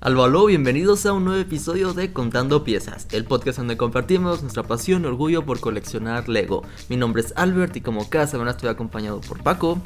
Aló, 0.00 0.46
bienvenidos 0.46 1.06
a 1.06 1.12
un 1.12 1.24
nuevo 1.24 1.40
episodio 1.40 1.92
de 1.92 2.12
Contando 2.12 2.62
Piezas, 2.62 3.08
el 3.10 3.24
podcast 3.24 3.58
donde 3.58 3.76
compartimos 3.76 4.42
nuestra 4.42 4.62
pasión 4.62 5.02
y 5.02 5.06
orgullo 5.06 5.44
por 5.44 5.58
coleccionar 5.58 6.28
Lego. 6.28 6.62
Mi 6.88 6.96
nombre 6.96 7.20
es 7.20 7.32
Albert 7.34 7.74
y 7.74 7.80
como 7.80 8.08
cada 8.08 8.28
semana 8.28 8.52
estoy 8.52 8.68
acompañado 8.68 9.20
por 9.20 9.42
Paco. 9.42 9.82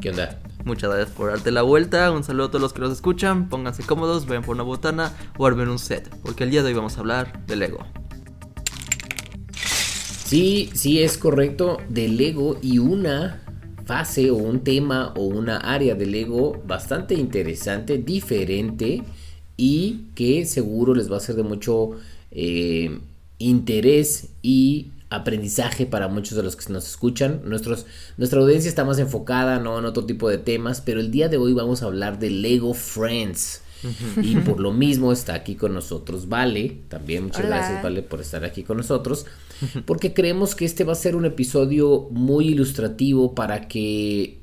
¿Qué 0.00 0.10
onda? 0.10 0.38
Muchas 0.64 0.90
gracias 0.90 1.16
por 1.16 1.30
darte 1.30 1.50
la 1.50 1.62
vuelta, 1.62 2.12
un 2.12 2.22
saludo 2.22 2.46
a 2.46 2.50
todos 2.50 2.62
los 2.62 2.72
que 2.74 2.80
nos 2.80 2.92
escuchan, 2.92 3.48
pónganse 3.48 3.82
cómodos, 3.82 4.28
vayan 4.28 4.44
por 4.44 4.54
una 4.54 4.62
botana 4.62 5.12
o 5.36 5.44
armen 5.48 5.68
un 5.68 5.80
set, 5.80 6.14
porque 6.22 6.44
el 6.44 6.50
día 6.50 6.62
de 6.62 6.68
hoy 6.68 6.74
vamos 6.74 6.96
a 6.96 7.00
hablar 7.00 7.44
de 7.48 7.56
Lego. 7.56 7.80
Sí, 9.52 10.70
sí 10.74 11.02
es 11.02 11.18
correcto, 11.18 11.78
de 11.88 12.06
Lego 12.06 12.56
y 12.62 12.78
una 12.78 13.42
fase 13.84 14.30
o 14.30 14.36
un 14.36 14.60
tema 14.60 15.12
o 15.16 15.24
una 15.24 15.56
área 15.56 15.96
de 15.96 16.06
Lego 16.06 16.62
bastante 16.64 17.14
interesante, 17.14 17.98
diferente 17.98 19.02
y 19.56 20.04
que 20.14 20.44
seguro 20.44 20.94
les 20.94 21.10
va 21.10 21.16
a 21.16 21.20
ser 21.20 21.36
de 21.36 21.42
mucho 21.42 21.92
eh, 22.30 22.98
interés 23.38 24.28
y 24.42 24.90
aprendizaje 25.08 25.86
para 25.86 26.08
muchos 26.08 26.36
de 26.36 26.42
los 26.42 26.56
que 26.56 26.72
nos 26.72 26.88
escuchan. 26.88 27.40
Nuestros, 27.44 27.86
nuestra 28.16 28.40
audiencia 28.40 28.68
está 28.68 28.84
más 28.84 28.98
enfocada 28.98 29.58
¿no? 29.58 29.78
en 29.78 29.84
otro 29.84 30.04
tipo 30.04 30.28
de 30.28 30.38
temas, 30.38 30.80
pero 30.80 31.00
el 31.00 31.10
día 31.10 31.28
de 31.28 31.36
hoy 31.36 31.52
vamos 31.52 31.82
a 31.82 31.86
hablar 31.86 32.18
de 32.18 32.30
Lego 32.30 32.74
Friends. 32.74 33.62
Y 34.20 34.36
por 34.36 34.58
lo 34.58 34.72
mismo 34.72 35.12
está 35.12 35.34
aquí 35.34 35.54
con 35.54 35.74
nosotros 35.74 36.28
Vale. 36.28 36.78
También 36.88 37.24
muchas 37.24 37.46
gracias 37.46 37.82
Vale 37.82 38.02
por 38.02 38.20
estar 38.20 38.44
aquí 38.44 38.62
con 38.64 38.78
nosotros. 38.78 39.26
Porque 39.84 40.12
creemos 40.12 40.54
que 40.54 40.64
este 40.64 40.82
va 40.82 40.92
a 40.92 40.96
ser 40.96 41.14
un 41.14 41.24
episodio 41.24 42.08
muy 42.10 42.48
ilustrativo 42.48 43.34
para 43.34 43.68
que... 43.68 44.38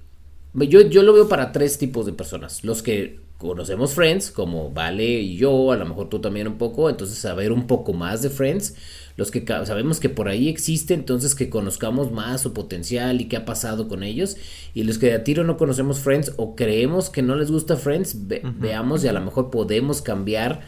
Yo, 0.54 0.82
yo 0.82 1.02
lo 1.02 1.14
veo 1.14 1.28
para 1.28 1.52
tres 1.52 1.78
tipos 1.78 2.06
de 2.06 2.14
personas. 2.14 2.64
Los 2.64 2.84
que 2.84 3.23
conocemos 3.38 3.94
Friends, 3.94 4.32
como 4.32 4.72
Vale 4.72 5.20
y 5.20 5.36
yo, 5.36 5.72
a 5.72 5.78
lo 5.78 5.86
mejor 5.86 6.10
tú 6.10 6.20
también 6.20 6.48
un 6.48 6.58
poco, 6.58 6.90
entonces 6.90 7.18
saber 7.18 7.52
un 7.52 7.68
poco 7.68 7.94
más 7.94 8.22
de 8.22 8.30
Friends, 8.30 8.76
los 9.16 9.32
que 9.32 9.46
sabemos 9.46 10.00
que 10.00 10.10
por 10.10 10.28
ahí 10.28 10.50
existe, 10.50 10.94
entonces 10.94 11.36
que 11.36 11.50
conozcamos 11.50 12.12
más 12.12 12.42
su 12.42 12.54
potencial 12.54 13.22
y 13.22 13.26
qué 13.26 13.38
ha 13.38 13.46
pasado 13.46 13.88
con 13.88 14.04
ellos, 14.04 14.38
y 14.74 14.84
los 14.84 14.98
que 14.98 15.14
a 15.14 15.24
tiro 15.24 15.44
no 15.44 15.58
conocemos 15.58 16.00
Friends 16.00 16.34
o 16.38 16.56
creemos 16.56 17.10
que 17.10 17.22
no 17.22 17.36
les 17.36 17.52
gusta 17.52 17.76
Friends, 17.76 18.28
veamos 18.28 19.04
y 19.04 19.08
a 19.08 19.14
lo 19.14 19.22
mejor 19.22 19.52
podemos 19.52 20.02
cambiar 20.02 20.62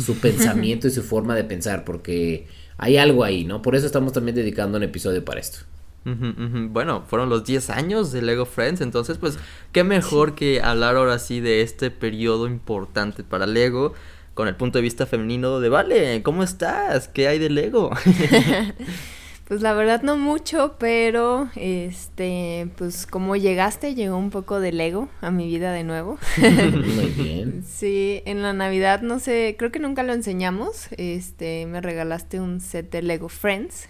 su 0.00 0.14
pensamiento 0.20 0.86
y 0.86 0.90
su 0.90 1.02
forma 1.02 1.34
de 1.34 1.44
pensar, 1.44 1.84
porque 1.84 2.46
hay 2.78 2.96
algo 2.96 3.24
ahí, 3.24 3.44
¿no? 3.44 3.60
Por 3.60 3.76
eso 3.76 3.86
estamos 3.86 4.12
también 4.12 4.34
dedicando 4.34 4.78
un 4.78 4.84
episodio 4.84 5.24
para 5.24 5.40
esto. 5.40 5.60
Bueno, 6.04 7.04
fueron 7.06 7.28
los 7.28 7.44
10 7.44 7.70
años 7.70 8.12
de 8.12 8.22
Lego 8.22 8.46
Friends, 8.46 8.80
entonces 8.80 9.18
pues 9.18 9.38
qué 9.72 9.84
mejor 9.84 10.34
que 10.34 10.60
hablar 10.62 10.96
ahora 10.96 11.18
sí 11.18 11.40
de 11.40 11.62
este 11.62 11.90
periodo 11.90 12.46
importante 12.46 13.22
para 13.22 13.46
Lego 13.46 13.94
con 14.34 14.48
el 14.48 14.56
punto 14.56 14.78
de 14.78 14.82
vista 14.82 15.06
femenino 15.06 15.60
de 15.60 15.68
Vale, 15.68 16.22
¿cómo 16.22 16.42
estás? 16.42 17.08
¿Qué 17.08 17.28
hay 17.28 17.38
de 17.38 17.50
Lego? 17.50 17.90
Pues 19.50 19.62
la 19.62 19.72
verdad 19.72 20.02
no 20.02 20.16
mucho, 20.16 20.76
pero 20.78 21.50
este, 21.56 22.68
pues 22.76 23.04
como 23.04 23.34
llegaste, 23.34 23.96
llegó 23.96 24.16
un 24.16 24.30
poco 24.30 24.60
de 24.60 24.70
Lego 24.70 25.08
a 25.20 25.32
mi 25.32 25.48
vida 25.48 25.72
de 25.72 25.82
nuevo. 25.82 26.20
Muy 26.38 27.06
bien. 27.06 27.64
Sí, 27.66 28.22
en 28.26 28.42
la 28.42 28.52
Navidad, 28.52 29.02
no 29.02 29.18
sé, 29.18 29.56
creo 29.58 29.72
que 29.72 29.80
nunca 29.80 30.04
lo 30.04 30.12
enseñamos. 30.12 30.86
Este, 30.96 31.66
me 31.66 31.80
regalaste 31.80 32.38
un 32.38 32.60
set 32.60 32.92
de 32.92 33.02
Lego 33.02 33.28
Friends. 33.28 33.88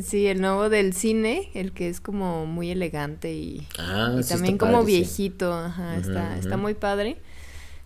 Sí, 0.00 0.26
el 0.26 0.40
nuevo 0.40 0.68
del 0.68 0.92
cine, 0.92 1.50
el 1.54 1.72
que 1.72 1.88
es 1.88 2.00
como 2.00 2.46
muy 2.46 2.70
elegante 2.70 3.32
y, 3.32 3.66
ah, 3.78 4.20
también 4.28 4.58
como 4.58 4.84
viejito, 4.84 5.52
ajá, 5.52 5.96
está, 5.96 6.38
está 6.38 6.56
muy 6.56 6.74
padre. 6.74 7.16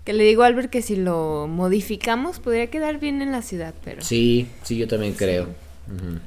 Que 0.05 0.13
le 0.13 0.25
digo 0.25 0.43
a 0.43 0.47
Albert 0.47 0.69
que 0.69 0.83
si 0.83 0.97
lo 0.97 1.47
modificamos 1.49 2.41
podría 2.41 2.69
quedar 2.69 2.99
bien 2.99 3.23
en 3.23 3.31
la 3.31 3.41
ciudad, 3.41 3.73
pero... 3.85 4.03
Sí, 4.03 4.49
sí, 4.63 4.77
yo 4.77 4.89
también 4.89 5.15
creo. 5.15 5.49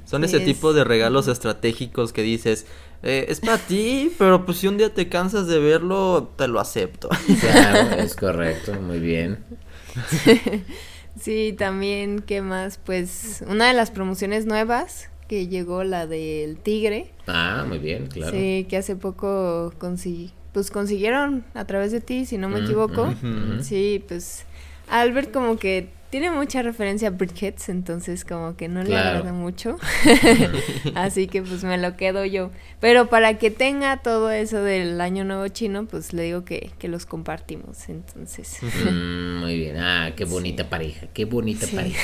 Son 0.06 0.24
ese 0.24 0.40
tipo 0.40 0.74
de 0.74 0.84
regalos 0.84 1.28
estratégicos 1.28 2.14
que 2.14 2.22
dices, 2.22 2.66
eh, 3.04 3.26
es 3.30 3.40
para 3.40 3.58
ti, 3.58 4.12
pero 4.18 4.46
pues 4.46 4.60
si 4.60 4.68
un 4.68 4.78
día 4.78 4.94
te 4.94 5.10
cansas 5.10 5.48
de 5.48 5.60
verlo, 5.60 6.32
te 6.38 6.48
lo 6.48 6.60
acepto. 6.60 7.10
Claro, 7.40 7.96
es 7.96 8.16
correcto, 8.16 8.74
muy 8.74 9.00
bien. 9.00 9.44
sí, 11.20 11.56
también, 11.58 12.20
¿qué 12.20 12.42
más? 12.42 12.78
Pues 12.78 13.44
una 13.48 13.68
de 13.68 13.74
las 13.74 13.92
promociones 13.92 14.46
nuevas 14.46 15.10
que 15.28 15.48
llegó, 15.48 15.84
la 15.84 16.08
del 16.08 16.58
tigre. 16.58 17.12
Ah, 17.28 17.66
muy 17.68 17.80
bien, 17.80 18.08
claro. 18.08 18.32
Sí, 18.36 18.66
que 18.70 18.78
hace 18.78 18.96
poco 18.96 19.74
conseguí, 19.78 20.32
pues 20.54 20.72
consiguieron 20.72 21.44
a 21.54 21.66
través 21.66 21.92
de 21.92 22.02
ti, 22.02 22.26
si 22.26 22.38
no 22.38 22.50
me 22.50 22.60
equivoco. 22.60 23.14
Sí, 23.62 24.04
pues 24.08 24.46
Albert 24.90 25.32
como 25.32 25.58
que 25.58 25.90
tiene 26.10 26.32
mucha 26.32 26.62
referencia 26.62 27.10
a 27.10 27.12
Brickheads, 27.12 27.68
entonces 27.68 28.24
como 28.24 28.56
que 28.56 28.70
no 28.70 28.84
le 28.84 28.96
agrada 28.96 29.34
mucho. 29.34 29.78
Así 30.96 31.28
que 31.28 31.42
pues 31.42 31.64
me 31.66 31.78
lo 31.78 31.98
quedo 31.98 32.24
yo. 32.24 32.52
Pero 32.80 33.08
para 33.08 33.38
que 33.38 33.52
tenga 33.52 33.98
todo 33.98 34.32
eso 34.32 34.62
del 34.62 35.02
año 35.02 35.26
nuevo 35.26 35.46
chino, 35.50 35.86
pues 35.88 36.14
le 36.14 36.24
digo 36.24 36.46
que, 36.46 36.72
que 36.80 36.88
los 36.88 37.06
compartimos. 37.06 37.90
Entonces. 37.90 38.60
Mm, 38.62 39.40
muy 39.40 39.58
bien. 39.58 39.78
Ah, 39.78 40.14
qué 40.16 40.24
bonita 40.24 40.70
pareja. 40.70 41.08
Qué 41.14 41.26
bonita 41.26 41.68
pareja. 41.68 42.00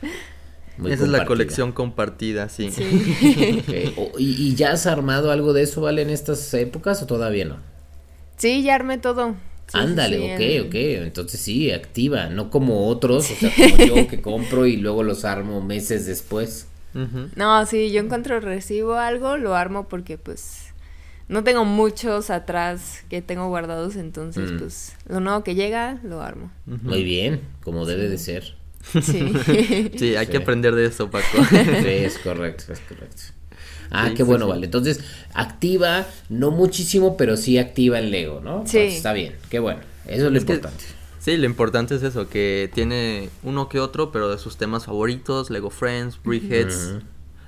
Esa 0.78 1.04
es 1.04 1.08
la 1.08 1.24
colección 1.24 1.72
compartida, 1.72 2.48
sí. 2.48 2.70
¿Y, 4.18 4.54
ya 4.54 4.72
has 4.72 4.86
armado 4.86 5.30
algo 5.30 5.52
de 5.52 5.62
eso, 5.62 5.80
Vale, 5.80 6.02
en 6.02 6.10
estas 6.10 6.52
épocas 6.54 7.02
o 7.02 7.06
todavía 7.06 7.44
no? 7.44 7.58
Sí, 8.36 8.62
ya 8.62 8.74
armé 8.74 8.98
todo. 8.98 9.36
Ándale, 9.72 10.34
ok, 10.34 10.66
ok. 10.66 10.74
Entonces 10.74 11.40
sí, 11.40 11.70
activa, 11.70 12.28
no 12.28 12.50
como 12.50 12.88
otros, 12.88 13.30
o 13.30 13.34
sea, 13.34 13.50
como 13.54 13.84
yo 13.84 14.08
que 14.08 14.20
compro 14.20 14.66
y 14.66 14.76
luego 14.76 15.02
los 15.02 15.24
armo 15.24 15.60
meses 15.60 16.06
después. 16.06 16.68
No, 17.34 17.66
sí, 17.66 17.90
yo 17.90 18.00
encuentro, 18.00 18.38
recibo 18.38 18.94
algo, 18.94 19.36
lo 19.36 19.56
armo 19.56 19.88
porque 19.88 20.16
pues 20.16 20.66
no 21.28 21.42
tengo 21.42 21.64
muchos 21.64 22.30
atrás 22.30 23.02
que 23.08 23.20
tengo 23.20 23.48
guardados, 23.48 23.96
entonces 23.96 24.52
mm. 24.52 24.58
pues 24.58 24.94
lo 25.08 25.18
nuevo 25.20 25.42
que 25.42 25.54
llega, 25.54 25.98
lo 26.04 26.22
armo. 26.22 26.52
Muy 26.66 27.02
bien, 27.02 27.40
como 27.64 27.84
debe 27.84 28.08
de 28.08 28.18
ser. 28.18 28.54
Sí. 28.92 29.32
sí, 29.96 30.16
hay 30.16 30.26
que 30.26 30.36
aprender 30.38 30.74
de 30.74 30.86
eso, 30.86 31.10
Paco. 31.10 31.44
sí, 31.48 31.56
es 31.56 32.18
correcto, 32.24 32.72
es 32.72 32.80
correcto. 32.80 33.22
Ah, 33.90 34.10
qué 34.14 34.22
bueno, 34.22 34.48
vale. 34.48 34.66
Entonces, 34.66 35.00
activa, 35.34 36.06
no 36.28 36.50
muchísimo, 36.50 37.16
pero 37.16 37.36
sí 37.36 37.58
activa 37.58 37.98
el 37.98 38.10
Lego, 38.10 38.40
¿no? 38.40 38.66
Sí. 38.66 38.78
está 38.78 39.12
bien, 39.12 39.36
qué 39.50 39.58
bueno. 39.58 39.80
Eso 40.06 40.26
es 40.26 40.32
lo 40.32 40.38
importante. 40.38 40.84
sí, 41.18 41.36
lo 41.36 41.46
importante 41.46 41.94
es 41.94 42.02
eso, 42.02 42.28
que 42.28 42.70
tiene 42.74 43.30
uno 43.42 43.68
que 43.68 43.80
otro, 43.80 44.10
pero 44.10 44.30
de 44.30 44.38
sus 44.38 44.56
temas 44.56 44.86
favoritos, 44.86 45.50
Lego 45.50 45.70
Friends, 45.70 46.20
Brickheads. 46.22 46.98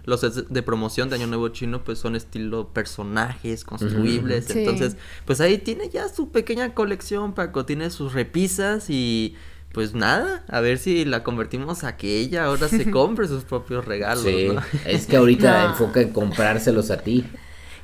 Los 0.05 0.21
de 0.49 0.63
promoción 0.63 1.09
de 1.09 1.17
Año 1.17 1.27
Nuevo 1.27 1.49
Chino, 1.49 1.83
pues 1.83 1.99
son 1.99 2.15
estilo 2.15 2.69
personajes 2.69 3.65
construibles. 3.65 4.49
Entonces, 4.51 4.97
pues 5.25 5.41
ahí 5.41 5.59
tiene 5.59 5.89
ya 5.89 6.09
su 6.09 6.31
pequeña 6.31 6.75
colección, 6.75 7.33
Paco. 7.35 7.67
Tiene 7.67 7.91
sus 7.91 8.13
repisas 8.13 8.89
y 8.89 9.35
pues 9.77 9.95
nada, 9.95 10.43
a 10.49 10.61
ver 10.61 10.79
si 10.79 11.05
la 11.05 11.23
convertimos 11.23 11.85
a 11.85 11.99
que 11.99 12.19
ella 12.19 12.47
ahora 12.47 12.67
se 12.67 12.91
compre 12.91 13.29
sus 13.29 13.45
propios 13.45 13.85
regalos. 13.85 14.25
Sí, 14.25 14.49
es 14.87 15.07
que 15.07 15.19
ahorita 15.19 15.67
enfoca 15.73 16.01
en 16.01 16.15
comprárselos 16.15 16.91
a 16.91 17.03
ti. 17.03 17.27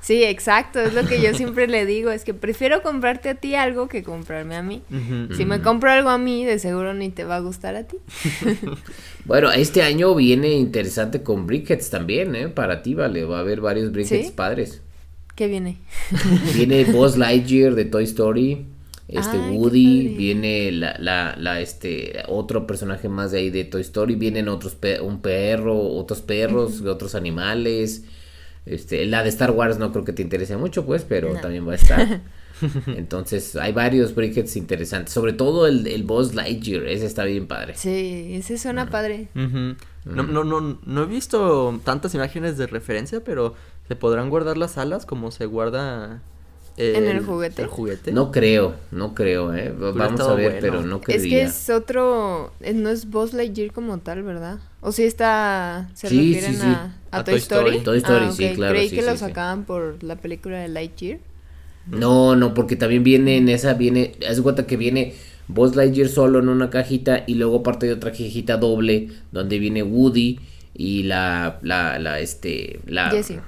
Sí, 0.01 0.25
exacto, 0.25 0.81
es 0.81 0.95
lo 0.95 1.05
que 1.05 1.21
yo 1.21 1.35
siempre 1.35 1.69
le 1.69 1.85
digo, 1.85 2.11
es 2.11 2.25
que 2.25 2.33
prefiero 2.33 2.83
comprarte 2.83 3.29
a 3.29 3.35
ti 3.35 3.57
algo 3.57 3.89
que 3.89 4.03
comprarme 4.03 4.57
a 4.57 4.63
mí. 4.63 4.81
si 5.37 5.45
me 5.45 5.61
compro 5.61 5.91
algo 5.91 6.09
a 6.09 6.17
mí, 6.17 6.47
de 6.47 6.59
seguro 6.59 6.95
ni 6.95 7.11
te 7.11 7.25
va 7.25 7.37
a 7.37 7.41
gustar 7.41 7.77
a 7.77 7.83
ti. 7.83 7.99
bueno, 9.27 9.53
este 9.53 9.83
año 9.83 10.15
viene 10.15 10.49
interesante 10.55 11.23
con 11.23 11.47
Brickheads 11.47 11.91
también, 11.91 12.35
¿eh? 12.35 12.49
Para 12.49 12.81
ti, 12.81 12.95
vale, 12.95 13.27
va 13.27 13.37
a 13.37 13.41
haber 13.41 13.61
varios 13.61 13.93
Brickheads 13.93 14.31
padres. 14.31 14.81
¿Qué 15.35 15.47
viene? 15.47 15.77
viene 16.55 16.85
Buzz 16.85 17.19
Lightyear 17.19 17.75
de 17.75 17.85
Toy 17.85 18.05
Story 18.05 18.72
este 19.13 19.39
Woody, 19.39 20.09
viene 20.09 20.73
la, 20.73 20.97
la, 20.99 21.37
la, 21.39 21.61
este, 21.61 22.23
otro 22.29 22.67
personaje 22.67 23.09
más 23.09 23.31
de 23.31 23.39
ahí 23.39 23.51
de 23.51 23.65
Toy 23.65 23.83
Story, 23.83 24.15
vienen 24.15 24.49
otros, 24.49 24.77
un 25.03 25.21
perro, 25.21 25.79
otros 25.79 26.23
perros, 26.23 26.81
otros 26.81 27.15
animales, 27.15 28.05
este, 28.65 29.05
la 29.07 29.23
de 29.23 29.29
Star 29.29 29.51
Wars 29.51 29.79
no 29.79 29.93
creo 29.93 30.05
que 30.05 30.13
te 30.13 30.23
interese 30.23 30.57
mucho, 30.57 30.87
pues, 30.87 31.05
pero 31.05 31.35
también 31.35 31.67
va 31.67 31.73
a 31.73 31.77
estar. 31.77 32.21
Entonces, 32.87 33.57
hay 33.57 33.73
varios 33.73 34.15
brickets 34.15 34.57
interesantes, 34.57 35.13
sobre 35.13 35.33
todo 35.33 35.67
el, 35.67 35.87
el 35.87 36.05
Boss 36.05 36.35
Lightyear, 36.35 36.87
ese 36.87 37.07
está 37.07 37.25
bien 37.25 37.47
padre. 37.47 37.75
Sí, 37.77 38.35
ese 38.35 38.57
suena 38.57 38.89
padre. 38.89 39.29
no, 39.35 39.77
no, 40.05 40.45
no, 40.45 40.79
no 40.85 41.03
he 41.03 41.07
visto 41.07 41.81
tantas 41.85 42.15
imágenes 42.15 42.57
de 42.57 42.67
referencia, 42.67 43.23
pero 43.25 43.55
¿se 43.89 43.97
podrán 43.97 44.31
guardar 44.31 44.57
las 44.57 44.79
alas 44.79 45.07
como 45.07 45.33
se 45.33 45.47
guarda 45.47 46.23
¿En 46.77 47.07
el 47.07 47.25
juguete? 47.25 47.67
juguete? 47.67 48.13
No 48.13 48.33
creo, 48.33 48.75
no 48.91 49.15
creo, 49.15 49.55
¿eh? 49.55 49.75
Vamos 49.79 50.21
a 50.21 50.35
ver, 50.35 50.59
pero 50.61 50.83
no 50.83 51.01
creo. 51.01 51.17
Es 51.17 51.23
que 51.25 51.43
es 51.43 51.71
otro, 51.71 52.53
eh, 52.61 52.73
no 52.73 52.89
es 52.89 53.11
Buzz 53.11 53.35
Lightyear 53.35 53.73
como 53.73 53.99
tal, 53.99 54.23
¿verdad? 54.23 54.59
O 54.81 54.91
si 54.91 55.05
está, 55.05 55.91
se 55.95 56.09
refieren 56.09 56.57
A, 57.11 57.25
Toy, 57.25 57.35
Story. 57.35 57.81
Toy 57.81 57.99
Story, 57.99 58.27
ah, 58.29 58.33
sí, 58.33 58.53
claro. 58.55 58.75
Creí 58.75 58.91
que 58.91 59.03
lo 59.03 59.17
sacaban 59.17 59.65
por 59.65 60.03
la 60.03 60.17
película 60.17 60.59
de 60.59 60.69
Lightyear. 60.69 61.19
No, 61.87 62.37
no, 62.37 62.55
porque 62.55 62.77
también 62.77 63.05
viene 63.05 63.37
en 63.37 63.49
esa, 63.49 63.75
viene, 63.75 64.15
es 64.21 64.41
cuenta 64.41 64.67
que 64.67 64.77
viene 64.77 65.15
Buzz 65.49 65.77
Lightyear 65.77 66.09
solo 66.09 66.39
en 66.39 66.49
una 66.49 66.71
cajita 66.71 67.25
y 67.27 67.35
luego 67.35 67.63
parte 67.63 67.87
de 67.87 67.93
otra 67.93 68.13
cajita 68.13 68.57
doble 68.57 69.09
donde 69.31 69.59
viene 69.59 69.83
Woody 69.83 70.39
y 70.75 71.03
la, 71.03 71.59
la, 71.63 71.99
la, 71.99 72.21
este, 72.21 72.81
la... 72.87 73.11
Jessie. 73.11 73.41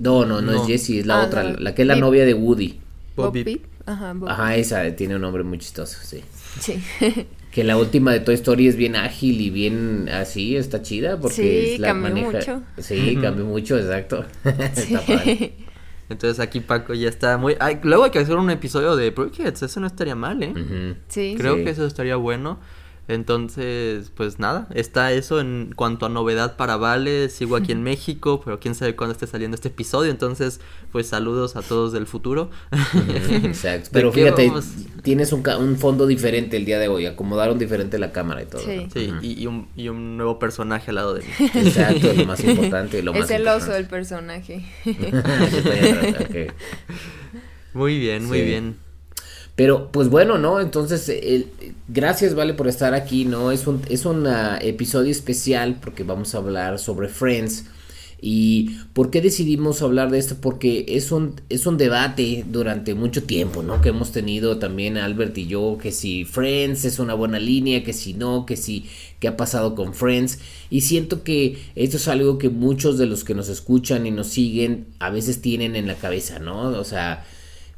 No, 0.00 0.24
no, 0.24 0.40
no, 0.40 0.52
es 0.52 0.66
Jessie, 0.66 1.00
es 1.00 1.06
la 1.06 1.22
ah, 1.22 1.26
otra, 1.26 1.44
la 1.44 1.74
que 1.74 1.82
es 1.82 1.88
la 1.88 1.96
novia 1.96 2.24
de 2.24 2.34
Woody. 2.34 2.80
Bobby. 3.16 3.62
Ajá, 3.84 4.14
Ajá, 4.26 4.56
esa 4.56 4.94
tiene 4.96 5.16
un 5.16 5.22
nombre 5.22 5.42
muy 5.42 5.58
chistoso, 5.58 5.98
sí. 6.02 6.22
Sí. 6.60 6.82
que 7.50 7.64
la 7.64 7.76
última 7.76 8.12
de 8.12 8.20
Toy 8.20 8.34
Story 8.34 8.68
es 8.68 8.76
bien 8.76 8.96
ágil 8.96 9.40
y 9.40 9.50
bien 9.50 10.08
así, 10.08 10.56
está 10.56 10.82
chida 10.82 11.18
porque 11.18 11.36
sí, 11.36 11.72
es 11.74 11.80
la 11.80 11.88
cambió 11.88 12.30
mucho. 12.30 12.62
Sí, 12.78 13.18
cambió 13.20 13.44
mucho, 13.44 13.76
exacto. 13.76 14.24
está 14.44 15.00
padre. 15.00 15.54
Entonces 16.08 16.40
aquí 16.40 16.60
Paco 16.60 16.94
ya 16.94 17.08
está 17.08 17.38
muy... 17.38 17.56
luego 17.82 18.04
hay 18.04 18.10
que 18.10 18.18
hacer 18.18 18.36
un 18.36 18.50
episodio 18.50 18.96
de 18.96 19.10
Brookheads, 19.10 19.62
eso 19.62 19.80
no 19.80 19.86
estaría 19.86 20.14
mal, 20.14 20.42
¿eh? 20.42 20.96
Sí. 21.08 21.34
Creo 21.36 21.56
que 21.56 21.70
eso 21.70 21.86
estaría 21.86 22.16
bueno. 22.16 22.58
Entonces, 23.08 24.12
pues 24.14 24.38
nada, 24.38 24.68
está 24.74 25.12
eso 25.12 25.40
en 25.40 25.72
cuanto 25.74 26.06
a 26.06 26.08
novedad 26.08 26.56
para 26.56 26.76
Vale. 26.76 27.28
Sigo 27.28 27.56
aquí 27.56 27.72
en 27.72 27.82
México, 27.82 28.40
pero 28.44 28.60
quién 28.60 28.74
sabe 28.74 28.94
cuándo 28.94 29.12
esté 29.12 29.26
saliendo 29.26 29.56
este 29.56 29.68
episodio. 29.68 30.10
Entonces, 30.10 30.60
pues 30.92 31.08
saludos 31.08 31.56
a 31.56 31.62
todos 31.62 31.92
del 31.92 32.06
futuro. 32.06 32.50
Exacto. 33.42 33.90
Pero 33.92 34.12
fíjate, 34.12 34.50
tienes 35.02 35.32
un, 35.32 35.42
un, 35.58 35.76
fondo 35.76 36.06
diferente 36.06 36.56
el 36.56 36.64
día 36.64 36.78
de 36.78 36.88
hoy. 36.88 37.06
Acomodaron 37.06 37.58
diferente 37.58 37.98
la 37.98 38.12
cámara 38.12 38.42
y 38.42 38.46
todo. 38.46 38.62
Sí, 38.62 38.86
sí 38.92 39.12
y, 39.20 39.46
un, 39.46 39.68
y, 39.74 39.88
un, 39.88 40.16
nuevo 40.16 40.38
personaje 40.38 40.90
al 40.90 40.96
lado 40.96 41.14
de 41.14 41.22
mí. 41.22 41.50
Exacto, 41.54 42.12
lo 42.12 42.26
más 42.26 42.42
importante. 42.44 43.02
Lo 43.02 43.14
es 43.14 43.30
el 43.30 43.48
oso 43.48 43.74
el 43.74 43.86
personaje. 43.86 44.64
Muy 47.74 47.98
bien, 47.98 48.26
muy 48.26 48.42
bien. 48.42 48.76
Pero 49.54 49.92
pues 49.92 50.08
bueno, 50.08 50.38
¿no? 50.38 50.60
Entonces, 50.60 51.08
el, 51.08 51.48
gracias, 51.88 52.34
Vale, 52.34 52.54
por 52.54 52.68
estar 52.68 52.94
aquí, 52.94 53.24
¿no? 53.24 53.52
Es 53.52 53.66
un, 53.66 53.82
es 53.88 54.06
un 54.06 54.26
uh, 54.26 54.56
episodio 54.60 55.10
especial 55.10 55.78
porque 55.80 56.04
vamos 56.04 56.34
a 56.34 56.38
hablar 56.38 56.78
sobre 56.78 57.08
Friends. 57.08 57.66
¿Y 58.24 58.76
por 58.92 59.10
qué 59.10 59.20
decidimos 59.20 59.82
hablar 59.82 60.08
de 60.10 60.18
esto? 60.20 60.36
Porque 60.40 60.84
es 60.86 61.10
un, 61.10 61.40
es 61.48 61.66
un 61.66 61.76
debate 61.76 62.44
durante 62.48 62.94
mucho 62.94 63.24
tiempo, 63.24 63.64
¿no? 63.64 63.80
Que 63.80 63.88
hemos 63.88 64.12
tenido 64.12 64.58
también 64.58 64.96
Albert 64.96 65.36
y 65.38 65.48
yo, 65.48 65.76
que 65.82 65.90
si 65.90 66.24
Friends 66.24 66.84
es 66.84 67.00
una 67.00 67.14
buena 67.14 67.40
línea, 67.40 67.82
que 67.82 67.92
si 67.92 68.14
no, 68.14 68.46
que 68.46 68.56
si, 68.56 68.86
qué 69.18 69.26
ha 69.26 69.36
pasado 69.36 69.74
con 69.74 69.92
Friends. 69.92 70.38
Y 70.70 70.82
siento 70.82 71.24
que 71.24 71.58
esto 71.74 71.96
es 71.96 72.06
algo 72.06 72.38
que 72.38 72.48
muchos 72.48 72.96
de 72.96 73.06
los 73.06 73.24
que 73.24 73.34
nos 73.34 73.48
escuchan 73.48 74.06
y 74.06 74.12
nos 74.12 74.28
siguen 74.28 74.86
a 75.00 75.10
veces 75.10 75.42
tienen 75.42 75.74
en 75.74 75.88
la 75.88 75.96
cabeza, 75.96 76.38
¿no? 76.38 76.68
O 76.68 76.84
sea, 76.84 77.24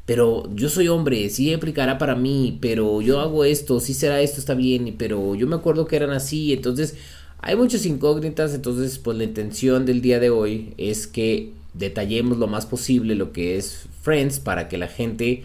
pero 0.06 0.48
yo 0.54 0.68
soy 0.68 0.88
hombre, 0.88 1.30
sí 1.30 1.52
aplicará 1.52 1.98
para 1.98 2.14
mí, 2.14 2.58
pero 2.60 3.00
yo 3.00 3.20
hago 3.20 3.44
esto, 3.44 3.80
sí 3.80 3.94
será 3.94 4.20
esto, 4.20 4.38
está 4.38 4.54
bien, 4.54 4.94
pero 4.98 5.34
yo 5.34 5.46
me 5.46 5.56
acuerdo 5.56 5.86
que 5.86 5.96
eran 5.96 6.10
así, 6.10 6.52
entonces 6.52 6.96
hay 7.40 7.56
muchas 7.56 7.86
incógnitas, 7.86 8.54
entonces 8.54 8.98
pues 8.98 9.16
la 9.16 9.24
intención 9.24 9.86
del 9.86 10.02
día 10.02 10.20
de 10.20 10.30
hoy 10.30 10.74
es 10.76 11.06
que 11.06 11.52
detallemos 11.72 12.38
lo 12.38 12.46
más 12.46 12.66
posible 12.66 13.14
lo 13.14 13.32
que 13.32 13.56
es 13.56 13.86
Friends 14.02 14.40
para 14.40 14.68
que 14.68 14.78
la 14.78 14.88
gente 14.88 15.44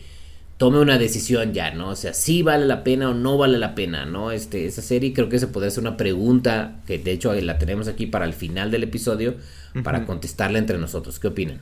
tome 0.58 0.80
una 0.80 0.98
decisión 0.98 1.54
ya, 1.54 1.72
¿no? 1.74 1.92
O 1.92 1.96
sea, 1.96 2.14
si 2.14 2.44
vale 2.44 2.66
la 2.66 2.84
pena 2.84 3.10
o 3.10 3.14
no 3.14 3.38
vale 3.38 3.58
la 3.58 3.76
pena, 3.76 4.06
¿no? 4.06 4.32
Este, 4.32 4.66
esa 4.66 4.82
serie 4.82 5.14
creo 5.14 5.30
que 5.30 5.40
se 5.40 5.48
puede 5.48 5.68
hacer 5.68 5.82
una 5.82 5.96
pregunta, 5.96 6.82
que 6.86 7.00
de 7.00 7.12
hecho 7.12 7.34
la 7.34 7.58
tenemos 7.58 7.88
aquí 7.88 8.08
para 8.08 8.26
el 8.26 8.34
final 8.34 8.70
del 8.70 8.84
episodio, 8.84 9.36
para 9.86 10.06
contestarla 10.06 10.60
entre 10.60 10.78
nosotros. 10.78 11.18
¿Qué 11.18 11.30
opinan? 11.30 11.62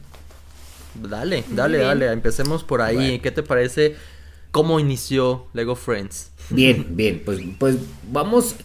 Dale, 1.02 1.44
dale, 1.50 1.80
dale, 1.80 2.12
empecemos 2.12 2.64
por 2.64 2.82
ahí. 2.82 3.20
¿Qué 3.20 3.32
te 3.32 3.44
parece? 3.44 3.96
¿Cómo 4.52 4.80
inició 4.80 5.48
Lego 5.54 5.76
Friends? 5.76 6.32
Bien, 6.50 6.88
bien, 6.92 7.22
pues, 7.26 7.40
pues 7.60 7.78
vamos, 8.12 8.56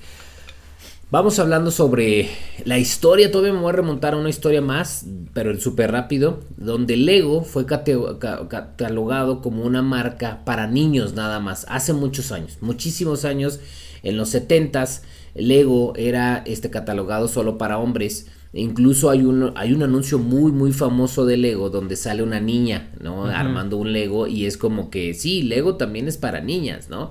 vamos 1.10 1.38
hablando 1.38 1.70
sobre 1.70 2.30
la 2.64 2.78
historia. 2.78 3.30
Todavía 3.30 3.52
me 3.52 3.60
voy 3.60 3.70
a 3.70 3.76
remontar 3.76 4.14
a 4.14 4.16
una 4.16 4.30
historia 4.30 4.62
más, 4.62 5.04
pero 5.34 5.58
súper 5.60 5.92
rápido, 5.92 6.40
donde 6.56 6.96
Lego 6.96 7.42
fue 7.42 7.66
catalogado 7.66 9.42
como 9.42 9.64
una 9.64 9.82
marca 9.82 10.44
para 10.44 10.66
niños 10.66 11.14
nada 11.14 11.40
más, 11.40 11.66
hace 11.68 11.92
muchos 11.92 12.32
años, 12.32 12.58
muchísimos 12.60 13.24
años, 13.24 13.60
en 14.02 14.16
los 14.16 14.34
70s, 14.34 15.02
Lego 15.34 15.94
era 15.96 16.42
este, 16.46 16.70
catalogado 16.70 17.28
solo 17.28 17.58
para 17.58 17.78
hombres 17.78 18.28
Incluso 18.54 19.08
hay 19.08 19.22
un, 19.22 19.52
hay 19.56 19.72
un 19.72 19.82
anuncio 19.82 20.18
muy, 20.18 20.52
muy 20.52 20.72
famoso 20.72 21.24
de 21.24 21.38
Lego 21.38 21.70
donde 21.70 21.96
sale 21.96 22.22
una 22.22 22.38
niña, 22.38 22.90
¿no? 23.00 23.24
Armando 23.24 23.78
un 23.78 23.92
Lego 23.92 24.26
y 24.26 24.44
es 24.44 24.58
como 24.58 24.90
que, 24.90 25.14
sí, 25.14 25.42
Lego 25.42 25.76
también 25.76 26.06
es 26.06 26.18
para 26.18 26.40
niñas, 26.40 26.90
¿no? 26.90 27.10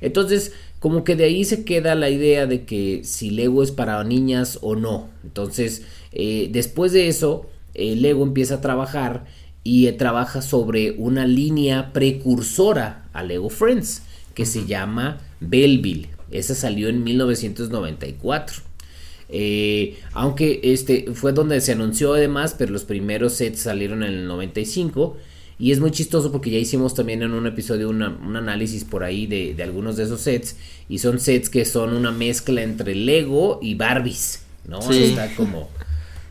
Entonces, 0.00 0.52
como 0.78 1.02
que 1.02 1.16
de 1.16 1.24
ahí 1.24 1.44
se 1.44 1.64
queda 1.64 1.96
la 1.96 2.10
idea 2.10 2.46
de 2.46 2.64
que 2.64 3.00
si 3.02 3.30
Lego 3.30 3.64
es 3.64 3.72
para 3.72 4.02
niñas 4.04 4.58
o 4.62 4.76
no. 4.76 5.08
Entonces, 5.24 5.82
eh, 6.12 6.48
después 6.52 6.92
de 6.92 7.08
eso, 7.08 7.46
eh, 7.74 7.96
Lego 7.96 8.22
empieza 8.22 8.56
a 8.56 8.60
trabajar 8.60 9.24
y 9.64 9.90
trabaja 9.92 10.42
sobre 10.42 10.92
una 10.92 11.26
línea 11.26 11.92
precursora 11.92 13.08
a 13.12 13.24
Lego 13.24 13.50
Friends 13.50 14.02
que 14.34 14.46
se 14.46 14.66
llama 14.66 15.18
Belleville. 15.40 16.10
Esa 16.30 16.54
salió 16.54 16.88
en 16.88 17.02
1994. 17.02 18.62
Eh, 19.28 19.98
aunque 20.12 20.60
este 20.62 21.06
fue 21.14 21.32
donde 21.32 21.60
se 21.60 21.72
anunció 21.72 22.14
además, 22.14 22.54
pero 22.56 22.72
los 22.72 22.84
primeros 22.84 23.34
sets 23.34 23.60
salieron 23.60 24.02
en 24.02 24.12
el 24.12 24.26
95. 24.26 25.16
Y 25.58 25.72
es 25.72 25.80
muy 25.80 25.90
chistoso 25.90 26.30
porque 26.30 26.50
ya 26.50 26.58
hicimos 26.58 26.94
también 26.94 27.22
en 27.22 27.32
un 27.32 27.46
episodio 27.46 27.88
un 27.88 28.02
análisis 28.02 28.84
por 28.84 29.02
ahí 29.04 29.26
de, 29.26 29.56
algunos 29.62 29.96
de 29.96 30.04
esos 30.04 30.20
sets. 30.20 30.56
Y 30.88 30.98
son 30.98 31.18
sets 31.18 31.48
que 31.48 31.64
son 31.64 31.94
una 31.94 32.12
mezcla 32.12 32.62
entre 32.62 32.94
Lego 32.94 33.58
y 33.62 33.74
Barbies. 33.74 34.42
¿No? 34.66 34.80
Está 34.90 35.34
como. 35.34 35.70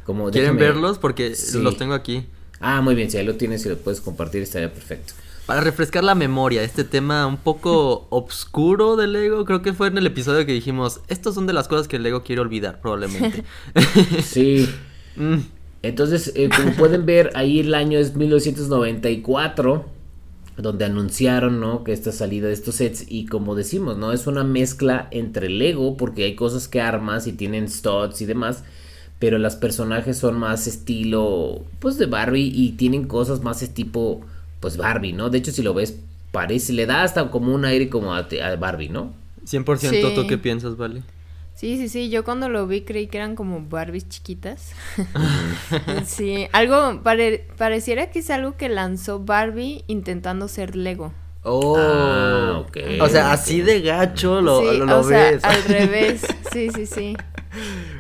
como 0.05 0.29
¿Quieren 0.29 0.57
verlos? 0.57 0.99
Porque 0.99 1.33
los 1.55 1.77
tengo 1.77 1.93
aquí. 1.93 2.25
Ah, 2.59 2.81
muy 2.81 2.93
bien. 2.93 3.09
Si 3.09 3.17
ahí 3.17 3.25
lo 3.25 3.35
tienes 3.35 3.65
y 3.65 3.69
lo 3.69 3.77
puedes 3.77 3.99
compartir, 3.99 4.43
estaría 4.43 4.71
perfecto. 4.71 5.13
Para 5.45 5.61
refrescar 5.61 6.03
la 6.03 6.15
memoria, 6.15 6.63
este 6.63 6.83
tema 6.83 7.27
un 7.27 7.37
poco 7.37 8.07
obscuro 8.09 8.95
del 8.95 9.13
Lego, 9.13 9.45
creo 9.45 9.61
que 9.61 9.73
fue 9.73 9.87
en 9.87 9.97
el 9.97 10.07
episodio 10.07 10.45
que 10.45 10.53
dijimos, 10.53 11.01
estos 11.07 11.35
son 11.35 11.45
de 11.45 11.53
las 11.53 11.67
cosas 11.67 11.87
que 11.87 11.97
el 11.97 12.03
Lego 12.03 12.23
quiere 12.23 12.41
olvidar, 12.41 12.81
probablemente. 12.81 13.43
sí. 14.23 14.67
Mm. 15.17 15.37
Entonces, 15.81 16.33
eh, 16.35 16.49
como 16.53 16.73
pueden 16.73 17.05
ver, 17.05 17.29
ahí 17.35 17.61
el 17.61 17.73
año 17.73 17.97
es 17.97 18.17
1994, 18.17 19.85
donde 20.57 20.83
anunciaron, 20.83 21.61
¿no? 21.61 21.85
Que 21.85 21.93
esta 21.93 22.11
salida 22.11 22.47
de 22.47 22.53
estos 22.53 22.75
sets, 22.75 23.05
y 23.07 23.25
como 23.25 23.55
decimos, 23.55 23.97
¿no? 23.97 24.11
Es 24.11 24.27
una 24.27 24.43
mezcla 24.43 25.07
entre 25.11 25.47
Lego, 25.47 25.95
porque 25.95 26.25
hay 26.25 26.35
cosas 26.35 26.67
que 26.67 26.81
armas 26.81 27.27
y 27.27 27.31
tienen 27.31 27.69
studs 27.69 28.19
y 28.19 28.25
demás, 28.25 28.65
pero 29.19 29.37
los 29.37 29.55
personajes 29.55 30.17
son 30.17 30.37
más 30.37 30.67
estilo, 30.67 31.63
pues 31.79 31.97
de 31.97 32.07
Barbie 32.07 32.51
y 32.53 32.73
tienen 32.73 33.07
cosas 33.07 33.41
más 33.41 33.61
de 33.61 33.69
tipo 33.69 34.19
pues 34.65 34.77
Barbie, 34.77 35.13
¿no? 35.13 35.29
De 35.29 35.37
hecho, 35.37 35.51
si 35.51 35.61
lo 35.61 35.75
ves, 35.75 35.95
parece, 36.31 36.73
le 36.73 36.87
da 36.87 37.03
hasta 37.03 37.29
como 37.29 37.53
un 37.53 37.65
aire 37.65 37.87
como 37.87 38.15
a, 38.15 38.25
Barbie, 38.57 38.89
¿no? 38.89 39.13
100% 39.45 40.15
¿tú 40.15 40.25
qué 40.25 40.39
piensas, 40.39 40.75
Vale? 40.75 41.03
Sí, 41.53 41.77
sí, 41.77 41.87
sí, 41.87 42.09
yo 42.09 42.23
cuando 42.23 42.49
lo 42.49 42.65
vi 42.65 42.81
creí 42.81 43.05
que 43.05 43.17
eran 43.17 43.35
como 43.35 43.61
Barbies 43.61 44.09
chiquitas. 44.09 44.71
sí, 46.07 46.47
algo, 46.51 47.03
pareciera 47.03 48.09
que 48.09 48.17
es 48.17 48.31
algo 48.31 48.57
que 48.57 48.67
lanzó 48.67 49.19
Barbie 49.19 49.83
intentando 49.85 50.47
ser 50.47 50.75
Lego. 50.75 51.13
Oh, 51.43 51.77
ah, 51.77 52.63
okay. 52.67 52.99
O 53.01 53.07
sea, 53.07 53.33
así 53.33 53.61
de 53.61 53.81
gacho 53.81 54.41
lo, 54.41 54.61
sí, 54.61 54.79
lo, 54.79 54.99
o 54.99 55.03
Sea, 55.03 55.39
al 55.43 55.63
revés, 55.65 56.25
sí, 56.51 56.69
sí, 56.73 56.87
sí. 56.87 57.15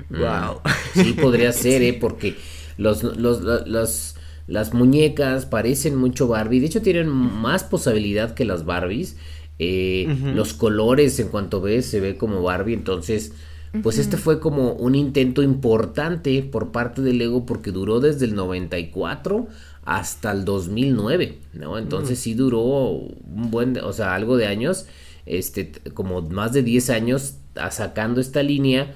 Wow. 0.09 0.61
Sí, 0.95 1.13
podría 1.13 1.51
ser, 1.51 1.83
¿eh? 1.83 1.93
Porque 1.93 2.35
los, 2.77 3.03
los, 3.03 3.41
los 3.67 4.14
las 4.47 4.73
muñecas 4.73 5.45
parecen 5.45 5.95
mucho 5.95 6.27
Barbie. 6.27 6.59
De 6.59 6.67
hecho, 6.67 6.81
tienen 6.81 7.09
más 7.09 7.63
posibilidad 7.63 8.33
que 8.33 8.45
las 8.45 8.65
Barbies. 8.65 9.17
Eh, 9.57 10.07
los 10.35 10.53
colores, 10.53 11.19
en 11.19 11.29
cuanto 11.29 11.61
ves, 11.61 11.85
se 11.85 11.99
ve 11.99 12.17
como 12.17 12.43
Barbie. 12.43 12.73
Entonces, 12.73 13.33
pues 13.81 13.97
este 13.97 14.17
fue 14.17 14.39
como 14.39 14.73
un 14.73 14.95
intento 14.95 15.43
importante 15.43 16.41
por 16.43 16.71
parte 16.71 17.01
de 17.01 17.13
Lego 17.13 17.45
porque 17.45 17.71
duró 17.71 17.99
desde 17.99 18.25
el 18.25 18.35
94 18.35 19.47
hasta 19.83 20.31
el 20.31 20.45
2009, 20.45 21.37
¿no? 21.53 21.77
Entonces 21.77 22.19
sí 22.19 22.33
duró 22.33 22.61
un 22.61 23.51
buen, 23.51 23.77
o 23.77 23.93
sea, 23.93 24.15
algo 24.15 24.37
de 24.37 24.47
años, 24.47 24.85
este, 25.25 25.71
como 25.93 26.21
más 26.21 26.53
de 26.53 26.63
10 26.63 26.89
años 26.89 27.35
sacando 27.71 28.21
esta 28.21 28.43
línea, 28.43 28.95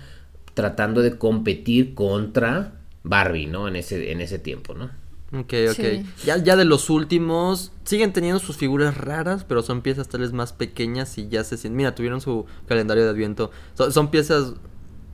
tratando 0.54 1.02
de 1.02 1.18
competir 1.18 1.94
contra 1.94 2.74
Barbie, 3.04 3.48
¿no? 3.48 3.68
En 3.68 3.76
ese, 3.76 4.12
en 4.12 4.22
ese 4.22 4.40
tiempo, 4.40 4.74
¿no? 4.74 4.90
Ok, 5.32 5.54
ok. 5.72 6.06
Ya, 6.26 6.38
ya 6.38 6.56
de 6.56 6.66
los 6.66 6.90
últimos, 6.90 7.72
siguen 7.84 8.14
teniendo 8.14 8.40
sus 8.40 8.58
figuras 8.58 8.98
raras, 8.98 9.44
pero 9.44 9.62
son 9.62 9.82
piezas 9.82 10.08
tal 10.10 10.22
vez 10.22 10.34
más 10.34 10.54
pequeñas 10.54 11.18
y 11.18 11.28
ya 11.30 11.44
se 11.44 11.58
sienten... 11.58 11.78
Mira, 11.78 11.94
tuvieron 11.94 12.20
su 12.20 12.46
calendario 12.68 13.04
de 13.04 13.12
adviento. 13.12 13.52
son 13.92 14.10
piezas 14.10 14.54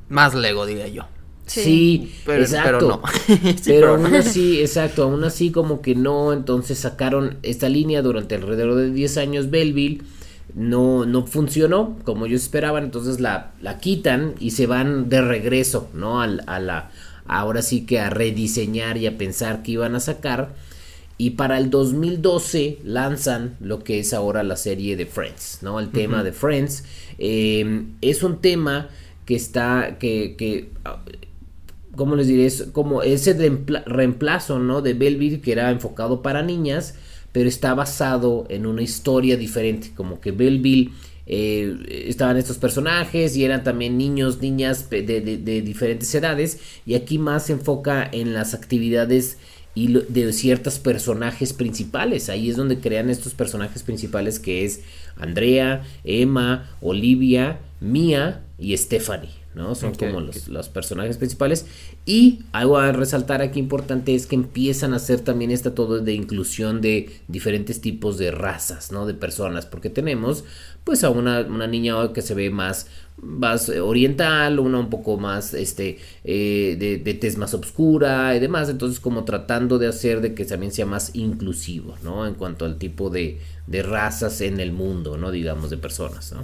más 0.08 0.34
Lego, 0.34 0.66
diría 0.66 0.88
yo. 0.88 1.04
Sí, 1.48 2.16
pero, 2.26 2.42
exacto. 2.42 3.02
Pero, 3.28 3.46
no. 3.46 3.64
pero, 3.66 3.96
aún 3.96 4.16
así, 4.16 4.62
exacto, 4.62 5.04
aún 5.04 5.24
así 5.24 5.52
como 5.52 5.82
que 5.82 5.94
no, 5.94 6.34
entonces 6.34 6.80
sacaron 6.80 7.38
esta 7.44 7.70
línea 7.70 8.02
durante 8.02 8.34
alrededor 8.34 8.76
de 8.76 8.92
10 8.92 9.18
años 9.18 9.50
Belleville. 9.52 10.02
no, 10.56 11.06
no 11.06 11.28
funcionó 11.28 11.98
como 12.04 12.26
ellos 12.26 12.42
esperaban, 12.42 12.86
entonces 12.86 13.20
la, 13.20 13.54
la 13.62 13.78
quitan 13.80 14.34
y 14.40 14.52
se 14.52 14.66
van 14.66 15.08
de 15.10 15.22
regreso, 15.22 15.90
¿no? 15.94 16.20
A, 16.22 16.26
a, 16.26 16.60
la, 16.60 16.90
ahora 17.26 17.62
sí 17.62 17.86
que 17.86 18.00
a 18.00 18.10
rediseñar 18.10 18.98
y 18.98 19.08
a 19.08 19.18
pensar 19.18 19.64
que 19.64 19.72
iban 19.72 19.96
a 19.96 20.00
sacar. 20.00 20.56
Y 21.18 21.32
para 21.32 21.58
el 21.58 21.70
2012 21.70 22.80
lanzan 22.84 23.56
lo 23.62 23.84
que 23.84 24.00
es 24.00 24.14
ahora 24.14 24.44
la 24.44 24.58
serie 24.58 24.98
de 24.98 25.06
Friends, 25.06 25.60
¿no? 25.62 25.80
El 25.80 25.90
tema 25.90 26.24
de 26.24 26.34
Friends. 26.34 26.84
Em, 27.18 27.94
es 28.02 28.22
un 28.22 28.42
tema 28.42 28.90
que 29.26 29.36
está, 29.36 29.98
que, 29.98 30.36
que 30.38 30.70
¿cómo 31.96 32.16
les 32.16 32.28
diré? 32.28 32.46
Es 32.46 32.64
como 32.72 33.02
ese 33.02 33.34
reemplazo, 33.86 34.60
¿no? 34.60 34.82
De 34.82 34.94
Belleville 34.94 35.42
que 35.42 35.52
era 35.52 35.72
enfocado 35.72 36.22
para 36.22 36.44
niñas, 36.44 36.96
pero 37.32 37.50
está 37.50 37.74
basado 37.74 38.46
en 38.50 38.66
una 38.66 38.82
historia 38.82 39.38
diferente, 39.38 39.92
como 39.96 40.20
que 40.20 40.32
Belleville 40.32 40.92
eh, 41.28 42.06
estaban 42.08 42.38
estos 42.38 42.58
personajes 42.58 43.36
y 43.36 43.46
eran 43.46 43.64
también 43.64 43.98
niños, 43.98 44.42
niñas 44.42 44.90
de, 44.90 45.02
de, 45.04 45.62
diferentes 45.62 46.14
edades 46.14 46.60
y 46.86 46.94
aquí 46.96 47.18
más 47.18 47.48
se 47.48 47.54
enfoca 47.54 48.08
en 48.12 48.34
las 48.34 48.54
actividades 48.54 49.38
y 49.74 49.92
de 49.92 50.32
ciertos 50.34 50.80
personajes 50.80 51.52
principales. 51.52 52.30
Ahí 52.30 52.50
es 52.50 52.56
donde 52.56 52.80
crean 52.80 53.10
estos 53.10 53.34
personajes 53.34 53.84
principales 53.84 54.40
que 54.40 54.66
es 54.66 54.82
Andrea, 55.18 55.84
Emma, 56.04 56.70
Olivia, 56.82 57.60
Mia 57.82 58.42
y 58.58 58.78
Stephanie. 58.78 59.46
¿no? 59.56 59.74
Son 59.74 59.96
como 59.96 60.20
los, 60.20 60.70
personajes 60.70 61.18
principales. 61.18 61.66
Y 62.06 62.44
algo 62.52 62.78
a 62.78 62.92
resaltar 62.92 63.42
aquí 63.42 63.60
importante 63.60 64.14
es 64.14 64.28
que 64.28 64.36
empiezan 64.36 64.94
a 64.94 64.98
hacer 64.98 65.22
también 65.22 65.50
esta 65.50 65.74
todo 65.74 66.00
de 66.00 66.14
inclusión 66.14 66.82
de 66.82 67.10
diferentes 67.28 67.82
tipos 67.82 68.18
de 68.18 68.32
razas, 68.32 68.92
¿no? 68.92 69.06
De 69.06 69.14
personas, 69.14 69.66
porque 69.66 69.90
tenemos 69.90 70.44
pues 70.86 71.04
a 71.04 71.10
una, 71.10 71.44
niña 71.68 72.14
que 72.14 72.22
se 72.22 72.36
ve 72.36 72.50
más, 72.52 72.88
más 73.18 73.70
oriental, 73.70 74.60
una 74.60 74.80
un 74.80 74.90
poco 74.90 75.18
más 75.18 75.54
este 75.54 76.00
eh, 76.24 76.78
de, 76.80 76.98
de 77.00 77.14
tez 77.16 77.38
más 77.38 77.54
oscura 77.54 78.36
y 78.36 78.40
demás, 78.40 78.70
entonces 78.70 79.02
como 79.02 79.26
tratando 79.26 79.80
de 79.80 79.88
hacer 79.88 80.22
de 80.22 80.34
que 80.34 80.46
también 80.46 80.72
sea 80.72 80.86
más 80.86 81.14
inclusivo, 81.16 81.96
¿no? 82.04 82.28
En 82.28 82.36
cuanto 82.36 82.66
al 82.66 82.78
tipo 82.78 83.10
de, 83.10 83.42
de 83.68 83.84
razas 83.84 84.40
en 84.42 84.60
el 84.60 84.72
mundo, 84.72 85.18
¿no? 85.18 85.32
Digamos, 85.32 85.72
de 85.72 85.78
personas, 85.78 86.32
¿no? 86.32 86.44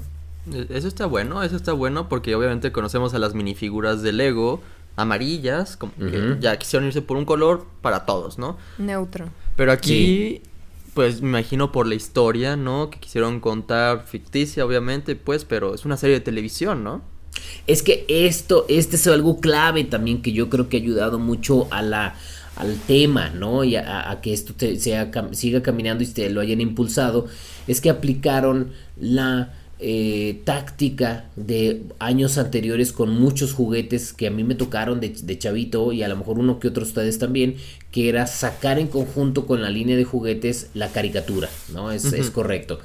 E-, 0.58 0.68
eso 0.70 0.88
está 0.88 1.06
bueno, 1.06 1.44
eso 1.44 1.56
está 1.56 1.74
bueno 1.74 2.10
porque 2.10 2.34
obviamente 2.36 2.72
conocemos 2.72 3.14
a 3.14 3.20
las 3.20 3.36
minifiguras 3.36 4.02
de 4.02 4.12
Lego 4.12 4.62
amarillas, 4.96 5.78
como 5.78 5.94
que 5.96 6.38
ya 6.40 6.58
quisieron 6.58 6.88
irse 6.88 7.02
por 7.02 7.16
un 7.16 7.26
color 7.26 7.66
para 7.82 8.06
todos, 8.06 8.38
¿no? 8.38 8.58
Neutro. 8.78 9.30
Pero 9.56 9.72
aquí, 9.72 10.42
pues 10.94 11.22
me 11.22 11.30
imagino 11.30 11.72
por 11.72 11.88
la 11.88 11.96
historia, 11.96 12.56
¿no? 12.56 12.90
Que 12.90 13.00
quisieron 13.00 13.40
contar 13.40 14.06
ficticia, 14.06 14.66
obviamente, 14.66 15.16
pues, 15.16 15.46
pero 15.46 15.74
es 15.74 15.86
una 15.86 15.98
serie 15.98 16.16
de 16.16 16.22
televisión, 16.22 16.84
¿no? 16.84 17.02
Es 17.68 17.82
que 17.82 18.06
esto, 18.08 18.66
este 18.68 18.98
es 18.98 19.08
algo 19.08 19.40
clave 19.40 19.84
también 19.86 20.22
que 20.22 20.34
yo 20.34 20.50
creo 20.50 20.68
que 20.68 20.78
ha 20.78 20.80
ayudado 20.82 21.20
mucho 21.20 21.68
a 21.72 21.82
la 21.82 22.16
al 22.56 22.78
tema, 22.80 23.30
¿no? 23.30 23.64
Y 23.64 23.76
a, 23.76 24.20
que 24.22 24.34
esto 24.34 24.54
sea, 24.78 25.12
siga 25.32 25.64
caminando 25.64 26.04
y 26.04 26.08
se 26.08 26.30
lo 26.30 26.42
hayan 26.42 26.62
impulsado, 26.62 27.28
es 27.68 27.82
que 27.82 27.90
aplicaron 27.90 28.72
la 29.00 29.54
eh, 29.84 30.42
táctica 30.46 31.26
de 31.36 31.82
años 31.98 32.38
anteriores 32.38 32.92
con 32.92 33.10
muchos 33.10 33.54
juguetes 33.54 34.14
que 34.14 34.28
a 34.28 34.32
mí 34.32 34.44
me 34.44 34.54
tocaron 34.54 35.00
de, 35.00 35.38
chavito 35.40 35.92
y 35.92 36.04
a 36.04 36.08
lo 36.08 36.18
mejor 36.18 36.38
uno 36.38 36.60
que 36.60 36.68
otros 36.68 36.90
ustedes 36.90 37.18
también, 37.18 37.56
que 37.92 38.08
era 38.08 38.28
sacar 38.28 38.78
en 38.78 38.88
conjunto 38.88 39.48
con 39.48 39.64
la 39.64 39.72
línea 39.72 39.98
de 39.98 40.04
juguetes 40.04 40.70
la 40.76 40.90
caricatura, 40.90 41.50
¿no? 41.74 41.92
Es, 41.92 42.06
es 42.14 42.30
correcto. 42.30 42.80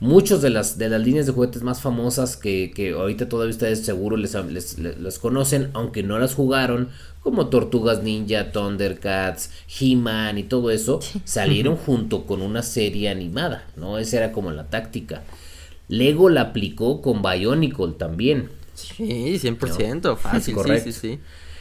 Muchos 0.00 0.42
de 0.42 0.50
las, 0.50 0.76
de 0.76 0.88
las 0.88 1.00
líneas 1.00 1.24
de 1.26 1.32
juguetes 1.32 1.62
más 1.62 1.80
famosas 1.80 2.36
que, 2.36 2.72
que 2.74 2.90
ahorita 2.90 3.28
todavía 3.28 3.52
ustedes 3.52 3.84
seguro 3.86 4.16
les, 4.16 4.34
les, 4.76 5.18
conocen, 5.20 5.70
aunque 5.72 6.02
no 6.02 6.18
las 6.18 6.34
jugaron, 6.34 6.88
como 7.22 7.46
Tortugas 7.46 8.02
Ninja, 8.02 8.50
Thundercats, 8.50 9.50
He-Man 9.80 10.36
y 10.36 10.42
todo 10.42 10.72
eso, 10.72 10.98
salieron 11.24 11.76
junto 11.76 12.26
con 12.26 12.42
una 12.42 12.62
serie 12.62 13.08
animada, 13.08 13.66
¿no? 13.76 13.98
Esa 13.98 14.16
era 14.16 14.32
como 14.32 14.50
la 14.50 14.64
táctica. 14.64 15.22
Lego 15.88 16.30
la 16.30 16.40
aplicó 16.42 17.02
con 17.02 17.22
Bionicle 17.22 17.92
también. 17.98 18.50
Sí, 18.74 19.38
100%, 19.40 20.16
fácil, 20.16 20.56
sí, 20.82 20.92
sí, 20.92 21.18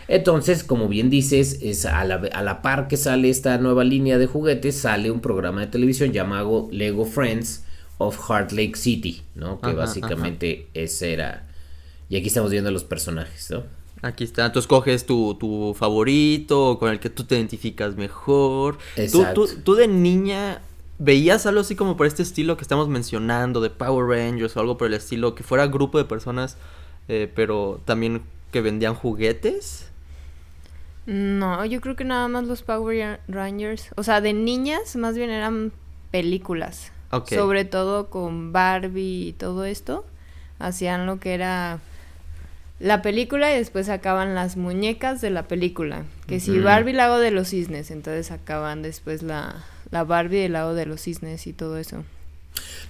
Entonces, 0.07 0.63
como 0.63 0.87
bien 0.87 1.09
dices, 1.09 1.59
es 1.61 1.85
a 1.85 2.03
la, 2.05 2.15
a 2.15 2.41
la, 2.41 2.61
par 2.61 2.87
que 2.87 2.97
sale 2.97 3.29
esta 3.29 3.57
nueva 3.59 3.83
línea 3.83 4.17
de 4.17 4.25
juguetes, 4.25 4.75
sale 4.75 5.11
un 5.11 5.19
programa 5.19 5.61
de 5.61 5.67
televisión 5.67 6.11
llamado 6.11 6.67
Lego 6.71 7.05
Friends 7.05 7.65
of 7.99 8.17
Heart 8.27 8.51
Lake 8.53 8.75
City, 8.75 9.21
¿no? 9.35 9.61
Que 9.61 9.73
básicamente 9.73 10.67
ese 10.73 11.13
era... 11.13 11.47
Y 12.09 12.17
aquí 12.17 12.27
estamos 12.27 12.51
viendo 12.51 12.71
los 12.71 12.83
personajes, 12.83 13.51
¿no? 13.51 13.63
Aquí 14.01 14.23
está, 14.23 14.51
tú 14.51 14.59
escoges 14.59 15.05
tu, 15.05 15.35
tu 15.35 15.73
favorito, 15.77 16.77
con 16.77 16.91
el 16.91 16.99
que 16.99 17.09
tú 17.09 17.23
te 17.23 17.35
identificas 17.35 17.95
mejor. 17.95 18.77
Exacto. 18.97 19.45
Tú, 19.45 19.47
tú, 19.47 19.61
tú 19.61 19.75
de 19.75 19.87
niña 19.87 20.61
¿Veías 21.03 21.45
algo 21.45 21.59
así 21.59 21.75
como 21.75 21.97
por 21.97 22.07
este 22.07 22.23
estilo 22.23 22.55
que 22.55 22.61
estamos 22.61 22.87
mencionando, 22.87 23.59
de 23.59 23.69
Power 23.69 24.07
Rangers 24.07 24.55
o 24.55 24.61
algo 24.61 24.77
por 24.77 24.87
el 24.87 24.93
estilo, 24.93 25.35
que 25.35 25.43
fuera 25.43 25.67
grupo 25.67 25.97
de 25.97 26.05
personas, 26.05 26.55
eh, 27.09 27.29
pero 27.35 27.81
también 27.83 28.21
que 28.51 28.61
vendían 28.61 28.95
juguetes? 28.95 29.89
No, 31.05 31.65
yo 31.65 31.81
creo 31.81 31.97
que 31.97 32.05
nada 32.05 32.29
más 32.29 32.45
los 32.45 32.61
Power 32.61 33.19
Rangers, 33.27 33.89
o 33.97 34.03
sea, 34.03 34.21
de 34.21 34.31
niñas 34.31 34.95
más 34.95 35.17
bien 35.17 35.29
eran 35.29 35.73
películas. 36.09 36.93
Sobre 37.27 37.65
todo 37.65 38.09
con 38.09 38.53
Barbie 38.53 39.27
y 39.27 39.33
todo 39.33 39.65
esto, 39.65 40.05
hacían 40.57 41.05
lo 41.05 41.19
que 41.19 41.33
era 41.33 41.79
la 42.79 43.01
película 43.01 43.53
y 43.53 43.57
después 43.57 43.87
sacaban 43.87 44.35
las 44.35 44.55
muñecas 44.55 45.19
de 45.19 45.31
la 45.31 45.49
película. 45.49 46.05
Que 46.27 46.39
si 46.39 46.59
Barbie 46.59 46.93
la 46.93 47.05
hago 47.05 47.19
de 47.19 47.31
los 47.31 47.49
cisnes, 47.49 47.91
entonces 47.91 48.27
sacaban 48.27 48.81
después 48.81 49.21
la, 49.21 49.63
la 49.93 50.03
Barbie 50.03 50.39
del 50.39 50.53
lado 50.53 50.73
de 50.73 50.87
los 50.87 51.01
cisnes 51.01 51.45
y 51.45 51.53
todo 51.53 51.77
eso. 51.77 52.03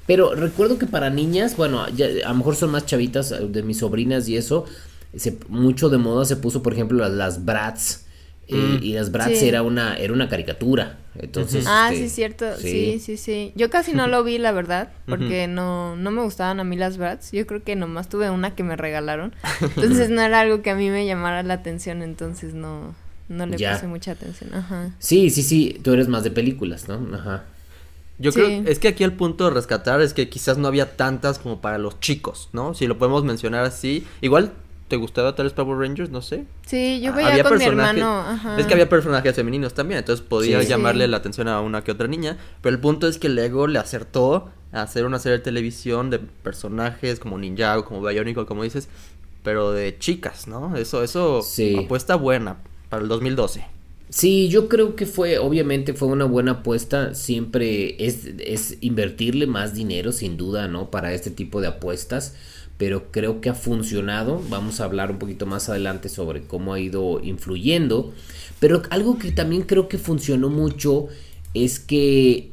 Pero 0.08 0.36
recuerdo 0.36 0.80
que 0.80 0.88
para 0.88 1.10
niñas, 1.10 1.58
bueno, 1.58 1.88
ya, 1.90 2.08
a 2.26 2.30
lo 2.30 2.36
mejor 2.36 2.56
son 2.56 2.72
más 2.72 2.86
chavitas 2.86 3.32
eh, 3.32 3.40
de 3.48 3.62
mis 3.62 3.80
sobrinas 3.80 4.28
y 4.30 4.38
eso, 4.38 4.66
se, 5.16 5.38
mucho 5.50 5.90
de 5.90 5.98
moda 5.98 6.24
se 6.26 6.38
puso, 6.38 6.64
por 6.64 6.74
ejemplo, 6.74 6.98
las, 6.98 7.12
las 7.12 7.46
Brats. 7.46 8.06
Eh, 8.48 8.56
mm. 8.56 8.84
y 8.84 8.94
las 8.94 9.10
Bratz 9.10 9.42
era 9.42 9.62
una 9.62 9.96
era 9.96 10.12
una 10.12 10.28
caricatura 10.28 11.00
entonces 11.18 11.64
ah 11.66 11.92
este, 11.94 12.10
sí 12.10 12.14
cierto 12.14 12.58
sí. 12.58 13.00
sí 13.00 13.16
sí 13.16 13.54
yo 13.56 13.70
casi 13.70 13.94
no 13.94 14.06
lo 14.08 14.22
vi 14.22 14.38
la 14.38 14.52
verdad 14.52 14.92
porque 15.08 15.48
no 15.48 15.96
no 15.96 16.12
me 16.12 16.22
gustaban 16.22 16.60
a 16.60 16.66
mí 16.66 16.76
las 16.76 16.98
Bratz 16.98 17.32
yo 17.32 17.48
creo 17.48 17.64
que 17.64 17.78
nomás 17.78 18.10
tuve 18.10 18.30
una 18.30 18.54
que 18.54 18.64
me 18.64 18.76
regalaron 18.76 19.34
entonces 19.62 20.10
no 20.10 20.22
era 20.22 20.42
algo 20.42 20.62
que 20.62 20.72
a 20.72 20.76
mí 20.76 20.90
me 20.90 21.06
llamara 21.06 21.42
la 21.42 21.54
atención 21.54 22.02
entonces 22.02 22.54
no 22.54 22.94
no 23.34 23.46
le 23.46 23.58
puse 23.58 23.88
mucha 23.88 24.12
atención. 24.12 24.54
Ajá. 24.54 24.92
Sí, 25.00 25.30
sí, 25.30 25.44
sí. 25.44 25.80
Tú 25.84 25.94
eres 25.94 26.08
más 26.08 26.24
de 26.24 26.32
películas, 26.32 26.88
¿no? 26.88 27.16
Ajá. 27.16 27.44
Yo 28.20 28.32
creo, 28.32 28.64
es 28.68 28.80
que 28.80 28.88
aquí 28.90 29.04
el 29.04 29.14
punto 29.14 29.46
de 29.46 29.52
rescatar 29.52 30.00
es 30.02 30.14
que 30.14 30.30
quizás 30.30 30.58
no 30.58 30.68
había 30.68 30.96
tantas 30.96 31.40
como 31.40 31.62
para 31.62 31.78
los 31.80 32.00
chicos, 32.00 32.50
¿no? 32.54 32.74
Si 32.74 32.88
lo 32.88 32.98
podemos 32.98 33.24
mencionar 33.24 33.66
así. 33.66 34.06
Igual 34.22 34.54
¿Te 34.94 34.98
gustaba 34.98 35.34
tal 35.34 35.46
vez 35.46 35.54
Power 35.54 35.80
Rangers? 35.80 36.12
No 36.12 36.22
sé. 36.22 36.46
Sí, 36.68 37.02
yo 37.02 37.14
veía 37.14 37.44
con 37.44 37.58
mi 37.58 37.64
hermano. 37.64 38.20
Ajá. 38.20 38.60
Es 38.60 38.68
que 38.68 38.74
había 38.74 38.90
personajes 38.90 39.36
femeninos 39.36 39.74
también, 39.74 39.98
entonces 39.98 40.24
podía 40.24 40.62
llamarle 40.62 41.08
la 41.08 41.18
atención 41.18 41.48
a 41.48 41.62
una 41.62 41.84
que 41.84 41.92
otra 41.92 42.08
niña. 42.08 42.38
Pero 42.62 42.76
el 42.76 42.80
punto 42.80 43.08
es 43.08 43.18
que 43.18 43.28
Lego 43.28 43.66
le 43.66 43.80
acertó 43.80 44.52
a 44.72 44.84
hacer 44.84 45.06
una 45.06 45.18
serie 45.18 45.40
de 45.40 45.44
televisión 45.44 46.12
de 46.12 46.20
personajes 46.20 47.20
como 47.20 47.40
Ninjago, 47.40 47.86
como 47.86 48.02
Bionicle, 48.02 48.46
como 48.46 48.62
dices, 48.64 48.88
pero 49.42 49.72
de 49.72 49.98
chicas, 49.98 50.48
¿no? 50.48 50.76
Eso, 50.76 51.02
eso 51.02 51.42
apuesta 51.84 52.16
buena 52.16 52.58
para 52.94 53.02
el 53.02 53.10
2012. 53.10 53.66
Sí, 54.12 54.50
yo 54.50 54.70
creo 54.70 54.96
que 54.96 55.08
fue, 55.08 55.40
obviamente 55.40 55.96
fue 55.96 56.10
una 56.10 56.26
buena 56.26 56.52
apuesta, 56.52 57.16
siempre 57.16 57.96
es, 58.06 58.78
invertirle 58.82 59.48
más 59.48 59.74
dinero 59.74 60.12
sin 60.12 60.38
duda, 60.38 60.68
¿no? 60.68 60.92
Para 60.92 61.12
este 61.12 61.32
tipo 61.32 61.60
de 61.60 61.70
apuestas, 61.70 62.36
pero 62.78 63.10
creo 63.10 63.42
que 63.42 63.50
ha 63.50 63.56
funcionado, 63.56 64.44
vamos 64.48 64.80
a 64.80 64.84
hablar 64.84 65.10
un 65.10 65.18
poquito 65.18 65.48
más 65.48 65.70
adelante 65.70 66.08
sobre 66.08 66.44
cómo 66.44 66.76
ha 66.76 66.80
ido 66.80 67.20
influyendo, 67.24 68.14
pero 68.60 68.84
algo 68.92 69.18
que 69.18 69.32
también 69.32 69.64
creo 69.64 69.88
que 69.88 69.98
funcionó 69.98 70.50
mucho 70.50 71.08
es 71.56 71.80
que 71.80 72.52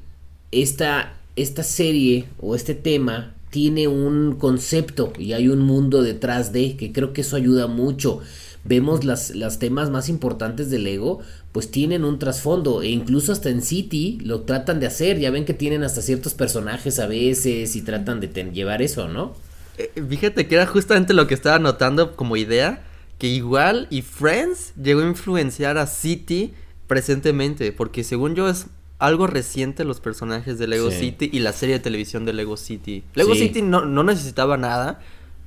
esta, 0.52 1.18
esta 1.36 1.64
serie 1.64 2.24
o 2.40 2.54
este 2.54 2.74
tema 2.74 3.34
tiene 3.50 3.88
un 3.88 4.36
concepto 4.36 5.12
y 5.18 5.34
hay 5.34 5.48
un 5.48 5.60
mundo 5.60 6.02
detrás 6.02 6.50
de, 6.50 6.78
que 6.78 6.92
creo 6.92 7.12
que 7.12 7.20
eso 7.20 7.36
ayuda 7.36 7.66
mucho 7.66 8.22
vemos 8.64 9.04
las, 9.04 9.34
las 9.34 9.58
temas 9.58 9.90
más 9.90 10.08
importantes 10.08 10.70
del 10.70 10.84
Lego, 10.84 11.20
pues 11.52 11.70
tienen 11.70 12.04
un 12.04 12.18
trasfondo. 12.18 12.82
E 12.82 12.88
incluso 12.88 13.32
hasta 13.32 13.50
en 13.50 13.62
City 13.62 14.18
lo 14.22 14.42
tratan 14.42 14.80
de 14.80 14.86
hacer. 14.86 15.18
Ya 15.18 15.30
ven 15.30 15.44
que 15.44 15.54
tienen 15.54 15.82
hasta 15.82 16.02
ciertos 16.02 16.34
personajes 16.34 16.98
a 16.98 17.06
veces 17.06 17.74
y 17.76 17.82
tratan 17.82 18.20
de 18.20 18.28
llevar 18.52 18.82
eso, 18.82 19.08
¿no? 19.08 19.34
Eh, 19.78 19.90
fíjate 20.08 20.46
que 20.46 20.54
era 20.56 20.66
justamente 20.66 21.14
lo 21.14 21.26
que 21.26 21.34
estaba 21.34 21.58
notando 21.58 22.16
como 22.16 22.36
idea. 22.36 22.84
Que 23.18 23.26
igual 23.26 23.86
y 23.90 24.02
Friends 24.02 24.72
llegó 24.82 25.02
a 25.02 25.06
influenciar 25.06 25.76
a 25.76 25.86
City 25.86 26.54
presentemente. 26.86 27.72
Porque 27.72 28.04
según 28.04 28.34
yo 28.34 28.48
es 28.48 28.66
algo 28.98 29.26
reciente 29.26 29.84
los 29.84 29.98
personajes 29.98 30.58
de 30.58 30.68
Lego 30.68 30.90
City 30.90 31.30
y 31.32 31.40
la 31.40 31.52
serie 31.52 31.76
de 31.76 31.80
televisión 31.80 32.26
de 32.26 32.34
Lego 32.34 32.56
City. 32.58 33.02
Lego 33.14 33.34
City 33.34 33.62
no, 33.62 33.86
no 33.86 34.04
necesitaba 34.04 34.58
nada, 34.58 35.00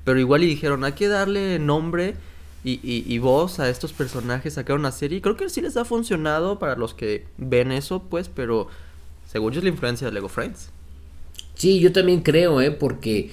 pero 0.03 0.19
igual 0.19 0.43
y 0.43 0.47
dijeron, 0.47 0.83
hay 0.83 0.93
que 0.93 1.07
darle 1.07 1.59
nombre 1.59 2.15
y, 2.63 2.79
y, 2.83 3.19
voz 3.19 3.59
a 3.59 3.69
estos 3.69 3.91
personajes, 3.91 4.53
sacar 4.53 4.77
una 4.77 4.91
serie. 4.91 5.21
Creo 5.21 5.35
que 5.35 5.49
sí 5.49 5.59
les 5.59 5.75
ha 5.75 5.83
funcionado 5.83 6.59
para 6.59 6.77
los 6.77 6.93
que 6.93 7.25
ven 7.37 7.73
eso, 7.73 8.03
pues, 8.03 8.29
pero 8.29 8.67
según 9.29 9.51
yo 9.51 9.59
es 9.59 9.63
la 9.63 9.69
influencia 9.69 10.07
de 10.07 10.13
Lego 10.13 10.29
Friends. 10.29 10.69
Sí, 11.55 11.79
yo 11.79 11.91
también 11.91 12.21
creo, 12.21 12.61
¿eh? 12.61 12.71
Porque 12.71 13.31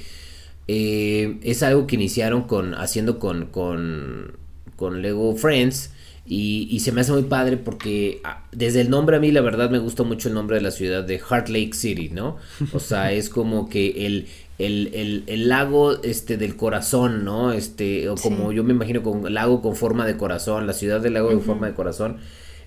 eh, 0.66 1.38
es 1.42 1.62
algo 1.62 1.87
que 1.87 1.96
iniciaron 1.96 2.42
con 2.42 2.75
haciendo 2.75 3.18
con, 3.18 3.46
con, 3.46 4.37
con 4.76 5.02
Lego 5.02 5.37
Friends. 5.37 5.92
Y, 6.26 6.78
se 6.80 6.92
me 6.92 7.00
hace 7.00 7.12
muy 7.12 7.24
padre 7.24 7.56
porque 7.56 8.20
ah, 8.22 8.44
desde 8.52 8.82
el 8.82 8.90
nombre 8.90 9.16
a 9.16 9.20
mí 9.20 9.32
la 9.32 9.40
verdad 9.40 9.68
me 9.68 9.78
gusta 9.78 10.04
mucho 10.04 10.28
el 10.28 10.34
nombre 10.34 10.56
de 10.56 10.62
la 10.62 10.70
ciudad 10.70 11.02
de 11.02 11.18
Heart 11.18 11.48
Lake 11.48 11.72
City, 11.72 12.10
¿no? 12.10 12.36
O 12.72 12.78
sea, 12.78 13.12
es 13.12 13.28
como 13.28 13.68
que 13.68 14.06
el, 14.06 14.28
el, 14.58 15.24
el, 15.26 15.48
lago 15.48 16.00
este 16.02 16.36
del 16.36 16.56
corazón, 16.56 17.24
¿no? 17.24 17.52
Este, 17.52 18.08
o 18.08 18.14
como 18.14 18.52
yo 18.52 18.62
me 18.62 18.72
imagino 18.72 19.02
con 19.02 19.32
lago 19.32 19.60
con 19.60 19.74
forma 19.74 20.06
de 20.06 20.16
corazón, 20.16 20.66
la 20.66 20.72
ciudad 20.72 21.00
del 21.00 21.14
lago 21.14 21.30
con 21.30 21.42
forma 21.42 21.66
de 21.66 21.74
corazón. 21.74 22.18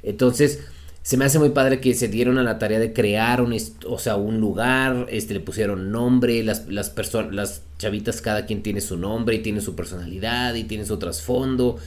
Entonces, 0.02 0.60
se 1.04 1.18
me 1.18 1.26
hace 1.26 1.38
muy 1.38 1.50
padre 1.50 1.82
que 1.82 1.94
se 1.94 2.08
dieron 2.08 2.38
a 2.38 2.44
la 2.44 2.58
tarea 2.58 2.80
de 2.80 2.94
crear 2.94 3.42
un, 3.42 3.56
o 3.86 4.00
sea, 4.00 4.16
un 4.16 4.40
lugar, 4.40 5.08
este, 5.10 5.34
le 5.34 5.42
pusieron 5.42 5.92
nombre, 5.92 6.42
las, 6.44 6.68
las 6.68 6.90
personas, 6.90 7.34
las 7.34 7.62
chavitas, 7.78 8.22
cada 8.22 8.46
quien 8.46 8.64
tiene 8.64 8.80
su 8.80 8.98
nombre 8.98 9.36
y 9.36 9.40
tiene 9.40 9.60
su 9.60 9.76
personalidad 9.76 10.56
y 10.56 10.64
tiene 10.64 10.86
su 10.86 10.98
trasfondo. 10.98 11.78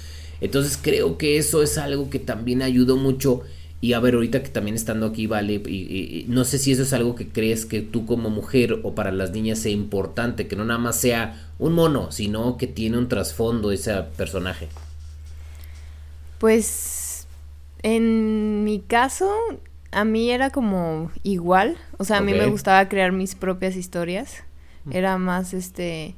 Entonces 0.41 0.79
creo 0.81 1.19
que 1.19 1.39
eso 1.39 1.63
es 1.63 1.79
algo 1.79 2.11
que 2.11 2.19
también 2.19 2.63
ayudó 2.63 2.97
mucho. 2.97 3.43
Y 3.81 3.93
a 3.93 4.01
ver, 4.01 4.15
ahorita 4.15 4.43
que 4.43 4.49
también 4.49 4.75
estando 4.75 5.07
aquí, 5.07 5.27
vale, 5.27 5.55
y, 5.55 6.25
no 6.29 6.45
sé 6.45 6.59
si 6.59 6.73
eso 6.73 6.83
es 6.83 6.93
algo 6.93 7.15
que 7.15 7.29
crees 7.29 7.67
que 7.67 7.83
tú 7.83 8.07
como 8.07 8.31
mujer 8.31 8.81
o 8.83 8.95
para 8.95 9.13
las 9.13 9.33
niñas 9.33 9.59
sea 9.59 9.73
importante, 9.73 10.47
que 10.47 10.57
no 10.57 10.65
nada 10.65 10.79
más 10.79 10.99
sea 10.99 11.49
un 11.59 11.75
mono, 11.75 12.11
sino 12.11 12.57
que 12.57 12.67
tiene 12.67 12.99
un 12.99 13.09
trasfondo 13.09 13.71
ese 13.73 13.93
personaje. 14.17 14.69
Pues 16.39 17.27
en 17.83 18.65
mi 18.65 18.81
caso, 18.81 19.31
a 19.93 20.05
mí 20.05 20.31
era 20.31 20.51
como 20.51 21.11
igual. 21.23 21.77
O 21.99 22.05
sea, 22.05 22.19
a 22.19 22.21
mí 22.21 22.33
me 22.33 22.47
gustaba 22.47 22.89
crear 22.89 23.13
mis 23.13 23.35
propias 23.35 23.77
historias. 23.77 24.43
Mm. 24.85 24.93
Era 24.93 25.19
más 25.19 25.55
este. 25.55 26.15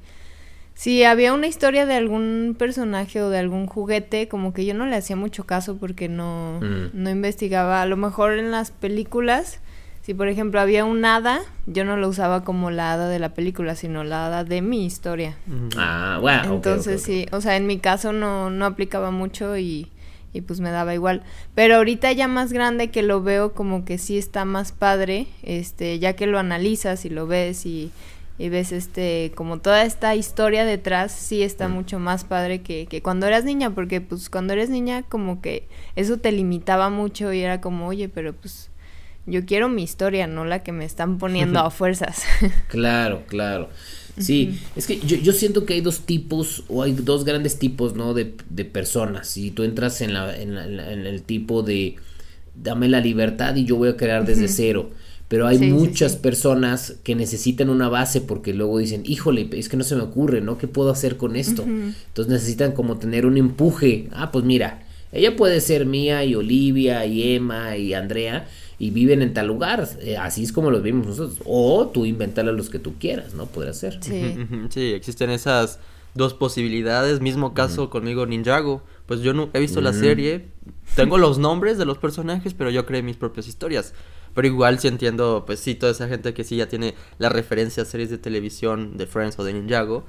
Si 0.79 1.03
había 1.03 1.33
una 1.33 1.49
historia 1.49 1.87
de 1.87 1.95
algún 1.95 2.55
personaje 2.57 3.21
o 3.21 3.31
de 3.31 3.39
algún 3.41 3.67
juguete, 3.67 4.29
como 4.29 4.53
que 4.53 4.65
yo 4.65 4.75
no 4.75 4.87
le 4.87 4.95
hacía 4.95 5.17
mucho 5.17 5.43
caso 5.43 5.77
porque 5.77 6.09
no, 6.09 6.61
mm. 6.63 6.91
no 6.93 7.11
investigaba. 7.11 7.83
A 7.83 7.87
lo 7.87 7.97
mejor 7.97 8.39
en 8.39 8.53
las 8.53 8.71
películas, 8.71 9.59
si 10.03 10.15
por 10.15 10.29
ejemplo 10.29 10.61
había 10.61 10.85
un 10.85 11.05
hada, 11.05 11.41
yo 11.67 11.85
no 11.85 11.97
lo 11.97 12.07
usaba 12.09 12.45
como 12.45 12.71
la 12.71 12.93
hada 12.93 13.09
de 13.09 13.19
la 13.19 13.31
película, 13.31 13.75
sino 13.75 14.05
la 14.05 14.27
hada 14.27 14.45
de 14.45 14.63
mi 14.63 14.87
historia. 14.87 15.35
Ah, 15.77 16.19
bueno. 16.21 16.55
Entonces 16.55 17.03
sí, 17.03 17.27
o 17.33 17.41
sea, 17.41 17.57
en 17.57 17.67
mi 17.67 17.81
caso 17.81 18.13
no, 18.13 18.49
no 18.49 18.65
aplicaba 18.65 19.11
mucho 19.11 19.57
y 19.57 19.91
y 20.33 20.43
pues 20.43 20.61
me 20.61 20.71
daba 20.71 20.95
igual. 20.95 21.23
Pero 21.57 21.77
ahorita 21.77 22.13
ya 22.13 22.29
más 22.29 22.53
grande 22.53 22.91
que 22.91 23.03
lo 23.03 23.23
veo 23.23 23.53
como 23.55 23.85
que 23.85 23.99
sí 23.99 24.19
está 24.19 24.45
más 24.45 24.71
padre, 24.71 25.27
este, 25.43 25.99
ya 25.99 26.13
que 26.13 26.27
lo 26.27 26.39
analizas 26.39 27.05
y 27.05 27.09
lo 27.09 27.27
ves 27.27 27.67
y, 27.67 27.91
ves 28.39 28.71
este, 28.71 29.33
como 29.35 29.59
toda 29.59 29.83
esta 29.83 30.15
historia 30.15 30.65
detrás, 30.65 31.11
sí 31.13 31.43
está 31.43 31.69
mm. 31.69 31.73
mucho 31.73 31.99
más 31.99 32.23
padre 32.23 32.63
que, 32.63 32.87
que 32.87 33.03
cuando 33.03 33.27
eras 33.27 33.45
niña, 33.45 33.75
porque 33.75 34.01
pues 34.01 34.31
cuando 34.31 34.53
eres 34.53 34.71
niña 34.71 35.03
como 35.03 35.41
que 35.41 35.67
eso 35.97 36.19
te 36.19 36.31
limitaba 36.31 36.89
mucho 36.89 37.33
y 37.33 37.41
era 37.41 37.61
como, 37.61 37.89
oye, 37.89 38.09
pero 38.09 38.33
pues 38.33 38.71
yo 39.27 39.45
quiero 39.45 39.69
mi 39.69 39.83
historia, 39.83 40.27
no 40.27 40.45
la 40.45 40.63
que 40.63 40.71
me 40.71 40.85
están 40.85 41.19
poniendo 41.19 41.59
a 41.65 41.71
fuerzas. 41.71 42.23
claro, 42.69 43.25
claro. 43.27 43.69
Sí, 44.19 44.59
es 44.75 44.89
que 44.89 44.99
yo, 44.99 45.17
yo, 45.17 45.33
siento 45.33 45.65
que 45.65 45.75
hay 45.75 45.81
dos 45.81 46.01
tipos, 46.01 46.65
o 46.67 46.83
hay 46.83 46.93
dos 46.93 47.25
grandes 47.25 47.59
tipos, 47.61 47.95
¿no? 47.95 48.15
De, 48.15 48.35
de 48.51 48.65
personas. 48.65 49.29
Si 49.29 49.53
tú 49.53 49.63
entras 49.63 50.01
en, 50.01 50.13
la, 50.13 50.37
en, 50.37 50.57
en, 50.59 51.07
el 51.07 51.23
tipo 51.23 51.63
de, 51.63 51.95
dame 52.57 52.89
la 52.89 53.01
libertad 53.01 53.55
y 53.55 53.65
yo 53.65 53.77
voy 53.77 53.91
a 53.91 53.97
crear 53.97 54.27
desde 54.27 54.49
cero. 54.49 54.91
Pero 55.29 55.47
hay 55.47 55.59
muchas 55.59 56.17
personas 56.17 56.95
que 57.05 57.15
necesitan 57.15 57.69
una 57.69 57.91
base 57.91 58.23
porque 58.23 58.55
luego 58.55 58.79
dicen, 58.79 59.03
híjole, 59.05 59.49
es 59.53 59.69
que 59.69 59.77
no 59.77 59.85
se 59.85 59.95
me 59.95 60.03
ocurre, 60.03 60.41
¿no? 60.41 60.57
¿Qué 60.57 60.69
puedo 60.69 60.91
hacer 60.91 61.19
con 61.19 61.37
esto? 61.37 61.65
Entonces 61.65 62.33
necesitan 62.33 62.73
como 62.73 62.97
tener 62.97 63.27
un 63.27 63.37
empuje. 63.37 64.09
Ah, 64.13 64.33
pues 64.33 64.47
mira, 64.47 64.87
ella 65.13 65.37
puede 65.37 65.61
ser 65.61 65.85
mía 65.85 66.25
y 66.25 66.35
Olivia 66.35 67.05
y 67.05 67.35
Emma 67.35 67.77
y 67.77 67.93
Andrea 67.93 68.49
y 68.79 68.91
viven 68.91 69.21
en 69.21 69.35
tal 69.35 69.49
lugar. 69.49 69.87
Eh, 70.01 70.17
así 70.17 70.45
es 70.45 70.53
como 70.53 70.71
los 70.71 70.83
vimos 70.83 71.07
nosotros. 71.07 71.39
O 71.45 71.89
tú 71.89 72.07
inventarle 72.07 72.53
los 72.53 72.71
que 72.71 72.79
tú 72.79 72.95
quieras, 72.99 73.35
¿no? 73.35 73.47
Podría 73.47 73.75
ser. 73.75 73.99
Sí. 74.01 74.37
sí, 74.71 74.93
existen 74.93 75.31
esas 75.31 75.79
dos 76.15 76.35
posibilidades. 76.35 77.21
Mismo 77.21 77.55
caso 77.55 77.91
conmigo 77.91 78.25
Ninjago. 78.27 78.83
Pues 79.07 79.21
yo 79.21 79.35
no 79.35 79.51
he 79.53 79.61
visto 79.61 79.81
la 79.81 79.93
serie. 79.93 80.47
Tengo 80.95 81.19
los 81.19 81.39
nombres 81.39 81.79
de 81.79 81.85
los 81.85 81.99
personajes, 81.99 82.55
pero 82.55 82.71
yo 82.71 82.87
creé 82.87 83.03
mis 83.03 83.17
propias 83.17 83.49
historias. 83.49 83.95
Pero 84.39 84.47
igual 84.47 84.79
si 84.79 84.87
entiendo, 84.87 85.43
pues 85.45 85.59
sí, 85.59 85.75
toda 85.75 85.91
esa 85.91 86.07
gente 86.07 86.33
que 86.33 86.45
sí 86.45 86.55
ya 86.55 86.69
tiene 86.69 86.95
la 87.19 87.29
referencia 87.29 87.83
a 87.83 87.87
series 87.87 88.09
de 88.09 88.19
televisión 88.19 88.97
de 88.97 89.09
Friends 89.09 89.37
o 89.41 89.43
de 89.43 89.53
Ninjago, 89.53 90.05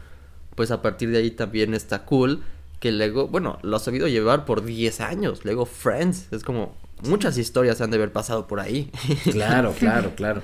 pues 0.54 0.70
a 0.70 0.84
partir 0.84 1.10
de 1.10 1.18
ahí 1.18 1.32
también 1.32 1.74
está 1.74 2.06
cool 2.06 2.44
que 2.80 2.92
Lego, 2.92 3.28
bueno, 3.28 3.58
lo 3.64 3.76
ha 3.76 3.80
sabido 3.80 4.08
llevar 4.08 4.46
por 4.46 4.64
10 4.64 5.02
años. 5.02 5.46
Lego 5.46 5.66
Friends 5.66 6.28
es 6.30 6.44
como 6.44 6.76
muchas 7.02 7.40
historias 7.40 7.82
han 7.82 7.90
de 7.90 7.98
haber 7.98 8.12
pasado 8.12 8.46
por 8.46 8.60
ahí. 8.60 8.92
Claro, 9.32 9.74
claro, 9.74 10.14
claro. 10.16 10.44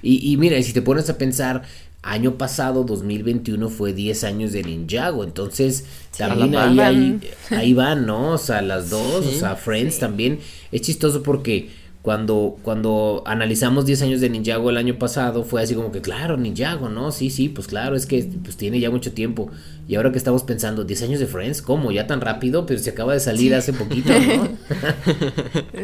Y, 0.00 0.32
y 0.32 0.38
mira, 0.38 0.62
si 0.62 0.72
te 0.72 0.80
pones 0.80 1.10
a 1.10 1.18
pensar, 1.18 1.62
año 2.00 2.38
pasado, 2.38 2.84
2021, 2.84 3.68
fue 3.68 3.92
10 3.92 4.24
años 4.24 4.52
de 4.52 4.62
Ninjago. 4.62 5.24
Entonces, 5.24 5.84
también 6.16 6.56
ahí, 6.56 7.20
ahí, 7.50 7.74
van, 7.74 8.06
¿no? 8.06 8.30
O 8.30 8.38
sea, 8.38 8.62
las 8.62 8.88
dos, 8.88 9.26
o 9.26 9.32
sea, 9.32 9.56
Friends 9.56 9.98
también. 9.98 10.38
Es 10.72 10.80
chistoso 10.80 11.22
porque 11.22 11.84
cuando, 12.06 12.56
cuando 12.62 13.24
analizamos 13.26 13.84
10 13.84 14.02
años 14.02 14.20
de 14.20 14.30
Ninjago 14.30 14.70
el 14.70 14.76
año 14.76 14.96
pasado, 14.96 15.42
fue 15.42 15.60
así 15.60 15.74
como 15.74 15.90
que, 15.90 16.02
claro, 16.02 16.36
Ninjago, 16.36 16.88
¿no? 16.88 17.10
Sí, 17.10 17.30
sí, 17.30 17.48
pues 17.48 17.66
claro, 17.66 17.96
es 17.96 18.06
que 18.06 18.30
pues, 18.44 18.56
tiene 18.56 18.78
ya 18.78 18.92
mucho 18.92 19.12
tiempo. 19.12 19.50
Y 19.88 19.96
ahora 19.96 20.12
que 20.12 20.18
estamos 20.18 20.44
pensando, 20.44 20.84
10 20.84 21.02
años 21.02 21.18
de 21.18 21.26
Friends, 21.26 21.62
¿cómo? 21.62 21.90
¿Ya 21.90 22.06
tan 22.06 22.20
rápido? 22.20 22.64
Pero 22.64 22.78
se 22.78 22.90
acaba 22.90 23.12
de 23.12 23.18
salir 23.18 23.56
hace 23.56 23.72
poquito, 23.72 24.12
¿no? 24.12 24.56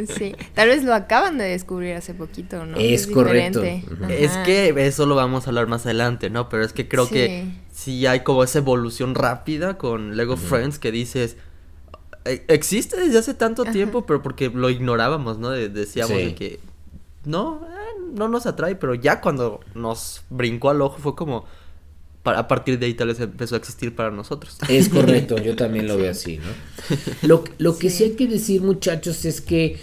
sí, 0.16 0.36
tal 0.54 0.68
vez 0.68 0.84
lo 0.84 0.94
acaban 0.94 1.38
de 1.38 1.44
descubrir 1.46 1.96
hace 1.96 2.14
poquito, 2.14 2.66
¿no? 2.66 2.76
Es, 2.76 3.08
correcto. 3.08 3.64
Es 4.08 4.30
que 4.44 4.72
eso 4.76 5.06
lo 5.06 5.16
vamos 5.16 5.48
a 5.48 5.50
hablar 5.50 5.66
más 5.66 5.86
adelante, 5.86 6.30
¿no? 6.30 6.48
Pero 6.48 6.64
es 6.64 6.72
que 6.72 6.86
creo 6.86 7.08
que 7.08 7.46
sí 7.72 8.06
hay 8.06 8.20
como 8.20 8.44
esa 8.44 8.58
evolución 8.58 9.16
rápida 9.16 9.76
con 9.76 10.16
Lego 10.16 10.36
Friends 10.36 10.78
que 10.78 10.92
dices 10.92 11.36
existe 12.24 12.96
desde 12.96 13.18
hace 13.18 13.34
tanto 13.34 13.64
tiempo, 13.64 14.06
pero 14.06 14.22
porque 14.22 14.48
lo 14.48 14.70
ignorábamos, 14.70 15.38
¿no? 15.38 15.50
decíamos 15.50 16.16
de 16.16 16.34
que 16.34 16.60
no, 17.24 17.66
eh, 17.68 18.00
no 18.14 18.28
nos 18.28 18.46
atrae, 18.46 18.76
pero 18.76 18.94
ya 18.94 19.20
cuando 19.20 19.60
nos 19.74 20.22
brincó 20.30 20.70
al 20.70 20.82
ojo 20.82 20.98
fue 20.98 21.14
como 21.14 21.44
a 22.24 22.46
partir 22.46 22.78
de 22.78 22.86
ahí 22.86 22.94
tal 22.94 23.08
vez 23.08 23.18
empezó 23.20 23.56
a 23.56 23.58
existir 23.58 23.94
para 23.94 24.10
nosotros. 24.10 24.58
Es 24.68 24.88
correcto, 24.88 25.38
yo 25.42 25.56
también 25.56 25.88
lo 25.88 25.96
veo 25.96 26.10
así, 26.10 26.38
¿no? 26.38 26.44
Lo, 27.22 27.44
lo 27.58 27.76
que 27.78 27.90
sí. 27.90 28.04
hay 28.04 28.10
que 28.12 28.26
decir, 28.26 28.62
muchachos, 28.62 29.24
es 29.24 29.40
que 29.40 29.80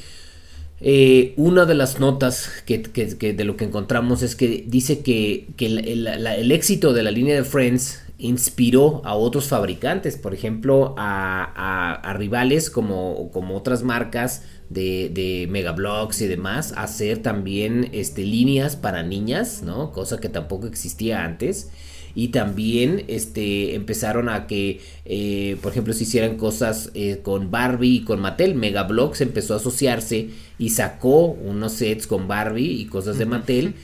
eh, 0.82 1.34
una 1.36 1.66
de 1.66 1.76
las 1.76 2.00
notas 2.00 2.50
que, 2.66 2.78
de 2.78 3.44
lo 3.44 3.58
que 3.58 3.66
encontramos 3.66 4.22
es 4.22 4.36
que 4.36 4.64
dice 4.68 5.00
que, 5.00 5.48
que 5.58 5.66
el, 5.66 6.52
éxito 6.52 6.94
de 6.94 7.04
la 7.04 7.12
línea 7.12 7.36
de 7.36 7.44
Friends 7.44 8.02
inspiró 8.18 9.02
a 9.06 9.16
otros 9.16 9.48
fabricantes, 9.48 10.18
por 10.18 10.34
ejemplo, 10.34 10.96
a, 10.98 12.14
rivales 12.18 12.70
como, 12.70 13.30
como, 13.32 13.56
otras 13.56 13.84
marcas 13.84 14.44
de, 14.70 15.10
de 15.10 15.48
Megablocks 15.50 16.22
y 16.22 16.28
demás, 16.28 16.74
a 16.74 16.84
hacer 16.84 17.20
también 17.20 17.90
este, 17.94 18.24
líneas 18.24 18.76
para 18.76 19.04
niñas, 19.04 19.62
¿no? 19.64 19.92
Cosa 19.92 20.20
que 20.20 20.30
tampoco 20.30 20.68
existía 20.68 21.24
antes. 21.24 21.70
Y 22.16 22.30
también 22.30 23.06
este, 23.08 23.76
empezaron 23.76 24.30
a 24.30 24.48
que, 24.48 24.82
eh, 25.06 25.58
por 25.62 25.72
ejemplo, 25.72 25.94
se 25.94 26.04
hicieran 26.04 26.38
cosas 26.38 26.92
eh, 26.94 27.20
con 27.24 27.52
Barbie 27.52 27.98
y 27.98 28.04
con 28.04 28.20
Mattel. 28.20 28.56
Megablocks 28.56 29.22
empezó 29.22 29.54
a 29.54 29.58
asociarse 29.58 30.30
y 30.58 30.70
sacó 30.70 31.26
unos 31.28 31.74
sets 31.74 32.08
con 32.08 32.28
Barbie 32.28 32.82
y 32.82 32.86
cosas 32.86 33.18
de 33.18 33.26
Mattel. 33.26 33.76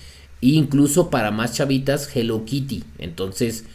E 0.41 0.47
incluso 0.47 1.09
para 1.09 1.31
más 1.31 1.53
chavitas, 1.53 2.09
Hello 2.15 2.45
Kitty. 2.45 2.83
Entonces, 2.99 3.65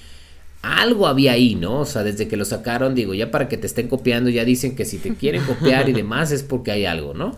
algo 0.63 1.07
había 1.07 1.33
ahí, 1.33 1.55
¿no? 1.55 1.81
O 1.81 1.87
sea, 1.87 2.03
desde 2.03 2.29
que 2.29 2.37
lo 2.37 2.45
sacaron, 2.45 2.95
digo, 2.95 3.15
ya 3.15 3.31
para 3.31 3.49
que 3.49 3.57
te 3.57 3.67
estén 3.67 3.89
copiando, 3.89 4.31
ya 4.31 4.45
dicen 4.45 4.77
que 4.77 4.85
si 4.85 4.99
te 4.99 5.15
quieren 5.15 5.43
copiar 5.45 5.89
y 5.89 5.93
demás 5.95 6.33
es 6.33 6.43
porque 6.43 6.71
hay 6.71 6.85
algo, 6.85 7.15
¿no? 7.15 7.37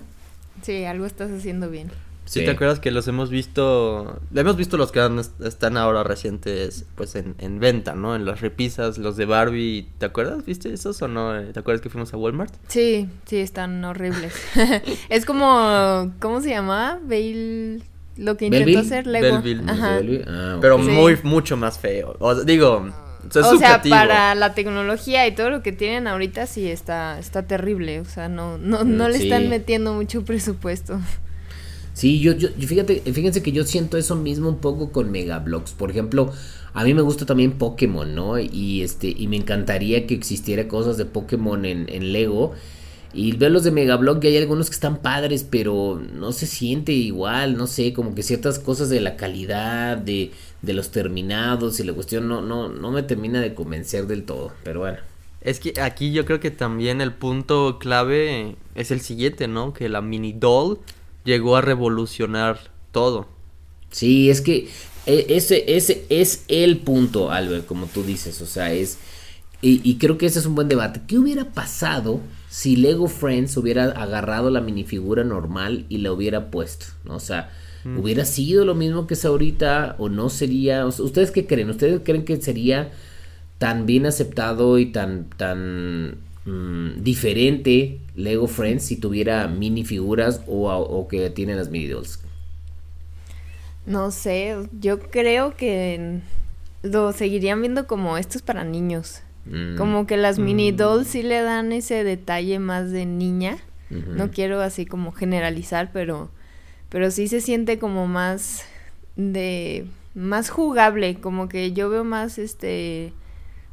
Sí, 0.62 0.84
algo 0.84 1.06
estás 1.06 1.30
haciendo 1.30 1.70
bien. 1.70 1.88
Sí, 2.24 2.44
te 2.44 2.50
acuerdas 2.50 2.80
que 2.80 2.90
los 2.90 3.08
hemos 3.08 3.30
visto, 3.30 4.20
hemos 4.34 4.56
visto 4.56 4.76
los 4.76 4.92
que 4.92 5.00
están 5.44 5.76
ahora 5.76 6.02
recientes, 6.02 6.86
pues 6.94 7.14
en, 7.14 7.34
en, 7.38 7.58
venta, 7.58 7.94
¿no? 7.94 8.14
En 8.14 8.24
las 8.24 8.40
repisas, 8.40 8.96
los 8.96 9.16
de 9.16 9.26
Barbie, 9.26 9.88
¿te 9.98 10.06
acuerdas? 10.06 10.44
¿Viste 10.44 10.72
esos 10.72 11.02
o 11.02 11.08
no? 11.08 11.42
¿Te 11.52 11.58
acuerdas 11.58 11.82
que 11.82 11.90
fuimos 11.90 12.14
a 12.14 12.16
Walmart? 12.16 12.54
Sí, 12.68 13.08
sí, 13.26 13.38
están 13.38 13.84
horribles. 13.84 14.34
es 15.08 15.26
como, 15.26 16.12
¿cómo 16.20 16.40
se 16.40 16.50
llama? 16.50 17.00
Bale, 17.02 17.80
lo 18.16 18.36
que 18.36 18.46
intentó 18.46 18.78
hacer 18.78 19.06
Lego. 19.06 19.42
Ajá. 19.66 20.00
Ah, 20.26 20.58
Pero 20.60 20.78
muy, 20.78 21.18
mucho 21.22 21.56
más 21.56 21.78
feo. 21.78 22.16
O, 22.18 22.34
digo, 22.44 22.90
o 23.34 23.58
sea, 23.58 23.82
para 23.82 24.34
la 24.34 24.54
tecnología 24.54 25.26
y 25.26 25.34
todo 25.34 25.50
lo 25.50 25.62
que 25.62 25.72
tienen 25.72 26.06
ahorita 26.06 26.46
sí 26.46 26.68
está, 26.68 27.18
está 27.18 27.42
terrible. 27.42 28.00
O 28.00 28.04
sea, 28.04 28.28
no, 28.28 28.58
no, 28.58 28.84
no 28.84 29.08
le 29.08 29.18
están 29.18 29.48
metiendo 29.48 29.92
mucho 29.94 30.24
presupuesto. 30.24 31.00
Sí, 31.94 32.20
yo, 32.20 32.32
yo, 32.32 32.48
fíjate, 32.58 33.00
fíjense 33.12 33.42
que 33.42 33.52
yo 33.52 33.64
siento 33.64 33.98
eso 33.98 34.16
mismo 34.16 34.48
un 34.48 34.58
poco 34.58 34.92
con 34.92 35.10
Megablocks. 35.10 35.72
Por 35.72 35.90
ejemplo, 35.90 36.32
a 36.74 36.84
mí 36.84 36.94
me 36.94 37.02
gusta 37.02 37.26
también 37.26 37.52
Pokémon, 37.52 38.14
¿no? 38.14 38.38
Y 38.38 38.82
este, 38.82 39.14
y 39.16 39.28
me 39.28 39.36
encantaría 39.36 40.06
que 40.06 40.14
existiera 40.14 40.68
cosas 40.68 40.96
de 40.96 41.04
Pokémon 41.04 41.64
en, 41.64 42.12
Lego. 42.12 42.54
Y 43.14 43.36
ver 43.36 43.52
los 43.52 43.62
de 43.62 43.72
Megablock, 43.72 44.20
que 44.20 44.28
hay 44.28 44.38
algunos 44.38 44.70
que 44.70 44.74
están 44.74 45.02
padres, 45.02 45.46
pero 45.48 46.00
no 46.14 46.32
se 46.32 46.46
siente 46.46 46.92
igual, 46.92 47.58
no 47.58 47.66
sé, 47.66 47.92
como 47.92 48.14
que 48.14 48.22
ciertas 48.22 48.58
cosas 48.58 48.88
de 48.88 49.02
la 49.02 49.16
calidad, 49.16 49.98
de, 49.98 50.30
de 50.62 50.72
los 50.72 50.92
terminados 50.92 51.78
y 51.78 51.84
la 51.84 51.92
cuestión 51.92 52.26
no, 52.26 52.40
no, 52.40 52.70
no 52.70 52.90
me 52.90 53.02
termina 53.02 53.42
de 53.42 53.52
convencer 53.52 54.06
del 54.06 54.24
todo, 54.24 54.52
pero 54.64 54.80
bueno. 54.80 54.96
Es 55.42 55.60
que 55.60 55.78
aquí 55.78 56.12
yo 56.12 56.24
creo 56.24 56.40
que 56.40 56.50
también 56.50 57.02
el 57.02 57.12
punto 57.12 57.78
clave 57.78 58.56
es 58.74 58.90
el 58.90 59.02
siguiente, 59.02 59.46
¿no? 59.46 59.74
Que 59.74 59.90
la 59.90 60.00
mini 60.00 60.32
doll 60.32 60.78
llegó 61.24 61.56
a 61.56 61.60
revolucionar 61.60 62.58
todo. 62.90 63.26
Sí, 63.90 64.30
es 64.30 64.40
que 64.40 64.68
e, 65.06 65.26
ese, 65.30 65.76
ese 65.76 66.04
es 66.08 66.44
el 66.48 66.78
punto, 66.78 67.30
Albert, 67.30 67.66
como 67.66 67.86
tú 67.86 68.02
dices, 68.02 68.40
o 68.42 68.46
sea, 68.46 68.72
es... 68.72 68.98
Y, 69.64 69.96
creo 69.98 70.18
que 70.18 70.26
ese 70.26 70.40
es 70.40 70.46
un 70.46 70.56
buen 70.56 70.66
debate. 70.66 71.02
¿Qué 71.06 71.16
hubiera 71.16 71.52
pasado 71.52 72.18
si 72.50 72.74
Lego 72.74 73.06
Friends 73.06 73.56
hubiera 73.56 73.84
agarrado 73.84 74.50
la 74.50 74.60
minifigura 74.60 75.22
normal 75.22 75.86
y 75.88 75.98
la 75.98 76.12
hubiera 76.12 76.50
puesto? 76.50 76.86
¿no? 77.04 77.14
O 77.14 77.20
sea, 77.20 77.52
mm. 77.84 77.96
¿hubiera 77.96 78.24
sido 78.24 78.64
lo 78.64 78.74
mismo 78.74 79.06
que 79.06 79.14
es 79.14 79.24
ahorita 79.24 79.94
o 80.00 80.08
no 80.08 80.30
sería? 80.30 80.84
¿Ustedes 80.84 81.30
qué 81.30 81.46
creen? 81.46 81.70
¿Ustedes 81.70 82.00
creen 82.02 82.24
que 82.24 82.42
sería 82.42 82.90
tan 83.58 83.86
bien 83.86 84.04
aceptado 84.04 84.80
y 84.80 84.86
tan, 84.86 85.30
tan 85.30 86.18
Mm, 86.44 87.04
diferente 87.04 88.00
Lego 88.14 88.46
Friends 88.46 88.84
si 88.84 88.96
tuviera 88.96 89.48
minifiguras 89.48 90.42
o, 90.46 90.70
o 90.70 91.08
que 91.08 91.30
tiene 91.30 91.54
las 91.54 91.70
mini 91.70 91.88
dolls? 91.88 92.20
No 93.86 94.10
sé, 94.10 94.56
yo 94.80 95.00
creo 95.00 95.56
que 95.56 96.20
lo 96.82 97.12
seguirían 97.12 97.60
viendo 97.60 97.86
como 97.86 98.16
esto 98.18 98.38
es 98.38 98.42
para 98.42 98.64
niños. 98.64 99.22
Mm. 99.46 99.76
Como 99.76 100.06
que 100.06 100.16
las 100.16 100.38
mini 100.38 100.72
mm. 100.72 100.76
dolls 100.76 101.08
sí 101.08 101.22
le 101.22 101.42
dan 101.42 101.72
ese 101.72 102.04
detalle 102.04 102.58
más 102.58 102.90
de 102.90 103.06
niña. 103.06 103.58
No 103.90 104.30
quiero 104.30 104.62
así 104.62 104.86
como 104.86 105.12
generalizar, 105.12 105.90
pero 105.92 106.30
pero 106.88 107.10
sí 107.10 107.28
se 107.28 107.42
siente 107.42 107.78
como 107.78 108.06
más 108.06 108.64
de 109.16 109.86
más 110.14 110.48
jugable, 110.48 111.16
como 111.20 111.48
que 111.48 111.72
yo 111.72 111.90
veo 111.90 112.02
más 112.02 112.38
este 112.38 113.12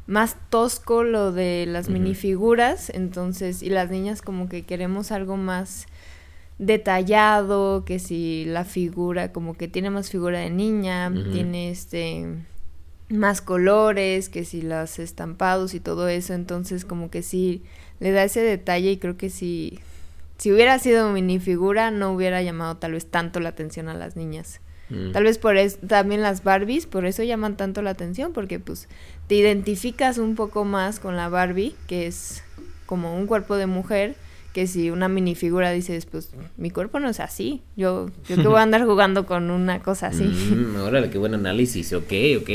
más 0.09 0.37
tosco 0.49 1.03
lo 1.03 1.31
de 1.31 1.67
las 1.67 1.87
minifiguras, 1.87 2.89
entonces, 2.89 3.61
y 3.61 3.69
las 3.69 3.91
niñas 3.91 4.23
como 4.23 4.49
que 4.49 4.63
queremos 4.63 5.11
algo 5.11 5.37
más 5.37 5.85
detallado, 6.57 7.85
que 7.85 7.99
si 7.99 8.43
la 8.45 8.65
figura 8.65 9.31
como 9.31 9.53
que 9.53 9.67
tiene 9.67 9.91
más 9.91 10.09
figura 10.09 10.39
de 10.39 10.49
niña, 10.49 11.13
tiene 11.31 11.69
este 11.69 12.25
más 13.09 13.41
colores, 13.41 14.29
que 14.29 14.45
si 14.45 14.63
las 14.63 14.97
estampados 14.97 15.75
y 15.75 15.79
todo 15.79 16.07
eso, 16.07 16.33
entonces 16.33 16.85
como 16.85 17.11
que 17.11 17.21
sí 17.21 17.61
le 17.99 18.11
da 18.11 18.23
ese 18.23 18.41
detalle 18.41 18.91
y 18.91 18.97
creo 18.97 19.15
que 19.15 19.29
si 19.29 19.79
si 20.39 20.51
hubiera 20.51 20.79
sido 20.79 21.11
minifigura 21.11 21.91
no 21.91 22.13
hubiera 22.13 22.41
llamado 22.41 22.77
tal 22.77 22.93
vez 22.93 23.05
tanto 23.05 23.39
la 23.39 23.49
atención 23.49 23.89
a 23.89 23.93
las 23.93 24.15
niñas. 24.15 24.59
Mm. 24.89 25.11
Tal 25.11 25.23
vez 25.23 25.37
por 25.37 25.57
eso 25.57 25.77
también 25.87 26.21
las 26.21 26.43
Barbies, 26.43 26.87
por 26.87 27.05
eso 27.05 27.23
llaman 27.23 27.57
tanto 27.57 27.81
la 27.81 27.91
atención, 27.91 28.33
porque 28.33 28.59
pues 28.59 28.87
te 29.29 29.35
identificas 29.35 30.17
un 30.17 30.33
poco 30.33 30.65
más 30.65 30.99
con 30.99 31.15
la 31.15 31.29
Barbie, 31.29 31.75
que 31.85 32.07
es 32.07 32.43
como 32.87 33.15
un 33.15 33.27
cuerpo 33.27 33.57
de 33.57 33.67
mujer, 33.67 34.15
que 34.53 34.65
si 34.65 34.89
una 34.89 35.07
minifigura 35.07 35.69
dices, 35.69 36.07
pues 36.07 36.31
mi 36.57 36.71
cuerpo 36.71 36.99
no 36.99 37.09
es 37.09 37.19
así, 37.19 37.61
yo, 37.77 38.09
yo 38.27 38.37
que 38.37 38.47
voy 38.47 38.57
a 38.57 38.63
andar 38.63 38.83
jugando 38.83 39.27
con 39.27 39.51
una 39.51 39.83
cosa 39.83 40.07
así. 40.07 40.23
Mm, 40.23 40.77
órale, 40.81 41.11
qué 41.11 41.19
buen 41.19 41.35
análisis, 41.35 41.93
ok, 41.93 42.11
ok. 42.41 42.49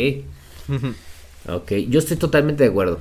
ok, 1.48 1.72
yo 1.88 2.00
estoy 2.00 2.16
totalmente 2.16 2.64
de 2.64 2.70
acuerdo. 2.70 2.98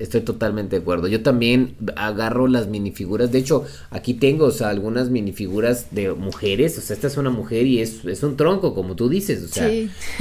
Estoy 0.00 0.22
totalmente 0.22 0.76
de 0.76 0.82
acuerdo. 0.82 1.08
Yo 1.08 1.22
también 1.22 1.76
agarro 1.94 2.48
las 2.48 2.68
minifiguras. 2.68 3.30
De 3.30 3.38
hecho, 3.38 3.64
aquí 3.90 4.14
tengo, 4.14 4.46
o 4.46 4.50
sea, 4.50 4.70
algunas 4.70 5.10
minifiguras 5.10 5.88
de 5.90 6.14
mujeres. 6.14 6.78
O 6.78 6.80
sea, 6.80 6.94
esta 6.94 7.06
es 7.06 7.18
una 7.18 7.28
mujer 7.28 7.66
y 7.66 7.80
es, 7.80 8.04
es 8.06 8.22
un 8.22 8.38
tronco, 8.38 8.74
como 8.74 8.96
tú 8.96 9.10
dices. 9.10 9.42
O 9.44 9.48
sea, 9.48 9.70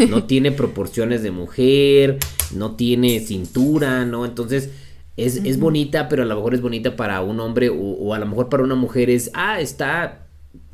no 0.10 0.24
tiene 0.28 0.52
proporciones 0.52 1.24
de 1.24 1.32
mujer, 1.32 2.20
no 2.54 2.76
tiene 2.76 3.22
cintura, 3.22 4.04
¿no? 4.06 4.26
Entonces, 4.26 4.70
es, 5.16 5.38
es, 5.38 5.58
bonita, 5.58 6.10
pero 6.10 6.24
a 6.24 6.26
lo 6.26 6.36
mejor 6.36 6.56
es 6.56 6.62
bonita 6.62 6.98
para 6.98 7.22
un 7.22 7.40
hombre 7.40 7.70
o, 7.70 8.14
a 8.14 8.20
lo 8.20 8.26
mejor 8.26 8.50
para 8.50 8.64
una 8.64 8.76
mujer 8.76 9.10
es, 9.10 9.32
ah, 9.34 9.62
está... 9.62 10.26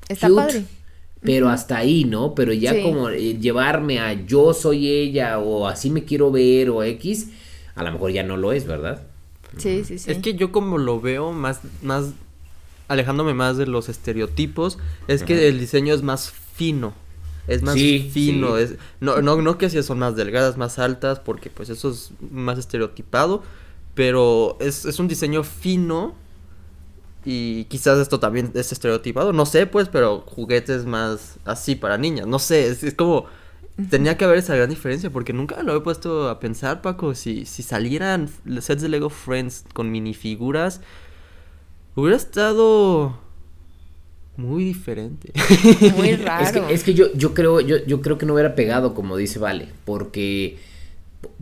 Está 0.09 0.29
padre. 0.29 0.63
Pero 1.21 1.49
hasta 1.49 1.77
ahí, 1.77 2.05
¿no? 2.05 2.35
Pero 2.35 2.53
ya 2.53 2.83
como 2.83 3.09
eh, 3.09 3.37
llevarme 3.39 3.99
a 3.99 4.13
yo 4.13 4.53
soy 4.53 4.87
ella 4.87 5.39
o 5.39 5.67
así 5.67 5.89
me 5.89 6.03
quiero 6.03 6.29
ver 6.29 6.69
o 6.69 6.83
X 6.83 7.29
a 7.75 7.83
lo 7.83 7.91
mejor 7.91 8.11
ya 8.11 8.23
no 8.23 8.37
lo 8.37 8.51
es, 8.53 8.65
¿verdad? 8.65 9.03
Sí, 9.57 9.83
sí, 9.85 9.99
sí. 9.99 10.11
Es 10.11 10.17
que 10.19 10.35
yo 10.35 10.51
como 10.51 10.77
lo 10.77 10.99
veo 10.99 11.31
más, 11.31 11.61
más, 11.81 12.11
alejándome 12.87 13.33
más 13.33 13.57
de 13.57 13.67
los 13.67 13.89
estereotipos, 13.89 14.77
es 15.07 15.23
que 15.23 15.47
el 15.47 15.59
diseño 15.59 15.93
es 15.93 16.01
más 16.01 16.31
fino. 16.31 16.93
Es 17.47 17.61
más 17.61 17.75
fino, 17.75 18.57
es 18.57 18.75
no, 18.99 19.21
no, 19.21 19.39
no 19.39 19.57
que 19.59 19.69
si 19.69 19.81
son 19.83 19.99
más 19.99 20.15
delgadas, 20.15 20.57
más 20.57 20.79
altas, 20.79 21.19
porque 21.19 21.51
pues 21.51 21.69
eso 21.69 21.91
es 21.91 22.11
más 22.31 22.57
estereotipado, 22.57 23.43
pero 23.93 24.57
es, 24.59 24.85
es 24.85 24.97
un 24.97 25.07
diseño 25.07 25.43
fino 25.43 26.15
y 27.23 27.65
quizás 27.65 27.99
esto 27.99 28.19
también 28.19 28.51
es 28.55 28.71
estereotipado, 28.71 29.31
no 29.31 29.45
sé 29.45 29.67
pues, 29.67 29.89
pero 29.89 30.21
juguetes 30.21 30.85
más 30.85 31.37
así 31.45 31.75
para 31.75 31.99
niñas, 31.99 32.25
no 32.25 32.39
sé, 32.39 32.67
es, 32.67 32.83
es 32.83 32.95
como 32.95 33.25
Tenía 33.89 34.17
que 34.17 34.23
haber 34.23 34.37
esa 34.37 34.55
gran 34.55 34.69
diferencia 34.69 35.09
porque 35.09 35.33
nunca 35.33 35.61
lo 35.61 35.75
he 35.75 35.81
puesto 35.81 36.29
a 36.29 36.39
pensar, 36.39 36.81
Paco. 36.81 37.13
Si, 37.13 37.45
si 37.45 37.61
salieran 37.61 38.29
sets 38.61 38.81
de 38.81 38.89
Lego 38.89 39.09
Friends 39.09 39.65
con 39.73 39.91
minifiguras, 39.91 40.81
hubiera 41.95 42.15
estado 42.15 43.19
muy 44.37 44.63
diferente. 44.63 45.31
Muy 45.97 46.15
raro. 46.15 46.67
Es 46.69 46.83
que, 46.83 46.93
yo, 46.93 47.13
yo, 47.13 47.33
creo, 47.33 47.61
yo, 47.61 47.77
yo 47.85 48.01
creo 48.01 48.17
que 48.17 48.25
no 48.25 48.33
hubiera 48.33 48.55
pegado, 48.55 48.93
como 48.93 49.15
dice 49.15 49.39
Vale, 49.39 49.69
porque 49.85 50.57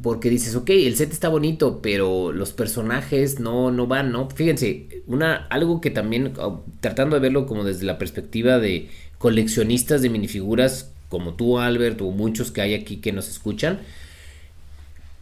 porque 0.02 0.30
dices, 0.30 0.56
ok, 0.56 0.69
el 0.69 0.96
set 0.96 1.12
está 1.12 1.30
bonito, 1.30 1.82
pero 1.82 2.32
los 2.32 2.52
personajes 2.54 3.39
no, 3.39 3.72
no 3.72 3.88
van, 3.88 4.12
¿no? 4.12 4.30
Fíjense, 4.30 5.04
una, 5.08 5.48
algo 5.48 5.82
que 5.82 5.89
también, 5.89 6.34
tratando 6.80 7.15
de 7.15 7.22
verlo 7.22 7.46
como 7.46 7.63
desde 7.63 7.86
la 7.86 7.98
perspectiva 7.98 8.60
de 8.60 8.89
coleccionistas 9.17 10.02
de 10.02 10.10
minifiguras, 10.10 10.91
como 11.13 11.36
tú, 11.36 11.60
Albert, 11.60 12.02
o 12.02 12.10
muchos 12.10 12.49
que 12.49 12.62
hay 12.62 12.73
aquí 12.73 12.97
que 12.97 13.12
nos 13.12 13.30
escuchan, 13.30 13.82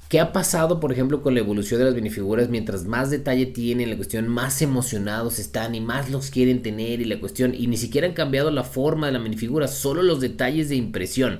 ¿Qué 0.08 0.20
ha 0.20 0.34
pasado, 0.34 0.80
por 0.82 0.92
ejemplo, 0.92 1.22
con 1.22 1.34
la 1.34 1.40
evolución 1.40 1.80
de 1.80 1.86
las 1.86 1.96
minifiguras? 1.96 2.50
Mientras 2.50 2.84
más 2.86 3.10
detalle 3.10 3.46
tienen, 3.46 3.90
la 3.90 3.96
cuestión, 3.96 4.28
más 4.28 4.62
emocionados 4.62 5.40
están 5.40 5.74
y 5.74 5.80
más 5.80 6.10
los 6.10 6.30
quieren 6.30 6.62
tener 6.62 7.00
y 7.00 7.06
la 7.06 7.20
cuestión, 7.22 7.56
y 7.56 7.68
ni 7.68 7.78
siquiera 7.78 8.08
han 8.08 8.14
cambiado 8.14 8.52
la 8.52 8.66
forma 8.66 9.08
de 9.08 9.14
la 9.14 9.20
minifigura, 9.20 9.70
solo 9.70 10.04
los 10.04 10.20
detalles 10.20 10.68
de 10.68 10.76
impresión. 10.76 11.40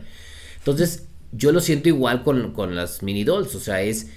Entonces, 0.60 1.04
yo 1.34 1.52
lo 1.52 1.60
siento 1.60 1.90
igual 1.90 2.24
con, 2.24 2.54
con 2.54 2.76
las 2.76 3.04
mini 3.04 3.26
dolls, 3.26 3.56
o 3.56 3.60
sea, 3.60 3.82
es 3.82 4.08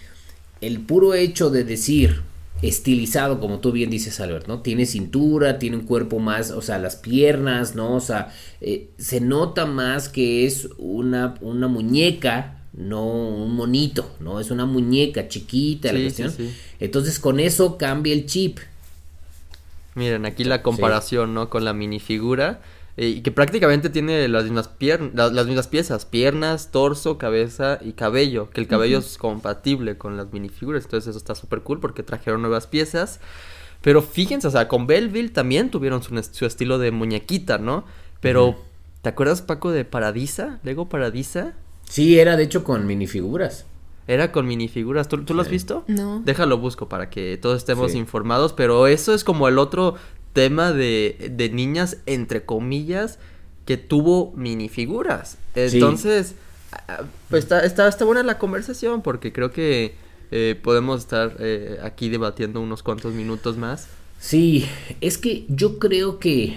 el 0.60 0.80
puro 0.80 1.14
hecho 1.14 1.50
de 1.50 1.64
decir, 1.64 2.22
estilizado, 2.68 3.40
como 3.40 3.60
tú 3.60 3.72
bien 3.72 3.90
dices, 3.90 4.20
Albert, 4.20 4.46
¿no? 4.48 4.60
Tiene 4.60 4.86
cintura, 4.86 5.58
tiene 5.58 5.76
un 5.76 5.84
cuerpo 5.84 6.18
más, 6.18 6.50
o 6.50 6.62
sea, 6.62 6.78
las 6.78 6.96
piernas, 6.96 7.74
¿no? 7.74 7.94
O 7.94 8.00
sea, 8.00 8.32
eh, 8.60 8.88
se 8.98 9.20
nota 9.20 9.66
más 9.66 10.08
que 10.08 10.46
es 10.46 10.68
una, 10.78 11.34
una 11.40 11.68
muñeca, 11.68 12.62
no 12.72 13.06
un 13.06 13.54
monito, 13.54 14.14
¿no? 14.20 14.40
Es 14.40 14.50
una 14.50 14.66
muñeca 14.66 15.28
chiquita, 15.28 15.92
la 15.92 16.00
cuestión. 16.00 16.32
Entonces, 16.80 17.18
con 17.18 17.38
eso 17.38 17.76
cambia 17.76 18.12
el 18.12 18.26
chip. 18.26 18.58
Miren, 19.94 20.26
aquí 20.26 20.44
la 20.44 20.62
comparación, 20.62 21.34
¿no? 21.34 21.50
Con 21.50 21.64
la 21.64 21.72
minifigura. 21.72 22.60
Eh, 22.96 23.08
y 23.08 23.20
que 23.22 23.32
prácticamente 23.32 23.90
tiene 23.90 24.28
las 24.28 24.44
mismas 24.44 24.68
piernas, 24.68 25.32
las, 25.32 25.46
mismas 25.46 25.66
piezas, 25.66 26.04
piernas, 26.04 26.70
torso, 26.70 27.18
cabeza 27.18 27.78
y 27.82 27.92
cabello, 27.92 28.50
que 28.50 28.60
el 28.60 28.68
cabello 28.68 28.98
es 28.98 29.18
compatible 29.18 29.98
con 29.98 30.16
las 30.16 30.32
minifiguras, 30.32 30.84
entonces 30.84 31.08
eso 31.08 31.18
está 31.18 31.34
súper 31.34 31.62
cool 31.62 31.80
porque 31.80 32.02
trajeron 32.02 32.42
nuevas 32.42 32.66
piezas. 32.66 33.20
Pero 33.82 34.00
fíjense, 34.00 34.46
o 34.46 34.50
sea, 34.50 34.68
con 34.68 34.86
Belleville 34.86 35.30
también 35.30 35.70
tuvieron 35.70 36.02
su, 36.02 36.46
estilo 36.46 36.78
de 36.78 36.90
muñequita, 36.90 37.58
¿no? 37.58 37.84
Pero 38.20 38.56
¿Te 39.04 39.10
acuerdas, 39.10 39.42
Paco, 39.42 39.70
de 39.70 39.84
Paradisa? 39.84 40.60
¿Lego 40.62 40.88
Paradisa? 40.88 41.52
Sí, 41.86 42.18
era 42.18 42.38
de 42.38 42.44
hecho 42.44 42.64
con 42.64 42.86
minifiguras. 42.86 43.66
Era 44.06 44.32
con 44.32 44.46
minifiguras. 44.46 45.08
¿Tú, 45.08 45.22
¿tú 45.26 45.34
lo 45.34 45.42
has 45.42 45.50
visto? 45.50 45.84
No. 45.88 46.22
Déjalo 46.24 46.56
busco 46.56 46.88
para 46.88 47.10
que 47.10 47.36
todos 47.36 47.58
estemos 47.58 47.94
informados. 47.94 48.54
Pero 48.54 48.86
eso 48.86 49.12
es 49.12 49.22
como 49.22 49.46
el 49.46 49.58
otro 49.58 49.96
tema 50.34 50.72
de, 50.72 51.30
de 51.32 51.48
niñas, 51.48 51.96
entre 52.04 52.44
comillas, 52.44 53.18
que 53.64 53.78
tuvo 53.78 54.32
minifiguras. 54.36 55.38
Entonces, 55.54 56.34
pues 57.30 57.44
está, 57.44 57.64
está, 57.64 57.88
está, 57.88 58.04
buena 58.04 58.22
la 58.22 58.38
conversación 58.38 59.00
porque 59.00 59.32
creo 59.32 59.52
que 59.52 59.94
eh, 60.30 60.58
podemos 60.62 61.00
estar 61.00 61.36
eh, 61.38 61.78
aquí 61.82 62.10
debatiendo 62.10 62.60
unos 62.60 62.82
cuantos 62.82 63.14
minutos 63.14 63.56
más. 63.56 63.86
Sí, 64.20 64.66
es 65.00 65.16
que 65.16 65.44
yo 65.48 65.78
creo 65.78 66.18
que, 66.18 66.56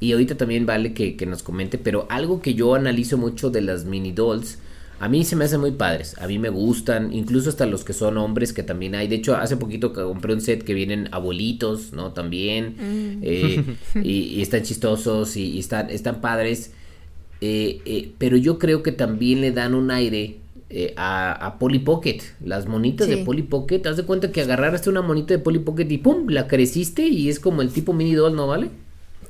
y 0.00 0.12
ahorita 0.12 0.36
también 0.36 0.66
vale 0.66 0.92
que, 0.92 1.16
que 1.16 1.26
nos 1.26 1.42
comente, 1.42 1.78
pero 1.78 2.06
algo 2.10 2.42
que 2.42 2.54
yo 2.54 2.74
analizo 2.74 3.16
mucho 3.16 3.50
de 3.50 3.60
las 3.62 3.84
mini 3.84 4.12
dolls, 4.12 4.58
a 5.00 5.08
mí 5.08 5.24
se 5.24 5.34
me 5.34 5.46
hacen 5.46 5.60
muy 5.60 5.70
padres, 5.70 6.14
a 6.20 6.26
mí 6.26 6.38
me 6.38 6.50
gustan, 6.50 7.14
incluso 7.14 7.48
hasta 7.48 7.64
los 7.64 7.84
que 7.84 7.94
son 7.94 8.18
hombres 8.18 8.52
que 8.52 8.62
también 8.62 8.94
hay. 8.94 9.08
De 9.08 9.16
hecho, 9.16 9.34
hace 9.34 9.56
poquito 9.56 9.94
compré 9.94 10.34
un 10.34 10.42
set 10.42 10.62
que 10.62 10.74
vienen 10.74 11.08
abuelitos, 11.10 11.94
¿no? 11.94 12.12
También. 12.12 12.74
Mm. 12.76 13.20
Eh, 13.22 13.64
y, 14.04 14.42
están 14.42 14.62
chistosos 14.62 15.38
y, 15.38 15.58
están, 15.58 15.88
están 15.88 16.20
padres. 16.20 16.72
Eh, 17.40 17.80
eh, 17.86 18.12
pero 18.18 18.36
yo 18.36 18.58
creo 18.58 18.82
que 18.82 18.92
también 18.92 19.40
le 19.40 19.52
dan 19.52 19.72
un 19.72 19.90
aire 19.90 20.36
a, 20.96 21.32
a, 21.32 21.58
Polly 21.58 21.78
Pocket. 21.78 22.18
Las 22.44 22.66
monitas 22.66 23.08
de 23.08 23.16
Polly 23.16 23.42
Pocket. 23.42 23.80
Haz 23.86 23.96
de 23.96 24.02
cuenta 24.02 24.30
que 24.30 24.42
agarraste 24.42 24.90
una 24.90 25.00
monita 25.00 25.32
de 25.32 25.38
Polly 25.38 25.60
Pocket 25.60 25.86
y 25.88 25.96
¡pum! 25.96 26.28
La 26.28 26.46
creciste 26.46 27.08
y 27.08 27.30
es 27.30 27.40
como 27.40 27.62
el 27.62 27.70
tipo 27.70 27.94
mini 27.94 28.12
doll, 28.12 28.36
¿no 28.36 28.46
vale? 28.46 28.68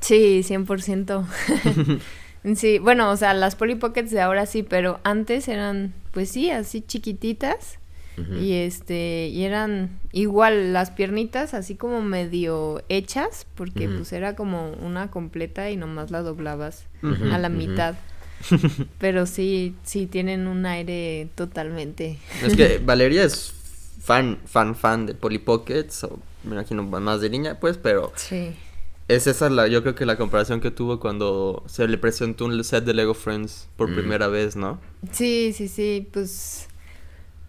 Sí, 0.01 0.41
100%. 0.43 1.25
Sí, 2.55 2.79
bueno, 2.79 3.11
o 3.11 3.17
sea, 3.17 3.33
las 3.33 3.55
Polly 3.55 3.75
Pockets 3.75 4.11
de 4.11 4.21
ahora 4.21 4.45
sí, 4.45 4.63
pero 4.63 4.99
antes 5.03 5.47
eran, 5.47 5.93
pues 6.11 6.29
sí, 6.29 6.49
así 6.49 6.81
chiquititas. 6.81 7.77
Y 8.39 8.53
este, 8.53 9.29
y 9.29 9.45
eran 9.45 9.99
igual 10.11 10.73
las 10.73 10.91
piernitas 10.91 11.55
así 11.55 11.73
como 11.73 12.01
medio 12.01 12.83
hechas, 12.87 13.47
porque 13.55 13.89
pues 13.89 14.13
era 14.13 14.35
como 14.35 14.73
una 14.73 15.09
completa 15.09 15.71
y 15.71 15.77
nomás 15.77 16.11
la 16.11 16.21
doblabas 16.21 16.85
a 17.31 17.39
la 17.39 17.49
mitad. 17.49 17.95
Pero 18.99 19.25
sí, 19.25 19.75
sí 19.83 20.05
tienen 20.05 20.47
un 20.47 20.67
aire 20.67 21.29
totalmente. 21.33 22.19
Es 22.43 22.55
que 22.55 22.77
Valeria 22.85 23.23
es 23.23 23.53
fan, 24.01 24.37
fan, 24.45 24.75
fan 24.75 25.07
de 25.07 25.15
Polly 25.15 25.39
Pockets, 25.39 26.03
o 26.03 26.19
me 26.43 26.53
imagino 26.53 26.83
más 26.83 27.21
de 27.21 27.29
niña, 27.29 27.59
pues, 27.59 27.77
pero 27.77 28.11
sí. 28.15 28.53
Es 29.11 29.27
esa 29.27 29.49
la, 29.49 29.67
yo 29.67 29.81
creo 29.81 29.93
que 29.93 30.05
la 30.05 30.15
comparación 30.15 30.61
que 30.61 30.71
tuvo 30.71 31.01
cuando 31.01 31.63
se 31.67 31.85
le 31.85 31.97
presentó 31.97 32.45
un 32.45 32.63
set 32.63 32.85
de 32.85 32.93
Lego 32.93 33.13
Friends 33.13 33.67
por 33.75 33.89
mm. 33.89 33.95
primera 33.95 34.29
vez, 34.29 34.55
¿no? 34.55 34.79
Sí, 35.11 35.51
sí, 35.53 35.67
sí, 35.67 36.07
pues 36.13 36.69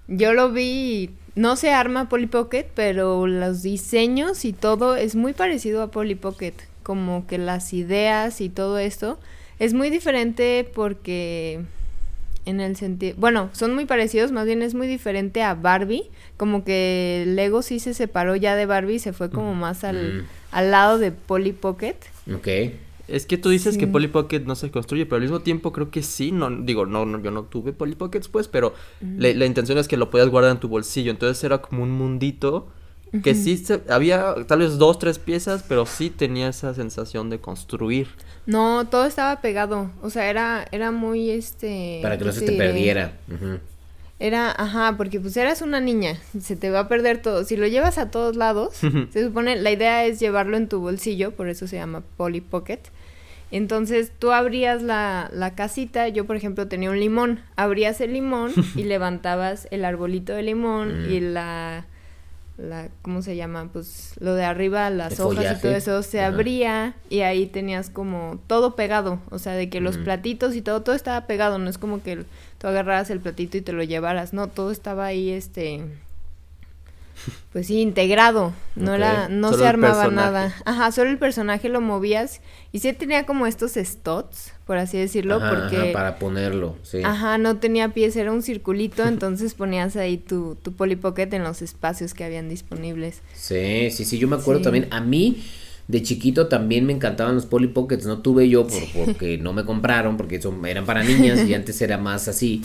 yo 0.09 0.33
lo 0.33 0.51
vi, 0.51 1.11
no 1.37 1.55
se 1.55 1.71
arma 1.71 2.09
Polly 2.09 2.27
Pocket, 2.27 2.67
pero 2.75 3.29
los 3.29 3.63
diseños 3.63 4.45
y 4.45 4.53
todo 4.53 4.97
es 4.97 5.15
muy 5.15 5.35
parecido 5.35 5.83
a 5.83 5.93
Polly 5.93 6.17
Pocket, 6.17 6.55
como 6.83 7.29
que 7.29 7.39
las 7.39 7.73
ideas 7.73 8.41
y 8.41 8.49
todo 8.49 8.81
esto 8.81 9.21
es 9.61 9.73
muy 9.73 9.89
diferente 9.89 10.69
porque 10.75 11.61
en 12.45 12.61
el 12.61 12.77
sentido, 12.77 13.15
bueno, 13.19 13.51
son 13.53 13.75
muy 13.75 13.85
parecidos, 13.85 14.33
más 14.33 14.47
bien 14.47 14.63
es 14.63 14.75
muy 14.75 14.87
diferente 14.87 15.43
a 15.43 15.55
Barbie, 15.55 16.11
como 16.37 16.65
que 16.65 17.25
Lego 17.27 17.63
sí 17.63 17.79
se 17.79 17.95
separó 17.95 18.37
ya 18.37 18.57
de 18.57 18.67
Barbie 18.67 18.95
y 18.95 18.99
se 18.99 19.13
fue 19.13 19.31
como 19.31 19.55
más 19.55 19.85
al, 19.85 20.23
mm. 20.23 20.27
al 20.51 20.71
lado 20.71 20.99
de 20.99 21.13
Polly 21.13 21.53
Pocket. 21.53 21.97
Ok. 22.35 22.49
Es 23.09 23.27
que 23.27 23.37
tú 23.37 23.51
dices 23.51 23.77
que 23.77 23.87
Polly 23.87 24.09
Pocket 24.09 24.41
no 24.41 24.55
se 24.55 24.71
construye, 24.71 25.05
pero 25.05 25.17
al 25.17 25.23
mismo 25.23 25.41
tiempo 25.41 25.73
creo 25.73 25.91
que 25.91 26.03
sí, 26.03 26.33
no, 26.33 26.51
digo, 26.51 26.87
no, 26.87 27.05
no 27.05 27.21
yo 27.21 27.31
no 27.31 27.43
tuve 27.43 27.73
Polly 27.73 27.95
Pockets 27.95 28.29
pues, 28.29 28.49
pero 28.49 28.75
la, 29.01 29.33
la, 29.35 29.45
intención 29.45 29.77
es 29.77 29.87
que 29.87 29.97
lo 29.97 30.09
podías 30.09 30.29
guardar 30.29 30.53
en 30.53 30.61
tu 30.61 30.69
bolsillo, 30.69 31.11
entonces 31.11 31.43
era 31.45 31.59
como 31.59 31.83
un 31.83 31.91
mundito 31.91 32.69
que 33.21 33.35
sí 33.35 33.59
se, 33.59 33.83
había 33.89 34.35
tal 34.47 34.61
vez 34.61 34.79
dos, 34.79 34.99
tres 34.99 35.19
piezas, 35.19 35.65
pero 35.69 35.85
sí 35.85 36.09
tenía 36.09 36.49
esa 36.49 36.73
sensación 36.75 37.29
de 37.29 37.41
construir. 37.41 38.09
No, 38.47 38.87
todo 38.89 39.05
estaba 39.05 39.41
pegado. 39.41 39.91
O 40.03 40.11
sea, 40.11 40.31
era, 40.31 40.67
era 40.73 40.91
muy 40.91 41.31
este. 41.31 42.01
Para 42.03 42.17
que 42.17 42.25
no 42.25 42.33
se 42.33 42.47
te 42.47 42.53
perdiera. 42.53 43.13
Era, 44.19 44.53
ajá, 44.57 44.95
porque 44.97 45.19
pues 45.19 45.37
eras 45.37 45.63
una 45.63 45.81
niña, 45.81 46.17
se 46.41 46.55
te 46.55 46.71
va 46.71 46.81
a 46.81 46.89
perder 46.89 47.21
todo. 47.21 47.43
Si 47.43 47.57
lo 47.57 47.67
llevas 47.67 47.99
a 47.99 48.11
todos 48.13 48.37
lados, 48.37 48.73
se 48.77 49.25
supone, 49.25 49.57
la 49.57 49.73
idea 49.73 50.05
es 50.05 50.21
llevarlo 50.21 50.57
en 50.57 50.69
tu 50.69 50.79
bolsillo, 50.79 51.33
por 51.33 51.49
eso 51.49 51.67
se 51.67 51.77
llama 51.77 52.05
Polly 52.17 52.41
Pocket. 52.41 52.79
Entonces 53.51 54.13
tú 54.17 54.31
abrías 54.31 54.81
la, 54.81 55.29
la 55.33 55.57
casita, 55.57 56.07
yo 56.07 56.25
por 56.25 56.37
ejemplo 56.37 56.69
tenía 56.69 56.91
un 56.91 57.01
limón, 57.01 57.41
abrías 57.57 58.01
el 58.01 58.13
limón 58.13 58.53
y 58.77 58.85
levantabas 58.85 59.67
el 59.73 59.85
arbolito 59.85 60.33
de 60.33 60.43
limón 60.45 61.11
y 61.11 61.21
mm. 61.21 61.33
la 61.33 61.87
la 62.57 62.89
¿cómo 63.03 63.23
se 63.23 63.37
llama? 63.37 63.71
Pues 63.73 64.15
lo 64.21 64.35
de 64.35 64.45
arriba, 64.45 64.91
las 64.91 65.21
hojas 65.21 65.59
y 65.59 65.61
todo 65.61 65.73
eso 65.73 66.03
se 66.03 66.21
abría 66.21 66.95
y 67.11 67.21
ahí 67.21 67.47
tenías 67.47 67.91
como 67.91 68.41
todo 68.47 68.77
pegado, 68.77 69.21
o 69.31 69.39
sea, 69.39 69.55
de 69.55 69.69
que 69.69 69.81
los 69.81 69.99
platitos 69.99 70.55
y 70.55 70.63
todo 70.63 70.83
todo 70.83 70.95
estaba 70.95 71.27
pegado, 71.27 71.59
no 71.59 71.69
es 71.71 71.79
como 71.79 72.03
que 72.03 72.25
tú 72.59 72.67
agarraras 72.67 73.11
el 73.11 73.21
platito 73.21 73.57
y 73.57 73.63
te 73.63 73.73
lo 73.73 73.83
llevaras, 73.83 74.33
no, 74.33 74.49
todo 74.49 74.71
estaba 74.71 75.07
ahí 75.07 75.31
este 75.31 75.83
pues 77.53 77.67
sí, 77.67 77.81
integrado, 77.81 78.53
no 78.77 78.95
era, 78.95 79.29
no 79.29 79.53
se 79.53 79.67
armaba 79.67 80.09
nada. 80.09 80.55
Ajá, 80.65 80.91
solo 80.93 81.11
el 81.11 81.19
personaje 81.19 81.69
lo 81.69 81.81
movías 81.81 82.41
y 82.73 82.79
sí 82.79 82.93
tenía 82.93 83.27
como 83.27 83.47
estos 83.47 83.73
stots, 83.75 84.53
por 84.67 84.79
así 84.79 84.99
decirlo, 84.99 85.41
porque... 85.41 85.93
para 85.93 86.19
ponerlo, 86.19 86.77
sí. 86.83 87.03
Ajá, 87.05 87.39
no 87.39 87.59
tenía 87.59 87.91
pies, 87.91 88.17
era 88.17 88.33
un 88.33 88.43
circulito, 88.43 89.07
entonces 89.07 89.55
ponías 89.55 89.97
ahí 89.97 90.17
tu, 90.19 90.57
tu 90.63 90.73
Polly 90.73 90.97
Pocket 90.97 91.29
en 91.33 91.45
los 91.45 91.63
espacios 91.63 92.15
que 92.15 92.25
habían 92.25 92.49
disponibles. 92.49 93.21
Sí, 93.35 93.91
sí, 93.91 94.05
sí, 94.05 94.19
yo 94.19 94.29
me 94.29 94.37
acuerdo 94.37 94.63
también, 94.63 94.89
a 94.91 95.01
mí 95.01 95.43
de 95.89 96.03
chiquito 96.03 96.47
también 96.47 96.87
me 96.87 96.93
encantaban 96.93 97.35
los 97.35 97.47
Polly 97.47 97.69
Pockets, 97.69 98.07
no 98.07 98.19
tuve 98.19 98.49
yo 98.49 98.67
porque 98.95 99.39
no 99.39 99.53
me 99.53 99.65
compraron, 99.65 100.17
porque 100.17 100.41
son, 100.41 100.65
eran 100.67 100.87
para 100.87 101.03
niñas 101.05 101.47
y 101.47 101.55
antes 101.55 101.81
era 101.83 101.99
más 101.99 102.29
así. 102.29 102.63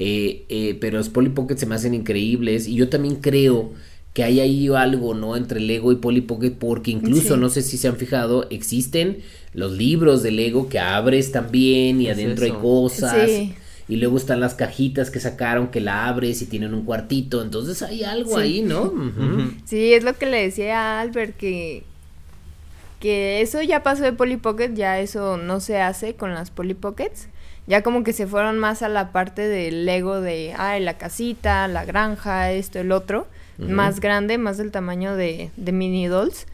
Eh, 0.00 0.44
eh, 0.48 0.76
pero 0.80 0.98
los 0.98 1.08
Polly 1.08 1.30
Pocket 1.30 1.56
se 1.56 1.66
me 1.66 1.74
hacen 1.74 1.92
increíbles 1.92 2.68
y 2.68 2.74
yo 2.76 2.88
también 2.88 3.16
creo 3.16 3.72
que 4.18 4.24
hay 4.24 4.40
ahí 4.40 4.66
algo, 4.66 5.14
¿no? 5.14 5.36
Entre 5.36 5.60
Lego 5.60 5.92
y 5.92 5.94
Polly 5.94 6.22
Pocket, 6.22 6.50
porque 6.50 6.90
incluso, 6.90 7.36
no 7.36 7.50
sé 7.50 7.62
si 7.62 7.78
se 7.78 7.86
han 7.86 7.94
fijado, 7.94 8.48
existen 8.50 9.18
los 9.54 9.70
libros 9.70 10.24
de 10.24 10.32
Lego 10.32 10.68
que 10.68 10.80
abres 10.80 11.30
también 11.30 12.00
y 12.00 12.08
adentro 12.08 12.44
hay 12.44 12.50
cosas. 12.50 13.30
Y 13.88 13.96
luego 13.96 14.16
están 14.16 14.40
las 14.40 14.54
cajitas 14.54 15.12
que 15.12 15.20
sacaron 15.20 15.68
que 15.68 15.80
la 15.80 16.08
abres 16.08 16.42
y 16.42 16.46
tienen 16.46 16.74
un 16.74 16.84
cuartito. 16.84 17.40
Entonces 17.42 17.80
hay 17.80 18.02
algo 18.02 18.36
ahí, 18.38 18.60
¿no? 18.60 18.92
Sí, 19.64 19.94
es 19.94 20.02
lo 20.02 20.14
que 20.14 20.26
le 20.26 20.42
decía 20.42 20.80
a 20.80 21.00
Albert, 21.00 21.36
que, 21.36 21.84
que 22.98 23.40
eso 23.40 23.62
ya 23.62 23.84
pasó 23.84 24.02
de 24.02 24.12
Polly 24.12 24.38
Pocket, 24.38 24.74
ya 24.74 24.98
eso 24.98 25.36
no 25.36 25.60
se 25.60 25.80
hace 25.80 26.14
con 26.14 26.34
las 26.34 26.50
Polly 26.50 26.74
Pockets 26.74 27.28
ya 27.68 27.82
como 27.82 28.02
que 28.02 28.14
se 28.14 28.26
fueron 28.26 28.58
más 28.58 28.80
a 28.80 28.88
la 28.88 29.12
parte 29.12 29.46
del 29.46 29.84
Lego 29.84 30.22
de, 30.22 30.54
ay, 30.56 30.82
la 30.82 30.96
casita, 30.96 31.68
la 31.68 31.84
granja, 31.84 32.50
esto, 32.50 32.78
el 32.78 32.92
otro, 32.92 33.28
más 33.58 34.00
grande, 34.00 34.38
más 34.38 34.56
del 34.56 34.70
tamaño 34.70 35.16
de, 35.16 35.50
de 35.56 35.72
mini 35.72 36.06
dolls. 36.06 36.46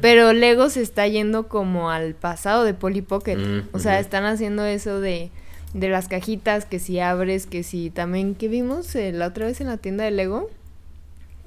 Pero 0.00 0.32
Lego 0.32 0.70
se 0.70 0.80
está 0.80 1.06
yendo 1.06 1.46
como 1.46 1.90
al 1.90 2.14
pasado 2.14 2.64
de 2.64 2.74
Polly 2.74 3.02
Pocket. 3.02 3.36
O 3.72 3.78
sea, 3.78 4.00
están 4.00 4.24
haciendo 4.24 4.64
eso 4.64 5.00
de, 5.00 5.30
de 5.74 5.88
las 5.88 6.08
cajitas, 6.08 6.64
que 6.64 6.78
si 6.78 7.00
abres, 7.00 7.46
que 7.46 7.62
si 7.62 7.90
también, 7.90 8.34
¿qué 8.34 8.48
vimos 8.48 8.94
eh, 8.94 9.12
la 9.12 9.26
otra 9.26 9.46
vez 9.46 9.60
en 9.60 9.66
la 9.66 9.76
tienda 9.76 10.04
de 10.04 10.10
Lego? 10.10 10.48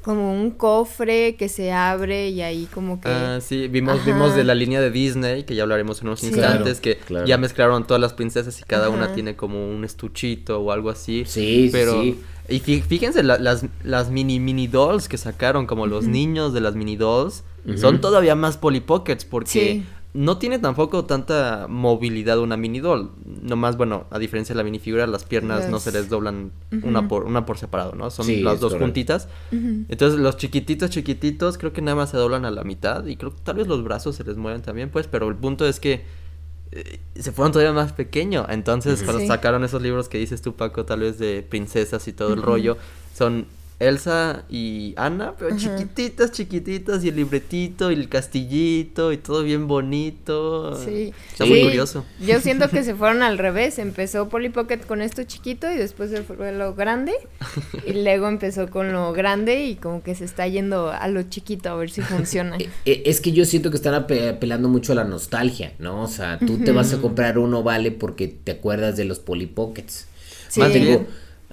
Como 0.02 0.34
un 0.34 0.52
cofre 0.52 1.36
que 1.36 1.48
se 1.50 1.72
abre 1.72 2.30
y 2.30 2.42
ahí 2.42 2.68
como 2.74 3.00
que... 3.00 3.10
Ah, 3.10 3.40
sí, 3.42 3.68
vimos, 3.68 4.04
vimos 4.06 4.36
de 4.36 4.44
la 4.44 4.56
línea 4.56 4.82
de 4.82 4.90
Disney, 4.90 5.44
que 5.44 5.56
ya 5.56 5.64
hablaremos 5.64 6.02
en 6.02 6.08
unos 6.08 6.24
instantes, 6.24 6.80
que 6.80 7.00
ya 7.26 7.38
mezclaron 7.38 7.86
todas 7.86 8.02
las 8.02 8.14
princesas 8.14 8.60
y 8.60 8.64
cada 8.64 8.90
una 8.90 9.14
tiene 9.14 9.36
como 9.36 9.70
un 9.70 9.84
estuchito 9.84 10.60
o 10.60 10.72
algo 10.72 10.90
así. 10.90 11.24
Sí, 11.26 11.70
pero... 11.72 12.02
sí. 12.02 12.20
Y 12.50 12.60
fíjense, 12.60 13.24
las, 13.24 13.64
las 13.84 14.10
mini 14.10 14.40
mini 14.40 14.68
dolls 14.68 15.08
que 15.08 15.18
sacaron, 15.18 15.68
como 15.68 15.88
los 15.88 16.06
niños 16.06 16.54
de 16.54 16.60
las 16.60 16.76
mini 16.76 16.98
dolls, 16.98 17.44
son 17.78 18.02
todavía 18.02 18.36
más 18.36 18.58
Polly 18.58 18.82
Pockets 18.82 19.24
porque 19.24 19.84
no 20.14 20.38
tiene 20.38 20.60
tampoco 20.60 21.06
tanta 21.06 21.68
movilidad 21.70 22.40
una 22.40 22.58
mini 22.58 22.80
doll. 22.80 23.12
Nomás, 23.42 23.78
bueno, 23.78 24.08
a 24.10 24.20
diferencia 24.20 24.54
de 24.54 24.58
la 24.58 24.64
minifigura, 24.64 25.08
las 25.08 25.24
piernas 25.24 25.70
no 25.70 25.80
se 25.80 25.92
les 25.92 26.10
doblan 26.10 26.52
una 26.84 27.08
por 27.08 27.24
una 27.24 27.46
por 27.46 27.58
separado, 27.58 27.96
¿no? 27.96 28.10
Son 28.10 28.26
las 28.44 28.60
dos 28.60 28.76
juntitas. 28.76 29.30
Entonces, 29.52 30.20
los 30.20 30.36
chiquititos, 30.36 30.90
chiquititos, 30.90 31.58
creo 31.58 31.72
que 31.72 31.82
nada 31.82 31.96
más 31.96 32.10
se 32.10 32.18
doblan 32.18 32.44
a 32.44 32.52
la 32.52 32.64
mitad. 32.64 33.06
Y 33.06 33.16
creo 33.16 33.34
que 33.34 33.42
tal 33.42 33.56
vez 33.56 33.68
los 33.68 33.84
brazos 33.84 34.16
se 34.16 34.24
les 34.26 34.36
mueven 34.36 34.62
también, 34.62 34.90
pues. 34.90 35.08
Pero 35.08 35.30
el 35.30 35.36
punto 35.36 35.66
es 35.66 35.80
que 35.80 36.04
eh, 36.74 37.00
se 37.16 37.32
fueron 37.32 37.54
todavía 37.54 37.74
más 37.74 37.94
pequeño. 37.94 38.46
Entonces, 38.50 39.04
cuando 39.04 39.26
sacaron 39.26 39.64
esos 39.64 39.82
libros 39.82 40.10
que 40.10 40.18
dices 40.18 40.42
tú, 40.42 40.56
Paco, 40.56 40.84
tal 40.84 41.02
vez 41.02 41.20
de 41.20 41.42
princesas 41.42 42.06
y 42.10 42.14
todo 42.14 42.34
el 42.34 42.42
rollo, 42.42 42.78
son 43.16 43.46
Elsa 43.82 44.44
y 44.48 44.94
Ana, 44.96 45.34
pero 45.38 45.58
chiquititas, 45.58 46.32
chiquititas, 46.32 47.04
y 47.04 47.10
el 47.10 47.16
libretito, 47.16 47.90
y 47.90 47.96
el 47.96 48.10
castillito, 48.10 49.12
y 49.12 49.18
todo 49.18 49.42
bien 49.42 49.68
bonito. 49.68 50.76
Sí. 50.86 51.12
Está 51.32 51.46
muy 51.46 51.64
curioso. 51.64 52.06
Yo 52.20 52.40
siento 52.42 52.70
que 52.70 52.84
se 52.84 52.94
fueron 52.94 53.24
al 53.24 53.40
revés. 53.40 53.80
Empezó 53.80 54.30
Polly 54.30 54.50
Pocket 54.50 54.82
con 54.86 55.02
esto 55.02 55.24
chiquito 55.24 55.72
y 55.72 55.78
después 55.78 56.12
se 56.12 56.22
fue 56.22 56.52
lo 56.52 56.76
grande. 56.76 57.14
y 57.88 57.94
luego 57.94 58.28
empezó 58.28 58.70
con 58.70 58.92
lo 58.92 59.14
grande 59.14 59.66
y 59.66 59.76
como 59.76 60.04
que 60.04 60.14
se 60.14 60.26
está 60.26 60.48
yendo 60.48 60.92
a 60.92 61.08
lo 61.08 61.24
chiquito 61.24 61.70
a 61.70 61.76
ver 61.76 61.90
si 61.90 62.02
funciona. 62.02 62.58
Eh, 62.58 62.70
eh, 62.86 63.04
es 63.06 63.20
que 63.20 63.32
yo 63.32 63.46
siento 63.46 63.72
que 63.72 63.78
están 63.78 63.96
apelando 63.96 64.70
mucho 64.70 64.92
a 64.92 64.96
la 64.96 65.06
nostalgia, 65.06 65.74
¿no? 65.80 66.04
O 66.04 66.08
sea, 66.08 66.38
tú 66.38 66.60
te 66.60 66.72
vas 66.72 66.94
a 66.94 67.02
comprar 67.02 67.40
uno, 67.40 67.64
vale, 67.64 67.92
porque 67.92 68.28
te 68.28 68.52
acuerdas 68.52 68.96
de 68.96 69.06
los 69.06 69.18
Polly 69.18 69.48
Pockets. 69.48 70.08
Sí. 70.50 70.62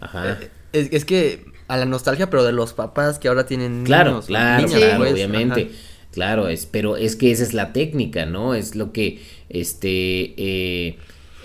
Ajá. 0.01 0.33
Eh, 0.33 0.51
es, 0.73 0.89
es 0.93 1.05
que 1.07 1.58
a 1.69 1.77
la 1.77 1.85
nostalgia, 1.85 2.31
pero 2.31 2.45
de 2.45 2.53
los 2.53 2.73
papás 2.73 3.19
que 3.19 3.29
ahora 3.29 3.47
tienen 3.47 3.85
claro, 3.85 4.11
niños. 4.11 4.27
Claro, 4.27 4.67
claro, 4.67 4.99
pues, 4.99 5.13
obviamente. 5.13 5.71
Claro, 6.13 6.49
es, 6.49 6.67
pero 6.67 6.97
es 6.97 7.15
que 7.15 7.31
esa 7.31 7.43
es 7.43 7.53
la 7.53 7.73
técnica, 7.73 8.27
¿no? 8.27 8.55
Es 8.55 8.75
lo 8.75 8.93
que, 8.93 9.21
este, 9.51 10.35
eh, 10.37 10.97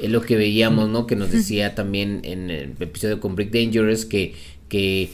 es 0.02 0.10
lo 0.10 0.22
que 0.22 0.38
veíamos, 0.38 0.90
¿no? 0.90 1.06
Que 1.06 1.18
nos 1.18 1.32
decía 1.32 1.76
también 1.76 2.22
en 2.24 2.50
el 2.50 2.74
episodio 2.80 3.20
con 3.20 3.36
Brick 3.36 3.52
Dangerous 3.52 4.06
que, 4.06 4.34
que 4.70 5.12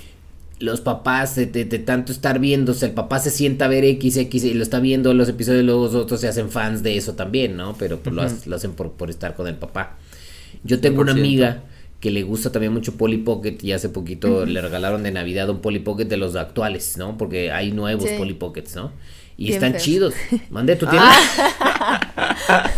los 0.59 0.81
papás 0.81 1.35
de, 1.35 1.45
tanto 1.79 2.11
estar 2.11 2.39
viéndose, 2.39 2.85
el 2.85 2.91
papá 2.91 3.19
se 3.19 3.31
sienta 3.31 3.65
a 3.65 3.67
ver 3.69 3.83
X, 3.85 4.17
X 4.17 4.43
y 4.43 4.53
lo 4.53 4.61
está 4.61 4.79
viendo 4.79 5.13
los 5.13 5.27
episodios, 5.27 5.65
luego 5.65 5.85
los 5.85 5.95
otros 5.95 6.21
se 6.21 6.27
hacen 6.27 6.51
fans 6.51 6.83
de 6.83 6.97
eso 6.97 7.13
también, 7.13 7.57
¿no? 7.57 7.75
Pero 7.77 7.99
pues, 7.99 8.45
lo, 8.45 8.55
hacen 8.55 8.73
por, 8.73 8.91
por 8.91 9.09
estar 9.09 9.35
con 9.35 9.47
el 9.47 9.55
papá. 9.55 9.97
Yo 10.63 10.79
tengo 10.79 11.01
una 11.01 11.13
amiga 11.13 11.63
que 11.99 12.11
le 12.11 12.23
gusta 12.23 12.51
también 12.51 12.73
mucho 12.73 12.95
Polly 12.95 13.17
Pocket 13.17 13.57
y 13.61 13.73
hace 13.73 13.89
poquito 13.89 14.45
le 14.45 14.61
regalaron 14.61 15.03
de 15.03 15.11
Navidad 15.11 15.49
un 15.49 15.59
Polly 15.59 15.79
Pocket 15.79 16.05
de 16.05 16.17
los 16.17 16.35
actuales, 16.35 16.97
¿no? 16.97 17.17
Porque 17.17 17.51
hay 17.51 17.71
nuevos 17.71 18.09
Polly 18.11 18.33
Pockets, 18.33 18.75
¿no? 18.75 18.91
Y 19.37 19.51
están 19.51 19.77
chidos. 19.77 20.13
Mande, 20.49 20.75
¿tú 20.75 20.85
tienes? 20.85 21.07
Ah. 21.07 22.69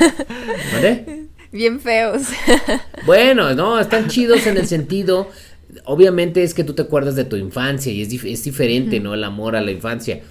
¿Mande? 0.74 1.28
Bien 1.52 1.80
feos. 1.80 2.24
bueno, 3.06 3.54
no, 3.54 3.80
están 3.80 4.08
chidos 4.08 4.48
en 4.48 4.58
el 4.58 4.68
sentido, 4.68 5.30
obviamente 5.86 6.44
es 6.44 6.54
que 6.54 6.64
tú 6.64 6.74
te 6.74 6.82
acuerdas 6.82 7.16
de 7.16 7.26
tu 7.26 7.36
infancia 7.36 7.92
y 7.92 8.02
es, 8.02 8.24
es 8.24 8.44
diferente, 8.44 9.00
¿no? 9.00 9.14
El 9.14 9.24
amor 9.24 9.56
a 9.56 9.62
la 9.62 9.72
infancia. 9.72 10.22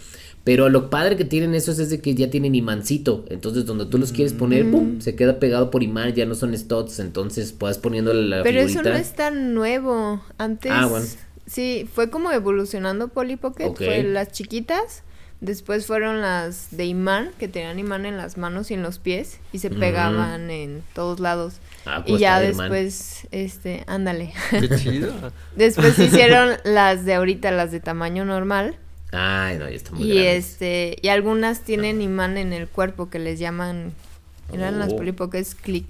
Pero 0.43 0.71
lo 0.71 0.89
padre 0.89 1.17
que 1.17 1.25
tienen 1.25 1.55
esos 1.55 1.79
es 1.79 1.91
de 1.91 2.01
que 2.01 2.15
ya 2.15 2.31
tienen 2.31 2.55
imancito. 2.55 3.25
Entonces, 3.29 3.67
donde 3.67 3.87
tú 3.87 3.99
los 3.99 4.13
quieres 4.13 4.33
poner, 4.33 4.71
¡pum! 4.71 4.97
Mm. 4.97 5.01
Se 5.03 5.15
queda 5.15 5.39
pegado 5.39 5.71
por 5.71 5.83
imán, 5.83 6.15
ya 6.15 6.25
no 6.25 6.35
son 6.35 6.57
studs. 6.57 6.99
Entonces, 6.99 7.53
puedes 7.53 7.79
poniéndole 7.79 8.23
la 8.27 8.43
Pero 8.43 8.61
eso 8.61 8.83
no 8.83 8.91
es 8.91 9.13
tan 9.13 9.53
nuevo. 9.55 10.23
Antes. 10.39 10.73
Ah, 10.75 10.87
bueno. 10.87 11.07
Sí, 11.47 11.89
fue 11.93 12.11
como 12.11 12.33
evolucionando 12.33 13.09
Polly 13.09 13.37
Pocket. 13.37 13.75
Fue 13.77 14.03
las 14.03 14.33
chiquitas. 14.33 15.03
Después 15.43 15.87
fueron 15.87 16.21
las 16.21 16.77
de 16.77 16.85
imán, 16.85 17.31
que 17.39 17.49
tenían 17.49 17.79
imán 17.79 18.05
en 18.05 18.19
las 18.19 18.37
manos 18.37 18.71
y 18.71 18.75
en 18.75 18.83
los 18.83 18.99
pies. 18.99 19.39
Y 19.53 19.59
se 19.59 19.71
pegaban 19.71 20.51
en 20.51 20.83
todos 20.95 21.19
lados. 21.19 21.55
Ah, 21.87 22.03
y 22.07 22.19
ya 22.19 22.41
después, 22.41 23.27
este, 23.31 23.85
ándale. 23.87 24.33
Qué 24.51 24.69
chido. 24.77 25.13
después 25.57 25.99
hicieron 25.99 26.57
las 26.65 27.05
de 27.05 27.15
ahorita, 27.15 27.51
las 27.53 27.73
de 27.73 27.81
tamaño 27.81 28.25
normal 28.25 28.77
Ay, 29.13 29.59
no, 29.59 29.69
ya 29.69 29.75
está 29.75 29.93
muy 29.93 30.05
Y 30.05 30.19
este, 30.19 30.97
y 31.03 31.09
algunas 31.09 31.63
tienen 31.63 32.01
imán 32.01 32.39
en 32.39 32.53
el 32.53 32.69
cuerpo 32.69 33.11
que 33.11 33.19
les 33.19 33.39
llaman, 33.39 33.93
eran 34.53 34.79
las 34.79 34.93
oh. 34.93 34.97
polipoques 34.97 35.55
click, 35.55 35.89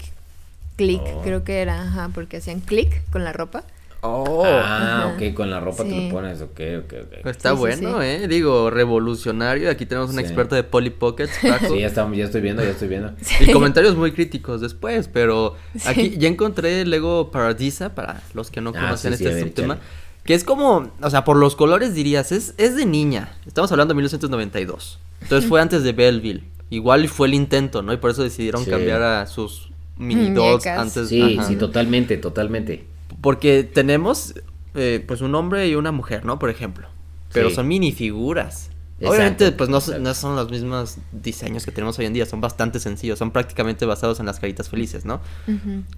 click, 0.75 1.01
oh. 1.03 1.21
creo 1.21 1.43
que 1.43 1.61
era, 1.61 1.83
ajá, 1.83 2.09
porque 2.13 2.37
hacían 2.37 2.61
click 2.61 3.09
con 3.11 3.23
la 3.23 3.33
ropa. 3.33 3.63
Oh. 4.03 4.43
Ah, 4.43 5.13
ok, 5.13 5.33
con 5.35 5.51
la 5.51 5.59
ropa 5.59 5.83
te 5.83 6.05
lo 6.05 6.09
pones, 6.09 6.41
ok, 6.41 6.59
ok, 6.79 6.93
ok. 7.03 7.25
Está 7.27 7.53
bueno, 7.53 8.01
¿eh? 8.01 8.27
Digo, 8.27 8.71
revolucionario. 8.71 9.69
Aquí 9.69 9.85
tenemos 9.85 10.09
un 10.09 10.17
experto 10.17 10.55
de 10.55 10.63
Polly 10.63 10.89
Pockets, 10.89 11.33
Sí, 11.67 11.79
ya, 11.79 11.87
estamos, 11.87 12.17
ya 12.17 12.25
estoy 12.25 12.41
viendo, 12.41 12.63
ya 12.63 12.71
estoy 12.71 12.87
viendo. 12.87 13.13
Y 13.39 13.51
comentarios 13.51 13.95
muy 13.95 14.11
críticos 14.11 14.59
después, 14.59 15.07
pero 15.07 15.55
aquí 15.85 16.17
ya 16.17 16.27
encontré 16.27 16.83
Lego 16.85 17.29
Paradisa 17.29 17.93
para 17.93 18.23
los 18.33 18.49
que 18.49 18.59
no 18.59 18.71
ah, 18.71 18.81
conocen 18.81 19.13
este 19.13 19.39
subtema. 19.39 19.77
Que 20.23 20.33
es 20.33 20.43
como, 20.43 20.91
o 21.01 21.09
sea, 21.09 21.23
por 21.23 21.37
los 21.37 21.55
colores 21.55 21.93
dirías, 21.93 22.31
es, 22.31 22.53
es 22.57 22.75
de 22.75 22.85
niña. 22.85 23.35
Estamos 23.45 23.71
hablando 23.71 23.93
de 23.93 23.95
1992. 23.95 24.99
Entonces 25.21 25.49
fue 25.49 25.61
antes 25.61 25.83
de 25.83 25.93
Belleville. 25.93 26.43
Igual 26.69 27.07
fue 27.09 27.27
el 27.27 27.33
intento, 27.33 27.81
¿no? 27.81 27.91
Y 27.93 27.97
por 27.97 28.11
eso 28.11 28.23
decidieron 28.23 28.63
cambiar 28.65 29.01
a 29.01 29.27
sus 29.27 29.69
mini 29.97 30.29
dolls 30.29 30.65
antes. 30.67 31.09
Sí, 31.09 31.37
sí, 31.47 31.55
totalmente, 31.55 32.17
totalmente. 32.17 32.85
Porque 33.19 33.63
tenemos, 33.63 34.35
eh, 34.75 35.03
pues, 35.05 35.21
un 35.21 35.35
hombre 35.35 35.67
y 35.67 35.75
una 35.75 35.91
mujer, 35.91 36.23
¿no? 36.23 36.39
Por 36.39 36.49
ejemplo. 36.49 36.87
Pero 37.33 37.49
son 37.49 37.67
minifiguras. 37.67 38.69
Obviamente, 39.03 39.51
pues 39.51 39.69
no, 39.69 39.79
no, 39.99 40.13
son 40.13 40.35
los 40.35 40.51
mismos 40.51 40.97
diseños 41.11 41.65
que 41.65 41.71
tenemos 41.71 41.97
hoy 41.97 42.05
en 42.05 42.13
día, 42.13 42.25
son 42.25 42.39
bastante 42.39 42.79
sencillos, 42.79 43.17
son 43.17 43.31
prácticamente 43.31 43.85
basados 43.85 44.19
en 44.19 44.27
las 44.27 44.39
caritas 44.39 44.69
felices, 44.69 45.05
¿no? 45.05 45.21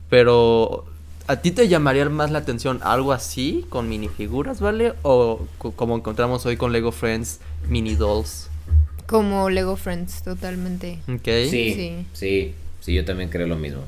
Pero 0.09 0.85
¿A 1.25 1.37
ti 1.37 1.51
te 1.51 1.69
llamaría 1.69 2.09
más 2.09 2.31
la 2.31 2.39
atención 2.39 2.79
algo 2.83 3.13
así, 3.13 3.65
con 3.69 3.87
minifiguras, 3.87 4.59
¿vale? 4.59 4.93
O 5.03 5.47
como 5.57 5.95
encontramos 5.95 6.45
hoy 6.45 6.57
con 6.57 6.73
Lego 6.73 6.91
Friends, 6.91 7.39
mini 7.69 7.95
dolls. 7.95 8.49
Como 9.07 9.49
Lego 9.49 9.77
Friends, 9.77 10.23
totalmente. 10.23 10.99
Ok. 11.07 11.49
Sí, 11.49 12.05
sí, 12.11 12.53
sí, 12.81 12.93
yo 12.93 13.05
también 13.05 13.29
creo 13.29 13.47
lo 13.47 13.55
mismo. 13.55 13.81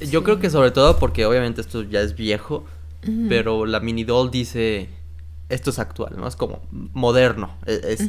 Yo 0.00 0.22
creo 0.24 0.38
que 0.38 0.48
sobre 0.48 0.70
todo 0.70 0.98
porque 0.98 1.26
obviamente 1.26 1.60
esto 1.60 1.82
ya 1.82 2.00
es 2.00 2.14
viejo, 2.14 2.64
pero 3.28 3.66
la 3.66 3.80
mini 3.80 4.04
doll 4.04 4.30
dice, 4.30 4.88
esto 5.48 5.70
es 5.70 5.78
actual, 5.78 6.14
¿no? 6.16 6.26
Es 6.28 6.36
como 6.36 6.62
moderno. 6.70 7.50
E-, 7.66 7.80
es, 7.98 8.08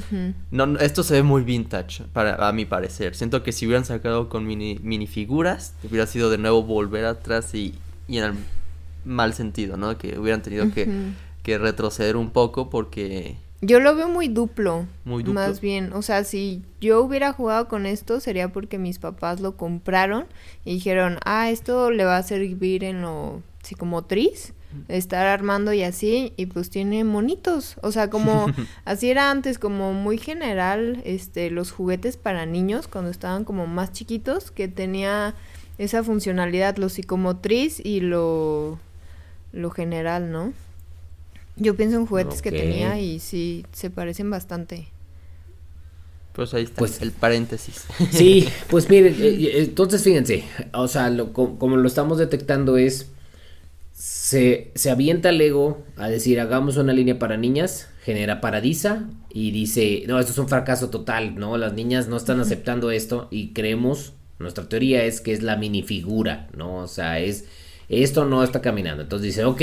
no, 0.51 0.77
esto 0.79 1.03
se 1.03 1.15
ve 1.15 1.23
muy 1.23 1.43
vintage, 1.43 2.03
para, 2.13 2.47
a 2.47 2.53
mi 2.53 2.65
parecer. 2.65 3.15
Siento 3.15 3.43
que 3.43 3.51
si 3.51 3.65
hubieran 3.65 3.85
sacado 3.85 4.29
con 4.29 4.45
mini, 4.45 4.79
minifiguras, 4.81 5.73
hubiera 5.83 6.05
sido 6.05 6.29
de 6.29 6.37
nuevo 6.37 6.63
volver 6.63 7.05
atrás 7.05 7.53
y 7.53 7.73
y 8.09 8.17
en 8.17 8.23
el 8.23 8.33
mal 9.05 9.33
sentido, 9.33 9.77
¿no? 9.77 9.97
Que 9.97 10.17
hubieran 10.19 10.41
tenido 10.41 10.71
que, 10.71 10.89
que 11.43 11.57
retroceder 11.57 12.17
un 12.17 12.31
poco 12.31 12.69
porque... 12.69 13.37
Yo 13.61 13.79
lo 13.79 13.93
veo 13.95 14.07
muy 14.07 14.29
duplo, 14.29 14.87
muy 15.03 15.21
duplo. 15.21 15.41
Más 15.41 15.59
bien, 15.59 15.91
o 15.93 16.01
sea, 16.01 16.23
si 16.23 16.63
yo 16.79 17.01
hubiera 17.03 17.33
jugado 17.33 17.67
con 17.67 17.85
esto 17.85 18.21
sería 18.21 18.53
porque 18.53 18.77
mis 18.77 18.99
papás 18.99 19.41
lo 19.41 19.57
compraron 19.57 20.27
y 20.63 20.75
dijeron, 20.75 21.19
ah, 21.25 21.49
esto 21.49 21.91
le 21.91 22.05
va 22.05 22.17
a 22.17 22.23
servir 22.23 22.85
en 22.85 23.01
lo 23.01 23.43
psicomotriz, 23.61 24.53
estar 24.87 25.27
armando 25.27 25.73
y 25.73 25.83
así, 25.83 26.33
y 26.37 26.45
pues 26.45 26.69
tiene 26.69 27.03
monitos, 27.03 27.75
o 27.81 27.91
sea, 27.91 28.09
como 28.09 28.47
así 28.85 29.09
era 29.09 29.29
antes, 29.29 29.59
como 29.59 29.93
muy 29.93 30.17
general, 30.17 31.01
este, 31.03 31.51
los 31.51 31.71
juguetes 31.71 32.15
para 32.15 32.45
niños 32.45 32.87
cuando 32.87 33.11
estaban 33.11 33.43
como 33.43 33.67
más 33.67 33.91
chiquitos, 33.91 34.51
que 34.51 34.69
tenía 34.69 35.35
esa 35.79 36.03
funcionalidad, 36.03 36.75
lo 36.77 36.89
psicomotriz 36.89 37.79
y 37.83 38.01
lo, 38.01 38.77
lo 39.53 39.71
general, 39.71 40.29
¿no? 40.29 40.53
Yo 41.55 41.75
pienso 41.75 41.97
en 41.97 42.05
juguetes 42.05 42.41
que 42.41 42.51
tenía 42.51 42.99
y 42.99 43.19
sí, 43.19 43.65
se 43.71 43.89
parecen 43.89 44.29
bastante. 44.29 44.89
Pues 46.33 46.53
ahí 46.53 46.63
está 46.63 46.79
pues, 46.79 47.01
el 47.01 47.11
paréntesis. 47.11 47.85
Sí, 48.11 48.47
pues 48.69 48.89
miren, 48.89 49.13
eh, 49.13 49.27
eh, 49.27 49.51
entonces 49.55 50.03
fíjense, 50.03 50.43
o 50.73 50.87
sea, 50.89 51.09
lo, 51.09 51.33
como 51.33 51.77
lo 51.77 51.87
estamos 51.87 52.17
detectando 52.17 52.77
es, 52.77 53.07
se, 53.93 54.71
se 54.75 54.91
avienta 54.91 55.31
Lego 55.31 55.81
a 55.95 56.09
decir, 56.09 56.41
hagamos 56.41 56.75
una 56.75 56.91
línea 56.91 57.19
para 57.19 57.37
niñas, 57.37 57.87
genera 58.03 58.41
Paradisa 58.41 59.09
y 59.29 59.51
dice, 59.51 60.03
no, 60.07 60.19
esto 60.19 60.33
es 60.33 60.37
un 60.37 60.49
fracaso 60.49 60.89
total, 60.89 61.35
¿no? 61.35 61.57
Las 61.57 61.73
niñas 61.73 62.09
no 62.09 62.17
están 62.17 62.41
aceptando 62.41 62.91
esto 62.91 63.29
y 63.31 63.53
creemos 63.53 64.13
nuestra 64.39 64.67
teoría 64.67 65.03
es 65.03 65.21
que 65.21 65.33
es 65.33 65.43
la 65.43 65.57
minifigura, 65.57 66.47
¿no? 66.55 66.77
O 66.77 66.87
sea, 66.87 67.19
es 67.19 67.45
esto 67.89 68.25
no 68.25 68.43
está 68.43 68.61
caminando. 68.61 69.03
Entonces 69.03 69.27
dice, 69.27 69.43
ok, 69.43 69.61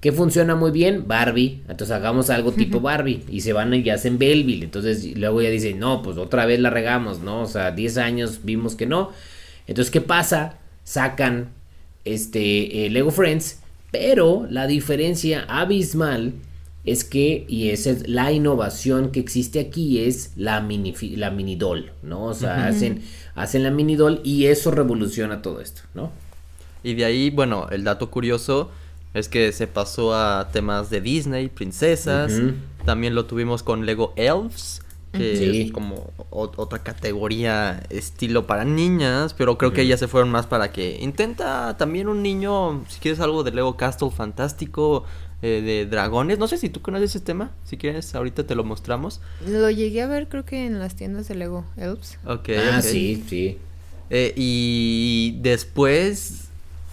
¿qué 0.00 0.12
funciona 0.12 0.56
muy 0.56 0.72
bien? 0.72 1.06
Barbie. 1.06 1.62
Entonces 1.68 1.92
hagamos 1.92 2.28
algo 2.30 2.52
tipo 2.52 2.80
Barbie. 2.80 3.22
Y 3.28 3.40
se 3.40 3.52
van 3.52 3.72
y 3.72 3.88
hacen 3.90 4.18
Belleville. 4.18 4.64
Entonces 4.64 5.16
luego 5.16 5.40
ya 5.40 5.50
dicen, 5.50 5.78
no, 5.78 6.02
pues 6.02 6.18
otra 6.18 6.46
vez 6.46 6.60
la 6.60 6.70
regamos, 6.70 7.20
¿no? 7.20 7.42
O 7.42 7.46
sea, 7.46 7.70
10 7.70 7.98
años 7.98 8.40
vimos 8.42 8.74
que 8.74 8.86
no. 8.86 9.12
Entonces, 9.66 9.90
¿qué 9.90 10.00
pasa? 10.00 10.58
Sacan 10.82 11.50
este 12.04 12.84
eh, 12.84 12.90
Lego 12.90 13.12
Friends. 13.12 13.60
Pero 13.92 14.46
la 14.50 14.66
diferencia 14.66 15.44
abismal 15.48 16.32
es 16.84 17.04
que, 17.04 17.46
y 17.48 17.70
esa 17.70 17.90
es 17.90 18.08
la 18.08 18.32
innovación 18.32 19.10
que 19.10 19.20
existe 19.20 19.60
aquí, 19.60 20.00
es 20.00 20.32
la 20.36 20.60
mini, 20.60 20.92
la 21.16 21.30
mini 21.30 21.54
doll, 21.56 21.92
¿no? 22.02 22.24
O 22.24 22.34
sea, 22.34 22.66
hacen 22.66 23.02
hacen 23.34 23.62
la 23.62 23.70
mini 23.70 23.96
doll 23.96 24.20
y 24.24 24.46
eso 24.46 24.70
revoluciona 24.70 25.42
todo 25.42 25.60
esto, 25.60 25.82
¿no? 25.94 26.10
Y 26.82 26.94
de 26.94 27.04
ahí, 27.04 27.30
bueno, 27.30 27.68
el 27.70 27.84
dato 27.84 28.10
curioso 28.10 28.70
es 29.14 29.28
que 29.28 29.52
se 29.52 29.66
pasó 29.66 30.14
a 30.14 30.50
temas 30.52 30.90
de 30.90 31.00
Disney, 31.00 31.48
princesas, 31.48 32.32
también 32.84 33.14
lo 33.14 33.26
tuvimos 33.26 33.62
con 33.62 33.86
Lego 33.86 34.12
Elves, 34.16 34.82
que 35.12 35.62
es 35.62 35.72
como 35.72 36.10
otra 36.30 36.80
categoría 36.80 37.84
estilo 37.88 38.46
para 38.48 38.64
niñas, 38.64 39.32
pero 39.32 39.56
creo 39.56 39.72
que 39.72 39.82
ellas 39.82 40.00
se 40.00 40.08
fueron 40.08 40.30
más 40.30 40.46
para 40.46 40.72
que 40.72 40.98
intenta 41.00 41.76
también 41.76 42.08
un 42.08 42.22
niño, 42.22 42.84
si 42.88 42.98
quieres 42.98 43.20
algo 43.20 43.44
de 43.44 43.52
Lego 43.52 43.76
Castle 43.76 44.10
fantástico, 44.10 45.04
eh, 45.46 45.60
de 45.60 45.84
dragones. 45.84 46.38
No 46.38 46.48
sé 46.48 46.56
si 46.56 46.70
tú 46.70 46.80
conoces 46.80 47.10
ese 47.10 47.20
tema. 47.20 47.50
Si 47.64 47.76
quieres, 47.76 48.14
ahorita 48.14 48.46
te 48.46 48.54
lo 48.54 48.64
mostramos. 48.64 49.20
Lo 49.46 49.68
llegué 49.68 50.00
a 50.00 50.06
ver, 50.06 50.26
creo 50.26 50.46
que 50.46 50.64
en 50.64 50.78
las 50.78 50.96
tiendas 50.96 51.28
de 51.28 51.34
Lego 51.34 51.66
Elves. 51.76 52.18
Ok. 52.24 52.48
Ah, 52.72 52.80
sí, 52.80 53.22
sí. 53.28 53.58
Eh, 54.08 54.32
y 54.36 55.36
después, 55.42 56.44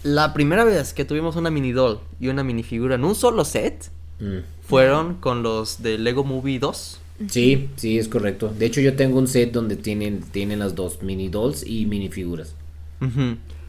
la 0.03 0.33
primera 0.33 0.65
vez 0.65 0.93
que 0.93 1.05
tuvimos 1.05 1.37
una 1.37 1.49
mini 1.49 1.71
doll 1.71 2.01
y 2.19 2.27
una 2.27 2.43
minifigura 2.43 2.95
en 2.95 3.05
un 3.05 3.15
solo 3.15 3.45
set, 3.45 3.89
mm. 4.19 4.39
fueron 4.67 5.15
con 5.15 5.43
los 5.43 5.81
de 5.81 5.97
Lego 5.97 6.25
Movie 6.25 6.59
2. 6.59 6.99
Sí, 7.29 7.69
sí, 7.77 7.99
es 7.99 8.09
correcto. 8.09 8.53
De 8.53 8.65
hecho, 8.65 8.81
yo 8.81 8.97
tengo 8.97 9.17
un 9.17 9.29
set 9.29 9.53
donde 9.53 9.77
tienen, 9.77 10.23
tienen 10.23 10.59
las 10.59 10.75
dos 10.75 11.01
mini 11.03 11.29
dolls 11.29 11.65
y 11.65 11.85
minifiguras. 11.85 12.53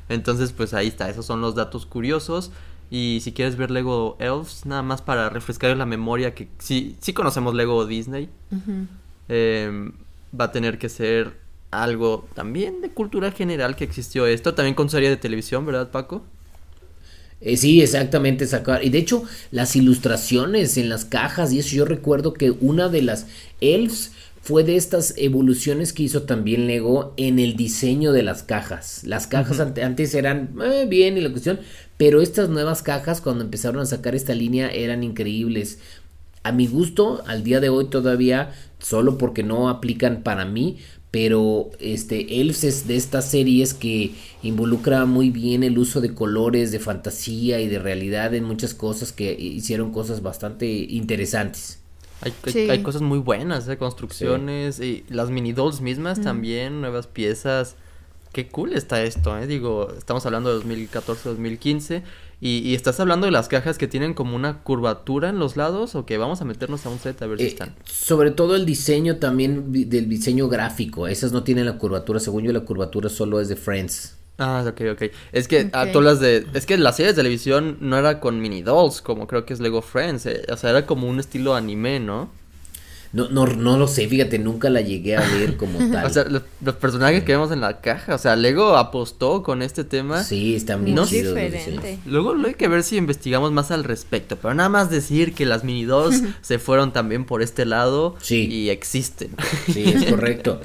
Entonces, 0.08 0.50
pues 0.50 0.74
ahí 0.74 0.88
está, 0.88 1.08
esos 1.08 1.24
son 1.24 1.40
los 1.40 1.54
datos 1.54 1.86
curiosos. 1.86 2.50
Y 2.94 3.20
si 3.22 3.32
quieres 3.32 3.56
ver 3.56 3.70
Lego 3.70 4.18
Elves, 4.20 4.66
nada 4.66 4.82
más 4.82 5.00
para 5.00 5.30
refrescar 5.30 5.74
la 5.78 5.86
memoria 5.86 6.34
que 6.34 6.48
sí, 6.58 6.94
sí 7.00 7.14
conocemos 7.14 7.54
Lego 7.54 7.86
Disney. 7.86 8.28
Em, 9.30 9.92
va 10.38 10.44
a 10.44 10.52
tener 10.52 10.76
que 10.76 10.90
ser 10.90 11.38
algo 11.70 12.28
también 12.34 12.82
de 12.82 12.90
cultura 12.90 13.32
general 13.32 13.76
que 13.76 13.84
existió 13.84 14.26
esto, 14.26 14.52
también 14.52 14.74
con 14.74 14.90
serie 14.90 15.08
de 15.08 15.16
televisión, 15.16 15.64
¿verdad, 15.64 15.90
Paco? 15.90 16.22
Eh, 17.40 17.56
sí, 17.56 17.80
exactamente, 17.80 18.46
sacar. 18.46 18.84
Y 18.84 18.90
de 18.90 18.98
hecho, 18.98 19.24
las 19.52 19.74
ilustraciones 19.74 20.76
en 20.76 20.90
las 20.90 21.06
cajas, 21.06 21.50
y 21.54 21.60
eso 21.60 21.74
yo 21.74 21.86
recuerdo 21.86 22.34
que 22.34 22.50
una 22.50 22.90
de 22.90 23.00
las 23.00 23.26
elves 23.62 24.12
fue 24.42 24.64
de 24.64 24.76
estas 24.76 25.14
evoluciones 25.16 25.92
que 25.92 26.02
hizo 26.02 26.24
también 26.24 26.66
Lego 26.66 27.14
en 27.16 27.38
el 27.38 27.56
diseño 27.56 28.12
de 28.12 28.24
las 28.24 28.42
cajas. 28.42 29.02
Las 29.04 29.28
cajas 29.28 29.60
antes 29.60 30.14
eran 30.14 30.54
eh, 30.64 30.84
bien 30.88 31.16
y 31.16 31.20
la 31.20 31.30
cuestión, 31.30 31.60
pero 31.96 32.20
estas 32.20 32.48
nuevas 32.48 32.82
cajas 32.82 33.20
cuando 33.20 33.44
empezaron 33.44 33.80
a 33.80 33.86
sacar 33.86 34.16
esta 34.16 34.34
línea 34.34 34.68
eran 34.68 35.04
increíbles. 35.04 35.78
A 36.42 36.50
mi 36.50 36.66
gusto, 36.66 37.22
al 37.28 37.44
día 37.44 37.60
de 37.60 37.68
hoy 37.68 37.84
todavía, 37.84 38.52
solo 38.80 39.16
porque 39.16 39.44
no 39.44 39.68
aplican 39.68 40.24
para 40.24 40.44
mí, 40.44 40.78
pero 41.12 41.70
este 41.78 42.40
Elves 42.40 42.64
es 42.64 42.88
de 42.88 42.96
estas 42.96 43.30
series 43.30 43.74
que 43.74 44.12
involucra 44.42 45.04
muy 45.04 45.30
bien 45.30 45.62
el 45.62 45.78
uso 45.78 46.00
de 46.00 46.14
colores, 46.14 46.72
de 46.72 46.80
fantasía 46.80 47.60
y 47.60 47.68
de 47.68 47.78
realidad 47.78 48.34
en 48.34 48.42
muchas 48.42 48.74
cosas 48.74 49.12
que 49.12 49.32
hicieron 49.34 49.92
cosas 49.92 50.20
bastante 50.20 50.66
interesantes. 50.66 51.81
Hay, 52.22 52.82
cosas 52.82 53.02
muy 53.02 53.18
buenas, 53.18 53.68
¿eh? 53.68 53.76
construcciones 53.76 54.80
y 54.80 55.04
las 55.08 55.30
mini 55.30 55.52
dolls 55.52 55.80
mismas 55.80 56.20
también, 56.20 56.80
nuevas 56.80 57.06
piezas. 57.06 57.76
Qué 58.32 58.48
cool 58.48 58.72
está 58.72 59.02
esto, 59.02 59.36
¿eh? 59.36 59.46
Digo, 59.46 59.92
estamos 59.96 60.24
hablando 60.24 60.58
de 60.58 60.64
2014-2015 60.64 62.02
y, 62.40 62.58
y, 62.58 62.74
estás 62.74 62.98
hablando 62.98 63.26
de 63.26 63.30
las 63.30 63.48
cajas 63.48 63.76
que 63.76 63.86
tienen 63.86 64.14
como 64.14 64.34
una 64.34 64.62
curvatura 64.62 65.28
en 65.28 65.38
los 65.38 65.56
lados 65.56 65.94
o 65.94 66.06
que 66.06 66.16
vamos 66.16 66.40
a 66.40 66.44
meternos 66.44 66.86
a 66.86 66.88
un 66.88 66.98
set 66.98 67.20
a 67.22 67.26
ver 67.26 67.38
si 67.38 67.44
eh, 67.44 67.48
están. 67.48 67.74
Sobre 67.84 68.30
todo 68.30 68.56
el 68.56 68.64
diseño 68.64 69.18
también 69.18 69.70
del 69.72 70.08
diseño 70.08 70.48
gráfico, 70.48 71.08
esas 71.08 71.32
no 71.32 71.42
tienen 71.42 71.66
la 71.66 71.78
curvatura, 71.78 72.20
según 72.20 72.44
yo 72.44 72.52
la 72.52 72.60
curvatura 72.60 73.08
solo 73.10 73.40
es 73.40 73.48
de 73.48 73.56
Friends. 73.56 74.16
Ah, 74.38 74.64
ok, 74.66 74.80
ok. 74.92 75.02
Es 75.32 75.46
que 75.46 75.68
a 75.72 75.92
todas 75.92 76.04
las 76.04 76.20
de. 76.20 76.46
Es 76.54 76.66
que 76.66 76.76
la 76.78 76.92
serie 76.92 77.12
de 77.12 77.16
televisión 77.16 77.76
no 77.80 77.96
era 77.98 78.18
con 78.18 78.40
mini 78.40 78.62
dolls, 78.62 79.02
como 79.02 79.26
creo 79.26 79.44
que 79.44 79.52
es 79.52 79.60
Lego 79.60 79.82
Friends. 79.82 80.26
Eh, 80.26 80.44
o 80.50 80.56
sea, 80.56 80.70
era 80.70 80.86
como 80.86 81.06
un 81.08 81.20
estilo 81.20 81.54
anime, 81.54 82.00
¿no? 82.00 82.30
No, 83.12 83.28
no, 83.28 83.46
no 83.46 83.76
lo 83.76 83.88
sé, 83.88 84.08
fíjate, 84.08 84.38
nunca 84.38 84.70
la 84.70 84.80
llegué 84.80 85.16
a 85.16 85.20
ver 85.20 85.56
como 85.58 85.78
tal. 85.90 86.06
o 86.06 86.10
sea, 86.10 86.24
los, 86.24 86.74
personajes 86.76 87.24
que 87.24 87.32
vemos 87.32 87.52
en 87.52 87.60
la 87.60 87.82
caja, 87.82 88.14
o 88.14 88.18
sea, 88.18 88.36
Lego 88.36 88.76
apostó 88.78 89.42
con 89.42 89.60
este 89.60 89.84
tema. 89.84 90.24
Sí, 90.24 90.54
está 90.56 90.78
muy 90.78 90.92
no 90.92 91.04
diferente. 91.04 91.98
Luego 92.06 92.34
hay 92.46 92.54
que 92.54 92.68
ver 92.68 92.82
si 92.82 92.96
investigamos 92.96 93.52
más 93.52 93.70
al 93.70 93.84
respecto, 93.84 94.36
pero 94.36 94.54
nada 94.54 94.70
más 94.70 94.90
decir 94.90 95.34
que 95.34 95.44
las 95.44 95.62
mini 95.62 95.84
dolls 95.84 96.22
se 96.40 96.58
fueron 96.58 96.92
también 96.94 97.26
por 97.26 97.42
este 97.42 97.66
lado 97.66 98.16
sí. 98.22 98.46
y 98.46 98.70
existen. 98.70 99.30
Sí, 99.70 99.84
es 99.84 100.04
correcto. 100.10 100.60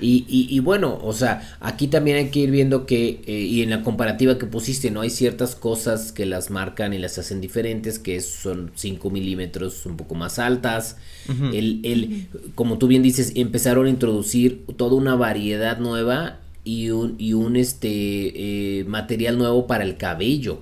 Y, 0.00 0.24
y, 0.28 0.60
bueno, 0.60 0.98
o 1.02 1.12
sea, 1.12 1.56
aquí 1.60 1.88
también 1.88 2.16
hay 2.16 2.28
que 2.30 2.40
ir 2.40 2.50
viendo 2.50 2.86
que, 2.86 3.20
eh, 3.26 3.32
y 3.32 3.62
en 3.62 3.70
la 3.70 3.82
comparativa 3.82 4.38
que 4.38 4.46
pusiste, 4.46 4.90
¿no? 4.90 5.00
Hay 5.00 5.10
ciertas 5.10 5.54
cosas 5.54 6.12
que 6.12 6.26
las 6.26 6.50
marcan 6.50 6.92
y 6.92 6.98
las 6.98 7.18
hacen 7.18 7.40
diferentes, 7.40 7.98
que 7.98 8.20
son 8.20 8.72
5 8.74 9.10
milímetros 9.10 9.86
un 9.86 9.96
poco 9.96 10.14
más 10.14 10.38
altas. 10.38 10.96
El, 11.28 11.80
el, 11.84 12.28
como 12.54 12.78
tú 12.78 12.86
bien 12.86 13.02
dices, 13.02 13.32
empezaron 13.34 13.86
a 13.86 13.90
introducir 13.90 14.64
toda 14.76 14.96
una 14.96 15.14
variedad 15.14 15.78
nueva 15.78 16.40
y 16.64 16.90
un, 16.90 17.16
y 17.18 17.32
un 17.32 17.56
este, 17.56 17.88
eh, 18.80 18.84
material 18.84 19.38
nuevo 19.38 19.66
para 19.66 19.84
el 19.84 19.96
cabello. 19.96 20.60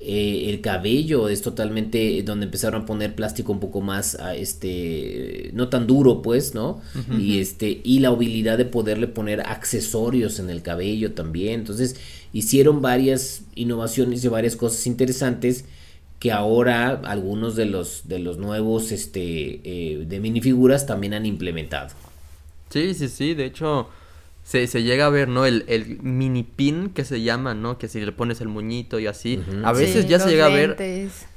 Eh, 0.00 0.50
el 0.50 0.60
cabello 0.60 1.28
es 1.28 1.40
totalmente 1.40 2.22
donde 2.22 2.44
empezaron 2.44 2.82
a 2.82 2.86
poner 2.86 3.14
plástico 3.14 3.50
un 3.50 3.60
poco 3.60 3.80
más 3.80 4.14
ah, 4.20 4.36
este 4.36 5.50
no 5.54 5.68
tan 5.70 5.86
duro 5.86 6.20
pues 6.20 6.54
no 6.54 6.82
y 7.18 7.38
este 7.40 7.80
y 7.82 8.00
la 8.00 8.08
habilidad 8.08 8.58
de 8.58 8.66
poderle 8.66 9.08
poner 9.08 9.40
accesorios 9.40 10.38
en 10.38 10.50
el 10.50 10.60
cabello 10.60 11.12
también. 11.12 11.60
Entonces 11.60 11.96
hicieron 12.34 12.82
varias 12.82 13.42
innovaciones 13.54 14.22
y 14.22 14.28
varias 14.28 14.54
cosas 14.54 14.86
interesantes 14.86 15.64
que 16.18 16.32
ahora 16.32 17.00
algunos 17.04 17.56
de 17.56 17.66
los 17.66 18.08
de 18.08 18.18
los 18.18 18.38
nuevos 18.38 18.92
este 18.92 19.60
eh, 19.64 20.04
de 20.06 20.20
minifiguras 20.20 20.86
también 20.86 21.14
han 21.14 21.26
implementado 21.26 21.90
sí 22.70 22.94
sí 22.94 23.08
sí 23.08 23.34
de 23.34 23.44
hecho 23.44 23.88
se, 24.46 24.68
se 24.68 24.84
llega 24.84 25.06
a 25.06 25.10
ver, 25.10 25.26
¿no? 25.26 25.44
El, 25.44 25.64
el 25.66 26.00
mini 26.02 26.44
pin 26.44 26.90
que 26.90 27.04
se 27.04 27.20
llama, 27.20 27.54
¿no? 27.54 27.78
Que 27.78 27.88
si 27.88 28.00
le 28.00 28.12
pones 28.12 28.40
el 28.40 28.46
muñito 28.46 29.00
y 29.00 29.08
así. 29.08 29.42
A 29.64 29.72
veces 29.72 30.06
ya 30.06 30.20
se 30.20 30.30
llega 30.30 30.46
a 30.46 30.50
ver. 30.50 30.76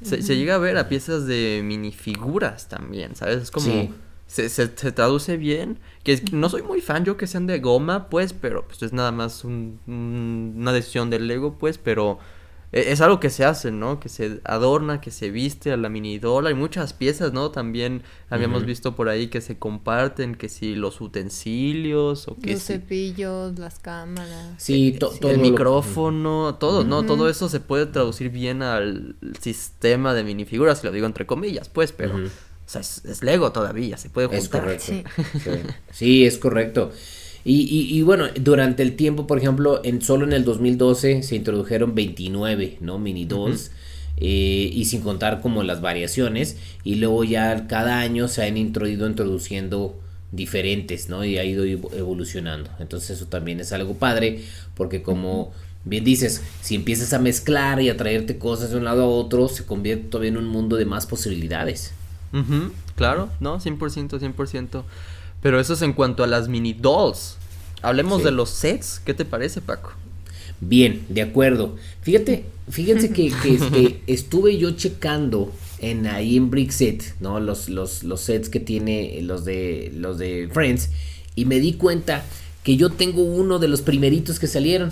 Se, 0.04 0.22
se, 0.22 0.38
llega 0.38 0.54
a 0.54 0.58
ver 0.60 0.78
a 0.78 0.88
piezas 0.90 1.26
de 1.26 1.62
minifiguras 1.64 2.70
también, 2.70 3.16
¿sabes? 3.16 3.42
Es 3.42 3.52
como. 3.52 3.96
Se, 4.28 4.48
se, 4.48 4.68
traduce 4.68 5.38
bien. 5.38 5.80
Que 6.04 6.22
no 6.32 6.50
soy 6.50 6.62
muy 6.62 6.82
fan 6.82 7.04
yo 7.04 7.18
que 7.18 7.26
sean 7.26 7.48
de 7.48 7.58
goma, 7.58 8.10
pues, 8.10 8.34
pero 8.34 8.68
pues 8.68 8.84
es 8.84 8.94
nada 8.94 9.12
más 9.12 9.44
un, 9.44 9.80
una 10.56 10.72
decisión 10.72 11.10
del 11.10 11.28
Lego, 11.28 11.58
pues, 11.58 11.80
pero 11.80 12.20
es 12.72 13.02
algo 13.02 13.20
que 13.20 13.32
se 13.32 13.46
hace, 13.46 13.72
¿no? 13.72 14.00
Que 14.00 14.10
se 14.10 14.42
adorna, 14.44 15.02
que 15.02 15.10
se 15.10 15.32
viste 15.32 15.72
a 15.72 15.78
la 15.78 15.90
mini 15.90 16.20
doll. 16.20 16.46
Hay 16.46 16.54
muchas 16.54 16.94
piezas, 16.94 17.34
¿no? 17.34 17.50
También 17.50 18.04
habíamos 18.30 18.66
visto 18.66 18.96
por 18.96 19.10
ahí 19.10 19.28
que 19.28 19.42
se 19.42 19.58
comparten, 19.58 20.36
que 20.36 20.50
si 20.50 20.76
los 20.76 21.02
utensilios 21.02 22.28
o 22.28 22.36
que 22.38 22.54
Los 22.54 22.64
cepillos, 22.64 23.58
las 23.58 23.80
cámaras. 23.80 24.54
Sí, 24.58 24.96
todo. 25.00 25.18
El 25.30 25.40
micrófono, 25.40 26.56
todo, 26.60 26.84
¿no? 26.84 27.04
Todo 27.04 27.28
eso 27.28 27.50
se 27.50 27.60
puede 27.60 27.88
traducir 27.88 28.30
bien 28.30 28.62
al 28.62 29.16
sistema 29.42 30.14
de 30.14 30.24
minifiguras, 30.24 30.84
lo 30.84 30.92
digo 30.92 31.08
entre 31.08 31.26
comillas, 31.26 31.70
pues, 31.70 31.92
pero... 31.92 32.18
O 32.18 32.72
sea, 32.72 32.82
es, 32.82 33.24
Lego 33.24 33.52
todavía, 33.52 33.98
se 33.98 34.12
puede 34.12 34.28
juntar. 34.28 34.70
Es 34.70 34.86
correcto. 34.86 35.10
sí 35.92 36.24
es 36.24 36.38
correcto. 36.38 36.92
Y, 37.46 37.98
y, 37.98 38.02
bueno, 38.02 38.26
durante 38.40 38.84
el 38.84 38.96
tiempo, 38.96 39.26
por 39.26 39.38
ejemplo, 39.38 39.82
en 39.84 40.02
solo 40.02 40.26
en 40.26 40.34
el 40.34 40.44
2012 40.44 41.24
se 41.24 41.36
introdujeron 41.36 41.96
29, 41.96 42.78
¿no? 42.82 43.00
Mini 43.00 43.26
dolls. 43.26 43.72
Eh, 44.22 44.70
y 44.74 44.84
sin 44.86 45.02
contar 45.02 45.42
como 45.42 45.64
las 45.64 45.82
variaciones. 45.82 46.58
Y 46.84 46.96
luego 46.96 47.24
ya 47.24 47.68
cada 47.68 48.00
año 48.00 48.28
se 48.28 48.44
han 48.44 48.58
ido 48.58 49.08
introduciendo 49.08 49.98
diferentes, 50.32 51.10
¿no? 51.10 51.24
Y 51.24 51.38
ha 51.38 51.44
ido 51.46 51.64
evolucionando. 51.64 52.70
Entonces 52.80 53.12
eso 53.12 53.28
también 53.28 53.60
es 53.60 53.72
algo 53.72 53.96
padre. 53.96 54.44
Porque 54.76 55.02
como 55.02 55.54
bien 55.86 56.04
dices, 56.04 56.44
si 56.62 56.76
empiezas 56.76 57.14
a 57.14 57.20
mezclar 57.20 57.82
y 57.82 57.90
a 57.90 57.98
traerte 57.98 58.38
cosas 58.38 58.72
de 58.72 58.78
un 58.78 58.84
lado 58.84 59.04
a 59.04 59.08
otro, 59.08 59.48
se 59.48 59.66
convierte 59.66 60.10
todavía 60.10 60.32
en 60.32 60.38
un 60.38 60.48
mundo 60.48 60.76
de 60.76 60.86
más 60.86 61.06
posibilidades. 61.06 61.94
claro, 62.96 63.30
¿no? 63.40 63.60
100%, 63.60 64.20
100%. 64.20 64.84
Pero 65.42 65.60
eso 65.60 65.74
es 65.74 65.82
en 65.82 65.94
cuanto 65.94 66.24
a 66.24 66.28
las 66.28 66.48
mini 66.48 66.74
dolls. 66.74 67.38
Hablemos 67.82 68.24
de 68.24 68.32
los 68.32 68.50
sets. 68.50 69.02
¿Qué 69.04 69.14
te 69.14 69.26
parece, 69.26 69.62
Paco? 69.62 69.94
Bien, 70.60 71.06
de 71.10 71.22
acuerdo. 71.22 71.78
Fíjate, 72.02 72.46
fíjense 72.70 73.10
que, 73.14 73.28
este, 73.28 74.02
estuve 74.08 74.58
yo 74.58 74.72
checando 74.72 75.52
en 75.80 76.08
ahí 76.08 76.36
en 76.36 76.50
Brickset, 76.50 77.16
¿no? 77.22 77.40
Los, 77.40 77.70
los, 77.70 78.04
los 78.04 78.22
sets 78.22 78.50
que 78.50 78.60
tiene 78.60 79.20
los 79.22 79.46
de 79.46 79.92
los 79.96 80.18
de 80.18 80.50
Friends 80.52 80.90
y 81.36 81.46
me 81.46 81.60
di 81.60 81.74
cuenta 81.74 82.26
que 82.64 82.76
yo 82.76 82.90
tengo 82.90 83.24
uno 83.24 83.60
de 83.60 83.70
los 83.70 83.82
primeritos 83.82 84.40
que 84.40 84.48
salieron. 84.48 84.92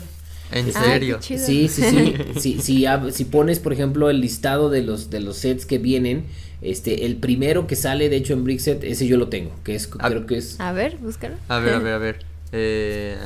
¿En 0.52 0.72
serio? 0.72 1.18
sí, 1.20 1.38
sí, 1.38 1.68
sí. 1.68 2.14
si, 2.39 2.62
si, 2.62 2.86
si, 3.12 3.26
pones, 3.26 3.60
por 3.60 3.74
ejemplo, 3.74 4.10
el 4.10 4.22
listado 4.22 4.70
de 4.70 4.82
los, 4.82 5.10
de 5.10 5.20
los 5.20 5.36
sets 5.38 5.66
que 5.66 5.78
vienen, 5.78 6.26
este, 6.62 7.05
el 7.05 7.18
primero 7.18 7.68
que 7.68 7.76
sale, 7.76 8.10
de 8.10 8.16
hecho, 8.16 8.34
en 8.34 8.43
Brickset, 8.43 8.84
ese 8.84 9.08
yo 9.08 9.18
lo 9.18 9.28
tengo, 9.28 9.51
que 9.64 9.76
es, 9.76 9.88
creo 9.88 10.26
que 10.26 10.38
es... 10.38 10.60
A 10.60 10.72
ver, 10.72 10.97
búscalo. 10.97 11.36
A 11.47 11.60
ver, 11.60 11.76
a 11.76 11.80
ver, 11.80 11.93
a 11.93 11.97
ver. 11.97 12.26
Eh, 12.51 13.18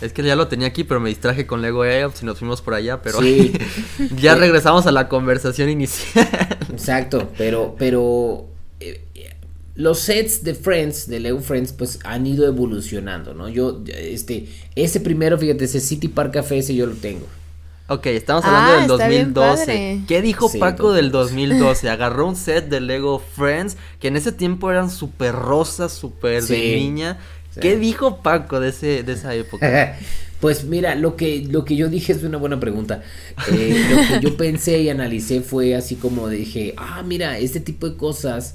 es 0.00 0.12
que 0.12 0.22
ya 0.22 0.36
lo 0.36 0.48
tenía 0.48 0.66
aquí, 0.66 0.84
pero 0.84 1.00
me 1.00 1.08
distraje 1.08 1.46
con 1.46 1.62
Lego 1.62 1.84
Elves 1.84 2.22
y 2.22 2.26
nos 2.26 2.38
fuimos 2.38 2.60
por 2.60 2.74
allá, 2.74 3.00
pero 3.02 3.20
sí. 3.20 3.52
ya 4.20 4.34
regresamos 4.34 4.86
a 4.86 4.92
la 4.92 5.08
conversación 5.08 5.70
inicial. 5.70 6.28
Exacto, 6.70 7.30
pero, 7.38 7.76
pero 7.78 8.46
eh, 8.80 9.00
los 9.76 10.00
sets 10.00 10.42
de 10.42 10.54
Friends, 10.54 11.08
de 11.08 11.20
Lego 11.20 11.40
Friends, 11.40 11.72
pues 11.72 12.00
han 12.04 12.26
ido 12.26 12.46
evolucionando, 12.46 13.32
¿no? 13.32 13.48
Yo, 13.48 13.82
este, 13.86 14.48
ese 14.74 15.00
primero, 15.00 15.38
fíjate, 15.38 15.64
ese 15.64 15.80
City 15.80 16.08
Park 16.08 16.34
Café, 16.34 16.58
ese 16.58 16.74
yo 16.74 16.86
lo 16.86 16.94
tengo. 16.94 17.26
Ok, 17.88 18.06
estamos 18.06 18.44
hablando 18.44 18.70
Ah, 18.72 18.80
del 18.82 18.90
está 18.90 19.08
bien 19.08 19.32
2012. 19.34 19.66
padre. 19.66 20.00
¿Qué 20.08 20.22
dijo 20.22 20.48
Sí, 20.48 20.58
Paco 20.58 20.92
del 20.92 21.10
2012? 21.12 21.88
Agarró 21.88 22.26
un 22.26 22.34
set 22.36 22.68
de 22.68 22.80
Lego 22.80 23.20
Friends 23.20 23.76
que 24.00 24.08
en 24.08 24.16
ese 24.16 24.32
tiempo 24.32 24.70
eran 24.70 24.90
súper 24.90 25.34
rosas, 25.34 25.92
súper 25.92 26.42
de 26.42 26.76
niña. 26.76 27.18
sí. 27.54 27.60
¿Qué 27.60 27.76
dijo 27.76 28.22
Paco 28.22 28.58
de 28.60 28.70
ese 28.70 29.02
de 29.02 29.12
esa 29.12 29.34
época? 29.34 29.96
Pues 30.38 30.64
mira, 30.64 30.94
lo 30.94 31.16
que, 31.16 31.46
lo 31.50 31.64
que 31.64 31.76
yo 31.76 31.88
dije 31.88 32.12
es 32.12 32.22
una 32.22 32.36
buena 32.36 32.60
pregunta. 32.60 33.02
Eh, 33.50 33.86
lo 33.90 33.96
que 34.20 34.20
yo 34.22 34.36
pensé 34.36 34.82
y 34.82 34.90
analicé 34.90 35.40
fue 35.40 35.74
así 35.74 35.94
como 35.96 36.28
dije, 36.28 36.74
ah, 36.76 37.02
mira, 37.02 37.38
este 37.38 37.58
tipo 37.58 37.88
de 37.88 37.96
cosas 37.96 38.54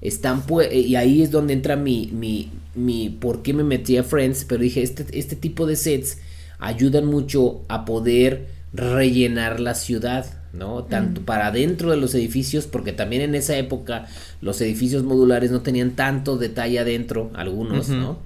están 0.00 0.42
pues, 0.42 0.74
y 0.74 0.96
ahí 0.96 1.22
es 1.22 1.30
donde 1.30 1.52
entra 1.52 1.76
mi, 1.76 2.10
mi, 2.12 2.50
mi, 2.74 3.10
por 3.10 3.42
qué 3.42 3.52
me 3.54 3.62
metí 3.62 3.96
a 3.96 4.02
Friends, 4.02 4.44
pero 4.44 4.60
dije, 4.60 4.82
este, 4.82 5.06
este 5.16 5.36
tipo 5.36 5.66
de 5.66 5.76
sets 5.76 6.18
ayudan 6.58 7.06
mucho 7.06 7.60
a 7.68 7.84
poder 7.84 8.48
rellenar 8.72 9.60
la 9.60 9.74
ciudad, 9.74 10.26
¿no? 10.52 10.84
Tanto 10.84 11.22
para 11.22 11.50
dentro 11.50 11.90
de 11.90 11.96
los 11.96 12.14
edificios, 12.14 12.66
porque 12.66 12.92
también 12.92 13.22
en 13.22 13.34
esa 13.34 13.56
época 13.56 14.06
los 14.40 14.60
edificios 14.60 15.02
modulares 15.02 15.50
no 15.50 15.60
tenían 15.62 15.92
tanto 15.92 16.36
detalle 16.36 16.78
adentro, 16.78 17.30
algunos, 17.34 17.88
¿no? 17.88 18.18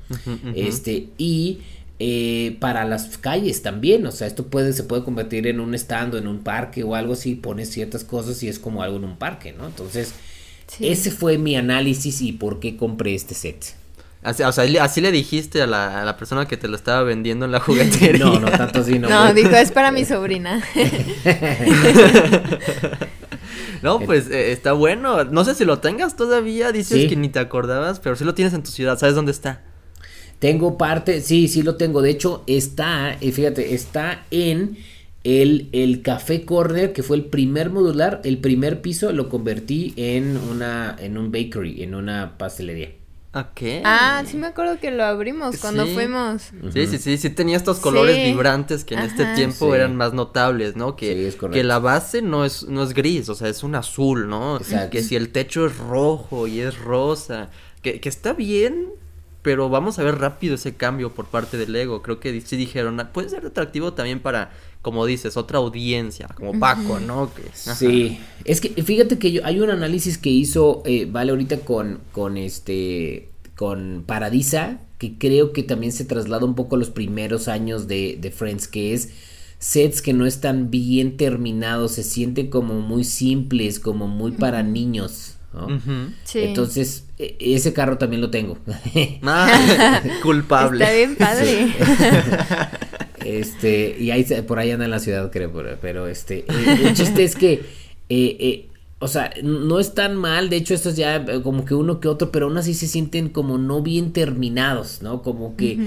Este, 0.55 1.09
y 1.19 1.61
eh, 1.99 2.57
para 2.61 2.85
las 2.85 3.17
calles 3.19 3.63
también, 3.63 4.07
o 4.07 4.13
sea, 4.13 4.27
esto 4.27 4.47
puede, 4.47 4.73
se 4.73 4.83
puede 4.83 5.05
convertir 5.05 5.47
en 5.47 5.61
un 5.61 5.75
stand 5.75 6.15
o 6.15 6.19
en 6.19 6.27
un 6.27 6.41
parque 6.41 6.83
o 6.83 6.95
algo 6.95 7.13
así, 7.15 7.35
pones 7.37 7.71
ciertas 7.71 8.05
cosas 8.05 8.43
y 8.43 8.49
es 8.49 8.59
como 8.59 8.83
algo 8.83 8.97
en 8.97 9.05
un 9.05 9.17
parque, 9.17 9.53
¿no? 9.53 9.67
Entonces, 9.67 10.13
Sí. 10.67 10.89
ese 10.89 11.11
fue 11.11 11.37
mi 11.37 11.57
análisis 11.57 12.23
y 12.23 12.33
por 12.33 12.59
qué 12.59 12.77
compré 12.77 13.15
este 13.15 13.35
set. 13.35 13.75
Así, 14.25 14.43
o 14.43 14.51
sea, 14.53 14.65
le- 14.65 14.81
así 14.81 15.01
le 15.01 15.13
dijiste 15.13 15.61
a 15.63 15.67
la, 15.67 16.01
a 16.01 16.05
la 16.05 16.17
persona 16.17 16.47
que 16.49 16.57
te 16.57 16.67
lo 16.67 16.77
estaba 16.77 17.03
vendiendo 17.03 17.45
en 17.45 17.53
la 17.53 17.61
juguetería. 17.61 18.25
No, 18.25 18.41
no 18.41 18.51
tanto 18.51 18.81
así, 18.81 18.99
no. 18.99 19.09
No, 19.09 19.33
dijo, 19.35 19.51
es 19.51 19.71
para 19.71 19.93
mi 19.93 20.05
sobrina. 20.05 20.63
No, 23.83 24.01
pues 24.01 24.31
eh, 24.31 24.53
está 24.53 24.73
bueno. 24.73 25.25
No 25.25 25.45
sé 25.45 25.55
si 25.55 25.65
lo 25.67 25.79
tengas 25.79 26.17
todavía. 26.17 26.73
Dices 26.73 27.03
Sí. 27.03 27.07
que 27.09 27.17
ni 27.17 27.29
te 27.29 27.39
acordabas, 27.39 28.01
pero 28.01 28.17
sí 28.17 28.25
lo 28.25 28.33
tienes 28.35 28.55
en 28.55 28.63
tu 28.63 28.71
ciudad. 28.71 28.99
¿Sabes 28.99 29.15
dónde 29.15 29.33
está? 29.33 29.61
Tengo 30.39 30.79
parte, 30.79 31.21
sí, 31.21 31.49
sí 31.49 31.63
lo 31.63 31.77
tengo. 31.77 32.01
De 32.01 32.09
hecho, 32.11 32.45
está, 32.47 33.17
y 33.21 33.33
fíjate, 33.33 33.75
está 33.75 34.25
en 34.31 34.79
el, 35.23 35.69
el 35.73 36.01
Café 36.03 36.45
Corner, 36.47 36.93
que 36.95 37.03
fue 37.03 37.17
el 37.19 37.25
primer 37.27 37.69
modular, 37.71 38.21
el 38.25 38.39
primer 38.39 38.81
piso 38.81 39.13
lo 39.13 39.29
convertí 39.29 39.93
en 39.97 40.39
una, 40.39 40.97
en 40.99 41.19
un 41.19 41.31
bakery, 41.31 41.83
en 41.83 41.95
una 41.95 42.39
pastelería. 42.39 42.91
Ok. 43.35 43.83
ah, 43.85 44.23
sí 44.27 44.37
me 44.37 44.47
acuerdo 44.47 44.79
que 44.79 44.91
lo 44.93 45.05
abrimos 45.05 45.57
cuando 45.59 45.87
Sí. 45.87 45.95
fuimos. 45.95 46.43
Sí, 46.73 46.87
sí, 46.87 46.99
sí, 46.99 47.19
sí 47.19 47.31
tenía 47.31 47.57
estos 47.57 47.81
colores 47.81 48.17
Sí. 48.17 48.25
vibrantes 48.33 48.85
que 48.85 48.95
en 48.95 49.01
este 49.01 49.25
tiempo 49.35 49.71
Sí. 49.71 49.75
eran 49.75 49.97
más 49.97 50.13
notables, 50.13 50.77
¿no? 50.77 50.95
Que, 50.95 51.15
Sí, 51.15 51.25
es 51.25 51.37
correcto. 51.37 51.55
que 51.55 51.65
la 51.65 51.79
base 51.81 52.23
no 52.23 52.45
es, 52.45 52.63
no 52.69 52.83
es 52.85 52.95
gris, 52.95 53.29
o 53.29 53.35
sea, 53.35 53.49
es 53.49 53.63
un 53.65 53.75
azul, 53.75 54.29
¿no? 54.29 54.57
Exacto. 54.59 54.91
Que 54.91 55.03
si 55.03 55.17
el 55.17 55.31
techo 55.31 55.67
es 55.67 55.77
rojo 55.79 56.47
y 56.47 56.61
es 56.61 56.79
rosa, 56.79 57.51
que, 57.83 58.01
que 58.01 58.09
está 58.09 58.33
bien, 58.35 58.87
pero 59.45 59.69
vamos 59.69 59.99
a 59.99 60.03
ver 60.03 60.17
rápido 60.19 60.55
ese 60.55 60.75
cambio 60.75 61.13
por 61.13 61.27
parte 61.27 61.59
del 61.59 61.73
Lego. 61.73 62.01
Creo 62.01 62.19
que 62.19 62.41
sí 62.41 62.57
dijeron, 62.57 62.99
"Ah, 62.99 63.13
puede 63.13 63.29
ser 63.29 63.45
atractivo 63.45 63.93
también 63.93 64.21
para, 64.21 64.53
como 64.81 65.05
dices, 65.05 65.37
otra 65.37 65.59
audiencia, 65.59 66.29
como 66.35 66.59
Paco, 66.59 66.99
¿no? 66.99 67.31
Que. 67.35 67.43
Sí, 67.53 68.19
es 68.47 68.63
que 68.63 68.71
fíjate 68.83 69.19
que 69.19 69.33
yo, 69.33 69.43
hay 69.45 69.61
un 69.61 69.69
análisis 69.69 70.17
que 70.17 70.31
hizo 70.31 70.83
eh, 70.87 71.07
Vale 71.11 71.31
ahorita 71.33 71.59
con, 71.59 72.01
con 72.11 72.39
este 72.39 73.29
con 73.55 74.05
Paradisa, 74.07 74.81
que 74.99 75.19
creo 75.19 75.53
que 75.53 75.63
también 75.63 75.93
se 75.93 76.07
traslada 76.07 76.47
un 76.47 76.55
poco 76.55 76.77
a 76.77 76.79
los 76.79 76.89
primeros 76.89 77.47
años 77.47 77.87
de, 77.87 78.17
de 78.19 78.31
Friends, 78.31 78.67
que 78.67 78.95
es 78.95 79.11
sets 79.59 80.01
que 80.01 80.15
no 80.15 80.25
están 80.25 80.71
bien 80.71 81.19
terminados, 81.19 81.93
se 81.93 82.03
sienten 82.03 82.49
como 82.49 82.81
muy 82.81 83.05
simples, 83.05 83.79
como 83.79 84.09
muy 84.09 84.33
para 84.33 84.63
niños. 84.63 85.34
¿No? 85.55 85.67
Ujú. 85.67 86.11
Sí. 86.25 86.41
Entonces, 86.41 87.07
e- 87.19 87.37
ese 87.41 87.73
carro 87.73 87.97
también 87.97 88.21
lo 88.21 88.31
tengo. 88.31 88.59
Ah, 89.23 90.03
culpable. 90.23 90.85
Está 90.85 90.95
bien 90.95 91.17
padre. 91.17 91.75
Este, 93.25 93.97
y 93.99 94.11
ahí 94.11 94.25
por 94.47 94.59
ahí 94.59 94.71
anda 94.71 94.85
en 94.85 94.91
la 94.91 94.99
ciudad, 94.99 95.31
creo, 95.33 95.51
pero, 95.51 95.79
pero, 95.81 96.07
este, 96.09 96.45
el, 96.47 96.87
el 96.89 96.95
chiste 96.95 97.25
es 97.25 97.35
que, 97.37 97.53
eh, 98.11 98.37
eh, 98.39 98.69
o 98.99 99.09
sea, 99.09 99.33
no 99.43 99.81
es 99.81 99.95
tan 99.95 100.15
mal, 100.17 100.51
de 100.51 100.57
hecho, 100.57 100.75
esto 100.75 100.91
es 100.91 100.97
ya 100.97 101.17
eh, 101.17 101.41
como 101.43 101.65
que 101.65 101.75
uno 101.75 102.01
que 102.01 102.09
otro, 102.09 102.31
pero 102.31 102.47
aún 102.47 102.59
así 102.59 102.75
se 102.75 102.87
sienten 102.87 103.31
como 103.31 103.57
no 103.57 103.81
bien 103.81 104.13
terminados, 104.13 105.01
¿no? 105.01 105.23
Como 105.23 105.57
que, 105.57 105.79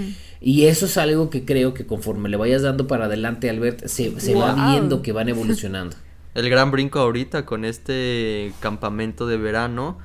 y 0.42 0.64
eso 0.66 0.88
es 0.88 0.98
algo 0.98 1.30
que 1.30 1.46
creo 1.46 1.76
que 1.76 1.86
conforme 1.86 2.28
le 2.30 2.38
vayas 2.38 2.64
dando 2.64 2.88
para 2.88 3.06
adelante, 3.06 3.50
Albert, 3.52 3.86
se, 3.86 4.20
se 4.20 4.34
va 4.34 4.72
viendo 4.72 5.04
que 5.04 5.12
van 5.12 5.30
evolucionando. 5.30 5.96
El 6.38 6.50
gran 6.50 6.72
brinco 6.72 7.00
ahorita 7.00 7.46
con 7.46 7.66
este 7.66 8.54
campamento 8.62 9.28
de 9.28 9.38
verano. 9.38 9.98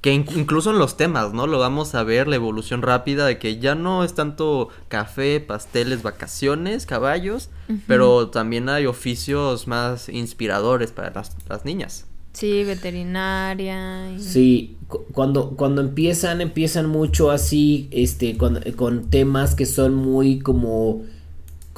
Que 0.00 0.12
in- 0.12 0.26
incluso 0.36 0.70
en 0.70 0.78
los 0.78 0.96
temas, 0.96 1.32
¿no? 1.32 1.48
Lo 1.48 1.58
vamos 1.58 1.96
a 1.96 2.04
ver, 2.04 2.28
la 2.28 2.36
evolución 2.36 2.82
rápida 2.82 3.26
de 3.26 3.38
que 3.40 3.58
ya 3.58 3.74
no 3.74 4.04
es 4.04 4.14
tanto 4.14 4.68
café, 4.86 5.40
pasteles, 5.40 6.02
vacaciones, 6.04 6.86
caballos, 6.86 7.50
pero 7.88 8.28
también 8.28 8.68
hay 8.68 8.86
oficios 8.86 9.66
más 9.66 10.08
inspiradores 10.08 10.92
para 10.92 11.10
las, 11.10 11.36
las 11.48 11.64
niñas. 11.64 12.06
Sí, 12.32 12.62
veterinaria. 12.62 14.12
y- 14.12 14.20
Sí, 14.20 14.76
cu- 14.86 15.04
cuando, 15.12 15.50
cuando 15.56 15.80
empiezan, 15.80 16.40
empiezan 16.40 16.86
mucho 16.88 17.30
así, 17.32 17.88
este, 17.90 18.36
con, 18.36 18.60
con 18.76 19.10
temas 19.10 19.54
que 19.56 19.66
son 19.66 19.94
muy 19.94 20.38
como, 20.38 21.02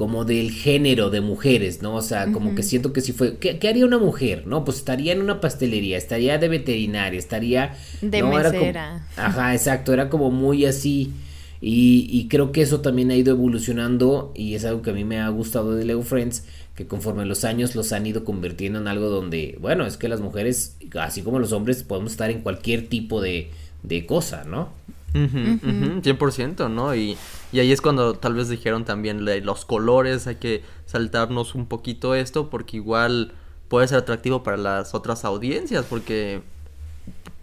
como 0.01 0.25
del 0.25 0.51
género 0.51 1.11
de 1.11 1.21
mujeres, 1.21 1.83
¿no? 1.83 1.95
O 1.95 2.01
sea, 2.01 2.33
como 2.33 2.55
que 2.55 2.63
siento 2.63 2.95
que 2.95 3.03
si 3.03 3.13
fue, 3.13 3.37
¿qué, 3.37 3.59
qué 3.59 3.69
haría 3.69 3.85
una 3.85 3.99
mujer? 3.99 4.47
No, 4.47 4.65
pues 4.65 4.79
estaría 4.79 5.13
en 5.13 5.21
una 5.21 5.43
pastelería, 5.43 5.99
estaría 5.99 6.39
de 6.39 6.49
veterinaria, 6.49 7.19
estaría... 7.19 7.77
De 8.01 8.23
¿no? 8.23 8.33
Era 8.33 8.49
como- 8.49 8.61
mesera. 8.61 9.07
ajá, 9.19 9.55
exacto, 9.55 9.93
era 9.93 10.09
como 10.09 10.31
muy 10.31 10.65
así. 10.65 11.13
Y, 11.61 12.07
y 12.11 12.29
creo 12.29 12.51
que 12.51 12.63
eso 12.63 12.81
también 12.81 13.11
ha 13.11 13.15
ido 13.15 13.35
evolucionando 13.35 14.33
y 14.35 14.55
es 14.55 14.65
algo 14.65 14.81
que 14.81 14.89
a 14.89 14.95
mí 14.95 15.05
me 15.05 15.21
ha 15.21 15.29
gustado 15.29 15.75
de 15.75 15.85
Lego 15.85 16.01
Friends, 16.03 16.45
que 16.75 16.87
conforme 16.87 17.27
los 17.27 17.45
años 17.45 17.75
los 17.75 17.93
han 17.93 18.07
ido 18.07 18.25
convirtiendo 18.25 18.79
en 18.79 18.89
algo 18.89 19.11
donde, 19.11 19.59
bueno, 19.61 19.85
es 19.85 19.99
que 19.99 20.09
las 20.09 20.21
mujeres, 20.23 20.79
así 20.99 21.21
como 21.21 21.39
los 21.41 21.53
hombres, 21.53 21.83
podemos 21.83 22.13
estar 22.13 22.31
en 22.31 22.41
cualquier 22.41 22.89
tipo 22.89 23.21
de, 23.21 23.51
de 23.83 24.07
cosa, 24.07 24.45
¿no? 24.45 24.71
Ujú, 25.15 25.59
ujú, 25.69 26.01
100%, 26.01 26.71
¿no? 26.71 26.95
Y, 26.95 27.19
y 27.53 27.59
ahí 27.61 27.73
es 27.73 27.81
cuando 27.81 28.15
tal 28.15 28.35
vez 28.35 28.49
dijeron 28.49 28.85
también 28.85 29.25
los 29.45 29.65
colores, 29.65 30.27
hay 30.27 30.37
que 30.37 30.63
saltarnos 30.87 31.55
un 31.55 31.67
poquito 31.67 32.15
esto 32.15 32.51
porque 32.51 32.77
igual 32.77 33.33
puede 33.69 33.89
ser 33.89 33.99
atractivo 33.99 34.43
para 34.43 34.57
las 34.57 34.95
otras 34.95 35.25
audiencias 35.25 35.85
porque 35.89 36.43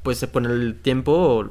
pues 0.04 0.26
con 0.32 0.46
el 0.46 0.80
tiempo 0.82 1.50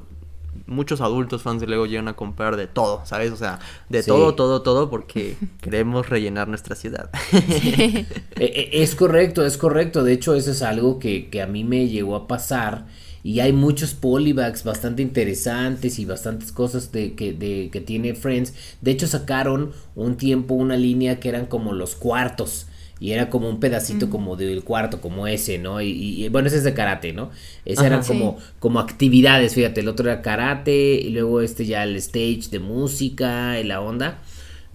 muchos 0.66 1.00
adultos 1.02 1.42
fans 1.42 1.60
de 1.60 1.66
Lego 1.66 1.84
llegan 1.86 2.08
a 2.08 2.14
comprar 2.14 2.56
de 2.56 2.66
todo, 2.66 3.02
¿sabes? 3.04 3.30
O 3.30 3.36
sea, 3.36 3.58
de 3.90 4.02
Sí. 4.02 4.08
todo, 4.10 4.34
todo, 4.34 4.62
todo 4.62 4.88
porque 4.88 5.36
queremos 5.60 6.08
rellenar 6.08 6.48
nuestra 6.48 6.74
ciudad. 6.74 7.10
Eh, 7.32 8.06
eh, 8.36 8.70
Es 8.72 8.94
correcto, 8.94 9.44
es 9.44 9.58
correcto. 9.58 10.02
De 10.02 10.12
hecho, 10.14 10.34
eso 10.34 10.50
es 10.52 10.62
algo 10.62 10.98
que, 10.98 11.28
que 11.28 11.42
a 11.42 11.46
mí 11.46 11.62
me 11.64 11.88
llegó 11.88 12.16
a 12.16 12.26
pasar. 12.26 12.86
Y 13.26 13.40
hay 13.40 13.52
muchos 13.52 13.92
polybags 13.94 14.62
bastante 14.62 15.02
interesantes 15.02 15.98
y 15.98 16.04
bastantes 16.04 16.52
cosas 16.52 16.92
de, 16.92 17.14
que, 17.14 17.32
de, 17.32 17.70
que 17.72 17.80
tiene 17.80 18.14
Friends. 18.14 18.54
De 18.80 18.92
hecho, 18.92 19.08
sacaron 19.08 19.72
un 19.96 20.16
tiempo 20.16 20.54
una 20.54 20.76
línea 20.76 21.18
que 21.18 21.28
eran 21.28 21.46
como 21.46 21.72
los 21.72 21.96
cuartos. 21.96 22.66
Y 23.00 23.10
era 23.10 23.28
como 23.28 23.48
un 23.50 23.58
pedacito 23.58 24.08
como 24.10 24.36
del 24.36 24.62
cuarto, 24.62 25.00
como 25.00 25.26
ese, 25.26 25.58
¿no? 25.58 25.82
Y, 25.82 25.88
y- 26.24 26.28
bueno, 26.28 26.46
ese 26.48 26.58
es 26.58 26.64
de 26.64 26.72
karate, 26.72 27.12
¿no? 27.12 27.30
Ese 27.64 27.80
Ajá. 27.80 27.88
eran 27.88 28.04
como, 28.04 28.38
como 28.60 28.78
actividades, 28.80 29.54
fíjate. 29.54 29.80
El 29.80 29.88
otro 29.88 30.08
era 30.10 30.22
karate 30.22 30.94
y 30.94 31.10
luego 31.10 31.40
este 31.40 31.66
ya 31.66 31.82
el 31.82 31.96
stage 31.96 32.42
de 32.50 32.60
música 32.60 33.58
y 33.60 33.64
la 33.64 33.80
onda. 33.80 34.18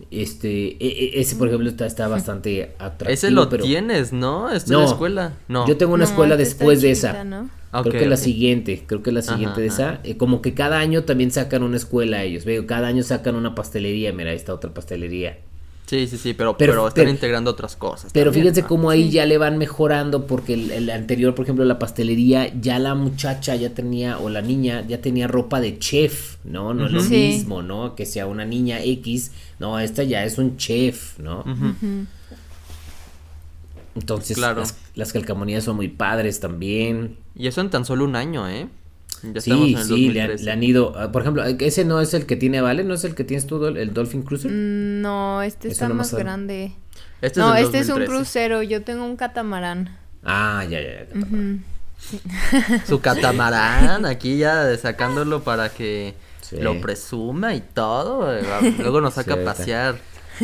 Este, 0.10 0.74
e- 0.84 1.16
e- 1.16 1.22
ese 1.22 1.36
por 1.36 1.48
ejemplo 1.48 1.70
está, 1.70 1.86
está 1.86 2.08
bastante 2.08 2.74
atractivo. 2.80 3.10
Ese 3.12 3.32
lo 3.32 3.50
pero- 3.50 3.64
tienes, 3.64 4.12
¿no? 4.14 4.52
¿Es 4.52 4.66
tu 4.66 4.74
No. 4.74 4.86
escuela? 4.86 5.34
No. 5.48 5.68
Yo 5.68 5.78
tengo 5.78 5.94
una 5.94 6.04
No, 6.06 6.10
escuela 6.10 6.38
después 6.38 6.82
de 6.82 6.90
chiquita, 6.94 7.12
esa. 7.12 7.24
¿no? 7.24 7.61
Creo 7.72 7.94
que 7.94 8.06
la 8.08 8.18
siguiente, 8.18 8.84
creo 8.86 9.02
que 9.02 9.12
la 9.12 9.22
siguiente 9.22 9.52
Ajá, 9.52 9.62
de 9.62 9.68
esa. 9.68 10.00
eh, 10.04 10.18
como 10.18 10.42
que 10.42 10.54
cada 10.54 10.80
año 10.80 11.04
también 11.04 11.32
sacan 11.32 11.64
una 11.64 11.78
escuela 11.78 12.24
ellos. 12.24 12.44
Veo, 12.46 12.68
cada 12.68 12.88
año 12.88 13.02
sacan 13.04 13.36
una 13.36 13.56
pastelería. 13.56 14.12
Mira, 14.12 14.34
esta 14.34 14.54
otra 14.54 14.74
pastelería. 14.74 15.38
Sí, 15.88 16.08
sí, 16.08 16.18
sí, 16.18 16.34
pero, 16.34 16.56
Pero- 16.58 16.72
pero, 16.74 16.88
están 16.88 17.02
pero- 17.04 17.10
integrando 17.12 17.52
otras 17.52 17.76
cosas. 17.76 18.12
Pero 18.14 18.26
también, 18.32 18.44
fíjense 18.46 18.62
¿no? 18.62 18.68
cómo 18.70 18.90
ahí 18.92 19.10
ya 19.10 19.26
le 19.26 19.38
van 19.38 19.58
mejorando 19.58 20.26
porque 20.26 20.54
el, 20.54 20.72
el 20.72 20.90
anterior, 20.90 21.36
por 21.36 21.44
ejemplo, 21.44 21.66
la 21.66 21.80
pastelería, 21.80 22.50
ya 22.62 22.80
la 22.80 22.96
muchacha 22.96 23.56
ya 23.58 23.72
tenía, 23.74 24.18
o 24.18 24.30
la 24.30 24.42
niña, 24.42 24.86
ya 24.88 25.02
tenía 25.02 25.28
ropa 25.28 25.60
de 25.60 25.80
chef, 25.80 26.38
¿no? 26.46 26.74
No 26.74 26.86
es 26.86 26.92
lo. 26.94 27.02
Sí. 27.02 27.10
mismo, 27.16 27.62
¿no? 27.62 27.96
Que 27.96 28.06
sea 28.06 28.26
una 28.28 28.46
niña 28.46 28.82
X, 28.82 29.32
no, 29.60 29.80
esta 29.80 30.04
ya 30.04 30.24
es 30.24 30.38
un 30.38 30.56
chef, 30.56 31.20
¿no? 31.20 31.42
Ujú. 31.42 32.06
Entonces, 33.96 34.38
Claro. 34.38 34.62
las, 34.62 34.78
las 34.96 35.12
calcamonías 35.14 35.64
son 35.64 35.76
muy 35.76 35.88
padres 35.90 36.40
también. 36.40 37.18
Y 37.36 37.48
eso 37.48 37.62
en 37.62 37.70
tan 37.70 37.86
solo 37.86 38.06
un 38.06 38.16
año, 38.16 38.48
¿eh? 38.50 38.68
Ya 39.24 39.34
estamos 39.40 39.66
Sí, 39.68 39.74
en 39.74 39.78
el 39.80 39.86
sí, 39.86 40.10
le 40.10 40.22
han, 40.22 40.28
2013. 40.30 40.44
le 40.46 40.52
han 40.52 40.64
ido, 40.64 40.94
ah, 40.98 41.12
por 41.12 41.22
ejemplo, 41.22 41.44
ese 41.46 41.86
no 41.86 42.02
es 42.02 42.14
el 42.16 42.26
que 42.26 42.36
tiene 42.36 42.62
Vale, 42.62 42.84
no 42.84 42.94
es 42.96 43.04
el 43.04 43.14
que 43.14 43.24
tienes 43.24 43.46
tú, 43.46 43.64
el 43.66 43.94
Dolphin 43.94 44.24
Cruiser. 44.24 44.50
Mm, 44.52 45.02
No, 45.02 45.42
este 45.44 45.68
Eso 45.68 45.74
está 45.74 45.90
no 45.90 45.96
más 45.96 46.12
más- 46.14 46.20
grande. 46.20 46.72
Este 47.22 47.40
no, 47.40 47.54
este 47.56 47.80
es 47.80 47.90
un 47.90 48.04
crucero, 48.06 48.64
yo 48.64 48.82
tengo 48.82 49.06
un 49.06 49.16
catamarán. 49.16 49.96
Ah, 50.24 50.66
ya, 50.68 50.80
ya, 50.82 51.06
ya. 51.06 51.16
Su 52.88 53.00
catamarán, 53.00 54.06
aquí 54.06 54.38
ya 54.38 54.76
sacándolo 54.78 55.44
para 55.44 55.70
que 55.70 56.16
lo 56.60 56.82
presuma 56.82 57.54
y 57.54 57.62
todo. 57.62 58.36
Eh, 58.36 58.42
luego 58.80 59.02
nos 59.02 59.14
saca 59.16 59.36
a 59.36 59.44
pasear. 59.44 60.00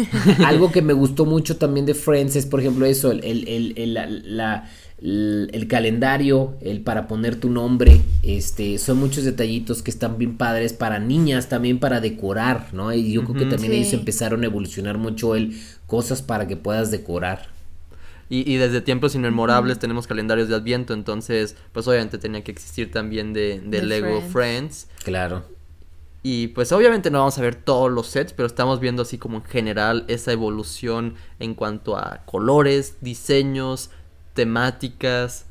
Algo 0.45 0.71
que 0.71 0.81
me 0.81 0.93
gustó 0.93 1.25
mucho 1.25 1.57
también 1.57 1.85
de 1.85 1.93
Friends 1.93 2.35
es, 2.35 2.45
por 2.45 2.59
ejemplo, 2.59 2.85
eso, 2.85 3.11
el, 3.11 3.23
el, 3.23 3.73
el, 3.77 3.93
la, 3.93 4.69
el, 5.01 5.67
calendario, 5.67 6.55
el 6.61 6.81
para 6.81 7.07
poner 7.07 7.39
tu 7.39 7.49
nombre, 7.49 8.01
este, 8.23 8.77
son 8.77 8.97
muchos 8.97 9.23
detallitos 9.23 9.83
que 9.83 9.91
están 9.91 10.17
bien 10.17 10.37
padres 10.37 10.73
para 10.73 10.99
niñas, 10.99 11.49
también 11.49 11.79
para 11.79 11.99
decorar, 11.99 12.73
¿no? 12.73 12.93
Y 12.93 13.11
yo 13.11 13.23
creo 13.23 13.35
que 13.35 13.45
también 13.45 13.73
ellos 13.73 13.93
empezaron 13.93 14.43
a 14.43 14.47
evolucionar 14.47 14.97
mucho 14.97 15.35
el 15.35 15.59
cosas 15.85 16.21
para 16.21 16.47
que 16.47 16.57
puedas 16.57 16.91
decorar. 16.91 17.49
Y, 18.29 18.51
y 18.51 18.57
desde 18.57 18.81
tiempos 18.81 19.15
inmemorables 19.15 19.79
tenemos 19.79 20.05
calendarios 20.05 20.49
de 20.49 20.55
Adviento, 20.55 20.93
entonces, 20.93 21.55
pues 21.71 21.87
obviamente 21.87 22.17
tenía 22.17 22.43
que 22.43 22.51
existir 22.51 22.91
también 22.91 23.31
de, 23.33 23.61
de, 23.65 23.83
Lego 23.83 24.21
Friends. 24.21 24.87
Claro. 25.03 25.45
Y 26.23 26.47
pues 26.49 26.71
obviamente 26.71 27.11
no 27.11 27.19
vamos 27.19 27.37
a 27.37 27.41
ver 27.41 27.55
todos 27.55 27.91
los 27.91 28.07
sets, 28.07 28.33
pero 28.33 28.47
estamos 28.47 28.79
viendo 28.79 29.03
así 29.03 29.17
como 29.17 29.37
en 29.37 29.43
general 29.43 30.05
esa 30.07 30.31
evolución 30.31 31.15
en 31.39 31.53
cuanto 31.53 31.95
a 31.97 32.23
colores, 32.25 32.95
diseños, 33.01 33.91
temáticas. 34.33 35.45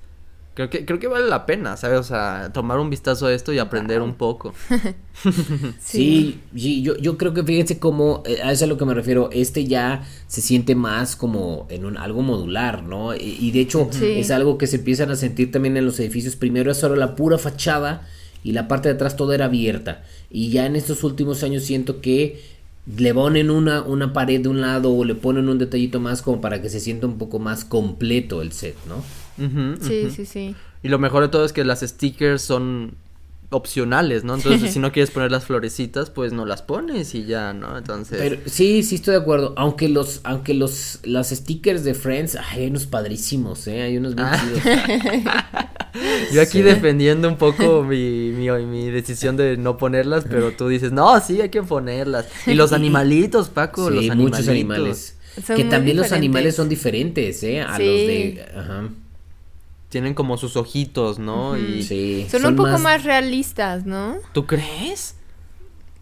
Creo 0.54 0.70
que, 0.70 0.86
creo 0.86 0.98
que 0.98 1.06
vale 1.06 1.28
la 1.28 1.44
pena, 1.44 1.76
¿sabes? 1.76 2.00
O 2.00 2.02
sea, 2.02 2.50
tomar 2.50 2.78
un 2.78 2.88
vistazo 2.88 3.26
a 3.26 3.34
esto 3.34 3.52
y 3.52 3.58
aprender 3.58 4.00
un 4.00 4.14
poco. 4.14 4.54
sí, 5.78 6.40
yo, 6.54 6.96
yo 6.96 7.18
creo 7.18 7.34
que 7.34 7.42
fíjense 7.42 7.78
cómo, 7.78 8.22
eh, 8.24 8.40
a 8.42 8.52
eso 8.52 8.52
es 8.52 8.62
a 8.62 8.66
lo 8.66 8.78
que 8.78 8.86
me 8.86 8.94
refiero, 8.94 9.28
este 9.32 9.66
ya 9.66 10.06
se 10.28 10.40
siente 10.40 10.74
más 10.74 11.14
como 11.14 11.66
en 11.68 11.84
un 11.84 11.98
algo 11.98 12.22
modular, 12.22 12.82
¿no? 12.82 13.14
Y, 13.14 13.50
de 13.50 13.60
hecho 13.60 13.90
es 14.00 14.30
algo 14.30 14.56
que 14.56 14.66
se 14.66 14.76
empiezan 14.76 15.10
a 15.10 15.16
sentir 15.16 15.52
también 15.52 15.76
en 15.76 15.84
los 15.84 16.00
edificios. 16.00 16.36
Primero 16.36 16.70
es 16.70 16.78
solo 16.78 16.96
la 16.96 17.16
pura 17.16 17.36
fachada 17.36 18.08
y 18.42 18.52
la 18.52 18.66
parte 18.66 18.88
de 18.88 18.94
atrás 18.94 19.14
todo 19.14 19.34
era 19.34 19.46
abierta. 19.46 20.04
Y 20.30 20.50
ya 20.50 20.66
en 20.66 20.76
estos 20.76 21.04
últimos 21.04 21.42
años 21.42 21.62
siento 21.64 22.00
que 22.00 22.40
le 22.96 23.12
ponen 23.12 23.50
una, 23.50 23.82
una 23.82 24.12
pared 24.12 24.40
de 24.40 24.48
un 24.48 24.60
lado 24.60 24.92
o 24.92 25.04
le 25.04 25.14
ponen 25.14 25.48
un 25.48 25.58
detallito 25.58 25.98
más 26.00 26.22
como 26.22 26.40
para 26.40 26.62
que 26.62 26.68
se 26.68 26.80
sienta 26.80 27.06
un 27.06 27.18
poco 27.18 27.38
más 27.38 27.64
completo 27.64 28.42
el 28.42 28.52
set, 28.52 28.76
¿no? 28.88 29.02
sí, 29.80 30.10
sí, 30.10 30.24
sí. 30.24 30.54
Y 30.82 30.88
lo 30.88 30.98
mejor 30.98 31.22
de 31.22 31.28
todo 31.28 31.44
es 31.44 31.52
que 31.52 31.64
las 31.64 31.80
stickers 31.80 32.42
son 32.42 32.94
opcionales, 33.50 34.24
¿no? 34.24 34.34
Entonces, 34.34 34.70
si 34.72 34.78
no 34.78 34.92
quieres 34.92 35.10
poner 35.10 35.30
las 35.30 35.44
florecitas, 35.44 36.10
pues 36.10 36.32
no 36.32 36.44
las 36.44 36.62
pones 36.62 37.14
y 37.14 37.24
ya, 37.24 37.52
¿no? 37.52 37.78
Entonces. 37.78 38.18
Pero 38.18 38.36
sí, 38.46 38.82
sí 38.82 38.96
estoy 38.96 39.12
de 39.12 39.20
acuerdo. 39.20 39.54
Aunque 39.56 39.88
los, 39.88 40.20
aunque 40.24 40.54
los, 40.54 41.00
las 41.04 41.30
stickers 41.30 41.84
de 41.84 41.94
Friends, 41.94 42.36
hay 42.36 42.66
unos 42.66 42.86
padrísimos, 42.86 43.66
¿eh? 43.66 43.82
Hay 43.82 43.96
unos 43.96 44.14
bien 44.14 44.28
ah. 44.28 45.72
Yo 46.32 46.42
aquí 46.42 46.60
defendiendo 46.62 47.28
un 47.28 47.36
poco 47.36 47.82
mi, 47.88 48.32
mi, 48.32 48.50
mi, 48.66 48.90
decisión 48.90 49.36
de 49.36 49.56
no 49.56 49.78
ponerlas, 49.78 50.24
pero 50.28 50.52
tú 50.52 50.68
dices, 50.68 50.92
no, 50.92 51.18
sí, 51.20 51.40
hay 51.40 51.48
que 51.48 51.62
ponerlas. 51.62 52.26
Y 52.46 52.54
los 52.54 52.72
animalitos, 52.72 53.48
Paco, 53.48 53.90
los 53.90 54.04
animalitos. 54.10 54.40
muchos 54.40 54.48
animales. 54.48 55.16
que 55.54 55.64
también 55.64 55.96
los 55.96 56.12
animales 56.12 56.56
son 56.56 56.68
diferentes, 56.68 57.42
¿eh? 57.42 57.60
A 57.60 57.78
los 57.78 57.78
de... 57.78 58.44
Ajá 58.54 58.88
tienen 59.96 60.12
como 60.12 60.36
sus 60.36 60.58
ojitos, 60.58 61.18
¿no? 61.18 61.56
y 61.56 61.82
sí. 61.82 62.26
Son, 62.30 62.44
un 62.44 62.54
poco 62.54 62.76
más... 62.76 63.02
realistas, 63.02 63.86
¿no? 63.86 64.16
¿Tú 64.32 64.44
crees? 64.44 65.14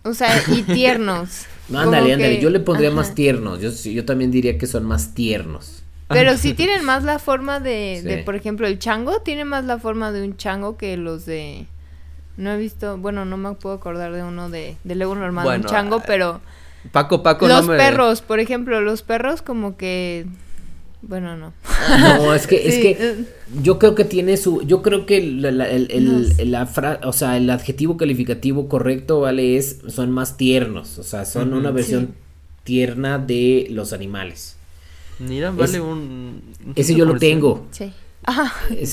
O 0.02 0.14
sea, 0.14 0.36
y 0.48 0.62
tiernos. 0.74 1.46
no, 1.68 1.78
ándale, 1.78 2.12
ándale. 2.12 2.40
Yo 2.40 2.50
le 2.50 2.58
pondría 2.58 2.90
más 2.90 3.14
tiernos. 3.14 3.60
Yo, 3.60 3.70
yo 3.70 4.04
también 4.04 4.32
diría 4.32 4.58
que 4.58 4.66
son 4.66 4.84
más 4.84 5.14
tiernos. 5.14 5.84
Pero 6.08 6.36
sí 6.36 6.54
tienen 6.54 6.84
más 6.84 7.04
la 7.04 7.20
forma 7.20 7.60
de, 7.60 8.02
de, 8.02 8.24
por 8.24 8.34
ejemplo, 8.34 8.66
el 8.66 8.80
chango 8.80 9.20
tiene 9.20 9.44
más 9.44 9.64
la 9.64 9.78
forma 9.78 10.10
de 10.10 10.24
un 10.24 10.36
chango 10.36 10.76
que 10.76 10.96
los 10.96 11.24
de... 11.24 11.68
No 12.36 12.50
he 12.50 12.58
visto, 12.58 12.98
bueno, 12.98 13.24
no 13.24 13.36
me 13.36 13.52
puedo 13.52 13.76
acordar 13.76 14.12
de 14.12 14.24
uno 14.24 14.50
de, 14.50 14.76
de 14.82 14.94
Lego 14.96 15.14
normal, 15.14 15.60
un 15.60 15.66
chango, 15.66 16.02
pero... 16.04 16.40
Paco, 16.90 17.22
Paco, 17.22 17.46
Los 17.46 17.68
perros, 17.68 18.22
por 18.22 18.40
ejemplo, 18.40 18.80
los 18.80 19.02
perros 19.02 19.40
como 19.40 19.76
que 19.76 20.26
bueno, 21.08 21.36
no. 21.36 21.52
No, 21.98 22.34
es 22.34 22.46
que, 22.46 22.68
es 22.68 22.78
que 22.78 22.90
eh. 22.98 23.24
yo 23.62 23.78
creo 23.78 23.94
que 23.94 24.04
tiene 24.04 24.36
su, 24.36 24.62
yo 24.62 24.82
creo 24.82 25.06
que 25.06 25.22
la, 25.22 25.68
el, 25.68 25.88
el, 25.90 26.50
la 26.50 26.68
o 27.04 27.12
sea, 27.12 27.36
el 27.36 27.50
adjetivo 27.50 27.96
calificativo 27.96 28.68
correcto, 28.68 29.20
¿vale? 29.20 29.56
Es, 29.56 29.80
son 29.88 30.10
más 30.10 30.36
tiernos, 30.36 30.98
o 30.98 31.02
sea, 31.02 31.24
son 31.24 31.52
una 31.52 31.70
versión 31.70 32.14
tierna 32.64 33.18
de 33.18 33.66
los 33.70 33.92
animales. 33.92 34.56
Mira, 35.18 35.50
vale 35.50 35.80
un, 35.80 36.42
Ese 36.74 36.94
yo 36.94 37.04
lo 37.04 37.18
tengo. 37.18 37.66
Sí. 37.70 37.92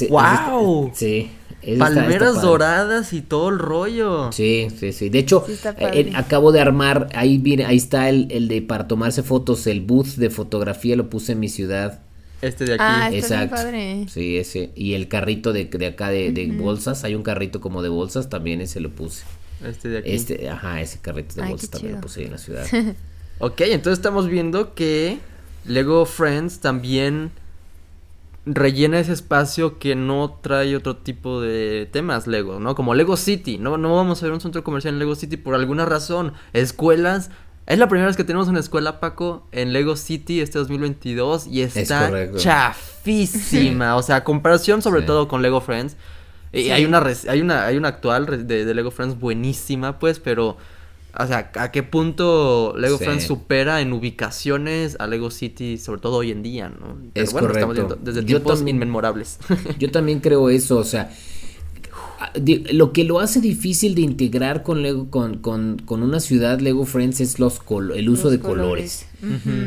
¡Wow! 0.09 0.91
sí. 0.93 1.31
Palmeras 1.77 2.41
doradas 2.41 3.13
y 3.13 3.21
todo 3.21 3.49
el 3.49 3.59
rollo. 3.59 4.31
Sí, 4.31 4.67
sí, 4.77 4.91
sí. 4.91 5.09
De 5.09 5.19
hecho, 5.19 5.45
eh, 5.77 6.11
acabo 6.15 6.51
de 6.51 6.59
armar, 6.59 7.09
ahí 7.13 7.37
viene, 7.37 7.65
ahí 7.65 7.77
está 7.77 8.09
el, 8.09 8.27
el, 8.31 8.47
de 8.47 8.61
para 8.61 8.87
tomarse 8.87 9.21
fotos, 9.21 9.67
el 9.67 9.81
booth 9.81 10.15
de 10.15 10.29
fotografía 10.29 10.95
lo 10.95 11.09
puse 11.09 11.33
en 11.33 11.39
mi 11.39 11.49
ciudad. 11.49 12.01
Este 12.41 12.65
de 12.65 12.73
aquí. 12.73 12.83
Ah, 12.83 13.09
Exacto. 13.13 13.55
Padre. 13.55 14.07
Sí, 14.09 14.37
ese. 14.37 14.71
Y 14.75 14.93
el 14.93 15.07
carrito 15.07 15.53
de, 15.53 15.65
de 15.65 15.85
acá 15.85 16.09
de, 16.09 16.31
de 16.31 16.47
bolsas, 16.47 17.03
hay 17.03 17.13
un 17.13 17.23
carrito 17.23 17.61
como 17.61 17.83
de 17.83 17.89
bolsas, 17.89 18.29
también 18.29 18.61
ese 18.61 18.79
lo 18.79 18.89
puse. 18.89 19.23
Este 19.63 19.89
de 19.89 19.97
aquí. 19.99 20.11
Este, 20.11 20.49
ajá, 20.49 20.81
ese 20.81 20.99
carrito 20.99 21.35
de 21.35 21.47
bolsas 21.47 21.69
también 21.69 21.95
lo 21.95 22.01
puse 22.01 22.21
ahí 22.21 22.25
en 22.25 22.31
la 22.31 22.37
ciudad. 22.39 22.65
ok, 23.39 23.61
entonces 23.61 23.99
estamos 23.99 24.27
viendo 24.27 24.73
que 24.73 25.19
Lego 25.65 26.05
Friends 26.07 26.59
también 26.59 27.31
rellena 28.45 28.99
ese 28.99 29.13
espacio 29.13 29.77
que 29.77 29.95
no 29.95 30.39
trae 30.41 30.75
otro 30.75 30.97
tipo 30.97 31.41
de 31.41 31.87
temas 31.91 32.25
Lego, 32.27 32.59
¿no? 32.59 32.75
Como 32.75 32.95
Lego 32.95 33.17
City, 33.17 33.57
no, 33.57 33.77
no 33.77 33.95
vamos 33.95 34.21
a 34.21 34.25
ver 34.25 34.33
un 34.33 34.41
centro 34.41 34.63
comercial 34.63 34.95
en 34.95 34.99
Lego 34.99 35.15
City 35.15 35.37
por 35.37 35.55
alguna 35.55 35.85
razón. 35.85 36.33
Escuelas, 36.53 37.29
es 37.67 37.77
la 37.77 37.87
primera 37.87 38.07
vez 38.07 38.17
que 38.17 38.23
tenemos 38.23 38.47
una 38.47 38.59
escuela, 38.59 38.99
Paco, 38.99 39.47
en 39.51 39.73
Lego 39.73 39.95
City 39.95 40.41
este 40.41 40.57
2022 40.57 41.47
y 41.47 41.61
está 41.61 42.11
chafísima, 42.35 43.95
o 43.95 44.01
sea, 44.01 44.23
comparación 44.23 44.81
sobre 44.81 45.03
todo 45.03 45.27
con 45.27 45.41
Lego 45.41 45.61
Friends. 45.61 45.95
Y 46.51 46.71
hay 46.71 46.83
una 46.83 47.01
hay 47.29 47.41
una 47.41 47.65
hay 47.65 47.77
una 47.77 47.87
actual 47.87 48.47
de, 48.47 48.65
de 48.65 48.73
Lego 48.73 48.91
Friends 48.91 49.17
buenísima, 49.19 49.99
pues, 49.99 50.19
pero 50.19 50.57
o 51.17 51.27
sea, 51.27 51.51
¿a 51.55 51.71
qué 51.71 51.83
punto 51.83 52.73
Lego 52.77 52.97
Friends 52.97 53.25
supera 53.25 53.81
en 53.81 53.91
ubicaciones 53.91 54.95
a 54.99 55.07
Lego 55.07 55.29
City, 55.29 55.77
sobre 55.77 55.99
todo 55.99 56.17
hoy 56.17 56.31
en 56.31 56.41
día, 56.41 56.69
¿no? 56.69 56.97
es 57.13 57.31
correcto. 57.31 57.97
desde 58.01 58.23
tiempos 58.23 58.63
inmemorables. 58.65 59.39
yo 59.79 59.91
también 59.91 60.21
creo 60.21 60.49
eso, 60.49 60.77
o 60.77 60.83
sea, 60.83 61.11
lo 62.71 62.93
que 62.93 63.03
lo 63.03 63.19
hace 63.19 63.41
difícil 63.41 63.93
de 63.95 64.01
integrar 64.01 64.63
con 64.63 64.83
Lego, 64.83 65.09
con, 65.09 65.39
con, 65.39 65.81
con 65.83 66.01
una 66.01 66.19
ciudad 66.19 66.59
Lego 66.59 66.85
Friends 66.85 67.19
es 67.19 67.39
los 67.39 67.59
el 67.95 68.09
uso 68.09 68.29
de 68.29 68.39
colores. 68.39 69.05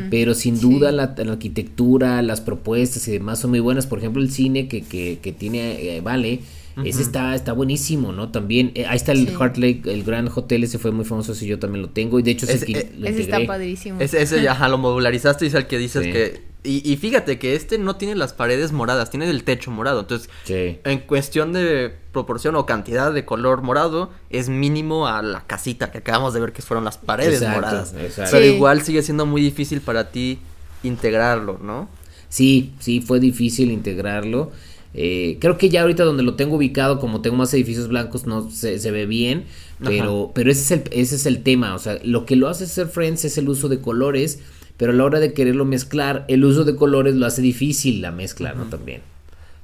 Pero 0.09 0.33
sin 0.33 0.59
duda 0.59 0.91
la, 0.91 1.15
arquitectura, 1.17 2.21
las 2.21 2.41
propuestas 2.41 3.07
y 3.07 3.11
demás 3.11 3.39
son 3.39 3.51
muy 3.51 3.59
buenas. 3.59 3.87
Por 3.87 3.99
ejemplo, 3.99 4.21
el 4.21 4.31
cine 4.31 4.67
que, 4.67 4.81
que, 4.81 5.19
que 5.21 5.31
tiene, 5.31 5.95
eh, 5.95 6.01
vale 6.01 6.41
ese 6.83 7.01
está, 7.01 7.35
está 7.35 7.53
buenísimo, 7.53 8.11
¿no? 8.11 8.29
También, 8.29 8.71
eh, 8.75 8.85
ahí 8.85 8.97
está 8.97 9.13
el 9.13 9.29
Heart 9.29 9.57
Lake, 9.57 9.81
el 9.85 10.03
Gran 10.03 10.29
Hotel, 10.33 10.63
ese 10.63 10.77
fue 10.77 10.91
muy 10.91 11.05
famoso, 11.05 11.31
ese 11.31 11.45
yo 11.45 11.57
también 11.57 11.81
lo 11.81 11.89
tengo. 11.89 12.19
Y 12.19 12.23
de 12.23 12.31
hecho, 12.31 12.45
ese, 12.45 12.69
eh, 12.71 12.91
ese 13.03 13.21
está 13.21 13.45
padrísimo. 13.45 14.01
Ese, 14.01 14.21
ese 14.21 14.41
ya 14.41 14.67
lo 14.67 14.77
modularizaste 14.77 15.45
y 15.45 15.47
es 15.47 15.53
el 15.53 15.67
que 15.67 15.77
dices 15.77 16.03
que. 16.03 16.55
Y, 16.63 16.81
y, 16.91 16.97
fíjate 16.97 17.37
que 17.37 17.55
este 17.55 17.77
no 17.77 17.95
tiene 17.95 18.15
las 18.15 18.33
paredes 18.33 18.71
moradas, 18.71 19.11
tiene 19.11 19.29
el 19.29 19.43
techo 19.43 19.69
morado. 19.69 19.99
Entonces, 19.99 20.29
en 20.47 20.99
cuestión 21.01 21.53
de 21.53 21.93
proporción 22.11 22.55
o 22.55 22.65
cantidad 22.65 23.13
de 23.13 23.23
color 23.23 23.61
morado, 23.61 24.09
es 24.31 24.49
mínimo 24.49 25.07
a 25.07 25.21
la 25.21 25.45
casita 25.45 25.91
que 25.91 25.99
acabamos 25.99 26.33
de 26.33 26.39
ver 26.39 26.53
que 26.53 26.63
fueron 26.63 26.83
las 26.83 26.97
paredes 26.97 27.41
moradas. 27.47 27.93
Pero 28.31 28.43
igual 28.43 28.81
sigue 28.81 29.03
siendo 29.03 29.27
muy 29.27 29.41
difícil 29.43 29.79
para 29.79 30.09
ti 30.09 30.39
integrarlo, 30.81 31.59
¿no? 31.61 31.87
Sí, 32.29 32.73
sí, 32.79 32.99
fue 32.99 33.19
difícil 33.19 33.71
integrarlo. 33.71 34.51
Eh, 34.97 35.37
creo 35.41 35.57
que 35.57 35.69
ya 35.69 35.81
ahorita 35.81 36.05
donde 36.05 36.23
lo 36.23 36.35
tengo 36.35 36.55
ubicado, 36.55 36.99
como 36.99 37.21
tengo 37.21 37.35
más 37.35 37.53
edificios 37.53 37.89
blancos, 37.89 38.25
no 38.25 38.49
se, 38.49 38.79
se 38.79 38.91
ve 38.91 39.05
bien. 39.05 39.45
Pero, 39.83 40.31
pero 40.33 40.49
ese 40.49 40.61
es, 40.61 40.71
el, 40.71 40.89
ese 40.91 41.15
es 41.15 41.25
el 41.25 41.43
tema. 41.43 41.75
O 41.75 41.79
sea, 41.79 41.99
lo 42.03 42.25
que 42.25 42.35
lo 42.35 42.47
hace 42.47 42.65
ser 42.65 42.87
Friends 42.87 43.25
es 43.25 43.37
el 43.37 43.49
uso 43.49 43.67
de 43.67 43.79
colores. 43.79 44.39
Pero 44.77 44.91
a 44.91 44.95
la 44.95 45.05
hora 45.05 45.19
de 45.19 45.33
quererlo 45.33 45.65
mezclar, 45.65 46.25
el 46.27 46.43
uso 46.43 46.65
de 46.65 46.75
colores 46.75 47.15
lo 47.15 47.25
hace 47.25 47.41
difícil 47.41 48.01
la 48.01 48.11
mezcla, 48.11 48.53
¿no? 48.53 48.65
También. 48.65 49.01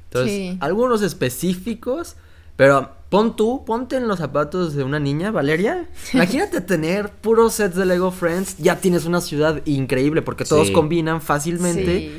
Entonces, 0.05 0.57
algunos 0.59 1.01
específicos. 1.01 2.15
Pero 2.57 2.91
pon 3.09 3.35
tú, 3.35 3.63
ponte 3.65 3.95
en 3.95 4.07
los 4.07 4.19
zapatos 4.19 4.75
de 4.75 4.83
una 4.83 4.99
niña, 4.99 5.31
Valeria. 5.31 5.89
Imagínate 6.13 6.61
tener 6.61 7.09
puros 7.09 7.53
sets 7.53 7.75
de 7.75 7.85
Lego 7.85 8.11
Friends. 8.11 8.57
Ya 8.57 8.79
tienes 8.79 9.05
una 9.05 9.21
ciudad 9.21 9.61
increíble 9.65 10.21
porque 10.21 10.45
todos 10.45 10.71
combinan 10.71 11.21
fácilmente. 11.21 12.11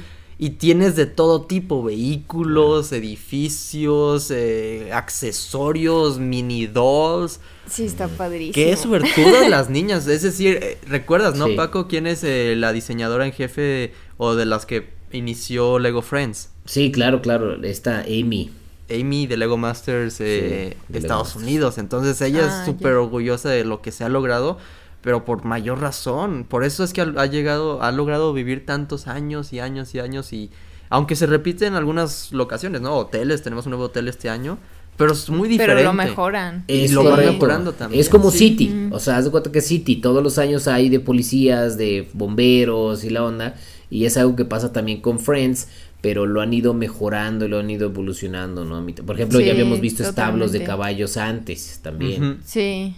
Y 0.43 0.51
tienes 0.51 0.97
de 0.97 1.07
todo 1.07 1.43
tipo, 1.43 1.85
vehículos, 1.85 2.91
edificios, 2.91 4.29
eh, 4.33 4.91
accesorios, 4.93 6.19
mini 6.19 6.67
dolls. 6.67 7.39
Sí, 7.69 7.85
está 7.85 8.09
padrísimo. 8.09 8.53
Que 8.53 8.73
es 8.73 8.81
suertudo 8.81 9.49
las 9.49 9.71
niñas. 9.71 10.09
Es 10.09 10.23
decir, 10.23 10.59
eh, 10.61 10.79
¿recuerdas, 10.89 11.37
no, 11.37 11.47
Paco, 11.55 11.87
quién 11.87 12.09
es 12.09 12.25
eh, 12.25 12.55
la 12.57 12.73
diseñadora 12.73 13.25
en 13.25 13.31
jefe 13.31 13.93
o 14.17 14.35
de 14.35 14.45
las 14.45 14.67
que 14.67 14.89
inició 15.13 15.79
Lego 15.79 16.03
Friends? 16.03 16.51
Sí, 16.65 16.91
claro, 16.91 17.23
claro. 17.23 17.63
Está 17.63 18.01
Amy. 18.01 18.51
Amy 18.91 19.29
de 19.29 19.37
Lego 19.37 19.59
Masters 19.59 20.19
de 20.19 20.77
Estados 20.93 21.37
Unidos. 21.37 21.79
Entonces 21.79 22.21
ella 22.21 22.41
es 22.41 22.53
ah, 22.53 22.65
súper 22.65 22.95
orgullosa 22.95 23.49
de 23.49 23.65
lo 23.65 23.81
que 23.81 23.93
se 23.93 24.03
ha 24.03 24.09
logrado 24.09 24.59
pero 25.03 25.25
por 25.25 25.45
mayor 25.45 25.81
razón. 25.81 26.47
Por 26.49 26.65
eso 26.65 26.85
es 26.85 26.93
que 26.93 27.03
ha, 27.03 27.27
llegado, 27.27 27.83
ha 27.83 27.93
logrado 27.93 28.33
vivir 28.33 28.65
tantos 28.65 29.07
años 29.07 29.53
y 29.53 29.61
años 29.61 29.95
y 29.95 29.99
años 29.99 30.33
y 30.33 30.51
aunque 30.89 31.17
se 31.17 31.27
repite 31.27 31.67
en 31.67 31.75
algunas 31.75 32.33
locaciones, 32.33 32.81
¿no? 32.81 32.95
Hoteles, 32.97 33.43
tenemos 33.43 33.67
un 33.67 33.71
nuevo 33.71 33.87
hotel 33.87 34.09
este 34.09 34.29
año, 34.29 34.59
pero 34.97 35.13
es 35.13 35.29
muy 35.31 35.49
diferente. 35.49 35.83
Pero 35.83 35.89
lo 35.89 35.95
mejoran. 35.95 36.65
Y 36.69 36.89
lo 36.89 37.03
van 37.03 37.21
mejorando 37.21 37.73
también. 37.73 38.01
Es 38.01 38.09
como 38.09 38.31
City, 38.31 38.89
o 38.91 39.01
sea, 39.01 39.17
haz 39.17 39.25
de 39.25 39.31
cuenta 39.31 39.51
que 39.51 39.61
City, 39.61 39.97
todos 39.97 40.23
los 40.23 40.39
años 40.39 40.69
hay 40.69 40.89
de 40.89 41.01
policías, 41.01 41.79
de 41.79 42.09
bomberos 42.13 43.05
y 43.05 43.11
la 43.11 43.25
onda, 43.25 43.57
y 43.91 44.05
es 44.05 44.17
algo 44.17 44.37
que 44.37 44.45
pasa 44.45 44.73
también 44.73 45.01
con 45.01 45.19
Friends, 45.19 45.69
pero 46.03 46.27
lo 46.27 46.43
han 46.43 46.53
ido 46.53 46.75
mejorando, 46.75 47.49
lo 47.49 47.59
han 47.59 47.71
ido 47.71 47.89
evolucionando, 47.89 48.65
¿no? 48.65 48.85
Por 49.07 49.17
ejemplo, 49.17 49.41
ya 49.41 49.53
habíamos 49.53 49.81
visto 49.81 50.03
establos 50.03 50.53
de 50.53 50.63
caballos 50.63 51.17
antes 51.17 51.81
también. 51.83 52.41
Sí. 52.45 52.95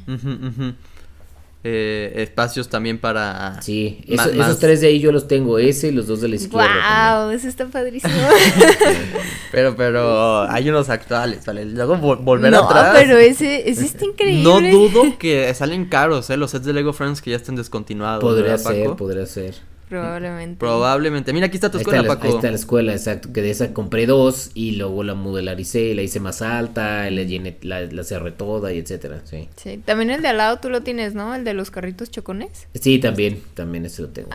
Eh, 1.66 2.12
espacios 2.16 2.68
también 2.68 2.98
para... 2.98 3.62
Sí, 3.62 4.04
esos 4.06 4.58
tres 4.58 4.82
de 4.82 4.88
ahí 4.88 5.00
yo 5.00 5.12
los 5.12 5.26
tengo, 5.26 5.58
ese 5.58 5.88
y 5.88 5.92
los 5.92 6.06
dos 6.06 6.20
de 6.20 6.28
la 6.28 6.34
izquierda. 6.34 7.22
¡Wow! 7.22 7.30
Eso 7.30 7.48
está 7.48 7.66
padrísimo. 7.68 8.12
pero, 9.50 9.74
pero 9.74 10.42
hay 10.42 10.68
unos 10.68 10.90
actuales, 10.90 11.46
¿vale? 11.46 11.64
Luego 11.64 11.96
volver 11.96 12.54
atrás. 12.54 12.92
No, 12.92 13.00
pero 13.00 13.16
ese, 13.16 13.66
ese 13.70 13.86
está 13.86 14.04
increíble. 14.04 14.42
No 14.42 14.60
dudo 14.60 15.16
que 15.18 15.54
salen 15.54 15.86
caros, 15.86 16.28
¿eh? 16.28 16.36
Los 16.36 16.50
sets 16.50 16.66
de 16.66 16.74
Lego 16.74 16.92
Friends 16.92 17.22
que 17.22 17.30
ya 17.30 17.36
estén 17.36 17.56
descontinuados. 17.56 18.20
Podría 18.20 18.58
ser, 18.58 18.90
podría 18.90 19.24
ser. 19.24 19.54
Probablemente. 19.89 20.57
Probablemente. 20.59 21.32
Mira, 21.32 21.47
aquí 21.47 21.57
está 21.57 21.70
tu 21.70 21.78
escuela, 21.78 22.01
está 22.01 22.14
Paco. 22.14 22.26
Ahí 22.26 22.35
está 22.35 22.49
la 22.51 22.57
escuela, 22.57 22.93
exacto. 22.93 23.32
Que 23.32 23.43
de 23.43 23.51
esa 23.51 23.72
compré 23.72 24.07
dos 24.07 24.51
y 24.55 24.72
luego 24.72 25.03
la 25.05 25.14
modelaricé, 25.14 25.95
la 25.95 26.03
hice 26.03 26.20
más 26.20 26.43
alta, 26.43 27.09
la 27.11 27.22
llené, 27.22 27.57
la, 27.62 27.82
la 27.82 28.05
cerré 28.05 28.32
toda 28.32 28.72
y 28.72 28.78
etcétera, 28.78 29.20
sí. 29.24 29.49
Sí, 29.57 29.80
también 29.85 30.11
el 30.11 30.22
de 30.22 30.28
al 30.28 30.39
lado 30.39 30.59
tú 30.59 30.70
lo 30.70 30.82
tienes, 30.82 31.14
¿no? 31.14 31.35
El 31.35 31.45
de 31.45 31.55
los 31.55 31.70
carritos 31.70 32.11
chocones. 32.11 32.66
Sí, 32.74 32.99
también, 32.99 33.43
también 33.55 33.85
ese 33.87 34.03
lo 34.03 34.09
tengo. 34.09 34.30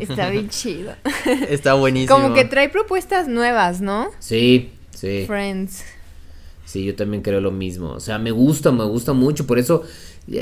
está 0.00 0.30
bien 0.30 0.48
chido. 0.50 0.94
Está 1.48 1.74
buenísimo. 1.74 2.14
Como 2.16 2.34
que 2.34 2.44
trae 2.44 2.68
propuestas 2.68 3.28
nuevas, 3.28 3.80
¿no? 3.80 4.10
Sí, 4.20 4.70
sí. 4.94 5.24
Friends. 5.26 5.82
Sí, 6.64 6.84
yo 6.84 6.94
también 6.94 7.22
creo 7.22 7.40
lo 7.42 7.50
mismo. 7.50 7.90
O 7.90 8.00
sea, 8.00 8.18
me 8.18 8.30
gusta, 8.30 8.72
me 8.72 8.84
gusta 8.84 9.12
mucho. 9.12 9.46
Por 9.46 9.58
eso, 9.58 9.82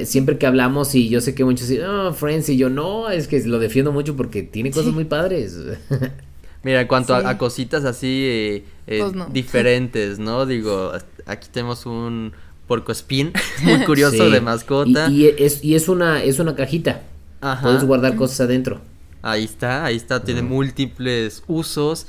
siempre 0.05 0.39
que 0.39 0.47
hablamos, 0.47 0.95
y 0.95 1.09
yo 1.09 1.21
sé 1.21 1.35
que 1.35 1.45
muchos 1.45 1.69
dicen, 1.69 1.87
oh, 1.87 2.13
Friends, 2.13 2.49
y 2.49 2.57
yo 2.57 2.71
no, 2.71 3.11
es 3.11 3.29
que 3.29 3.41
lo 3.47 3.59
defiendo 3.59 3.93
mucho 3.93 4.17
porque 4.17 4.43
tiene 4.43 4.71
cosas 4.71 4.93
muy 4.93 5.05
padres. 5.05 5.57
Mira, 6.63 6.83
en 6.83 6.87
cuanto 6.87 7.15
a, 7.15 7.39
cositas 7.39 7.85
así 7.85 8.25
eh, 8.27 8.65
eh, 8.87 8.99
pues 9.01 9.33
diferentes, 9.33 10.19
¿no? 10.19 10.45
Digo, 10.45 10.93
aquí 11.25 11.49
tenemos 11.51 11.87
un 11.87 12.33
porco 12.67 12.93
spin 12.93 13.33
muy 13.63 13.85
curioso 13.85 14.29
de 14.29 14.41
mascota. 14.41 15.09
Y, 15.09 15.27
es, 15.27 15.65
y 15.65 15.75
es 15.75 15.89
una, 15.89 16.23
es 16.23 16.39
una 16.39 16.55
cajita. 16.55 17.03
Ajá. 17.41 17.63
Puedes 17.63 17.85
guardar 17.85 18.15
cosas 18.17 18.43
adentro. 18.43 18.81
Ahí 19.23 19.45
está, 19.45 19.85
ahí 19.85 19.97
está, 19.97 20.23
tiene 20.23 20.43
múltiples 20.43 21.43
usos. 21.47 22.07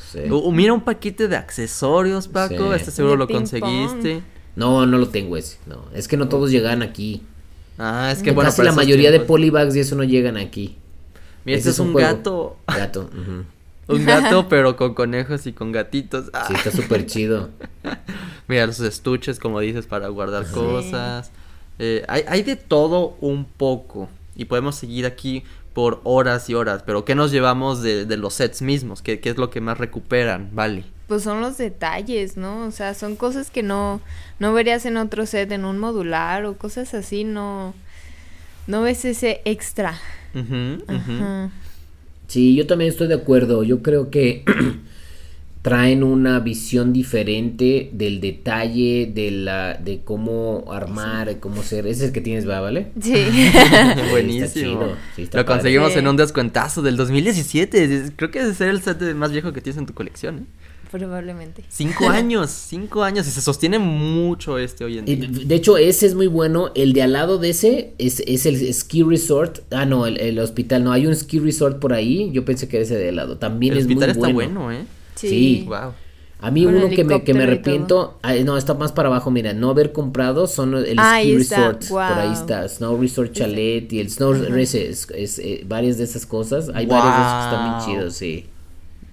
mira 0.51 0.74
un 0.74 0.82
paquete 0.82 1.28
de 1.28 1.36
accesorios, 1.36 2.28
Paco, 2.28 2.74
este 2.74 2.91
seguro 2.91 3.17
lo 3.17 3.28
conseguiste. 3.28 4.24
No, 4.55 4.86
no 4.86 4.97
lo 4.97 5.09
tengo 5.09 5.38
ese, 5.38 5.57
no, 5.65 5.86
es 5.93 6.07
que 6.07 6.17
no 6.17 6.28
todos 6.28 6.51
llegan 6.51 6.82
aquí. 6.82 7.24
Ah, 7.84 8.11
es 8.11 8.21
que 8.21 8.29
bueno, 8.29 8.51
casi 8.51 8.61
la 8.61 8.73
mayoría 8.73 9.09
de 9.09 9.19
polybags 9.19 9.75
y 9.75 9.79
eso 9.79 9.95
no 9.95 10.03
llegan 10.03 10.38
aquí. 10.38 10.77
Mira, 11.45 11.57
este 11.57 11.71
es, 11.71 11.79
un, 11.79 11.95
gato. 11.95 12.57
Gato. 12.67 13.09
un 13.88 14.05
gato, 14.05 14.47
pero 14.49 14.75
con 14.75 14.93
conejos 14.93 15.47
y 15.47 15.53
con 15.53 15.71
gatitos. 15.71 16.25
Sí, 16.47 16.53
está 16.53 16.69
súper 16.69 17.07
chido. 17.07 17.49
Mira, 18.47 18.67
los 18.67 18.79
estuches, 18.82 19.39
como 19.39 19.59
dices, 19.59 19.88
para 19.88 20.09
guardar 20.09 20.45
cosas. 20.51 21.32
Eh, 21.79 22.05
hay, 22.07 22.23
hay 22.27 22.43
de 22.43 22.55
todo 22.55 23.17
un 23.19 23.45
poco. 23.45 24.09
Y 24.36 24.45
podemos 24.45 24.75
seguir 24.75 25.07
aquí 25.07 25.43
por 25.74 26.01
horas 26.03 26.49
y 26.49 26.53
horas, 26.53 26.84
pero 26.86 27.05
¿qué 27.05 27.15
nos 27.15 27.32
llevamos 27.32 27.82
de, 27.82 28.05
de 28.05 28.17
los 28.17 28.34
sets 28.34 28.61
mismos? 28.61 29.01
¿Qué, 29.01 29.19
¿Qué, 29.19 29.30
es 29.30 29.38
lo 29.38 29.49
que 29.49 29.61
más 29.61 29.78
recuperan? 29.78 30.49
Vale. 30.53 30.84
Pues 31.07 31.24
son 31.24 31.41
los 31.41 31.57
detalles, 31.57 32.38
¿no? 32.38 32.65
O 32.65 32.72
sea, 32.72 32.93
son 32.93 33.15
cosas 33.15 33.51
que 33.51 33.63
no, 33.63 34.01
no 34.39 34.53
verías 34.53 34.86
en 34.86 34.97
otro 34.97 35.26
set, 35.26 35.51
en 35.51 35.65
un 35.65 35.78
modular 35.78 36.45
o 36.45 36.57
cosas 36.57 36.93
así, 36.93 37.24
no, 37.24 37.74
no 38.67 38.82
ves 38.82 39.05
ese 39.05 39.41
extra. 39.45 39.99
Sí, 42.28 42.55
yo 42.55 42.65
también 42.65 42.89
estoy 42.89 43.07
de 43.07 43.15
acuerdo. 43.15 43.63
Yo 43.63 43.82
creo 43.82 44.09
que 44.09 44.45
traen 45.62 46.03
una 46.03 46.39
visión 46.39 46.91
diferente 46.91 47.91
del 47.93 48.20
detalle, 48.20 49.12
de 49.14 49.32
la, 49.32 49.76
de 49.76 50.01
cómo 50.03 50.66
armar, 50.72 51.39
cómo 51.39 51.62
ser. 51.62 51.86
Ese 51.86 52.01
es 52.01 52.07
el 52.07 52.14
que 52.14 52.22
tienes, 52.22 52.45
¿vale? 52.45 52.91
Sí. 52.99 53.14
Buenísimo. 54.09 54.95
Lo 55.34 55.45
conseguimos 55.45 55.95
en 55.95 56.07
un 56.07 56.18
descuentazo 56.18 56.82
del 56.82 56.97
2017. 56.97 58.14
Creo 58.16 58.32
que 58.32 58.39
ese 58.39 58.51
es 58.51 58.62
el 58.62 58.82
set 58.82 59.01
más 59.16 59.32
viejo 59.32 59.53
que 59.53 59.62
tienes 59.62 59.78
en 59.78 59.86
tu 59.86 59.93
colección. 59.93 60.39
¿eh? 60.39 60.62
Probablemente. 60.91 61.64
Cinco 61.70 62.09
años, 62.09 62.49
cinco 62.49 63.03
años. 63.03 63.28
Y 63.28 63.32
se 63.32 63.41
sostiene 63.41 63.78
mucho 63.78 64.57
este 64.57 64.84
hoy 64.84 64.97
en 64.97 65.05
día. 65.05 65.30
De 65.45 65.55
hecho, 65.55 65.78
ese 65.78 66.05
es 66.07 66.16
muy 66.16 66.28
bueno. 66.28 66.72
El 66.76 66.93
de 66.93 67.03
al 67.03 67.14
lado 67.14 67.38
de 67.38 67.51
ese 67.51 67.93
es, 67.99 68.20
es 68.28 68.45
el 68.45 68.74
ski 68.74 69.03
resort. 69.03 69.59
Ah, 69.72 69.86
no, 69.86 70.05
el, 70.05 70.39
hospital. 70.39 70.84
No, 70.84 70.91
hay 70.91 71.05
un 71.05 71.16
ski 71.16 71.39
resort 71.39 71.80
por 71.80 71.93
ahí. 71.93 72.30
Yo 72.34 72.43
pensé 72.43 72.68
que 72.68 72.78
era 72.78 72.84
ese 72.84 72.97
de 72.97 73.09
al 73.09 73.16
lado. 73.16 73.38
También 73.38 73.78
es 73.78 73.86
muy 73.86 73.95
bueno. 73.95 74.05
El 74.05 74.09
hospital 74.09 74.30
está 74.30 74.34
bueno, 74.34 74.72
¿eh? 74.72 74.86
Sí. 75.16 75.66
Wow. 75.68 75.93
A 76.41 76.49
mí 76.49 76.66
uno 76.66 76.89
que 76.89 77.03
me, 77.03 77.24
que 77.24 77.36
me 77.36 77.43
arrepiento, 77.43 78.20
no, 78.43 78.57
está 78.57 78.74
más 78.74 78.91
para 78.91 79.09
abajo, 79.09 79.30
mira, 79.30 79.53
no 79.53 79.70
haber 79.70 79.91
comprado 79.91 80.47
son 80.47 80.74
el 80.74 80.97
Ski 80.97 81.38
Resort, 81.38 81.88
por 81.88 82.01
ahí 82.01 82.34
está, 82.34 82.68
Snow 82.68 82.99
Resort 82.99 83.32
Chalet 83.32 83.93
y 83.93 83.99
el 83.99 84.09
Snow 84.09 84.34
Resort, 84.34 85.12
es, 85.14 85.38
eh, 85.38 85.64
varias 85.68 85.99
de 85.99 86.05
esas 86.05 86.26
cosas, 86.26 86.72
hay 86.74 86.88
varios 86.88 87.16
de 87.16 87.22
esos 87.22 87.34
que 87.34 87.43
están 87.43 87.70
bien 87.70 87.86
chidos, 87.86 88.16
sí. 88.16 88.47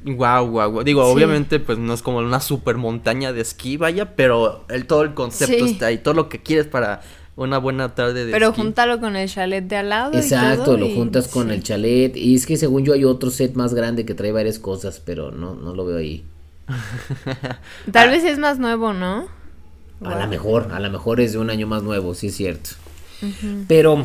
Wow, 0.05 0.47
wow, 0.47 0.83
Digo, 0.85 1.05
obviamente, 1.05 1.61
pues 1.61 1.77
no 1.77 1.93
es 1.93 2.01
como 2.01 2.19
una 2.19 2.41
super 2.41 2.79
montaña 2.79 3.35
de 3.35 3.43
esquí, 3.43 3.77
vaya, 3.77 4.17
pero 4.17 4.65
el, 4.71 4.87
todo 4.87 5.03
el 5.03 5.13
concepto 5.13 5.67
está 5.67 5.87
ahí, 5.87 5.99
todo 5.99 6.15
lo 6.15 6.31
que 6.31 6.43
quieres 6.43 6.67
para 6.67 7.03
una 7.39 7.59
buena 7.59 7.95
tarde 7.95 8.27
de 8.27 8.33
Pero 8.33 8.53
júntalo 8.53 8.99
con 8.99 9.15
el 9.15 9.29
chalet 9.29 9.65
de 9.65 9.77
al 9.77 9.89
lado. 9.89 10.13
Exacto, 10.13 10.77
lo 10.77 10.89
juntas 10.91 11.29
con 11.29 11.53
el 11.53 11.63
chalet. 11.63 12.17
Y 12.17 12.35
es 12.35 12.47
que 12.47 12.57
según 12.57 12.85
yo 12.85 12.95
hay 12.95 13.05
otro 13.05 13.31
set 13.31 13.55
más 13.55 13.75
grande 13.75 14.05
que 14.05 14.15
trae 14.15 14.33
varias 14.33 14.59
cosas, 14.59 15.01
pero 15.05 15.31
no, 15.31 15.55
no 15.55 15.73
lo 15.73 15.87
veo 15.87 15.99
ahí. 15.99 16.25
Tal 17.93 18.11
vez 18.11 18.25
es 18.25 18.39
más 18.39 18.59
nuevo, 18.59 18.93
¿no? 18.93 19.29
A 20.05 20.19
lo 20.19 20.27
mejor, 20.29 20.69
a 20.73 20.81
lo 20.81 20.91
mejor 20.91 21.21
es 21.21 21.33
de 21.33 21.39
un 21.39 21.51
año 21.51 21.69
más 21.69 21.83
nuevo, 21.85 22.13
sí 22.15 22.27
es 22.27 22.37
cierto. 22.37 22.71
Pero 23.69 24.05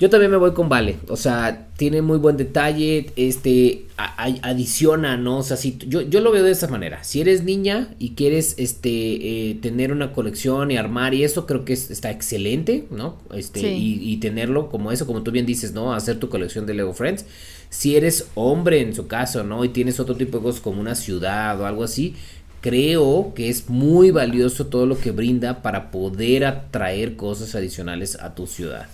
yo 0.00 0.10
también 0.10 0.30
me 0.32 0.36
voy 0.36 0.52
con 0.54 0.68
Vale, 0.68 0.96
o 1.08 1.16
sea, 1.16 1.68
tiene 1.76 2.02
muy 2.02 2.18
buen 2.18 2.36
detalle, 2.36 3.10
este, 3.14 3.86
adiciona, 3.96 5.16
¿no? 5.16 5.38
O 5.38 5.42
sea, 5.44 5.56
si, 5.56 5.78
yo, 5.86 6.00
yo 6.00 6.20
lo 6.20 6.32
veo 6.32 6.42
de 6.42 6.50
esa 6.50 6.66
manera, 6.66 7.04
si 7.04 7.20
eres 7.20 7.44
niña 7.44 7.94
y 8.00 8.10
quieres, 8.10 8.56
este, 8.58 8.90
eh, 9.50 9.54
tener 9.62 9.92
una 9.92 10.12
colección 10.12 10.72
y 10.72 10.76
armar 10.76 11.14
y 11.14 11.22
eso, 11.22 11.46
creo 11.46 11.64
que 11.64 11.74
está 11.74 12.10
excelente, 12.10 12.86
¿no? 12.90 13.18
Este, 13.32 13.72
y, 13.72 14.00
y, 14.02 14.16
tenerlo 14.16 14.68
como 14.68 14.90
eso, 14.90 15.06
como 15.06 15.22
tú 15.22 15.30
bien 15.30 15.46
dices, 15.46 15.72
¿no? 15.72 15.94
Hacer 15.94 16.18
tu 16.18 16.28
colección 16.28 16.66
de 16.66 16.74
Lego 16.74 16.92
Friends. 16.92 17.24
Si 17.70 17.94
eres 17.96 18.26
hombre 18.34 18.80
en 18.80 18.94
su 18.94 19.06
caso, 19.06 19.44
¿no? 19.44 19.64
Y 19.64 19.68
tienes 19.68 20.00
otro 20.00 20.16
tipo 20.16 20.38
de 20.38 20.42
cosas 20.42 20.60
como 20.60 20.80
una 20.80 20.96
ciudad 20.96 21.60
o 21.60 21.66
algo 21.66 21.84
así, 21.84 22.16
creo 22.60 23.32
que 23.34 23.48
es 23.48 23.68
muy 23.68 24.10
valioso 24.10 24.66
todo 24.66 24.86
lo 24.86 24.98
que 24.98 25.12
brinda 25.12 25.62
para 25.62 25.92
poder 25.92 26.46
atraer 26.46 27.14
cosas 27.14 27.54
adicionales 27.54 28.16
a 28.20 28.34
tu 28.34 28.48
ciudad. 28.48 28.88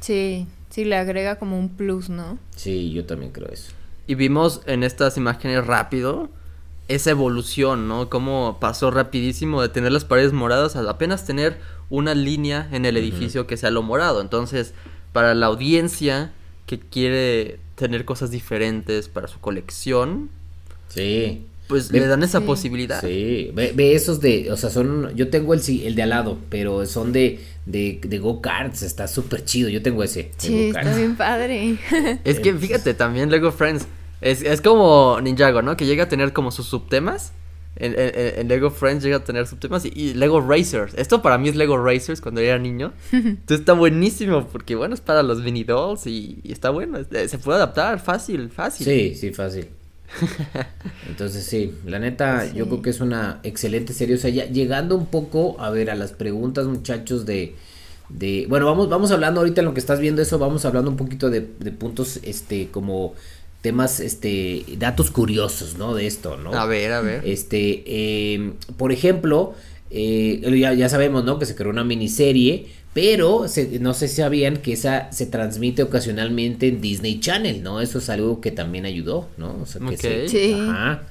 Sí, 0.00 0.46
sí, 0.70 0.84
le 0.84 0.96
agrega 0.96 1.36
como 1.36 1.58
un 1.58 1.68
plus, 1.68 2.08
¿no? 2.08 2.38
Sí, 2.56 2.92
yo 2.92 3.04
también 3.04 3.32
creo 3.32 3.48
eso. 3.48 3.72
Y 4.06 4.14
vimos 4.14 4.62
en 4.66 4.84
estas 4.84 5.16
imágenes 5.16 5.66
rápido 5.66 6.30
esa 6.88 7.10
evolución, 7.10 7.88
¿no? 7.88 8.08
Cómo 8.08 8.58
pasó 8.60 8.90
rapidísimo 8.90 9.60
de 9.60 9.68
tener 9.68 9.92
las 9.92 10.04
paredes 10.04 10.32
moradas 10.32 10.76
a 10.76 10.88
apenas 10.88 11.26
tener 11.26 11.58
una 11.90 12.14
línea 12.14 12.68
en 12.72 12.86
el 12.86 12.96
edificio 12.96 13.46
que 13.46 13.58
sea 13.58 13.70
lo 13.70 13.82
morado. 13.82 14.22
Entonces, 14.22 14.72
para 15.12 15.34
la 15.34 15.46
audiencia 15.46 16.32
que 16.66 16.78
quiere 16.78 17.60
tener 17.74 18.04
cosas 18.06 18.30
diferentes 18.30 19.08
para 19.08 19.28
su 19.28 19.38
colección. 19.40 20.30
Sí 20.88 21.47
pues 21.68 21.92
le 21.92 22.06
dan 22.06 22.22
esa 22.22 22.40
posibilidad. 22.40 23.00
Sí, 23.00 23.50
ve, 23.54 23.72
ve, 23.74 23.94
esos 23.94 24.20
de, 24.20 24.50
o 24.50 24.56
sea, 24.56 24.70
son, 24.70 25.14
yo 25.14 25.28
tengo 25.28 25.52
el, 25.52 25.60
el 25.84 25.94
de 25.94 26.02
al 26.02 26.08
lado, 26.08 26.38
pero 26.48 26.86
son 26.86 27.12
de, 27.12 27.40
de, 27.66 28.00
de 28.02 28.18
go-karts, 28.18 28.82
está 28.82 29.06
súper 29.06 29.44
chido, 29.44 29.68
yo 29.68 29.82
tengo 29.82 30.02
ese. 30.02 30.30
Sí, 30.38 30.68
está 30.74 30.96
bien 30.96 31.14
padre. 31.14 31.76
es 32.24 32.40
que 32.40 32.54
fíjate, 32.54 32.94
también 32.94 33.30
Lego 33.30 33.52
Friends 33.52 33.86
Es, 34.20 34.42
es 34.42 34.62
como 34.62 35.20
Ninjago, 35.20 35.60
¿no? 35.62 35.76
Que 35.76 35.84
llega 35.84 36.04
a 36.04 36.08
tener 36.08 36.32
como 36.32 36.50
sus 36.50 36.66
subtemas. 36.66 37.32
En, 37.76 37.94
en, 37.96 38.48
Lego 38.48 38.70
Friends 38.70 39.04
llega 39.04 39.18
a 39.18 39.24
tener 39.24 39.46
subtemas 39.46 39.84
y, 39.84 40.14
Lego 40.14 40.40
Racers. 40.40 40.94
Esto 40.96 41.22
para 41.22 41.38
mí 41.38 41.48
es 41.48 41.54
Lego 41.54 41.76
Racers 41.76 42.20
cuando 42.20 42.40
era 42.40 42.58
niño. 42.58 42.92
Entonces 43.12 43.60
está 43.60 43.74
buenísimo 43.74 44.48
porque, 44.48 44.74
bueno, 44.74 44.94
es 44.94 45.00
para 45.00 45.22
los 45.22 45.42
mini 45.42 45.62
dolls 45.62 46.06
y, 46.06 46.40
está 46.44 46.70
bueno. 46.70 46.98
Se 47.04 47.38
puede 47.38 47.58
adaptar 47.58 48.00
fácil, 48.00 48.50
fácil. 48.50 48.84
Sí, 48.84 49.14
sí, 49.14 49.32
fácil. 49.32 49.68
Entonces 51.08 51.44
sí, 51.44 51.74
la 51.84 51.98
neta 51.98 52.50
yo 52.52 52.66
creo 52.66 52.82
que 52.82 52.90
es 52.90 53.00
una 53.00 53.40
excelente 53.42 53.92
serie. 53.92 54.16
O 54.16 54.18
sea, 54.18 54.30
ya 54.30 54.46
llegando 54.46 54.96
un 54.96 55.06
poco 55.06 55.60
a 55.60 55.70
ver 55.70 55.90
a 55.90 55.94
las 55.94 56.12
preguntas 56.12 56.66
muchachos 56.66 57.26
de... 57.26 57.54
de 58.08 58.46
bueno, 58.48 58.66
vamos, 58.66 58.88
vamos 58.88 59.10
hablando 59.10 59.40
ahorita 59.40 59.60
en 59.60 59.66
lo 59.66 59.74
que 59.74 59.80
estás 59.80 60.00
viendo 60.00 60.22
eso, 60.22 60.38
vamos 60.38 60.64
hablando 60.64 60.90
un 60.90 60.96
poquito 60.96 61.30
de, 61.30 61.40
de 61.40 61.72
puntos 61.72 62.20
este 62.22 62.68
como 62.68 63.14
temas, 63.60 64.00
este, 64.00 64.64
datos 64.78 65.10
curiosos, 65.10 65.76
¿no? 65.76 65.94
De 65.94 66.06
esto, 66.06 66.36
¿no? 66.36 66.52
A 66.52 66.66
ver, 66.66 66.92
a 66.92 67.00
ver. 67.00 67.22
Este, 67.26 68.34
em, 68.34 68.54
por 68.76 68.92
ejemplo, 68.92 69.54
eh, 69.90 70.40
ya, 70.58 70.74
ya, 70.74 70.88
sabemos, 70.88 71.24
¿no? 71.24 71.38
Que 71.38 71.46
se 71.46 71.54
creó 71.54 71.70
una 71.70 71.84
miniserie, 71.84 72.66
pero 73.00 73.46
no 73.78 73.94
sé 73.94 74.08
si 74.08 74.16
sabían 74.16 74.56
que 74.56 74.72
esa 74.72 75.12
se 75.12 75.26
transmite 75.26 75.84
ocasionalmente 75.84 76.66
en 76.66 76.80
Disney 76.80 77.20
Channel, 77.20 77.62
¿no? 77.62 77.80
Eso 77.80 77.98
es 77.98 78.10
algo 78.10 78.40
que 78.40 78.50
también 78.50 78.86
ayudó, 78.86 79.28
¿no? 79.36 79.56
O 79.62 79.66
sea, 79.66 79.80
que 79.88 80.28
sí. 80.28 80.52
Ajá. 80.52 81.02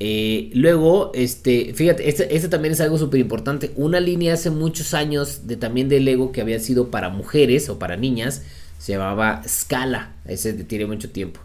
Eh, 0.00 0.48
luego, 0.54 1.10
este, 1.12 1.74
fíjate, 1.74 2.08
este, 2.08 2.34
este 2.34 2.48
también 2.48 2.72
es 2.72 2.80
algo 2.80 2.96
súper 2.96 3.20
importante. 3.20 3.72
Una 3.76 4.00
línea 4.00 4.32
hace 4.32 4.48
muchos 4.48 4.94
años 4.94 5.46
de 5.46 5.56
también 5.56 5.90
de 5.90 6.00
Lego 6.00 6.32
que 6.32 6.40
había 6.40 6.58
sido 6.60 6.90
para 6.90 7.10
mujeres 7.10 7.68
o 7.68 7.78
para 7.78 7.98
niñas, 7.98 8.44
se 8.78 8.92
llamaba 8.92 9.42
Scala. 9.46 10.14
Ese 10.24 10.54
tiene 10.54 10.86
mucho 10.86 11.10
tiempo. 11.10 11.40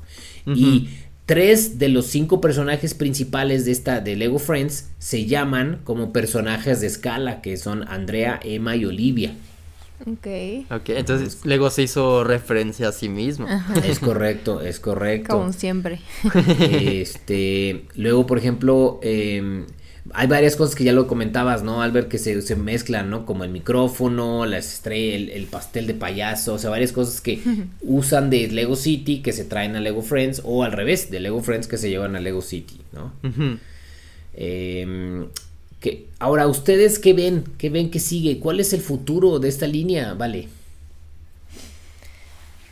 Y 0.45 0.88
tres 1.26 1.78
de 1.78 1.89
los 1.89 2.05
cinco 2.05 2.39
personajes 2.39 2.93
principales 2.93 3.65
de 3.65 3.74
esta 3.74 3.99
de 3.99 4.15
Lego 4.15 4.39
Friends 4.39 4.91
se 4.97 5.26
llaman 5.26 5.82
como 5.84 6.13
personajes 6.13 6.80
de 6.80 6.88
escala, 6.88 7.41
que 7.41 7.57
son 7.57 7.86
Andrea, 7.89 8.39
Emma 8.41 8.78
y 8.78 8.86
Olivia. 8.86 9.36
Ok. 10.06 10.28
Ok, 10.70 10.89
entonces 10.89 11.45
Lego 11.45 11.70
se 11.70 11.84
hizo 11.84 12.24
referencia 12.24 12.89
a 12.89 12.91
sí 12.91 13.10
mismo. 13.10 13.48
Es 13.84 14.00
correcto, 14.00 14.62
es 14.62 14.80
correcto. 14.80 15.38
Como 15.38 15.54
siempre. 15.54 16.00
Este, 16.60 17.86
luego, 17.95 18.28
por 18.28 18.38
ejemplo, 18.38 19.00
eh, 19.02 19.66
hay 20.14 20.28
varias 20.28 20.56
cosas 20.56 20.76
que 20.76 20.84
ya 20.84 20.93
lo 20.93 21.08
comentabas, 21.08 21.64
¿no, 21.64 21.82
Albert? 21.82 22.08
Que 22.10 22.18
se, 22.18 22.41
se 22.41 22.56
mezclan, 22.56 23.10
¿no? 23.10 23.26
Como 23.26 23.43
el 23.43 23.50
micrófono, 23.50 24.45
la 24.45 24.58
estrella, 24.58 25.34
el, 25.34 25.45
pastel 25.45 25.88
de 25.88 25.93
payaso, 25.93 26.54
o 26.54 26.58
sea, 26.60 26.70
varias 26.70 26.91
cosas 26.91 27.22
que 27.22 27.41
usan 27.82 28.30
de 28.30 28.48
Lego 28.48 28.76
City 28.76 29.22
que 29.22 29.34
se 29.34 29.43
traen 29.43 29.76
a 29.76 29.80
Lego 29.80 30.02
Friends, 30.02 30.41
o 30.43 30.64
al 30.64 30.72
revés, 30.72 31.10
de 31.10 31.20
Lego 31.20 31.41
Friends 31.41 31.68
que 31.68 31.78
se 31.78 31.89
llevan 31.89 32.16
a 32.16 32.20
Lego 32.20 32.41
City, 32.41 32.80
¿no? 32.93 33.12
Em, 34.34 35.28
que, 35.80 36.07
ahora, 36.19 36.47
¿ustedes 36.47 36.99
qué 36.99 37.13
ven? 37.13 37.43
¿Qué 37.57 37.69
ven 37.69 37.91
que 37.91 37.99
sigue? 37.99 38.39
¿Cuál 38.39 38.59
es 38.59 38.73
el 38.73 38.82
futuro 38.82 39.39
de 39.39 39.49
esta 39.49 39.67
línea? 39.67 40.13
Vale. 40.13 40.49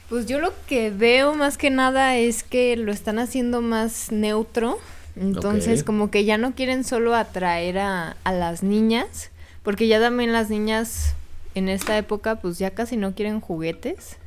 Pues 0.10 0.26
yo 0.26 0.40
lo 0.40 0.54
que 0.68 0.92
veo 0.92 1.34
más 1.34 1.58
que 1.58 1.70
nada 1.70 2.18
es 2.18 2.44
que 2.44 2.78
lo 2.78 2.92
están 2.92 3.20
haciendo 3.20 3.62
más 3.62 4.12
neutro 4.12 4.80
entonces, 5.16 5.84
como 5.84 6.12
que 6.12 6.26
ya 6.26 6.38
no 6.38 6.56
quieren 6.56 6.84
solo 6.84 7.16
atraer 7.16 7.80
a, 7.80 8.18
a 8.24 8.34
las 8.34 8.64
niñas, 8.64 9.32
porque 9.64 9.88
ya 9.88 10.00
también 10.00 10.34
las 10.34 10.50
niñas 10.50 11.16
en 11.56 11.70
esta 11.70 11.98
época, 11.98 12.36
pues 12.36 12.58
ya 12.60 12.72
casi 12.72 12.98
no 12.98 13.16
quieren 13.16 13.40
juguetes. 13.40 14.18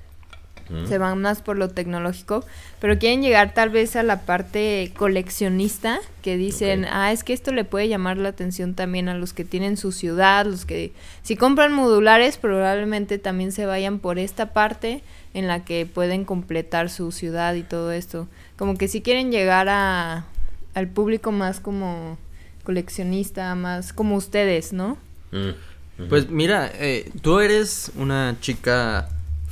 Se 0.87 0.99
van 0.99 1.23
más 1.23 1.41
por 1.41 1.57
lo 1.57 1.71
tecnológico, 1.71 2.45
pero 2.79 2.99
quieren 2.99 3.23
llegar 3.23 3.55
tal 3.55 3.71
vez 3.71 3.97
a 3.97 4.03
la 4.03 4.21
parte 4.27 4.93
coleccionista, 4.97 5.99
que 6.21 6.37
dicen, 6.37 6.85
ah, 6.91 7.11
es 7.11 7.25
que 7.25 7.33
esto 7.33 7.53
le 7.53 7.64
puede 7.64 7.89
llamar 7.89 8.19
la 8.19 8.29
atención 8.29 8.75
también 8.75 9.09
a 9.09 9.14
los 9.14 9.33
que 9.33 9.47
tienen 9.47 9.79
su 9.79 9.93
ciudad, 9.93 10.45
los 10.45 10.66
que 10.66 10.93
si 11.23 11.37
compran 11.37 11.73
modulares 11.73 12.37
probablemente 12.37 13.19
también 13.19 13.51
se 13.53 13.64
vayan 13.64 13.99
por 13.99 14.19
esta 14.19 14.53
parte 14.53 15.03
en 15.33 15.47
la 15.47 15.64
que 15.64 15.87
pueden 15.87 16.25
completar 16.25 16.91
su 16.91 17.12
ciudad 17.12 17.55
y 17.55 17.62
todo 17.62 17.93
esto. 17.93 18.29
Como 18.57 18.77
que 18.77 18.89
si 18.89 19.01
quieren 19.01 19.33
llegar 19.33 19.69
a 19.71 20.27
al 20.75 20.89
público 20.89 21.33
más 21.33 21.61
como 21.61 22.19
coleccionista, 22.62 23.55
más 23.55 23.93
como 23.93 24.16
ustedes, 24.16 24.73
¿no? 24.73 24.97
Mm, 25.33 26.09
pues 26.09 26.31
mira, 26.31 26.71
eh, 26.75 27.11
tú 27.21 27.41
eres 27.41 27.91
una 27.97 28.37
chica 28.41 29.09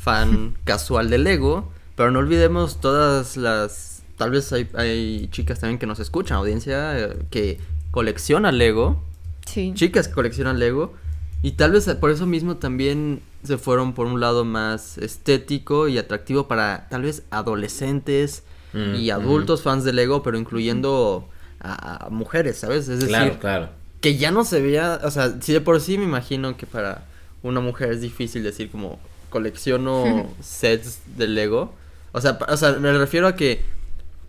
fan 0.07 0.55
casual 0.63 1.11
de 1.11 1.19
Lego, 1.19 1.73
pero 1.97 2.13
no 2.13 2.21
olvidemos 2.21 2.81
todas 2.81 3.37
las... 3.37 4.05
Tal 4.17 4.31
vez 4.31 4.53
hay, 4.53 4.69
hay 4.75 5.29
chicas 5.33 5.59
también 5.59 5.81
que 5.81 5.87
nos 5.87 5.99
escuchan, 5.99 6.37
audiencia, 6.39 6.97
eh, 6.97 7.19
que 7.29 7.59
colecciona 7.91 8.53
Lego. 8.53 9.03
Sí. 9.47 9.73
Chicas 9.75 10.07
que 10.07 10.15
coleccionan 10.15 10.61
Lego. 10.61 10.95
Y 11.43 11.53
tal 11.53 11.73
vez 11.73 11.93
por 12.01 12.13
eso 12.13 12.25
mismo 12.25 12.57
también 12.57 13.21
se 13.43 13.59
fueron 13.59 13.95
por 13.95 14.07
un 14.07 14.21
lado 14.21 14.45
más 14.45 14.97
estético 14.97 15.89
y 15.89 15.99
atractivo 15.99 16.47
para 16.47 16.87
tal 16.89 17.03
vez 17.03 17.25
adolescentes 17.31 18.45
y 18.75 19.09
adultos 19.11 19.63
fans 19.63 19.85
de 19.85 19.93
Lego, 19.93 20.23
pero 20.23 20.39
incluyendo 20.39 21.29
a, 21.61 22.09
mujeres, 22.11 22.59
¿sabes? 22.59 22.89
Es 22.89 23.01
decir, 23.01 23.39
claro, 23.41 23.71
que 24.03 24.19
ya 24.19 24.31
no 24.31 24.45
se 24.45 24.61
veía, 24.61 25.01
o 25.03 25.11
sea, 25.11 25.41
si 25.41 25.53
de 25.55 25.63
por 25.63 25.81
sí 25.81 25.97
me 25.99 26.05
imagino 26.05 26.57
que 26.57 26.67
para 26.67 27.07
una 27.43 27.61
mujer 27.61 27.91
es 27.91 28.03
difícil 28.03 28.43
decir 28.43 28.71
como 28.71 28.99
colecciono 29.37 30.26
sets 30.41 31.01
de 31.16 31.28
Lego. 31.28 31.74
O 32.12 32.20
sea, 32.22 32.39
o 32.49 32.57
sea, 32.57 32.72
me 32.72 32.91
refiero 32.97 33.26
a 33.26 33.37
que 33.37 33.61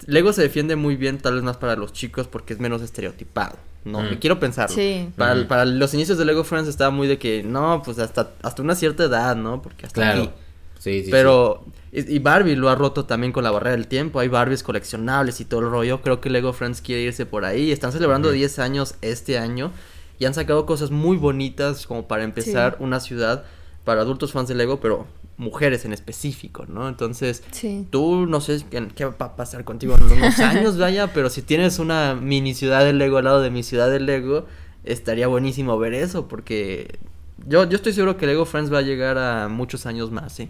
Lego 0.05 0.33
se 0.33 0.41
defiende 0.41 0.75
muy 0.75 0.97
bien, 0.97 1.17
tal 1.19 1.35
vez 1.35 1.43
más 1.43 1.55
para 1.55 1.77
los 1.77 1.93
chicos, 1.93 2.27
porque 2.27 2.53
es 2.53 2.59
menos 2.59 2.81
estereotipado. 2.81 3.55
No, 3.85 4.01
me 4.01 4.19
quiero 4.19 4.37
pensarlo. 4.37 4.75
Sí. 4.75 5.09
Para, 5.15 5.47
para, 5.47 5.63
los 5.63 5.93
inicios 5.93 6.17
de 6.17 6.25
Lego 6.25 6.43
Friends 6.43 6.67
estaba 6.67 6.89
muy 6.91 7.07
de 7.07 7.17
que, 7.17 7.41
no, 7.41 7.81
pues 7.85 7.99
hasta, 7.99 8.31
hasta 8.41 8.61
una 8.61 8.75
cierta 8.75 9.05
edad, 9.05 9.37
¿no? 9.37 9.61
Porque 9.61 9.85
hasta 9.85 10.01
claro. 10.01 10.23
aquí. 10.23 10.31
Sí, 10.79 11.05
sí, 11.05 11.09
Pero 11.09 11.63
y 11.93 12.19
Barbie 12.19 12.57
lo 12.57 12.69
ha 12.69 12.75
roto 12.75 13.05
también 13.05 13.31
con 13.31 13.45
la 13.45 13.51
barrera 13.51 13.77
del 13.77 13.87
tiempo. 13.87 14.19
Hay 14.19 14.27
Barbies 14.27 14.61
coleccionables 14.61 15.39
y 15.39 15.45
todo 15.45 15.61
el 15.61 15.69
rollo. 15.69 16.01
Creo 16.01 16.19
que 16.19 16.29
Lego 16.29 16.51
Friends 16.51 16.81
quiere 16.81 17.03
irse 17.03 17.25
por 17.25 17.45
ahí. 17.45 17.71
Están 17.71 17.93
celebrando 17.93 18.29
10 18.29 18.59
años 18.59 18.95
este 19.01 19.37
año. 19.37 19.71
Y 20.19 20.25
han 20.25 20.33
sacado 20.33 20.65
cosas 20.65 20.91
muy 20.91 21.15
bonitas 21.15 21.87
como 21.87 22.07
para 22.07 22.23
empezar 22.23 22.75
una 22.79 22.99
ciudad 22.99 23.45
para 23.87 24.01
adultos 24.01 24.33
fans 24.33 24.49
de 24.49 24.55
Lego, 24.55 24.81
pero 24.81 25.07
mujeres 25.37 25.85
en 25.85 25.93
específico, 25.93 26.65
¿no? 26.67 26.89
Entonces, 26.89 27.41
tú 27.89 28.25
no 28.25 28.41
sé 28.41 28.61
qué, 28.69 29.05
va 29.05 29.15
a 29.17 29.35
pasar 29.37 29.63
contigo 29.63 29.95
en 29.95 30.03
unos 30.03 30.37
años, 30.39 30.77
vaya, 30.77 31.13
pero 31.13 31.29
si 31.29 31.41
tienes 31.41 31.79
una 31.79 32.13
mini 32.13 32.53
ciudad 32.53 32.83
de 32.83 32.91
Lego 32.91 33.17
al 33.17 33.23
lado 33.23 33.41
de 33.41 33.49
mi 33.49 33.63
ciudad 33.63 33.89
de 33.89 34.01
Lego, 34.01 34.45
estaría 34.83 35.27
buenísimo 35.27 35.79
ver 35.79 35.93
eso, 35.93 36.27
porque 36.27 36.99
yo, 37.47 37.63
yo 37.69 37.77
estoy 37.77 37.93
seguro 37.93 38.17
que 38.17 38.27
Lego 38.27 38.43
Friends 38.43 38.73
va 38.73 38.79
a 38.79 38.81
llegar 38.81 39.17
a 39.17 39.47
muchos 39.47 39.85
años 39.85 40.11
más, 40.11 40.33
¿sí? 40.33 40.49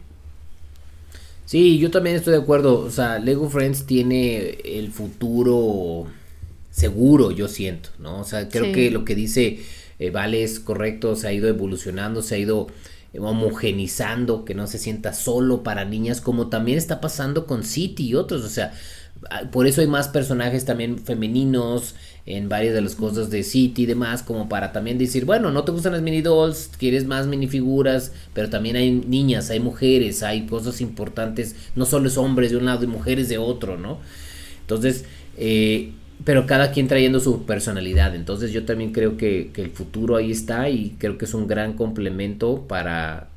Sí, 1.45 1.77
yo 1.77 1.91
también 1.91 2.15
estoy 2.15 2.33
de 2.33 2.39
acuerdo. 2.39 2.79
O 2.79 2.89
sea, 2.89 3.19
Lego 3.19 3.51
Friends 3.51 3.85
tiene 3.85 4.57
el 4.65 4.91
futuro 4.91 6.07
seguro, 6.71 7.29
yo 7.29 7.47
siento, 7.47 7.89
¿no? 7.99 8.21
O 8.21 8.23
sea, 8.23 8.49
creo 8.49 8.73
que 8.73 8.89
lo 8.89 9.05
que 9.05 9.13
dice 9.13 9.59
eh, 9.99 10.09
Vale 10.09 10.43
es 10.43 10.59
correcto, 10.59 11.15
se 11.15 11.27
ha 11.27 11.33
ido 11.33 11.47
evolucionando, 11.47 12.23
se 12.23 12.35
ha 12.35 12.37
ido 12.39 12.67
homogenizando, 13.17 14.45
que 14.45 14.53
no 14.53 14.67
se 14.67 14.77
sienta 14.77 15.13
solo 15.13 15.63
para 15.63 15.85
niñas, 15.85 16.21
como 16.21 16.47
también 16.47 16.77
está 16.77 17.01
pasando 17.01 17.45
con 17.45 17.63
City 17.63 18.07
y 18.07 18.15
otros. 18.15 18.43
O 18.43 18.49
sea, 18.49 18.73
Ah, 19.29 19.43
por 19.51 19.67
eso 19.67 19.81
hay 19.81 19.87
más 19.87 20.07
personajes 20.07 20.65
también 20.65 20.99
femeninos 20.99 21.95
en 22.25 22.49
varias 22.49 22.73
de 22.73 22.81
las 22.81 22.95
cosas 22.95 23.29
de 23.29 23.43
City 23.43 23.83
y 23.83 23.85
demás, 23.85 24.21
como 24.21 24.49
para 24.49 24.71
también 24.71 24.97
decir, 24.97 25.25
bueno, 25.25 25.51
no 25.51 25.63
te 25.63 25.71
gustan 25.71 25.93
las 25.93 26.01
mini 26.01 26.21
dolls, 26.21 26.69
quieres 26.77 27.05
más 27.05 27.25
minifiguras, 27.25 28.11
pero 28.33 28.49
también 28.49 28.75
hay 28.75 28.91
niñas, 28.91 29.49
hay 29.49 29.59
mujeres, 29.59 30.23
hay 30.23 30.45
cosas 30.45 30.81
importantes, 30.81 31.55
no 31.75 31.85
solo 31.85 32.07
es 32.07 32.17
hombres 32.17 32.51
de 32.51 32.57
un 32.57 32.65
lado 32.65 32.83
y 32.83 32.87
mujeres 32.87 33.29
de 33.29 33.37
otro, 33.37 33.77
¿no? 33.77 33.99
Entonces, 34.61 35.05
eh, 35.37 35.93
pero 36.23 36.45
cada 36.45 36.71
quien 36.71 36.87
trayendo 36.87 37.19
su 37.19 37.45
personalidad, 37.45 38.15
entonces 38.15 38.51
yo 38.51 38.65
también 38.65 38.91
creo 38.91 39.17
que, 39.17 39.51
que 39.53 39.61
el 39.61 39.71
futuro 39.71 40.15
ahí 40.15 40.31
está 40.31 40.69
y 40.69 40.95
creo 40.97 41.17
que 41.17 41.25
es 41.25 41.33
un 41.33 41.47
gran 41.47 41.73
complemento 41.73 42.65
para 42.67 43.29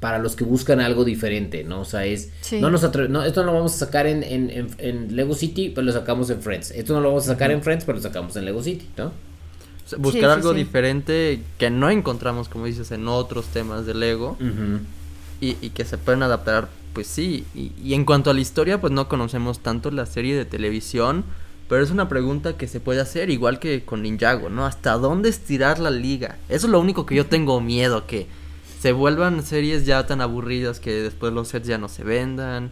para 0.00 0.18
los 0.18 0.36
que 0.36 0.44
buscan 0.44 0.80
algo 0.80 1.04
diferente, 1.04 1.64
¿no? 1.64 1.80
O 1.80 1.84
sea, 1.84 2.04
es... 2.04 2.30
No 2.52 2.70
nos 2.70 2.82
no, 3.08 3.24
esto 3.24 3.40
no 3.40 3.46
lo 3.46 3.54
vamos 3.54 3.74
a 3.74 3.78
sacar 3.78 4.06
en, 4.06 4.22
en, 4.22 4.68
en, 4.78 5.16
Lego 5.16 5.34
City, 5.34 5.72
pero 5.74 5.84
lo 5.84 5.92
sacamos 5.92 6.30
en 6.30 6.40
Friends. 6.40 6.70
Esto 6.70 6.94
no 6.94 7.00
lo 7.00 7.08
vamos 7.08 7.24
a 7.24 7.32
sacar 7.32 7.50
en 7.50 7.62
Friends, 7.62 7.84
pero 7.84 7.96
lo 7.96 8.02
sacamos 8.02 8.36
en 8.36 8.44
Lego 8.44 8.62
City, 8.62 8.86
¿no? 8.96 9.10
buscar 9.96 10.30
algo 10.30 10.52
diferente 10.52 11.40
que 11.56 11.70
no 11.70 11.88
encontramos, 11.88 12.50
como 12.50 12.66
dices, 12.66 12.92
en 12.92 13.08
otros 13.08 13.46
temas 13.46 13.86
de 13.86 13.94
Lego. 13.94 14.36
y, 15.40 15.56
y, 15.60 15.70
que 15.70 15.84
se 15.84 15.98
pueden 15.98 16.22
adaptar, 16.22 16.68
pues 16.92 17.06
sí. 17.06 17.44
Y, 17.54 17.72
y 17.82 17.94
en 17.94 18.04
cuanto 18.04 18.30
a 18.30 18.34
la 18.34 18.40
historia, 18.40 18.80
pues 18.80 18.92
no 18.92 19.08
conocemos 19.08 19.60
tanto 19.60 19.90
la 19.90 20.06
serie 20.06 20.36
de 20.36 20.44
televisión. 20.44 21.24
Pero 21.68 21.82
es 21.82 21.90
una 21.90 22.08
pregunta 22.08 22.56
que 22.56 22.66
se 22.66 22.80
puede 22.80 23.00
hacer, 23.00 23.28
igual 23.30 23.58
que 23.58 23.84
con 23.84 24.02
Ninjago, 24.02 24.48
¿no? 24.48 24.64
¿Hasta 24.64 24.92
dónde 24.94 25.28
estirar 25.28 25.78
la 25.78 25.90
liga? 25.90 26.38
Eso 26.48 26.66
es 26.66 26.72
lo 26.72 26.80
único 26.80 27.04
que 27.04 27.14
yo 27.14 27.26
tengo 27.26 27.60
miedo, 27.60 28.06
que 28.06 28.26
se 28.80 28.92
vuelvan 28.92 29.44
series 29.44 29.84
ya 29.84 30.06
tan 30.06 30.20
aburridas 30.20 30.80
que 30.80 30.92
después 30.92 31.32
los 31.32 31.48
sets 31.48 31.66
ya 31.66 31.78
no 31.78 31.88
se 31.88 32.04
vendan. 32.04 32.70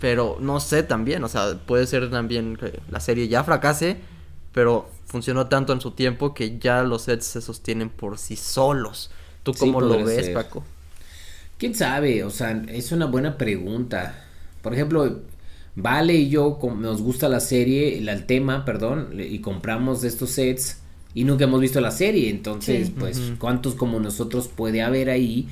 Pero 0.00 0.38
no 0.40 0.60
sé 0.60 0.82
también, 0.82 1.22
o 1.24 1.28
sea, 1.28 1.58
puede 1.66 1.86
ser 1.86 2.10
también 2.10 2.56
que 2.56 2.80
la 2.90 3.00
serie 3.00 3.28
ya 3.28 3.44
fracase, 3.44 3.98
pero 4.52 4.90
funcionó 5.06 5.46
tanto 5.46 5.72
en 5.72 5.80
su 5.80 5.92
tiempo 5.92 6.34
que 6.34 6.58
ya 6.58 6.82
los 6.82 7.02
sets 7.02 7.26
se 7.26 7.40
sostienen 7.40 7.90
por 7.90 8.18
sí 8.18 8.36
solos. 8.36 9.10
¿Tú 9.42 9.52
cómo 9.54 9.80
lo 9.80 10.02
ves, 10.04 10.30
Paco? 10.30 10.64
¿Quién 11.58 11.74
sabe? 11.74 12.24
O 12.24 12.30
sea, 12.30 12.62
es 12.68 12.90
una 12.92 13.06
buena 13.06 13.38
pregunta. 13.38 14.24
Por 14.62 14.74
ejemplo, 14.74 15.20
Vale 15.76 16.14
y 16.14 16.28
yo 16.28 16.58
nos 16.78 17.02
gusta 17.02 17.28
la 17.28 17.40
serie, 17.40 17.98
el, 17.98 18.26
tema, 18.26 18.64
perdón, 18.64 19.18
y 19.18 19.40
compramos 19.40 20.04
estos 20.04 20.30
sets 20.30 20.78
y 21.14 21.24
nunca 21.24 21.44
hemos 21.44 21.60
visto 21.60 21.80
la 21.80 21.90
serie. 21.90 22.30
Entonces, 22.30 22.90
pues, 22.96 23.32
¿cuántos 23.38 23.74
como 23.74 23.98
nosotros 23.98 24.48
puede 24.48 24.82
haber 24.82 25.10
ahí? 25.10 25.48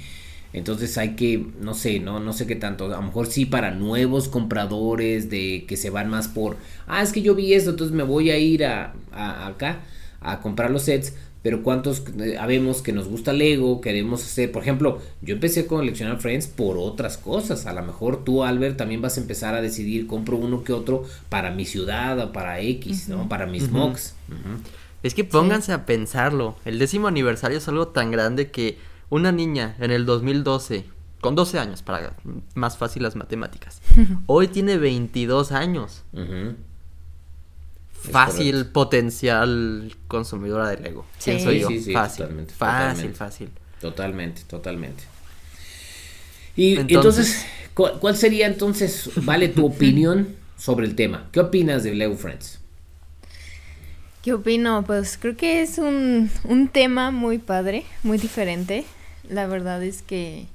Entonces 0.52 0.98
hay 0.98 1.16
que, 1.16 1.46
no 1.60 1.74
sé, 1.74 1.98
no, 1.98 2.20
no 2.20 2.32
sé 2.32 2.46
qué 2.46 2.56
tanto. 2.56 2.86
A 2.86 2.96
lo 2.96 3.02
mejor 3.02 3.26
sí 3.26 3.46
para 3.46 3.70
nuevos 3.72 4.28
compradores 4.28 5.30
de 5.30 5.64
que 5.66 5.76
se 5.76 5.90
van 5.90 6.10
más 6.10 6.28
por, 6.28 6.56
ah, 6.86 7.02
es 7.02 7.12
que 7.12 7.22
yo 7.22 7.34
vi 7.34 7.54
esto, 7.54 7.70
entonces 7.70 7.96
me 7.96 8.02
voy 8.02 8.30
a 8.30 8.38
ir 8.38 8.64
a, 8.64 8.94
acá 9.12 9.80
a 10.20 10.40
comprar 10.40 10.70
los 10.70 10.82
sets. 10.82 11.14
Pero 11.42 11.62
cuántos 11.62 12.04
eh, 12.20 12.34
sabemos 12.36 12.82
que 12.82 12.92
nos 12.92 13.08
gusta 13.08 13.32
Lego, 13.32 13.80
queremos 13.80 14.22
hacer, 14.22 14.52
por 14.52 14.62
ejemplo, 14.62 15.00
yo 15.22 15.34
empecé 15.34 15.60
a 15.60 15.66
coleccionar 15.66 16.20
Friends 16.20 16.46
por 16.46 16.78
otras 16.78 17.18
cosas. 17.18 17.66
A 17.66 17.72
lo 17.72 17.82
mejor 17.82 18.24
tú, 18.24 18.44
Albert, 18.44 18.76
también 18.76 19.02
vas 19.02 19.18
a 19.18 19.20
empezar 19.20 19.54
a 19.54 19.60
decidir, 19.60 20.06
compro 20.06 20.36
uno 20.36 20.62
que 20.62 20.72
otro 20.72 21.04
para 21.28 21.50
mi 21.50 21.64
ciudad 21.64 22.18
o 22.20 22.32
para 22.32 22.60
X, 22.60 23.08
¿no? 23.08 23.28
Para 23.28 23.46
mis 23.46 23.70
mocks. 23.70 24.14
Es 25.02 25.14
que 25.14 25.24
pónganse 25.24 25.72
a 25.72 25.84
pensarlo. 25.84 26.56
El 26.64 26.78
décimo 26.78 27.08
aniversario 27.08 27.58
es 27.58 27.66
algo 27.66 27.88
tan 27.88 28.12
grande 28.12 28.50
que 28.50 28.78
una 29.10 29.32
niña 29.32 29.74
en 29.80 29.90
el 29.90 30.06
2012, 30.06 30.84
con 31.20 31.34
12 31.34 31.58
años, 31.58 31.82
para 31.82 32.16
más 32.54 32.78
fácil 32.78 33.02
las 33.02 33.16
matemáticas, 33.16 33.82
hoy 34.26 34.46
tiene 34.46 34.78
22 34.78 35.50
años. 35.50 36.04
Fácil 38.10 38.66
potencial 38.66 39.94
consumidora 40.08 40.68
de 40.68 40.78
Lego. 40.78 41.06
Sí, 41.18 41.38
soy 41.40 41.60
yo? 41.60 41.68
Sí, 41.68 41.92
fácil, 41.92 42.24
totalmente, 42.24 42.54
fácil, 42.54 43.14
fácil. 43.14 43.48
Totalmente, 43.80 44.42
totalmente. 44.46 45.04
Y 46.56 46.76
entonces, 46.78 47.46
¿cuál 47.74 48.16
sería 48.16 48.46
entonces, 48.46 49.10
vale, 49.16 49.48
tu 49.48 49.66
opinión 49.66 50.36
sobre 50.58 50.86
el 50.86 50.94
tema? 50.94 51.28
¿Qué 51.32 51.40
opinas 51.40 51.82
de 51.84 51.94
Lego 51.94 52.16
Friends? 52.16 52.58
¿Qué 54.22 54.32
opino? 54.34 54.84
Pues 54.84 55.18
creo 55.20 55.36
que 55.36 55.62
es 55.62 55.78
un, 55.78 56.30
un 56.44 56.68
tema 56.68 57.10
muy 57.10 57.38
padre, 57.38 57.84
muy 58.02 58.18
diferente 58.18 58.84
la 59.28 59.46
verdad 59.46 59.82
es 59.82 60.02
que, 60.02 60.46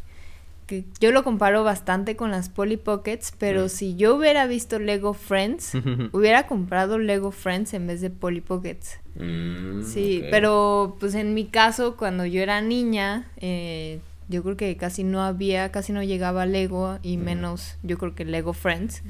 yo 0.99 1.11
lo 1.11 1.23
comparo 1.23 1.63
bastante 1.63 2.15
con 2.15 2.31
las 2.31 2.49
Polly 2.49 2.77
Pockets, 2.77 3.33
pero 3.37 3.65
mm. 3.65 3.69
si 3.69 3.95
yo 3.95 4.15
hubiera 4.15 4.47
visto 4.47 4.79
Lego 4.79 5.13
Friends, 5.13 5.73
hubiera 6.11 6.47
comprado 6.47 6.99
Lego 6.99 7.31
Friends 7.31 7.73
en 7.73 7.87
vez 7.87 8.01
de 8.01 8.09
Polly 8.09 8.41
Pockets. 8.41 8.99
Mm, 9.15 9.83
sí, 9.83 10.23
pero 10.29 10.97
pues 10.99 11.15
en 11.15 11.33
mi 11.33 11.45
caso, 11.45 11.95
cuando 11.95 12.25
yo 12.25 12.41
era 12.41 12.61
niña, 12.61 13.27
eh, 13.37 13.99
yo 14.29 14.43
creo 14.43 14.57
que 14.57 14.75
casi 14.77 15.03
no 15.03 15.23
había, 15.23 15.71
casi 15.71 15.93
no 15.93 16.03
llegaba 16.03 16.45
Lego 16.45 16.99
y 17.01 17.17
menos 17.17 17.77
yo 17.83 17.97
creo 17.97 18.13
que 18.13 18.25
Lego 18.25 18.53
Friends. 18.53 19.03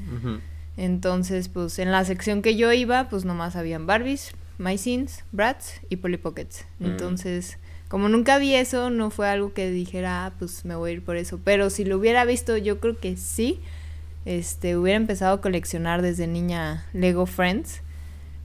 Entonces, 0.76 1.48
pues 1.48 1.80
en 1.80 1.90
la 1.90 2.04
sección 2.04 2.40
que 2.40 2.56
yo 2.56 2.72
iba, 2.72 3.08
pues 3.08 3.24
nomás 3.24 3.56
habían 3.56 3.86
Barbies, 3.86 4.32
My 4.58 4.78
Sins, 4.78 5.24
Bratz 5.32 5.80
y 5.90 5.96
Polly 5.96 6.18
Pockets. 6.18 6.66
Mm. 6.78 6.84
Entonces 6.84 7.58
como 7.88 8.10
nunca 8.10 8.38
vi 8.38 8.54
eso, 8.54 8.90
no 8.90 9.10
fue 9.10 9.28
algo 9.28 9.54
que 9.54 9.70
dijera, 9.70 10.26
ah, 10.26 10.32
pues 10.38 10.64
me 10.66 10.76
voy 10.76 10.90
a 10.90 10.92
ir 10.94 11.04
por 11.04 11.16
eso. 11.16 11.40
Pero 11.42 11.70
si 11.70 11.86
lo 11.86 11.96
hubiera 11.96 12.24
visto, 12.26 12.56
yo 12.56 12.80
creo 12.80 12.98
que 12.98 13.16
sí. 13.16 13.60
Este, 14.26 14.76
hubiera 14.76 14.98
empezado 14.98 15.36
a 15.36 15.40
coleccionar 15.40 16.02
desde 16.02 16.26
niña 16.26 16.86
Lego 16.92 17.24
Friends. 17.24 17.80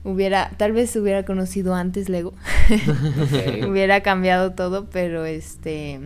Hubiera, 0.02 0.50
tal 0.56 0.72
vez 0.72 0.96
hubiera 0.96 1.24
conocido 1.26 1.74
antes 1.74 2.08
Lego. 2.08 2.32
hubiera 3.68 4.02
cambiado 4.02 4.52
todo, 4.52 4.88
pero 4.88 5.26
este. 5.26 6.00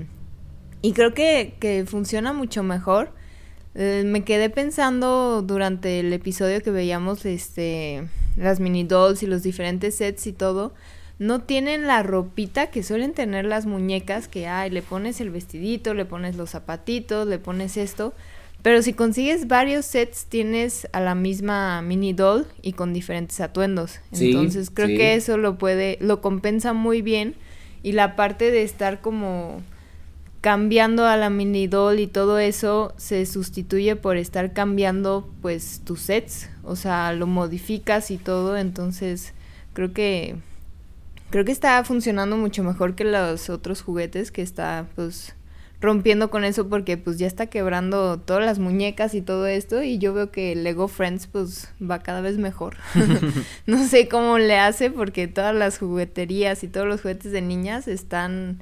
Y 0.82 0.92
creo 0.92 1.14
que, 1.14 1.54
que 1.60 1.84
funciona 1.86 2.32
mucho 2.32 2.64
mejor. 2.64 3.12
Eh, 3.76 4.02
me 4.04 4.24
quedé 4.24 4.50
pensando 4.50 5.42
durante 5.42 6.00
el 6.00 6.12
episodio 6.12 6.60
que 6.60 6.72
veíamos 6.72 7.24
este 7.24 8.08
las 8.36 8.58
mini 8.58 8.82
dolls 8.82 9.22
y 9.22 9.26
los 9.26 9.42
diferentes 9.42 9.96
sets 9.96 10.26
y 10.26 10.32
todo 10.32 10.72
no 11.18 11.40
tienen 11.40 11.86
la 11.86 12.02
ropita 12.02 12.68
que 12.68 12.82
suelen 12.82 13.12
tener 13.12 13.44
las 13.44 13.66
muñecas, 13.66 14.28
que 14.28 14.46
ay, 14.46 14.70
le 14.70 14.82
pones 14.82 15.20
el 15.20 15.30
vestidito, 15.30 15.94
le 15.94 16.04
pones 16.04 16.36
los 16.36 16.50
zapatitos, 16.50 17.26
le 17.26 17.38
pones 17.38 17.76
esto. 17.76 18.14
Pero 18.62 18.82
si 18.82 18.92
consigues 18.92 19.46
varios 19.46 19.84
sets, 19.84 20.26
tienes 20.26 20.88
a 20.92 21.00
la 21.00 21.14
misma 21.14 21.80
mini 21.82 22.12
doll 22.12 22.46
y 22.62 22.72
con 22.72 22.92
diferentes 22.92 23.40
atuendos. 23.40 24.00
Entonces 24.12 24.70
creo 24.72 24.88
que 24.88 25.14
eso 25.14 25.38
lo 25.38 25.58
puede, 25.58 25.96
lo 26.00 26.20
compensa 26.20 26.72
muy 26.72 27.02
bien. 27.02 27.34
Y 27.82 27.92
la 27.92 28.16
parte 28.16 28.50
de 28.50 28.62
estar 28.62 29.00
como 29.00 29.62
cambiando 30.40 31.06
a 31.06 31.16
la 31.16 31.30
mini 31.30 31.66
doll 31.66 32.00
y 32.00 32.06
todo 32.08 32.38
eso 32.38 32.94
se 32.96 33.26
sustituye 33.26 33.96
por 33.96 34.16
estar 34.16 34.52
cambiando 34.52 35.28
pues 35.40 35.80
tus 35.84 36.00
sets. 36.00 36.50
O 36.64 36.74
sea, 36.74 37.12
lo 37.12 37.28
modificas 37.28 38.10
y 38.10 38.18
todo. 38.18 38.56
Entonces 38.56 39.34
creo 39.72 39.92
que 39.92 40.34
creo 41.30 41.44
que 41.44 41.52
está 41.52 41.82
funcionando 41.84 42.36
mucho 42.36 42.64
mejor 42.64 42.94
que 42.94 43.04
los 43.04 43.50
otros 43.50 43.82
juguetes 43.82 44.30
que 44.30 44.42
está 44.42 44.86
pues 44.94 45.34
rompiendo 45.80 46.28
con 46.30 46.44
eso 46.44 46.68
porque 46.68 46.96
pues 46.96 47.18
ya 47.18 47.26
está 47.26 47.46
quebrando 47.46 48.18
todas 48.18 48.44
las 48.44 48.58
muñecas 48.58 49.14
y 49.14 49.22
todo 49.22 49.46
esto 49.46 49.82
y 49.82 49.98
yo 49.98 50.12
veo 50.12 50.30
que 50.30 50.56
Lego 50.56 50.88
Friends 50.88 51.28
pues 51.28 51.72
va 51.80 52.00
cada 52.00 52.20
vez 52.20 52.38
mejor. 52.38 52.76
no 53.66 53.86
sé 53.86 54.08
cómo 54.08 54.38
le 54.38 54.58
hace 54.58 54.90
porque 54.90 55.28
todas 55.28 55.54
las 55.54 55.78
jugueterías 55.78 56.64
y 56.64 56.68
todos 56.68 56.86
los 56.86 57.02
juguetes 57.02 57.30
de 57.30 57.42
niñas 57.42 57.86
están 57.86 58.60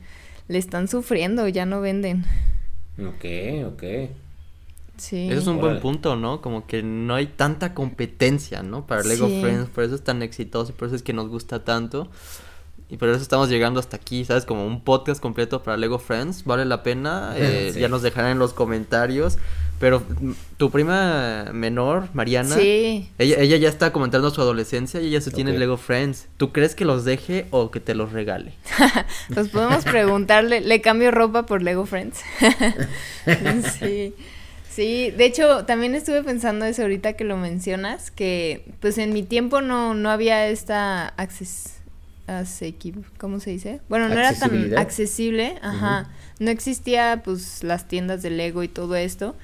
le 0.49 0.59
están 0.59 0.89
sufriendo, 0.89 1.49
ya 1.49 1.67
no 1.67 1.81
venden. 1.81 2.25
Ok, 2.99 3.25
ok. 3.67 3.83
Sí. 4.97 5.29
Eso 5.29 5.41
es 5.41 5.47
un 5.47 5.59
buen 5.59 5.81
punto, 5.81 6.17
¿no? 6.17 6.41
Como 6.41 6.67
que 6.67 6.83
no 6.83 7.14
hay 7.14 7.27
tanta 7.27 7.75
competencia, 7.75 8.62
¿no? 8.62 8.87
Para 8.87 9.03
Lego 9.03 9.27
Friends, 9.27 9.69
por 9.69 9.85
eso 9.85 9.95
es 9.95 10.05
tan 10.05 10.23
exitoso 10.23 10.73
y 10.73 10.75
por 10.75 10.87
eso 10.87 10.97
es 10.97 11.03
que 11.03 11.12
nos 11.12 11.29
gusta 11.29 11.64
tanto. 11.64 12.09
Y 12.89 12.99
por 12.99 13.09
eso 13.09 13.20
estamos 13.20 13.49
llegando 13.49 13.80
hasta 13.80 13.97
aquí, 13.97 14.24
¿sabes? 14.24 14.45
Como 14.45 14.64
un 14.64 14.80
podcast 14.80 15.20
completo 15.20 15.62
para 15.62 15.76
Lego 15.76 15.99
Friends. 15.99 16.45
Vale 16.45 16.64
la 16.64 16.82
pena. 16.82 17.34
Eh, 17.47 17.74
ya 17.78 17.89
nos 17.89 18.03
dejarán 18.03 18.32
en 18.32 18.39
los 18.39 18.53
comentarios. 18.53 19.39
Pero 19.78 20.01
mm, 20.01 20.32
tu 20.57 20.70
prima 20.70 21.51
menor, 21.53 22.09
Mariana, 22.14 22.57
sí. 22.57 23.11
ella, 23.18 23.37
ella 23.39 23.57
ya 23.57 23.68
está 23.68 23.93
comentando 23.93 24.30
su 24.30 24.41
adolescencia 24.41 25.01
y 25.01 25.09
ella 25.09 25.20
se 25.20 25.30
tiene 25.30 25.57
Lego 25.59 25.76
Friends. 25.76 26.28
¿Tú 26.39 26.51
crees 26.53 26.74
que 26.74 26.84
los 26.84 27.05
deje 27.05 27.47
o 27.51 27.70
que 27.70 27.80
te 27.80 27.95
los 27.95 28.12
regale? 28.12 28.53
pues 29.34 29.49
podemos 29.49 29.84
preguntarle, 29.84 30.61
¿le 30.61 30.80
cambio 30.80 31.11
ropa 31.11 31.45
por 31.45 31.62
Lego 31.62 31.84
Friends? 31.84 32.20
sí. 33.78 34.14
Sí, 34.70 35.11
de 35.11 35.24
hecho, 35.24 35.64
también 35.64 35.95
estuve 35.95 36.22
pensando 36.22 36.66
eso 36.66 36.82
ahorita 36.82 37.14
que 37.14 37.24
lo 37.24 37.39
mencionas, 37.39 38.11
que 38.11 38.66
pues 38.80 38.99
en 38.99 39.12
mi 39.14 39.22
tiempo 39.22 39.62
no, 39.62 39.95
no 39.95 40.11
había 40.11 40.49
esta 40.49 41.14
acceso 42.27 42.74
¿cómo 43.18 43.41
se 43.41 43.51
dice? 43.51 43.81
Bueno, 43.89 44.09
no 44.09 44.14
era 44.14 44.33
tan 44.33 44.77
accesible, 44.77 45.57
ajá. 45.62 46.11
No 46.39 46.51
existía 46.51 47.22
pues 47.24 47.62
las 47.62 47.89
tiendas 47.89 48.22
de 48.22 48.31
Lego 48.31 48.62
y 48.62 48.68
todo 48.68 48.97
esto. 48.97 49.37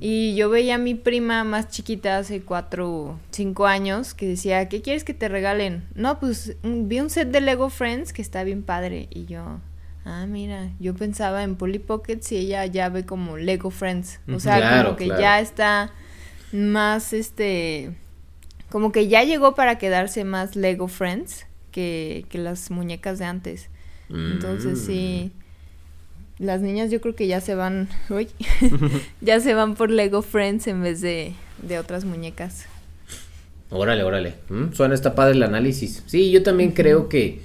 Y 0.00 0.34
yo 0.36 0.50
veía 0.50 0.76
a 0.76 0.78
mi 0.78 0.94
prima 0.94 1.44
más 1.44 1.68
chiquita 1.68 2.18
hace 2.18 2.42
cuatro, 2.42 3.18
cinco 3.30 3.66
años 3.66 4.14
que 4.14 4.28
decía, 4.28 4.68
¿qué 4.68 4.82
quieres 4.82 5.04
que 5.04 5.14
te 5.14 5.28
regalen? 5.28 5.84
No, 5.94 6.20
pues 6.20 6.56
vi 6.62 7.00
un 7.00 7.10
set 7.10 7.30
de 7.30 7.40
Lego 7.40 7.70
Friends 7.70 8.12
que 8.12 8.22
está 8.22 8.44
bien 8.44 8.62
padre. 8.62 9.08
Y 9.10 9.26
yo, 9.26 9.60
ah, 10.04 10.26
mira, 10.26 10.70
yo 10.78 10.94
pensaba 10.94 11.42
en 11.42 11.56
Polly 11.56 11.78
Pockets 11.78 12.30
y 12.32 12.36
ella 12.36 12.66
ya 12.66 12.88
ve 12.88 13.04
como 13.04 13.36
Lego 13.36 13.70
Friends. 13.70 14.20
O 14.32 14.38
sea, 14.38 14.84
como 14.84 14.96
que 14.96 15.08
ya 15.08 15.40
está 15.40 15.92
más 16.52 17.12
este 17.12 17.94
como 18.70 18.92
que 18.92 19.08
ya 19.08 19.22
llegó 19.24 19.54
para 19.54 19.78
quedarse 19.78 20.24
más 20.24 20.56
Lego 20.56 20.88
Friends 20.88 21.47
que, 21.78 22.38
las 22.38 22.70
muñecas 22.70 23.18
de 23.18 23.24
antes. 23.24 23.68
Entonces 24.10 24.80
sí, 24.80 25.30
mm. 26.38 26.44
las 26.44 26.62
niñas 26.62 26.90
yo 26.90 27.00
creo 27.00 27.14
que 27.14 27.26
ya 27.26 27.40
se 27.40 27.54
van, 27.54 27.88
uy, 28.10 28.28
ya 29.20 29.38
se 29.40 29.54
van 29.54 29.74
por 29.74 29.90
Lego 29.90 30.22
Friends 30.22 30.66
en 30.66 30.82
vez 30.82 31.00
de, 31.00 31.34
de 31.62 31.78
otras 31.78 32.04
muñecas. 32.04 32.66
Órale, 33.70 34.02
órale. 34.02 34.34
Mm, 34.48 34.72
suena 34.72 34.94
esta 34.94 35.14
padre 35.14 35.34
el 35.34 35.42
análisis. 35.42 36.02
Sí, 36.06 36.30
yo 36.30 36.42
también 36.42 36.72
creo 36.72 37.10
que 37.10 37.42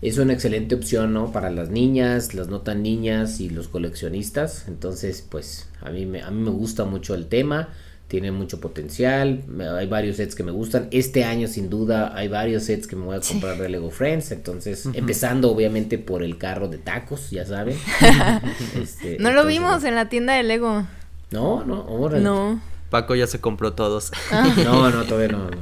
es 0.00 0.16
una 0.16 0.32
excelente 0.32 0.74
opción, 0.74 1.12
¿no? 1.12 1.30
Para 1.30 1.50
las 1.50 1.68
niñas, 1.68 2.32
las 2.32 2.48
no 2.48 2.62
tan 2.62 2.82
niñas 2.82 3.40
y 3.40 3.50
los 3.50 3.68
coleccionistas. 3.68 4.68
Entonces, 4.68 5.22
pues 5.28 5.68
a 5.82 5.90
mí 5.90 6.06
me, 6.06 6.22
a 6.22 6.30
mí 6.30 6.42
me 6.42 6.50
gusta 6.50 6.86
mucho 6.86 7.14
el 7.14 7.26
tema 7.26 7.68
tiene 8.10 8.32
mucho 8.32 8.60
potencial. 8.60 9.44
Hay 9.78 9.86
varios 9.86 10.16
sets 10.16 10.34
que 10.34 10.42
me 10.42 10.50
gustan. 10.50 10.88
Este 10.90 11.22
año, 11.22 11.46
sin 11.46 11.70
duda, 11.70 12.12
hay 12.16 12.26
varios 12.26 12.64
sets 12.64 12.88
que 12.88 12.96
me 12.96 13.04
voy 13.04 13.16
a 13.16 13.20
comprar 13.20 13.56
de 13.56 13.68
Lego 13.68 13.88
Friends. 13.90 14.32
Entonces, 14.32 14.84
empezando 14.94 15.48
obviamente 15.52 15.96
por 15.96 16.24
el 16.24 16.36
carro 16.36 16.66
de 16.66 16.78
tacos, 16.78 17.30
ya 17.30 17.46
saben. 17.46 17.78
Este, 18.80 19.16
no 19.20 19.30
lo 19.30 19.46
vimos 19.46 19.84
en 19.84 19.94
la 19.94 20.08
tienda 20.08 20.34
de 20.34 20.42
Lego. 20.42 20.86
No, 21.30 21.64
no, 21.64 21.82
ahora. 21.88 22.18
No. 22.18 22.60
Paco 22.90 23.14
ya 23.14 23.28
se 23.28 23.40
compró 23.40 23.74
todos. 23.74 24.10
Ah. 24.32 24.52
no, 24.64 24.90
no, 24.90 25.04
todavía 25.04 25.28
no. 25.28 25.44
no. 25.44 25.56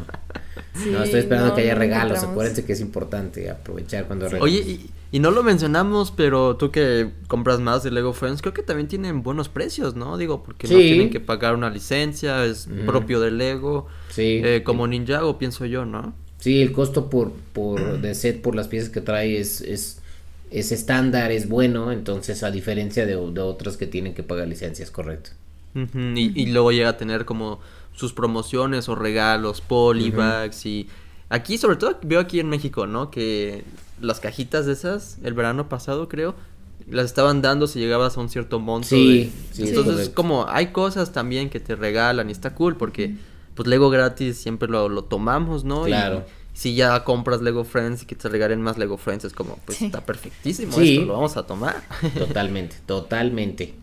Estoy 1.05 1.21
esperando 1.21 1.55
que 1.55 1.63
haya 1.63 1.75
regalos. 1.75 2.23
Acuérdense 2.23 2.65
que 2.65 2.73
es 2.73 2.81
importante 2.81 3.51
aprovechar 3.51 4.07
cuando 4.07 4.27
regalos. 4.27 4.45
Oye, 4.45 4.81
y, 5.11 5.19
no 5.19 5.31
lo 5.31 5.43
mencionamos, 5.43 6.11
pero 6.11 6.57
tú 6.57 6.71
que 6.71 7.11
compras 7.27 7.61
más 7.61 7.83
de 7.83 7.91
Lego 7.91 8.13
Friends, 8.13 8.43
creo 8.43 8.55
que 8.55 8.63
también 8.63 8.89
tienen 8.89 9.23
buenos 9.23 9.49
precios, 9.49 9.95
¿no? 9.95 10.17
Digo, 10.19 10.43
porque 10.43 10.69
no 10.69 10.77
tienen 10.77 11.11
que 11.11 11.21
pagar 11.21 11.55
una 11.55 11.71
licencia, 11.71 12.45
es 12.45 12.69
propio 12.87 13.21
de 13.21 13.31
Lego. 13.31 13.87
Sí. 14.11 14.41
Eh, 14.45 14.63
como 14.65 14.87
Ninjago, 14.87 15.39
pienso 15.39 15.65
yo, 15.67 15.85
¿no? 15.85 16.15
Sí, 16.39 16.61
el 16.63 16.73
costo 16.73 17.11
por, 17.11 17.33
por 17.53 17.81
de 18.01 18.15
set 18.15 18.43
por 18.43 18.55
las 18.55 18.69
piezas 18.69 18.91
que 18.91 19.01
trae 19.01 19.39
es, 19.39 19.61
es, 19.61 20.01
es 20.51 20.73
estándar, 20.73 21.33
es 21.33 21.49
bueno, 21.49 21.93
entonces 21.93 22.43
a 22.43 22.51
diferencia 22.51 23.07
de, 23.07 23.17
de 23.17 23.41
otros 23.41 23.77
que 23.77 23.87
tienen 23.87 24.15
que 24.15 24.23
pagar 24.23 24.47
licencias, 24.47 24.91
correcto 24.91 25.31
y, 25.75 26.47
luego 26.47 26.73
llega 26.73 26.91
a 26.91 26.97
tener 26.97 27.25
como 27.25 27.61
sus 27.99 28.13
promociones 28.13 28.89
o 28.89 28.95
regalos, 28.95 29.61
polybags 29.61 30.65
y 30.67 30.89
aquí 31.29 31.59
sobre 31.59 31.77
todo 31.77 31.99
veo 32.03 32.21
aquí 32.21 32.39
en 32.39 32.49
México, 32.49 32.87
¿no? 32.87 33.11
Que 33.11 33.65
las 34.01 34.21
cajitas 34.21 34.67
de 34.67 34.73
esas 34.73 35.19
el 35.25 35.35
verano 35.35 35.69
pasado 35.69 36.09
creo 36.09 36.37
las 36.89 37.07
estaban 37.07 37.43
dando 37.43 37.67
si 37.67 37.81
llegabas 37.81 38.17
a 38.17 38.21
un 38.21 38.29
cierto 38.29 38.61
monto. 38.61 38.89
Sí, 38.89 39.33
entonces 39.59 40.11
como 40.11 40.47
hay 40.49 40.69
cosas 40.69 41.13
también 41.13 41.51
que 41.51 41.59
te 41.59 41.75
regalan 41.75 42.29
y 42.29 42.33
está 42.33 42.55
cool 42.55 42.77
porque 42.77 43.17
pues 43.55 43.67
Lego 43.67 43.91
gratis 43.91 44.39
siempre 44.39 44.69
lo, 44.69 44.89
lo 44.89 45.03
tomamos, 45.03 45.65
¿no? 45.65 45.83
Claro 45.83 46.25
si 46.59 46.75
ya 46.75 47.05
compras 47.05 47.41
Lego 47.41 47.63
Friends 47.63 48.03
y 48.03 48.07
que 48.07 48.17
te 48.17 48.29
regalen 48.29 48.61
más 48.61 48.79
Lego 48.79 48.97
Friends, 48.97 49.25
es 49.25 49.33
como, 49.33 49.61
pues 49.65 49.81
está 49.81 50.05
perfectísimo 50.05 50.77
esto, 50.77 51.07
lo 51.07 51.13
vamos 51.13 51.37
a 51.37 51.47
tomar. 51.47 51.85
Totalmente, 52.19 52.75
totalmente. 52.87 53.77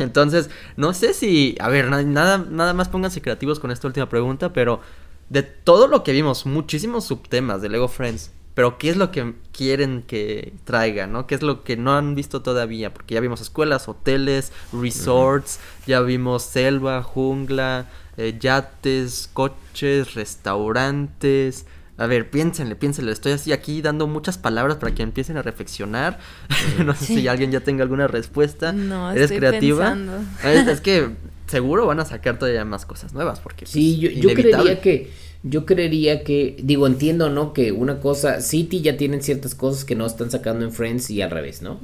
Entonces, 0.00 0.50
no 0.76 0.92
sé 0.92 1.14
si, 1.14 1.54
a 1.60 1.68
ver, 1.68 1.88
nada, 1.88 2.38
nada 2.50 2.74
más 2.74 2.88
pónganse 2.88 3.22
creativos 3.22 3.60
con 3.60 3.70
esta 3.70 3.86
última 3.86 4.08
pregunta, 4.08 4.52
pero 4.52 4.80
de 5.28 5.44
todo 5.44 5.86
lo 5.86 6.02
que 6.02 6.10
vimos, 6.10 6.46
muchísimos 6.46 7.04
subtemas 7.04 7.62
de 7.62 7.68
Lego 7.68 7.86
Friends, 7.86 8.32
pero 8.54 8.76
¿qué 8.76 8.90
es 8.90 8.96
lo 8.96 9.12
que 9.12 9.34
quieren 9.52 10.02
que 10.02 10.52
traiga, 10.64 11.06
no? 11.06 11.28
¿Qué 11.28 11.36
es 11.36 11.42
lo 11.42 11.62
que 11.62 11.76
no 11.76 11.94
han 11.94 12.16
visto 12.16 12.42
todavía? 12.42 12.92
Porque 12.92 13.14
ya 13.14 13.20
vimos 13.20 13.40
escuelas, 13.40 13.86
hoteles, 13.86 14.50
resorts, 14.72 15.60
ya 15.86 16.00
vimos 16.00 16.42
selva, 16.42 17.04
jungla, 17.04 17.86
eh, 18.16 18.36
yates, 18.40 19.30
coches, 19.32 20.14
restaurantes, 20.14 21.66
a 21.98 22.06
ver, 22.06 22.30
piénsenle, 22.30 22.76
piénsenle. 22.76 23.12
Estoy 23.12 23.32
así 23.32 23.52
aquí 23.52 23.80
dando 23.80 24.06
muchas 24.06 24.36
palabras 24.36 24.76
para 24.76 24.94
que 24.94 25.02
empiecen 25.02 25.36
a 25.36 25.42
reflexionar. 25.42 26.18
no 26.84 26.94
sé 26.94 27.06
si 27.06 27.28
alguien 27.28 27.50
ya 27.50 27.60
tenga 27.60 27.82
alguna 27.82 28.06
respuesta. 28.06 28.72
No, 28.72 29.10
¿Eres 29.12 29.32
creativa? 29.32 29.96
Es, 30.44 30.80
que 30.80 31.10
seguro 31.46 31.86
van 31.86 32.00
a 32.00 32.04
sacar 32.04 32.38
todavía 32.38 32.64
más 32.64 32.84
cosas 32.86 33.14
nuevas 33.14 33.40
porque 33.40 33.66
Sí, 33.66 33.98
pues, 34.00 34.14
yo, 34.14 34.28
yo 34.28 34.34
creería 34.34 34.80
que 34.80 35.10
yo 35.42 35.64
creería 35.64 36.24
que 36.24 36.56
digo, 36.60 36.86
entiendo, 36.86 37.30
¿no? 37.30 37.52
Que 37.52 37.72
una 37.72 38.00
cosa 38.00 38.40
City 38.40 38.80
ya 38.80 38.96
tienen 38.96 39.22
ciertas 39.22 39.54
cosas 39.54 39.84
que 39.84 39.94
no 39.94 40.04
están 40.04 40.30
sacando 40.30 40.64
en 40.64 40.72
Friends 40.72 41.08
y 41.10 41.22
al 41.22 41.30
revés, 41.30 41.62
¿no? 41.62 41.80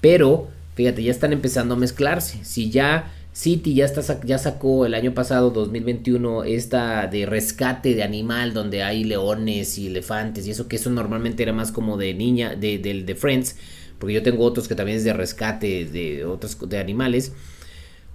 Pero 0.00 0.48
fíjate, 0.74 1.02
ya 1.02 1.10
están 1.10 1.32
empezando 1.32 1.74
a 1.74 1.78
mezclarse. 1.78 2.44
Si 2.44 2.70
ya 2.70 3.10
City 3.38 3.72
ya, 3.72 3.84
está, 3.84 4.20
ya 4.22 4.36
sacó 4.36 4.84
el 4.84 4.94
año 4.94 5.14
pasado, 5.14 5.50
2021, 5.50 6.42
esta 6.42 7.06
de 7.06 7.24
rescate 7.24 7.94
de 7.94 8.02
animal 8.02 8.52
donde 8.52 8.82
hay 8.82 9.04
leones 9.04 9.78
y 9.78 9.86
elefantes 9.86 10.44
y 10.48 10.50
eso, 10.50 10.66
que 10.66 10.74
eso 10.74 10.90
normalmente 10.90 11.44
era 11.44 11.52
más 11.52 11.70
como 11.70 11.96
de 11.96 12.14
niña, 12.14 12.56
de, 12.56 12.78
de, 12.78 13.04
de 13.04 13.14
Friends, 13.14 13.54
porque 14.00 14.14
yo 14.14 14.24
tengo 14.24 14.44
otros 14.44 14.66
que 14.66 14.74
también 14.74 14.98
es 14.98 15.04
de 15.04 15.12
rescate 15.12 15.84
de 15.84 16.24
otros 16.24 16.58
de 16.68 16.78
animales. 16.78 17.30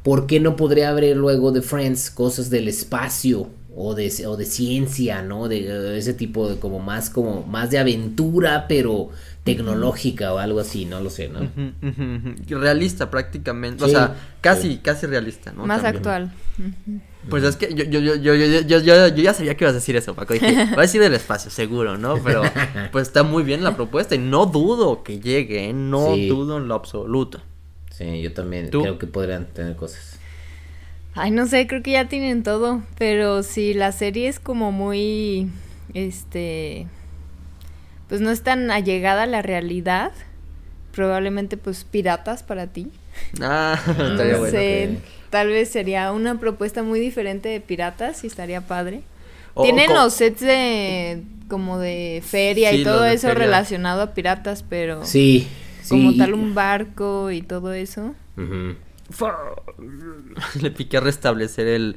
¿Por 0.04 0.28
qué 0.28 0.42
no 0.42 0.58
podría 0.58 0.90
haber 0.90 1.16
luego 1.16 1.54
de 1.54 1.62
Friends 1.62 2.12
cosas 2.12 2.50
del 2.50 2.68
espacio 2.68 3.50
o 3.76 3.96
de, 3.96 4.12
o 4.28 4.36
de 4.36 4.46
ciencia, 4.46 5.22
¿no? 5.22 5.48
De, 5.48 5.98
ese 5.98 6.14
tipo 6.14 6.50
de 6.50 6.60
como 6.60 6.80
más 6.80 7.10
como 7.10 7.44
más 7.44 7.72
de 7.72 7.80
aventura, 7.80 8.66
pero 8.68 9.10
tecnológica 9.44 10.34
o 10.34 10.38
algo 10.38 10.60
así, 10.60 10.86
no 10.86 11.02
lo 11.02 11.10
sé, 11.10 11.30
¿no? 11.30 11.50
Realista 12.48 13.10
prácticamente, 13.10 13.84
o 13.84 13.88
sea, 13.88 14.16
casi, 14.42 14.78
casi 14.78 15.06
realista, 15.06 15.52
¿no? 15.52 15.66
Más 15.66 15.84
actual. 15.84 16.32
Pues 17.30 17.44
es 17.44 17.56
que 17.56 17.74
yo, 17.74 17.86
yo, 17.86 18.00
yo, 18.00 18.16
yo, 18.16 18.36
yo, 18.36 18.60
yo, 18.62 19.08
yo, 19.08 19.24
ya 19.24 19.34
sabía 19.34 19.56
que 19.56 19.64
ibas 19.64 19.74
a 19.74 19.80
decir 19.80 19.96
eso, 19.96 20.14
Paco. 20.14 20.34
Dije, 20.34 20.54
va 20.76 20.80
a 20.80 20.82
decir 20.82 21.02
del 21.02 21.14
espacio, 21.14 21.50
seguro, 21.50 21.98
¿no? 21.98 22.22
Pero 22.22 22.42
pues 22.92 23.08
está 23.08 23.24
muy 23.24 23.44
bien 23.44 23.64
la 23.64 23.76
propuesta 23.76 24.16
y 24.16 24.20
no 24.20 24.46
dudo 24.46 25.04
que 25.04 25.20
llegue, 25.20 25.70
¿eh? 25.70 25.74
No 25.74 26.16
dudo 26.18 26.58
en 26.58 26.68
lo 26.68 26.76
absoluto. 26.76 27.42
Sí, 27.92 28.22
yo 28.22 28.34
también 28.34 28.70
creo 28.70 28.98
que 28.98 29.08
podrían 29.08 29.46
tener 29.46 29.76
cosas. 29.76 30.20
Ay, 31.16 31.32
no 31.32 31.46
sé, 31.46 31.68
creo 31.68 31.84
que 31.84 31.92
ya 31.92 32.10
tienen 32.10 32.44
todo, 32.44 32.82
pero 32.98 33.44
si 33.44 33.74
la 33.74 33.92
serie 33.92 34.28
es 34.28 34.40
como 34.40 34.72
muy, 34.72 35.48
este, 35.94 36.88
pues 38.14 38.22
no 38.22 38.30
es 38.30 38.44
tan 38.44 38.70
allegada 38.70 39.24
a 39.24 39.26
la 39.26 39.42
realidad, 39.42 40.12
probablemente 40.92 41.58
pues 41.58 41.84
piratas 41.84 42.44
para 42.44 42.68
ti. 42.68 42.92
Ah, 43.42 43.76
estaría 43.88 44.38
bueno. 44.38 45.00
Tal 45.32 45.48
vez 45.48 45.70
sería 45.70 46.12
una 46.12 46.40
propuesta 46.40 46.84
muy 46.84 47.00
diferente 47.00 47.50
de 47.50 47.60
piratas 47.60 48.24
y 48.24 48.28
estaría 48.28 48.62
padre. 48.62 49.02
Tienen 49.60 49.96
los 49.96 50.14
sets 50.14 50.42
de 50.42 51.24
como 51.48 51.80
de 51.80 52.22
feria 52.24 52.72
y 52.72 52.84
todo 52.84 53.04
eso 53.04 53.34
relacionado 53.34 54.04
a 54.04 54.14
piratas, 54.14 54.62
pero 54.62 55.04
sí, 55.04 55.48
como 55.90 56.16
tal 56.16 56.36
un 56.36 56.54
barco 56.54 57.32
y 57.32 57.42
todo 57.42 57.74
eso. 57.74 58.14
Le 60.62 60.70
piqué 60.70 60.98
a 60.98 61.02
restablecer 61.02 61.66
el, 61.66 61.96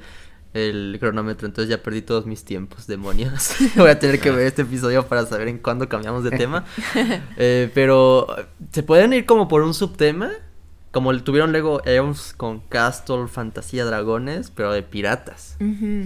el 0.57 0.97
cronómetro, 0.99 1.47
entonces 1.47 1.69
ya 1.69 1.83
perdí 1.83 2.03
todos 2.03 2.27
mis 2.27 2.45
tiempos, 2.45 2.87
demonios. 2.87 3.51
Voy 3.77 3.91
a 3.91 3.99
tener 3.99 4.19
que 4.19 4.31
ver 4.31 4.47
este 4.47 4.63
episodio 4.63 5.07
para 5.07 5.27
saber 5.27 5.49
en 5.49 5.59
cuándo 5.59 5.89
cambiamos 5.89 6.25
de 6.25 6.31
tema. 6.31 6.65
Eh, 7.39 7.71
pero, 7.75 8.27
¿se 8.73 8.83
pueden 8.83 9.13
ir 9.13 9.27
como 9.27 9.49
por 9.49 9.63
un 9.63 9.75
subtema? 9.75 10.31
Como 10.91 11.15
tuvieron 11.23 11.53
Lego 11.53 11.85
Eons 11.85 12.33
con 12.35 12.61
Castle, 12.61 13.29
Fantasía, 13.29 13.85
Dragones, 13.85 14.51
pero 14.51 14.73
de 14.73 14.83
piratas. 14.83 15.57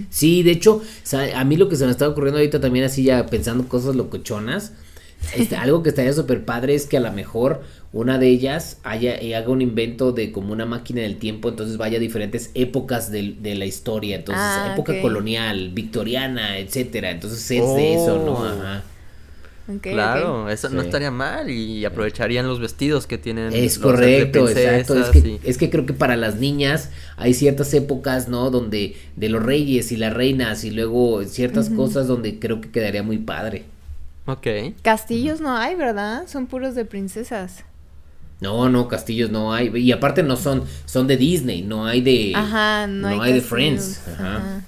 Sí, 0.09 0.43
de 0.43 0.51
hecho, 0.51 0.81
a 1.35 1.43
mí 1.45 1.55
lo 1.55 1.69
que 1.69 1.77
se 1.77 1.85
me 1.85 1.91
está 1.91 2.09
ocurriendo 2.09 2.39
ahorita 2.39 2.59
también 2.59 2.85
así 2.85 3.03
ya 3.03 3.25
pensando 3.27 3.67
cosas 3.67 3.95
locochonas 3.95 4.73
este, 5.35 5.55
algo 5.55 5.83
que 5.83 5.89
estaría 5.89 6.13
súper 6.13 6.43
padre 6.43 6.75
es 6.75 6.85
que 6.85 6.97
a 6.97 6.99
lo 6.99 7.11
mejor 7.11 7.61
una 7.93 8.17
de 8.17 8.27
ellas 8.27 8.77
haya, 8.83 9.21
y 9.21 9.33
haga 9.33 9.49
un 9.49 9.61
invento 9.61 10.11
de 10.11 10.31
como 10.31 10.53
una 10.53 10.65
máquina 10.65 11.01
del 11.01 11.17
tiempo, 11.17 11.49
entonces 11.49 11.77
vaya 11.77 11.97
a 11.97 11.99
diferentes 11.99 12.51
épocas 12.53 13.11
de, 13.11 13.35
la 13.41 13.65
historia, 13.65 14.17
entonces 14.17 14.43
ah, 14.43 14.71
época 14.73 15.01
colonial, 15.01 15.71
victoriana, 15.73 16.57
etcétera, 16.57 17.11
entonces 17.11 17.39
es 17.51 17.75
de 17.75 17.93
eso, 17.93 18.23
¿no? 18.25 18.33
Oh. 18.33 18.45
Ajá. 18.45 18.83
claro, 19.81 20.49
eso 20.49 20.69
no 20.69 20.81
estaría 20.81 21.11
mal 21.11 21.49
y 21.49 21.83
aprovecharían 21.83 22.47
los 22.47 22.59
vestidos 22.61 23.07
que 23.07 23.17
tienen. 23.17 23.53
Es 23.53 23.77
correcto, 23.77 24.47
exacto. 24.47 24.97
Es 24.97 25.09
que, 25.09 25.39
es 25.43 25.57
que 25.57 25.69
creo 25.69 25.85
que 25.85 25.93
para 25.93 26.15
las 26.15 26.37
niñas 26.37 26.89
hay 27.17 27.33
ciertas 27.33 27.73
épocas, 27.73 28.29
¿no? 28.29 28.51
Donde 28.51 28.95
de 29.17 29.29
los 29.29 29.43
reyes 29.43 29.91
y 29.91 29.97
las 29.97 30.13
reinas 30.13 30.63
y 30.63 30.71
luego 30.71 31.23
ciertas 31.25 31.69
cosas 31.69 32.07
donde 32.07 32.39
creo 32.39 32.61
que 32.61 32.71
quedaría 32.71 33.03
muy 33.03 33.17
padre. 33.17 33.65
Ok. 34.25 34.47
Castillos 34.81 35.41
no 35.41 35.55
hay, 35.55 35.75
¿verdad? 35.75 36.27
Son 36.27 36.47
puros 36.47 36.75
de 36.75 36.85
princesas. 36.85 37.63
No, 38.41 38.69
no, 38.69 38.87
castillos 38.87 39.29
no 39.29 39.53
hay. 39.53 39.71
Y 39.77 39.91
aparte 39.91 40.23
no 40.23 40.35
son, 40.35 40.63
son 40.85 41.07
de 41.07 41.15
Disney, 41.15 41.61
no 41.61 41.85
hay 41.85 42.01
de. 42.01 42.33
Ajá, 42.35 42.87
no, 42.87 43.21
hay, 43.21 43.33
de 43.33 43.41
Friends. 43.41 44.01
Ajá. 44.07 44.63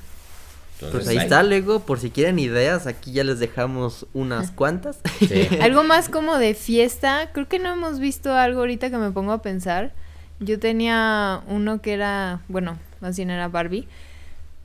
pues 0.91 1.08
ahí 1.08 1.18
está, 1.18 1.41
Lego, 1.41 1.80
por 1.80 1.99
si 1.99 2.12
quieren 2.12 2.38
ideas, 2.38 2.86
aquí 2.86 3.12
ya 3.12 3.24
les 3.24 3.39
dejamos 3.39 4.06
unas 4.14 4.51
cuantas. 4.51 4.99
algo 5.62 5.84
más 5.84 6.08
como 6.08 6.38
de 6.38 6.54
fiesta, 6.54 7.32
creo 7.34 7.47
que 7.47 7.58
no 7.58 7.74
hemos 7.74 7.99
visto 7.99 8.32
algo 8.34 8.60
ahorita 8.60 8.91
que 8.91 8.97
me 8.97 9.12
pongo 9.12 9.32
a 9.32 9.41
pensar. 9.41 9.91
Yo 10.39 10.60
tenía 10.60 11.41
uno 11.47 11.82
que 11.82 11.93
era, 11.93 12.41
bueno, 12.49 12.78
más 13.01 13.18
bien 13.18 13.32
era 13.32 13.47
Barbie, 13.47 13.88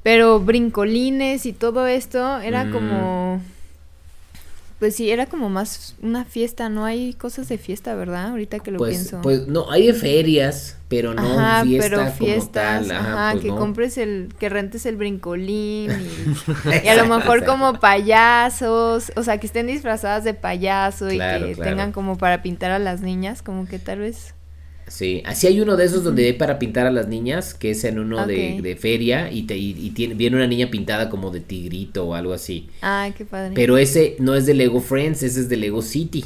pero 0.02 0.38
brincolines 0.38 1.46
y 1.46 1.54
todo 1.54 1.86
esto 1.86 2.40
era 2.40 2.64
mm. 2.64 2.72
como 2.72 3.40
pues 4.78 4.94
sí, 4.94 5.10
era 5.10 5.26
como 5.26 5.50
más 5.50 5.96
una 6.02 6.24
fiesta, 6.24 6.68
no 6.68 6.84
hay 6.84 7.12
cosas 7.14 7.48
de 7.48 7.58
fiesta, 7.58 7.94
¿verdad? 7.96 8.28
Ahorita 8.28 8.60
que 8.60 8.70
lo 8.70 8.78
pues, 8.78 8.96
pienso. 8.96 9.20
Pues 9.22 9.48
no, 9.48 9.70
hay 9.72 9.88
de 9.88 9.94
ferias, 9.94 10.76
pero 10.88 11.14
no 11.14 11.22
ajá, 11.22 11.64
fiesta 11.64 11.88
pero 11.90 12.12
fiestas, 12.12 12.78
como 12.78 12.88
tal. 12.88 12.96
Ajá, 12.96 13.32
pues 13.32 13.44
que 13.44 13.48
compres 13.50 13.98
el, 13.98 14.32
que 14.38 14.48
rentes 14.48 14.86
el 14.86 14.96
brincolín 14.96 15.90
y, 15.90 16.88
a 16.88 16.94
lo 16.94 17.06
mejor 17.06 17.44
como 17.44 17.80
payasos, 17.80 19.10
o 19.16 19.22
sea, 19.24 19.38
que 19.38 19.48
estén 19.48 19.66
disfrazadas 19.66 20.22
de 20.22 20.34
payaso 20.34 21.10
y 21.10 21.18
que 21.18 21.56
tengan 21.60 21.90
como 21.90 22.16
para 22.16 22.42
pintar 22.42 22.70
a 22.70 22.78
las 22.78 23.00
niñas, 23.00 23.42
como 23.42 23.66
que 23.66 23.80
tal 23.80 23.98
vez 23.98 24.34
Sí, 24.88 25.22
así 25.26 25.46
hay 25.46 25.60
uno 25.60 25.76
de 25.76 25.84
esos 25.84 26.04
donde 26.04 26.26
hay 26.26 26.32
para 26.32 26.58
pintar 26.58 26.86
a 26.86 26.90
las 26.90 27.08
niñas, 27.08 27.54
que 27.54 27.70
es 27.70 27.84
en 27.84 27.98
uno 27.98 28.26
de, 28.26 28.76
feria 28.80 29.30
y, 29.30 29.42
te, 29.42 29.56
y, 29.56 29.90
tiene, 29.90 30.14
viene 30.14 30.36
una 30.36 30.46
niña 30.46 30.70
pintada 30.70 31.10
como 31.10 31.30
de 31.30 31.40
tigrito 31.40 32.06
o 32.06 32.14
algo 32.14 32.32
así. 32.32 32.68
Ah, 32.82 33.10
qué 33.16 33.24
padre. 33.24 33.52
Pero 33.54 33.78
ese 33.78 34.16
no 34.18 34.34
es 34.34 34.46
de 34.46 34.54
Lego 34.54 34.80
Friends, 34.80 35.22
ese 35.22 35.40
es 35.40 35.48
de 35.48 35.56
Lego 35.56 35.82
City. 35.82 36.24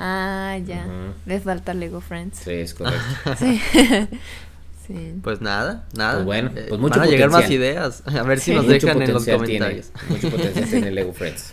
Ah, 0.00 0.58
ya. 0.66 0.84
Les 1.26 1.42
falta 1.42 1.74
Lego 1.74 2.00
Friends. 2.00 2.38
Sí, 2.38 2.50
es 2.50 2.74
correcto. 2.74 3.00
sí. 4.86 5.14
Pues 5.22 5.40
nada, 5.40 5.86
nada. 5.94 6.14
Pues 6.14 6.24
bueno, 6.24 6.50
eh, 6.56 6.66
pues 6.68 6.80
mucho 6.80 6.98
van 6.98 7.08
a 7.08 7.10
llegar 7.10 7.30
más 7.30 7.42
potencial. 7.42 7.70
ideas. 7.70 8.02
A 8.06 8.22
ver 8.24 8.40
si 8.40 8.52
nos 8.52 8.64
Mucho 8.64 8.74
dejan 8.74 9.02
en 9.02 9.12
los 9.12 9.24
potencial 9.24 9.38
comentarios. 9.38 9.90
Tiene, 9.92 10.14
mucho 10.14 10.30
potencial 10.30 10.68
tiene 10.68 10.90
Lego 10.90 11.12
Friends. 11.14 11.52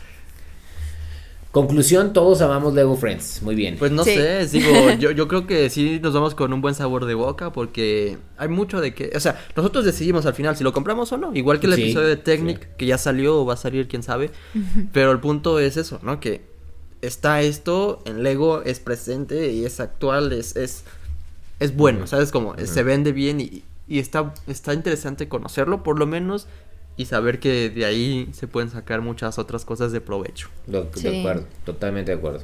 Conclusión, 1.62 2.14
todos 2.14 2.42
amamos 2.42 2.74
Lego 2.74 2.96
Friends. 2.96 3.42
Muy 3.42 3.56
bien. 3.56 3.78
Pues 3.78 3.92
no 3.92 4.04
Sí. 4.04 4.14
sé, 4.14 4.46
digo, 4.48 4.70
yo, 5.00 5.12
yo 5.12 5.28
creo 5.28 5.48
que 5.48 5.70
sí 5.70 6.00
nos 6.02 6.14
vamos 6.14 6.36
con 6.36 6.54
un 6.54 6.62
buen 6.62 6.76
sabor 6.76 7.06
de 7.06 7.14
boca 7.16 7.52
porque 7.52 8.18
hay 8.38 8.48
mucho 8.48 8.80
de 8.80 8.94
que, 8.94 9.12
o 9.16 9.20
sea, 9.20 9.44
nosotros 9.56 9.84
decidimos 9.84 10.26
al 10.28 10.34
final 10.36 10.56
si 10.56 10.64
lo 10.64 10.72
compramos 10.72 11.12
o 11.14 11.18
no, 11.18 11.34
igual 11.36 11.60
que 11.60 11.66
el 11.68 11.74
Sí, 11.74 11.82
episodio 11.82 12.08
de 12.10 12.18
Technic 12.18 12.60
sí. 12.62 12.68
que 12.78 12.86
ya 12.86 12.98
salió 12.98 13.42
o 13.42 13.46
va 13.46 13.56
a 13.56 13.58
salir, 13.58 13.88
quién 13.88 14.04
sabe, 14.04 14.30
pero 14.94 15.12
el 15.12 15.20
punto 15.20 15.60
es 15.60 15.78
eso, 15.78 16.00
¿no? 16.04 16.20
Que 16.20 16.42
está 17.02 17.42
esto 17.42 18.02
en 18.06 18.22
Lego, 18.24 18.62
es 18.64 18.80
presente 18.80 19.52
y 19.52 19.66
es 19.66 19.80
actual, 19.80 20.34
es, 20.34 20.56
es, 20.56 20.84
es 21.60 21.76
bueno. 21.76 22.06
¿sabes? 22.08 22.32
Como 22.32 22.56
se 22.58 22.84
vende 22.84 23.12
bien 23.14 23.42
y, 23.42 23.64
y 23.88 24.00
está, 24.00 24.34
está 24.48 24.74
interesante 24.74 25.28
conocerlo 25.28 25.82
por 25.82 25.98
lo 25.98 26.06
menos 26.06 26.48
y 26.98 27.06
saber 27.06 27.40
que 27.40 27.70
de 27.70 27.86
ahí 27.86 28.28
se 28.34 28.48
pueden 28.48 28.70
sacar 28.70 29.02
muchas 29.02 29.38
otras 29.40 29.64
cosas 29.64 29.92
de 29.92 30.02
provecho. 30.02 30.50
De, 30.66 30.82
de 30.82 30.88
Sí. 30.96 31.20
acuerdo, 31.20 31.46
totalmente 31.66 32.12
de 32.12 32.18
acuerdo. 32.18 32.44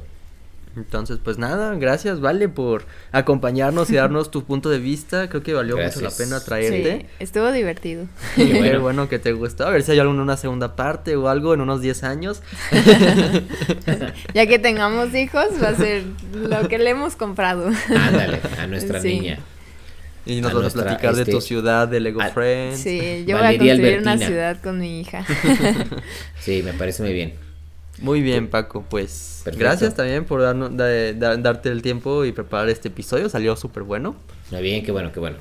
Entonces, 0.76 1.20
pues 1.22 1.38
nada, 1.38 1.72
gracias, 1.76 2.20
Vale, 2.20 2.48
por 2.48 2.84
acompañarnos 3.12 3.90
y 3.90 3.94
darnos 3.94 4.32
tu 4.32 4.42
punto 4.42 4.70
de 4.70 4.80
vista. 4.80 5.28
Creo 5.28 5.40
que 5.40 5.52
valió 5.54 5.76
mucho 5.76 6.00
la 6.00 6.10
pena 6.10 6.40
Sí, 6.40 6.46
traerte. 6.46 7.06
estuvo 7.20 7.52
divertido. 7.52 8.06
Y 8.36 8.52
bueno. 8.54 8.80
bueno. 8.80 9.08
que 9.08 9.20
te 9.20 9.32
gustó. 9.34 9.68
A 9.68 9.70
ver 9.70 9.84
si 9.84 9.92
hay 9.92 10.00
alguna 10.00 10.22
una 10.22 10.36
segunda 10.36 10.74
parte 10.74 11.14
o 11.14 11.28
algo 11.28 11.54
en 11.54 11.60
unos 11.60 11.80
10 11.80 12.02
años. 12.02 12.42
Ya 14.34 14.46
que 14.46 14.58
tengamos 14.58 15.14
hijos, 15.14 15.46
va 15.62 15.68
a 15.68 15.74
ser 15.76 16.04
lo 16.34 16.68
que 16.68 16.78
le 16.78 16.90
hemos 16.90 17.14
comprado. 17.16 17.70
Ándale, 17.96 18.40
a 18.58 18.66
nuestra 18.66 19.00
Sí. 19.00 19.08
niña. 19.20 19.38
Y 20.26 20.40
nos 20.40 20.52
A 20.52 20.54
vas 20.54 20.62
nuestra, 20.62 20.82
a 20.82 20.84
platicar 20.86 21.14
de 21.16 21.22
este, 21.22 21.32
tu 21.32 21.40
ciudad, 21.40 21.86
de 21.86 22.00
Lego 22.00 22.22
a- 22.22 22.28
Friends. 22.30 22.80
Sí, 22.80 23.24
yo 23.28 23.36
Valeria 23.36 23.58
voy 23.58 23.68
a 23.70 23.74
construir 23.74 23.98
una 24.00 24.18
ciudad 24.18 24.62
con 24.62 24.78
mi 24.78 25.00
hija. 25.00 25.24
Sí, 26.40 26.62
me 26.64 26.72
parece 26.72 27.02
muy 27.02 27.12
bien. 27.12 27.34
Muy 28.00 28.20
bien, 28.22 28.48
Paco. 28.48 28.84
Pues 28.88 29.42
Perfecto. 29.44 29.64
gracias 29.64 29.94
también 29.94 30.24
por 30.24 30.40
darnos- 30.40 30.74
da- 30.76 31.12
da- 31.12 31.36
darte 31.36 31.68
el 31.70 31.80
tiempo 31.82 32.24
y 32.24 32.32
preparar 32.32 32.68
este 32.68 32.88
episodio. 32.88 33.28
Salió 33.28 33.54
súper 33.56 33.82
bueno. 33.82 34.16
Muy 34.50 34.62
bien, 34.62 34.84
qué 34.84 34.92
bueno, 34.92 35.12
qué 35.12 35.20
bueno. 35.20 35.36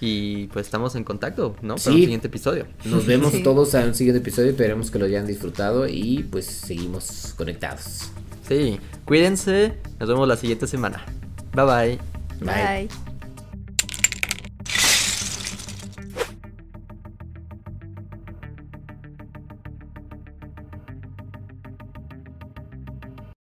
Y 0.00 0.46
pues 0.48 0.66
estamos 0.66 0.94
en 0.94 1.02
contacto, 1.04 1.56
¿no? 1.60 1.74
Para 1.74 1.82
Sí. 1.82 1.90
un 1.90 1.96
siguiente 2.00 2.28
episodio. 2.28 2.66
Nos 2.84 3.04
vemos 3.04 3.32
Sí. 3.32 3.42
todos 3.42 3.74
en 3.74 3.88
un 3.88 3.94
siguiente 3.94 4.20
episodio. 4.20 4.50
Esperemos 4.50 4.90
que 4.92 4.98
lo 5.00 5.06
hayan 5.06 5.26
disfrutado 5.26 5.88
y 5.88 6.24
pues 6.30 6.46
seguimos 6.46 7.34
conectados. 7.36 8.10
Sí, 8.48 8.78
cuídense. 9.04 9.74
Nos 9.98 10.08
vemos 10.08 10.26
la 10.28 10.36
siguiente 10.36 10.66
semana. 10.68 11.04
Bye 11.52 11.64
bye. 11.64 11.98
Bye. 12.40 12.86
Bye. 12.86 13.07